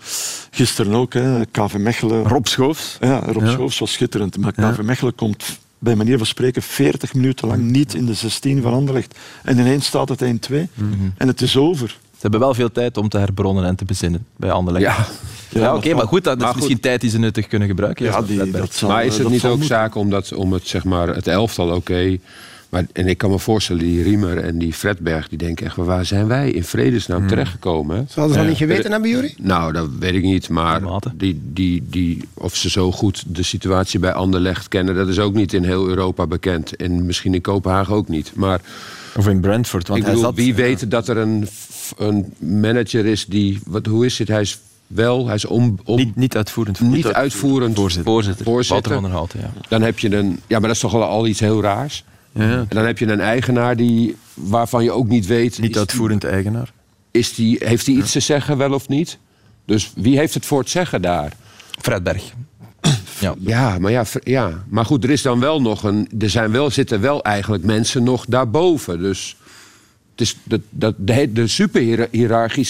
gisteren 0.51 0.93
ook, 0.93 1.13
hè, 1.13 1.45
KV 1.45 1.73
Mechelen... 1.77 2.23
Rob 2.27 2.45
Schoofs. 2.45 2.97
Ja, 3.01 3.19
Rob 3.19 3.43
Ja. 3.43 3.51
Schoofs 3.51 3.79
was 3.79 3.91
schitterend. 3.91 4.37
Maar 4.37 4.53
Ja. 4.55 4.71
KV 4.71 4.81
Mechelen 4.81 5.15
komt 5.15 5.59
bij 5.79 5.95
manier 5.95 6.17
van 6.17 6.27
spreken 6.27 6.61
40 6.61 7.13
minuten 7.13 7.47
lang 7.47 7.61
niet 7.61 7.93
in 7.93 8.05
de 8.05 8.13
16 8.13 8.61
van 8.61 8.73
Anderlecht. 8.73 9.19
En 9.43 9.59
ineens 9.59 9.85
staat 9.85 10.09
het 10.09 10.21
1-2 10.21 10.69
en 11.17 11.27
het 11.27 11.41
is 11.41 11.57
over. 11.57 11.97
Ze 12.23 12.29
hebben 12.29 12.47
wel 12.47 12.53
veel 12.57 12.71
tijd 12.71 12.97
om 12.97 13.09
te 13.09 13.17
herbronnen 13.17 13.65
en 13.65 13.75
te 13.75 13.85
bezinnen 13.85 14.25
bij 14.35 14.51
Anderlecht. 14.51 14.85
Ja. 14.85 15.05
Ja, 15.49 15.59
Ja, 15.59 15.75
oké, 15.75 15.93
maar 15.93 16.07
goed, 16.07 16.23
dat 16.23 16.37
is 16.41 16.45
goed. 16.45 16.55
misschien 16.55 16.79
tijd 16.79 17.01
die 17.01 17.09
ze 17.09 17.19
nuttig 17.19 17.47
kunnen 17.47 17.67
gebruiken. 17.67 18.05
Ja, 18.05 18.21
die, 18.21 18.51
dat 18.51 18.73
zal, 18.73 18.89
maar 18.89 19.05
is 19.05 19.13
het 19.13 19.23
dat 19.23 19.31
niet 19.31 19.43
ook 19.43 19.49
moeten. 19.49 19.67
zaak 19.67 19.95
om, 19.95 20.09
dat, 20.09 20.33
om 20.33 20.53
het, 20.53 20.67
zeg 20.67 20.83
maar, 20.83 21.07
het 21.07 21.27
elftal 21.27 21.69
oké... 21.75 22.17
maar 22.69 22.85
en 22.93 23.07
ik 23.07 23.17
kan 23.17 23.29
me 23.29 23.39
voorstellen, 23.39 23.81
die 23.81 24.03
Riemer 24.03 24.37
en 24.37 24.57
die 24.57 24.73
Fredberg... 24.73 25.27
die 25.29 25.37
denken 25.37 25.65
echt, 25.65 25.75
waar 25.75 26.05
zijn 26.05 26.27
wij 26.27 26.51
in 26.51 26.63
vredesnaam 26.63 27.27
terechtgekomen? 27.27 27.95
Hè? 27.95 28.03
Zouden 28.07 28.35
ze 28.35 28.41
dat 28.41 28.43
Ja. 28.43 28.49
niet 28.59 28.69
geweten 28.69 28.91
hebben, 28.91 29.09
Jury? 29.09 29.33
Nou, 29.37 29.73
dat 29.73 29.87
weet 29.99 30.13
ik 30.13 30.23
niet. 30.23 30.49
Maar 30.49 30.81
die, 31.15 31.41
die, 31.53 31.83
die, 31.89 32.27
of 32.33 32.55
ze 32.55 32.69
zo 32.69 32.91
goed 32.91 33.23
de 33.27 33.43
situatie 33.43 33.99
bij 33.99 34.13
Anderlecht 34.13 34.67
kennen... 34.67 34.95
dat 34.95 35.07
is 35.07 35.19
ook 35.19 35.33
niet 35.33 35.53
in 35.53 35.63
heel 35.63 35.87
Europa 35.87 36.27
bekend. 36.27 36.75
En 36.75 37.05
misschien 37.05 37.33
in 37.33 37.41
Kopenhagen 37.41 37.95
ook 37.95 38.07
niet. 38.07 38.31
Maar 38.35 38.61
Of 39.17 39.27
in 39.27 39.39
Brentford, 39.39 39.87
want 39.87 39.99
ik 39.99 40.05
hij 40.05 40.13
bedoel, 40.15 40.29
zat... 40.29 40.39
wie 40.39 40.55
weet 40.55 40.91
dat 40.91 41.07
er 41.07 41.17
een, 41.17 41.47
f- 41.83 41.93
een 41.97 42.33
manager 42.39 43.05
is 43.05 43.25
die... 43.25 43.59
Wat, 43.65 43.85
hoe 43.85 44.05
is 44.05 44.19
het? 44.19 44.27
Hij 44.27 44.41
is 44.41 44.59
wel. 44.87 45.25
Hij 45.25 45.35
is 45.35 45.45
om, 45.45 45.79
om, 45.85 45.95
Niet, 45.97 46.15
niet 46.15 46.35
uitvoerend. 46.35 46.79
niet 46.79 47.07
uitvoerend 47.07 47.75
Voorzitter. 47.75 48.11
Voorzitter, 48.11 48.45
Voorzitter. 48.45 48.91
Wouter 48.91 49.19
van 49.19 49.29
der 49.41 49.41
ja. 49.41 49.67
Dan 49.69 49.81
heb 49.81 49.99
je 49.99 50.15
een. 50.15 50.39
Ja, 50.47 50.59
maar 50.59 50.67
dat 50.67 50.75
is 50.75 50.79
toch 50.79 50.91
wel 50.91 51.03
al 51.03 51.27
iets 51.27 51.39
heel 51.39 51.61
raars. 51.61 52.03
Ja, 52.31 52.41
En 52.41 52.65
dan 52.69 52.85
heb 52.85 52.97
je 52.97 53.07
een 53.07 53.19
eigenaar 53.19 53.75
die, 53.75 54.15
waarvan 54.33 54.83
je 54.83 54.91
ook 54.91 55.07
niet 55.07 55.25
weet. 55.25 55.59
niet 55.59 55.77
uitvoerend 55.77 56.23
eigenaar. 56.23 56.71
Is 57.11 57.33
die, 57.35 57.57
heeft 57.59 57.85
hij 57.85 57.95
iets 57.95 58.11
te 58.11 58.19
zeggen, 58.19 58.57
wel 58.57 58.73
of 58.73 58.87
niet? 58.87 59.17
Dus 59.65 59.91
wie 59.95 60.17
heeft 60.17 60.33
het 60.33 60.45
voor 60.45 60.59
het 60.59 60.69
zeggen 60.69 61.01
daar? 61.01 61.33
Fred 61.81 62.03
Berg. 62.03 62.23
Ja. 63.19 63.35
Ja, 63.39 63.79
maar, 63.79 63.91
ja, 63.91 64.03
ja. 64.23 64.63
maar 64.69 64.85
goed, 64.85 65.03
er 65.03 65.09
is 65.09 65.21
dan 65.21 65.39
wel 65.39 65.61
nog 65.61 65.83
een. 65.83 66.09
Er 66.19 66.29
zijn 66.29 66.51
wel, 66.51 66.69
zitten 66.69 67.01
wel 67.01 67.23
eigenlijk 67.23 67.63
mensen 67.63 68.03
nog 68.03 68.25
daarboven. 68.27 68.99
Dus 68.99 69.35
is 70.21 70.37
dat, 70.43 70.61
dat, 70.69 70.95
de, 70.97 71.33
de 71.33 71.47
superhiërarchie, 71.47 72.69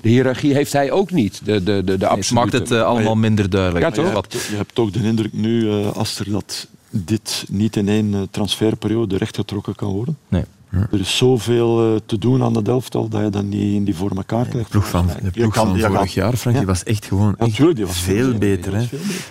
de 0.00 0.08
hiërarchie 0.08 0.54
heeft 0.54 0.72
hij 0.72 0.90
ook 0.90 1.10
niet. 1.10 1.40
De, 1.44 1.62
de, 1.62 1.84
de, 1.84 1.98
de 1.98 2.06
Het 2.06 2.30
maakt 2.30 2.52
het 2.52 2.70
eh, 2.70 2.82
allemaal 2.82 3.16
minder 3.16 3.50
duidelijk. 3.50 3.84
Ja, 3.84 3.90
toch? 3.90 4.08
Je 4.08 4.14
hebt, 4.14 4.32
je 4.50 4.56
hebt 4.56 4.74
toch 4.74 4.90
de 4.90 5.02
indruk 5.02 5.32
nu, 5.32 5.70
eh 5.70 5.96
Aster, 5.96 6.30
dat 6.30 6.68
dit 6.90 7.44
niet 7.48 7.76
in 7.76 7.88
één 7.88 8.14
eh, 8.14 8.20
transferperiode 8.30 9.16
rechtgetrokken 9.16 9.74
kan 9.74 9.92
worden. 9.92 10.18
Nee. 10.28 10.44
Er 10.70 11.00
is 11.00 11.16
zoveel 11.16 11.94
eh, 11.94 12.00
te 12.06 12.18
doen 12.18 12.42
aan 12.42 12.52
dat 12.52 12.68
elftal 12.68 13.08
dat 13.08 13.20
je 13.22 13.30
dat 13.30 13.42
niet 13.42 13.74
in 13.74 13.84
die 13.84 13.94
voor 13.96 14.10
elkaar 14.16 14.46
krijgt. 14.46 14.66
De 14.66 14.70
ploeg 14.78 14.88
van, 14.88 15.06
de 15.22 15.30
ploeg 15.30 15.52
kan- 15.52 15.78
van 15.78 15.90
vorig 15.92 16.14
jaar, 16.14 16.32
Frank, 16.36 16.56
die 16.56 16.66
Ja. 16.66 16.72
was 16.72 16.82
echt 16.84 17.04
gewoon 17.04 17.34
echt 17.38 17.48
Natuurlijk, 17.48 17.76
die 17.76 17.86
was 17.86 17.98
veel 17.98 18.34
beter. 18.38 18.74
Hè? 18.76 18.84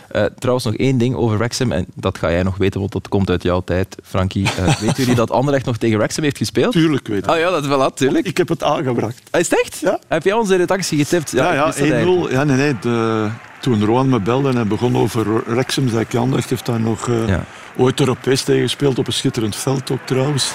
Eh, 0.08 0.26
trouwens, 0.40 0.66
nog 0.66 0.76
één 0.76 0.98
ding 0.98 1.16
over 1.16 1.38
Wrexham. 1.38 1.72
En 1.72 1.86
dat 1.96 2.18
ga 2.18 2.32
jij 2.32 2.44
nog 2.44 2.58
weten, 2.58 2.80
want 2.80 2.92
dat 2.92 3.08
komt 3.08 3.30
uit 3.30 3.44
jouw 3.44 3.62
tijd, 3.62 3.96
Frankie. 4.04 4.46
Eh 4.58 4.76
weten 4.82 4.96
jullie 4.98 5.16
dat 5.16 5.32
Anderlecht 5.32 5.66
nog 5.66 5.78
tegen 5.78 5.98
Wrexham 5.98 6.24
heeft 6.24 6.38
gespeeld? 6.38 6.72
Tuurlijk 6.72 7.08
weet 7.08 7.24
ik. 7.26 7.32
Oh 7.32 7.38
ja, 7.38 7.50
dat 7.50 7.62
is 7.62 7.68
wel 7.68 7.80
dat, 7.80 7.98
tuurlijk. 7.98 8.28
Ik 8.28 8.38
heb 8.38 8.48
het 8.50 8.64
aangebracht. 8.64 9.22
Ah, 9.32 9.40
Is 9.40 9.50
het 9.50 9.62
echt? 9.64 9.80
Ja. 9.80 10.00
Heb 10.08 10.24
jij 10.24 10.34
onze 10.34 10.56
redactie 10.56 10.98
getipt? 10.98 11.32
Ja, 11.32 11.54
ja, 11.54 11.64
eigenlijk. 11.64 12.28
1-0. 12.30 12.32
Ja, 12.32 12.44
nee, 12.44 12.58
nee. 12.58 12.76
De, 12.82 13.28
toen 13.62 13.86
Roan 13.86 14.10
me 14.10 14.20
belde 14.20 14.50
en 14.50 14.56
hij 14.56 14.68
begon 14.68 14.98
over 14.98 15.44
Wrexham, 15.46 15.88
zei 15.90 16.02
ik, 16.02 16.12
ja, 16.12 16.20
Anderlecht 16.20 16.50
heeft 16.50 16.66
daar 16.66 16.80
nog 16.80 17.08
eh, 17.10 17.28
Ja. 17.28 17.44
Ooit 17.80 17.99
Europees 17.99 18.43
tegen 18.43 18.61
gespeeld 18.61 18.97
op 18.99 19.07
een 19.07 19.13
schitterend 19.13 19.55
veld 19.55 19.91
ook 19.91 19.99
trouwens. 20.05 20.51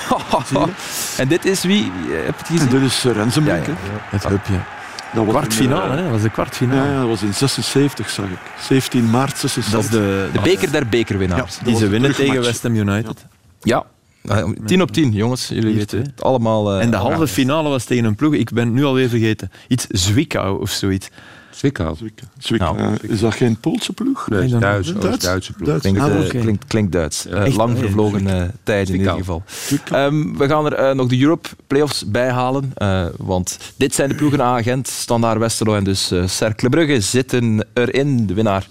en 1.16 1.28
dit 1.28 1.44
is 1.44 1.62
wie? 1.62 1.82
eh, 1.84 2.24
Heb 2.24 2.34
je 2.38 2.44
En 2.52 2.58
gezien? 2.58 2.68
dit 2.68 2.82
is 2.82 3.04
uh, 3.04 3.12
Rensenbrink. 3.12 3.66
Ja, 3.66 3.72
ja. 3.72 3.78
hè. 3.82 4.16
Het 4.16 4.28
hupje. 4.28 4.58
Dat 5.14 5.24
was 5.24 5.34
Kwartfinale, 5.34 5.90
hè? 5.90 5.96
eh, 5.96 6.02
dat 6.02 6.10
was 6.12 6.22
de 6.22 6.30
kwartfinale. 6.30 6.80
Ja, 6.88 6.92
ja, 6.92 6.98
dat 6.98 7.08
was 7.08 7.22
in 7.22 7.34
76, 7.34 8.10
zag 8.10 8.24
ik. 8.24 8.38
17 8.60 9.10
maart 9.10 9.38
76. 9.38 9.72
Dat 9.72 9.82
is 9.84 9.90
de, 9.90 10.28
De 10.32 10.40
beker 10.40 10.72
der 10.72 10.86
bekerwinnaars. 10.88 11.56
Ja. 11.58 11.64
die 11.64 11.76
ze 11.76 11.88
winnen 11.88 12.14
tegen. 12.14 12.42
West 12.42 12.62
Ham 12.62 12.74
United. 12.74 13.26
Ja. 13.62 13.84
Eh, 14.28 14.44
10 14.66 14.82
op 14.82 14.90
10, 14.90 15.12
jongens. 15.12 15.48
Jullie 15.48 15.74
weten 15.74 15.98
het 16.02 16.22
allemaal. 16.22 16.72
eh, 16.74 16.82
En 16.82 16.90
de 16.90 16.96
halve 16.96 17.26
finale 17.26 17.68
was 17.68 17.84
tegen 17.84 18.04
een 18.04 18.14
ploeg, 18.14 18.34
ik 18.34 18.50
ben 18.52 18.64
het 18.64 18.74
nu 18.74 18.84
alweer 18.84 19.08
vergeten, 19.08 19.50
iets 19.68 19.86
Zwickau 19.88 20.60
of 20.60 20.70
zoiets. 20.70 21.08
Zwickau. 21.54 21.94
Zwickau. 21.96 22.28
Zwickau. 22.38 22.76
Nou, 22.76 22.96
is 23.00 23.20
dat 23.20 23.34
geen 23.34 23.56
Poolse 23.56 23.92
ploeg? 23.92 24.28
Nee, 24.28 24.48
dan- 24.48 24.60
Duits, 24.60 24.92
Duits? 24.92 25.50
Ploeg. 25.50 25.66
Duits. 25.68 25.80
Klinkt, 25.82 26.00
Ah, 26.00 26.28
klinkt, 26.28 26.64
klinkt 26.66 26.92
Duits. 26.92 27.26
Eh, 27.26 27.56
lang 27.56 27.78
vervlogen 27.78 28.26
eh, 28.26 28.48
tijd 28.62 28.88
in 28.88 28.96
ieder 28.98 29.12
geval. 29.12 29.42
Ehm, 29.90 30.36
we 30.36 30.48
gaan 30.48 30.66
er 30.66 30.72
eh, 30.74 30.94
nog 30.94 31.08
de 31.08 31.20
Europe 31.20 31.48
Playoffs 31.66 32.04
bij 32.06 32.30
halen. 32.30 32.72
eh, 32.74 33.06
want 33.16 33.58
dit 33.76 33.94
zijn 33.94 34.08
de 34.08 34.14
ploegen 34.14 34.42
aan 34.42 34.58
agent. 34.58 34.88
Standaard 34.88 35.38
Westerlo 35.38 35.74
en 35.74 35.84
dus 35.84 36.10
eh 36.10 36.26
Cercle 36.26 36.68
Brugge 36.68 37.00
zitten 37.00 37.66
erin. 37.74 38.26
De 38.26 38.34
winnaar 38.34 38.66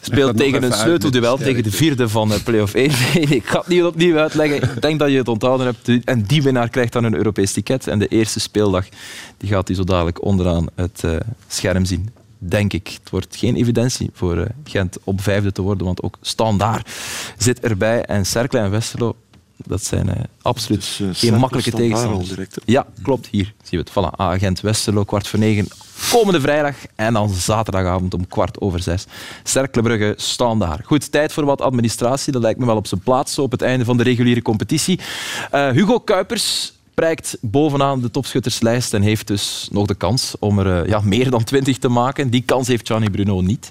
speelt 0.00 0.36
tegen 0.36 0.62
een 0.62 0.72
sleutelduel 0.72 1.36
tegen 1.36 1.62
de 1.62 1.70
vierde 1.70 2.08
van 2.08 2.32
eh, 2.32 2.42
Playoff 2.44 2.74
1. 2.74 2.90
ik 3.38 3.46
ga 3.46 3.58
het 3.58 3.68
niet 3.68 3.82
opnieuw 3.82 4.16
uitleggen. 4.16 4.62
Ik 4.62 4.82
denk 4.82 4.98
dat 4.98 5.10
je 5.10 5.16
het 5.16 5.28
onthouden 5.28 5.66
hebt. 5.66 6.04
En 6.04 6.22
die 6.22 6.42
winnaar 6.42 6.68
krijgt 6.68 6.92
dan 6.92 7.04
een 7.04 7.14
Europees 7.14 7.52
ticket. 7.52 7.86
En 7.86 7.98
de 7.98 8.08
eerste 8.08 8.40
speeldag 8.40 8.86
die 9.36 9.48
gaat 9.48 9.68
hij 9.68 9.76
zo 9.76 9.84
dadelijk 9.84 10.24
onderaan 10.24 10.66
het 10.74 11.04
eh, 11.04 11.16
scherm 11.48 11.84
zien. 11.84 12.10
Denk 12.38 12.72
ik. 12.72 12.88
Het 12.88 13.10
wordt 13.10 13.36
geen 13.36 13.56
evidentie 13.56 14.10
voor 14.12 14.36
eh, 14.36 14.46
Gent 14.64 14.98
om 15.04 15.20
vijfde 15.20 15.52
te 15.52 15.62
worden, 15.62 15.86
want 15.86 16.02
ook 16.02 16.18
Standaard 16.20 16.90
zit 17.38 17.60
erbij. 17.60 18.02
En 18.02 18.26
Cercle 18.26 18.58
en 18.60 18.70
Westerlo, 18.70 19.16
dat 19.66 19.84
zijn 19.84 20.08
eh, 20.08 20.22
absoluut 20.42 20.98
eh, 21.00 21.08
geen 21.12 21.34
makkelijke 21.38 21.70
tegenstanders. 21.70 22.28
direct. 22.28 22.58
Ja, 22.64 22.86
klopt. 23.02 23.26
Hier 23.30 23.54
zien 23.62 23.80
we 23.80 23.90
het. 23.90 23.90
Voilà, 23.90 24.16
agent 24.16 24.60
Westerlo, 24.60 25.04
kwart 25.04 25.28
voor 25.28 25.38
negen. 25.38 25.68
Komende 26.10 26.40
vrijdag 26.40 26.76
en 26.94 27.12
dan 27.12 27.28
zaterdagavond 27.28 28.14
om 28.14 28.26
kwart 28.26 28.60
over 28.60 28.82
zes. 28.82 29.06
Cerkelenbrugge 29.42 30.14
staan 30.16 30.58
daar. 30.58 30.80
Goed, 30.84 31.12
tijd 31.12 31.32
voor 31.32 31.44
wat 31.44 31.60
administratie. 31.60 32.32
Dat 32.32 32.42
lijkt 32.42 32.58
me 32.58 32.66
wel 32.66 32.76
op 32.76 32.86
zijn 32.86 33.00
plaats 33.00 33.34
zo 33.34 33.42
op 33.42 33.50
het 33.50 33.62
einde 33.62 33.84
van 33.84 33.96
de 33.96 34.02
reguliere 34.02 34.42
competitie. 34.42 35.00
Eh, 35.50 35.70
Hugo 35.70 35.98
Kuipers 35.98 36.72
prijkt 36.94 37.36
bovenaan 37.40 38.00
de 38.00 38.10
topschutterslijst 38.10 38.94
en 38.94 39.02
heeft 39.02 39.26
dus 39.26 39.68
nog 39.70 39.86
de 39.86 39.94
kans 39.94 40.34
om 40.38 40.58
er 40.58 40.88
ja, 40.88 41.00
meer 41.00 41.30
dan 41.30 41.44
twintig 41.44 41.78
te 41.78 41.88
maken. 41.88 42.30
Die 42.30 42.42
kans 42.42 42.68
heeft 42.68 42.86
Gianni 42.86 43.10
Bruno 43.10 43.40
niet. 43.40 43.70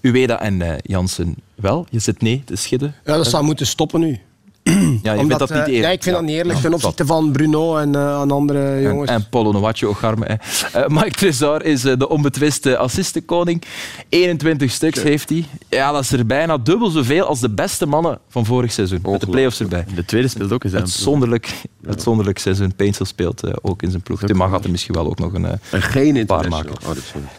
Uweda 0.00 0.40
en 0.40 0.62
eh, 0.62 0.78
Jansen 0.82 1.34
wel. 1.54 1.86
Je 1.90 1.98
zit 1.98 2.22
nee 2.22 2.42
te 2.44 2.56
schudden. 2.56 2.94
Ja, 3.04 3.16
dat 3.16 3.26
zou 3.26 3.44
moeten 3.44 3.66
stoppen 3.66 4.00
nu. 4.00 4.20
Ja, 4.64 4.72
je 4.72 5.00
vindt 5.02 5.20
Omdat, 5.20 5.38
dat 5.38 5.50
niet 5.50 5.58
eh, 5.66 5.74
eerlijk. 5.74 5.92
ik 5.92 6.02
vind 6.02 6.14
dat 6.16 6.24
niet 6.24 6.34
eerlijk 6.36 6.58
ten 6.58 6.74
opzichte 6.74 7.06
van 7.06 7.32
Bruno 7.32 7.76
en 7.76 7.94
eh, 7.94 8.14
aan 8.14 8.30
andere 8.30 8.68
En, 8.68 8.82
jongens. 8.82 9.10
en 9.10 9.28
Polo 9.28 9.52
Novatje 9.52 9.88
Ocharme. 9.88 10.24
hè. 10.26 10.34
Eh, 10.80 10.88
Mike 10.88 11.10
Trezor 11.10 11.64
is 11.64 11.80
de 11.80 12.08
onbetwiste 12.08 12.76
assistenkoning. 12.76 13.62
21 14.08 14.70
stuks 14.70 15.02
heeft 15.02 15.28
hij. 15.28 15.44
Ja, 15.68 15.92
dat 15.92 16.02
is 16.02 16.12
er 16.12 16.26
bijna 16.26 16.58
dubbel 16.58 16.90
zoveel 16.90 17.24
als 17.24 17.40
de 17.40 17.50
beste 17.50 17.86
mannen 17.86 18.18
van 18.28 18.46
vorig 18.46 18.72
seizoen. 18.72 18.98
Met 19.02 19.20
de 19.20 19.26
play-offs 19.26 19.60
erbij. 19.60 19.84
De 19.94 20.04
tweede 20.04 20.28
speelt 20.28 20.52
ook 20.52 20.64
eens. 20.64 20.74
Uitzonderlijk, 20.74 21.54
uitzonderlijk 21.86 22.38
seizoen. 22.38 22.74
Painsel 22.74 23.04
speelt 23.04 23.64
ook 23.64 23.82
in 23.82 23.90
zijn 23.90 24.02
ploeg. 24.02 24.20
Timma 24.24 24.48
gaat 24.48 24.64
er 24.64 24.70
misschien 24.70 24.94
wel 24.94 25.06
ook 25.06 25.18
nog 25.18 25.32
een, 25.32 25.46
En 25.70 25.82
geen 25.82 26.26
paar 26.26 26.48
maken. 26.48 26.72
Oh, 26.86 26.90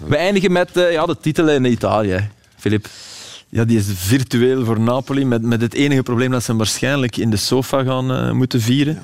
We 0.07 0.15
eindigen 0.15 0.51
met 0.51 0.69
ja, 0.73 1.05
de 1.05 1.17
titel 1.21 1.49
in 1.49 1.65
Italië. 1.65 2.29
Filip. 2.57 2.87
Ja, 3.53 3.65
die 3.65 3.77
is 3.77 3.85
virtueel 3.93 4.65
voor 4.65 4.79
Napoli, 4.79 5.25
met, 5.25 5.41
met 5.41 5.61
het 5.61 5.73
enige 5.73 6.03
probleem 6.03 6.31
dat 6.31 6.41
ze 6.43 6.47
hem 6.49 6.57
waarschijnlijk 6.57 7.17
in 7.17 7.29
de 7.29 7.37
sofa 7.37 7.83
gaan 7.83 8.11
eh, 8.11 8.31
moeten 8.31 8.61
vieren. 8.61 8.99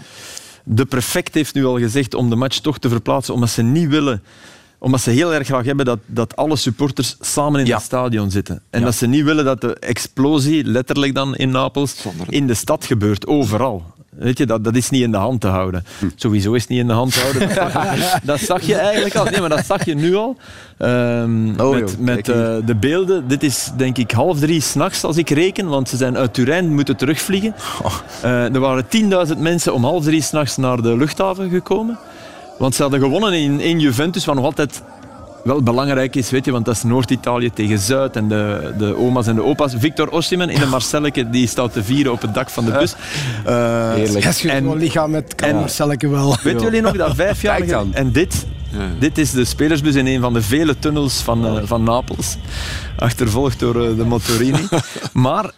De 0.63 0.85
prefect 0.85 1.33
heeft 1.33 1.53
nu 1.53 1.65
al 1.65 1.79
gezegd 1.79 2.13
om 2.13 2.29
de 2.29 2.35
match 2.35 2.59
toch 2.59 2.77
te 2.79 2.89
verplaatsen, 2.89 3.33
omdat 3.33 3.49
ze 3.49 3.61
niet 3.61 3.87
willen 3.89 4.21
omdat 4.81 5.01
ze 5.01 5.09
heel 5.09 5.33
erg 5.33 5.47
graag 5.47 5.65
hebben 5.65 5.85
dat, 5.85 5.99
dat 6.05 6.35
alle 6.35 6.55
supporters 6.55 7.17
samen 7.19 7.59
in 7.59 7.65
Ja. 7.65 7.75
het 7.75 7.83
stadion 7.85 8.31
zitten. 8.31 8.61
En 8.69 8.79
Ja. 8.79 8.85
dat 8.85 8.95
ze 8.95 9.07
niet 9.07 9.23
willen 9.23 9.45
dat 9.45 9.61
de 9.61 9.73
explosie, 9.75 10.63
letterlijk 10.63 11.13
dan 11.15 11.35
in 11.35 11.49
Napels, 11.49 11.95
in 12.29 12.47
de 12.47 12.53
stad 12.53 12.85
gebeurt, 12.85 13.27
overal. 13.27 13.93
Weet 14.09 14.37
je, 14.37 14.45
dat, 14.45 14.63
dat 14.63 14.75
is 14.75 14.89
niet 14.89 15.01
in 15.01 15.11
de 15.11 15.17
hand 15.17 15.41
te 15.41 15.47
houden. 15.47 15.85
Sowieso 16.15 16.53
is 16.53 16.61
het 16.61 16.69
niet 16.69 16.79
in 16.79 16.87
de 16.87 16.93
hand 16.93 17.13
te 17.13 17.19
houden. 17.19 17.47
Dat 17.55 17.71
zag, 17.71 17.95
je, 17.95 18.19
dat 18.23 18.39
zag 18.39 18.61
je 18.61 18.75
eigenlijk 18.75 19.15
al. 19.15 19.25
Nee, 19.25 19.39
maar 19.39 19.49
dat 19.49 19.65
zag 19.65 19.85
je 19.85 19.95
nu 19.95 20.15
al. 20.15 20.37
Ehm, 20.77 21.59
Oh, 21.59 21.71
met 21.71 21.89
joh, 21.89 21.99
met 21.99 22.29
eh, 22.29 22.55
de 22.65 22.75
beelden. 22.79 23.27
Dit 23.27 23.43
is 23.43 23.71
denk 23.77 23.97
ik 23.97 24.11
half 24.11 24.39
drie 24.39 24.61
s'nachts 24.61 25.03
als 25.03 25.17
ik 25.17 25.29
reken, 25.29 25.67
want 25.67 25.89
ze 25.89 25.97
zijn 25.97 26.17
uit 26.17 26.33
Turijn 26.33 26.73
moeten 26.73 26.95
terugvliegen. 26.95 27.55
Eh, 28.21 28.53
er 28.53 28.59
waren 28.59 28.85
10.000 29.27 29.37
mensen 29.37 29.73
om 29.73 29.83
half 29.83 30.03
drie 30.03 30.21
s'nachts 30.21 30.57
naar 30.57 30.81
de 30.81 30.97
luchthaven 30.97 31.49
gekomen. 31.49 31.97
Want 32.57 32.75
ze 32.75 32.81
hadden 32.81 32.99
gewonnen 32.99 33.33
in, 33.33 33.59
in 33.59 33.79
Juventus, 33.79 34.25
wat 34.25 34.35
nog 34.35 34.45
altijd 34.45 34.81
wel 35.43 35.63
belangrijk 35.63 36.15
is, 36.15 36.29
weet 36.29 36.45
je, 36.45 36.51
want 36.51 36.65
dat 36.65 36.75
is 36.75 36.83
Noord-Italië 36.83 37.51
tegen 37.53 37.79
Zuid 37.79 38.15
en 38.15 38.27
de, 38.27 38.73
de 38.77 38.95
oma's 38.97 39.27
en 39.27 39.35
de 39.35 39.43
opa's. 39.43 39.73
Victor 39.77 40.09
Osimhen 40.11 40.49
in 40.49 40.59
de 40.59 40.65
Marcelleke, 40.65 41.29
die 41.29 41.47
staat 41.47 41.73
te 41.73 41.83
vieren 41.83 42.11
op 42.11 42.21
het 42.21 42.33
dak 42.33 42.49
van 42.49 42.65
de 42.65 42.71
bus. 42.71 42.93
Eh, 43.45 43.93
Heerlijk. 43.93 44.23
Hij 44.23 44.33
schudt 44.33 44.53
en- 44.53 44.61
gewoon 44.61 44.77
lichaam 44.77 45.11
met 45.11 45.35
Marcelleke 45.53 46.09
wel. 46.09 46.35
Weet 46.43 46.61
jullie 46.61 46.81
nog 46.81 46.97
dat 46.97 47.15
vijf 47.15 47.41
jaar 47.41 47.55
geleden- 47.55 47.93
En 47.93 48.11
dit, 48.11 48.45
dit 48.99 49.17
is 49.17 49.31
de 49.31 49.45
spelersbus 49.45 49.95
in 49.95 50.07
een 50.07 50.21
van 50.21 50.33
de 50.33 50.41
vele 50.41 50.79
tunnels 50.79 51.13
van, 51.21 51.45
eh, 51.45 51.53
van 51.63 51.83
Napels. 51.83 52.37
Achtervolgd 52.97 53.59
door 53.59 53.83
eh, 53.89 53.95
de 53.97 54.05
Motorini. 54.05 54.67
maar, 55.13 55.51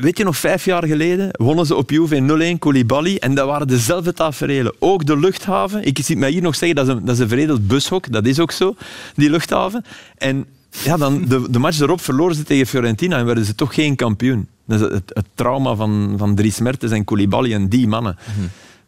weet 0.00 0.18
je 0.18 0.24
nog, 0.24 0.36
vijf 0.36 0.64
jaar 0.64 0.86
geleden 0.86 1.28
wonnen 1.32 1.66
ze 1.66 1.74
op 1.74 1.90
Juve 1.90 2.54
0-1 2.54 2.58
Koulibaly. 2.58 3.16
En 3.16 3.34
dat 3.34 3.46
waren 3.46 3.68
dezelfde 3.68 4.12
tafereelen. 4.12 4.74
Ook 4.78 5.06
de 5.06 5.18
luchthaven. 5.18 5.84
Ik 5.84 5.98
zie 6.02 6.16
mij 6.16 6.30
hier 6.30 6.42
nog 6.42 6.54
zeggen, 6.54 6.76
dat 6.76 6.86
is 6.88 6.94
een, 6.94 7.04
dat 7.04 7.14
is 7.14 7.20
een 7.20 7.28
veredeld 7.28 7.66
bushok. 7.66 8.12
Dat 8.12 8.26
is 8.26 8.40
ook 8.40 8.52
zo, 8.52 8.76
die 9.14 9.30
luchthaven. 9.30 9.84
En 10.16 10.46
ja, 10.70 10.96
dan 10.96 11.24
de, 11.28 11.50
de 11.50 11.58
match 11.58 11.80
erop 11.80 12.00
verloren 12.00 12.34
ze 12.34 12.42
tegen 12.42 12.66
Fiorentina 12.66 13.18
en 13.18 13.24
werden 13.24 13.44
ze 13.44 13.54
toch 13.54 13.74
geen 13.74 13.96
kampioen. 13.96 14.48
Dat 14.66 14.80
is 14.80 14.90
het, 14.90 15.10
het 15.14 15.26
trauma 15.34 15.74
van, 15.74 16.14
van 16.16 16.34
Dries 16.34 16.58
Mertens 16.58 16.92
en 16.92 17.04
Koulibaly 17.04 17.52
en 17.52 17.68
die 17.68 17.88
mannen. 17.88 18.16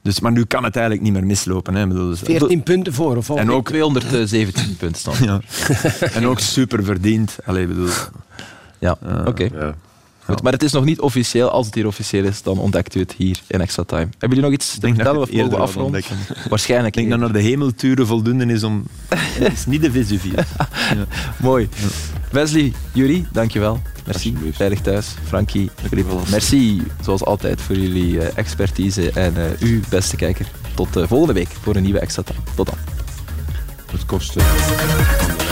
Dus, 0.03 0.21
maar 0.21 0.33
nu 0.33 0.45
kan 0.45 0.65
het 0.65 0.77
eigenlijk 0.77 1.05
niet 1.05 1.13
meer 1.13 1.27
mislopen. 1.27 1.75
Hè. 1.75 1.83
Ik 1.83 1.89
bedoel, 1.89 2.09
dus- 2.09 2.21
14 2.21 2.63
punten 2.63 2.93
voor, 2.93 3.17
of 3.17 3.27
wat? 3.27 3.39
En 3.39 3.51
ook, 3.51 3.69
217 3.69 4.77
punten 4.77 5.01
staan. 5.01 5.25
ja. 5.29 5.41
en 6.13 6.27
ook 6.27 6.39
super 6.39 6.85
verdiend. 6.85 7.39
Allee, 7.45 7.67
bedoel, 7.67 7.89
Ja, 8.79 8.99
oké. 9.25 9.75
Goed, 10.31 10.43
maar 10.43 10.53
het 10.53 10.63
is 10.63 10.73
nog 10.73 10.85
niet 10.85 11.01
officieel. 11.01 11.51
Als 11.51 11.67
het 11.67 11.75
hier 11.75 11.87
officieel 11.87 12.25
is, 12.25 12.43
dan 12.43 12.59
ontdekt 12.59 12.95
u 12.95 13.01
het 13.01 13.15
hier 13.17 13.41
in 13.47 13.61
Extra 13.61 13.83
Time. 13.85 14.09
Hebben 14.19 14.29
jullie 14.29 14.45
nog 14.45 14.53
iets 14.53 14.75
te 14.75 14.81
denk 14.81 14.95
vertellen 14.95 15.21
of 15.21 15.33
mogen 15.33 15.59
afronden? 15.59 16.03
Waarschijnlijk. 16.49 16.97
ik 16.97 17.01
denk 17.01 17.11
dat 17.11 17.21
naar 17.21 17.43
de 17.43 17.49
hemelturen 17.49 18.07
voldoende 18.07 18.47
is 18.47 18.63
om... 18.63 18.85
Het 19.15 19.53
is 19.53 19.67
niet 19.67 19.83
de 19.83 19.91
Vesuvius. 19.91 20.45
Mooi. 21.37 21.69
Wesley, 22.31 22.73
Jury, 22.93 23.27
dankjewel. 23.33 23.81
Merci. 24.07 24.37
Veilig 24.53 24.81
thuis. 24.81 25.07
Frankie, 25.27 25.71
Filip, 25.89 26.07
merci 26.31 26.83
zoals 27.01 27.25
altijd 27.25 27.61
voor 27.61 27.77
jullie 27.77 28.21
eh, 28.21 28.39
expertise. 28.39 29.11
En 29.11 29.37
eh, 29.37 29.61
u, 29.69 29.83
beste 29.89 30.17
kijker, 30.17 30.47
tot 30.75 30.97
eh, 30.97 31.07
volgende 31.07 31.35
week 31.35 31.49
voor 31.63 31.77
een 31.77 31.83
nieuwe 31.83 31.99
Extra 31.99 32.23
Time. 32.23 32.41
Tot 32.55 32.67
dan. 32.67 32.77
Het 33.91 34.05
kost... 34.07 34.37
eh, 34.37 35.50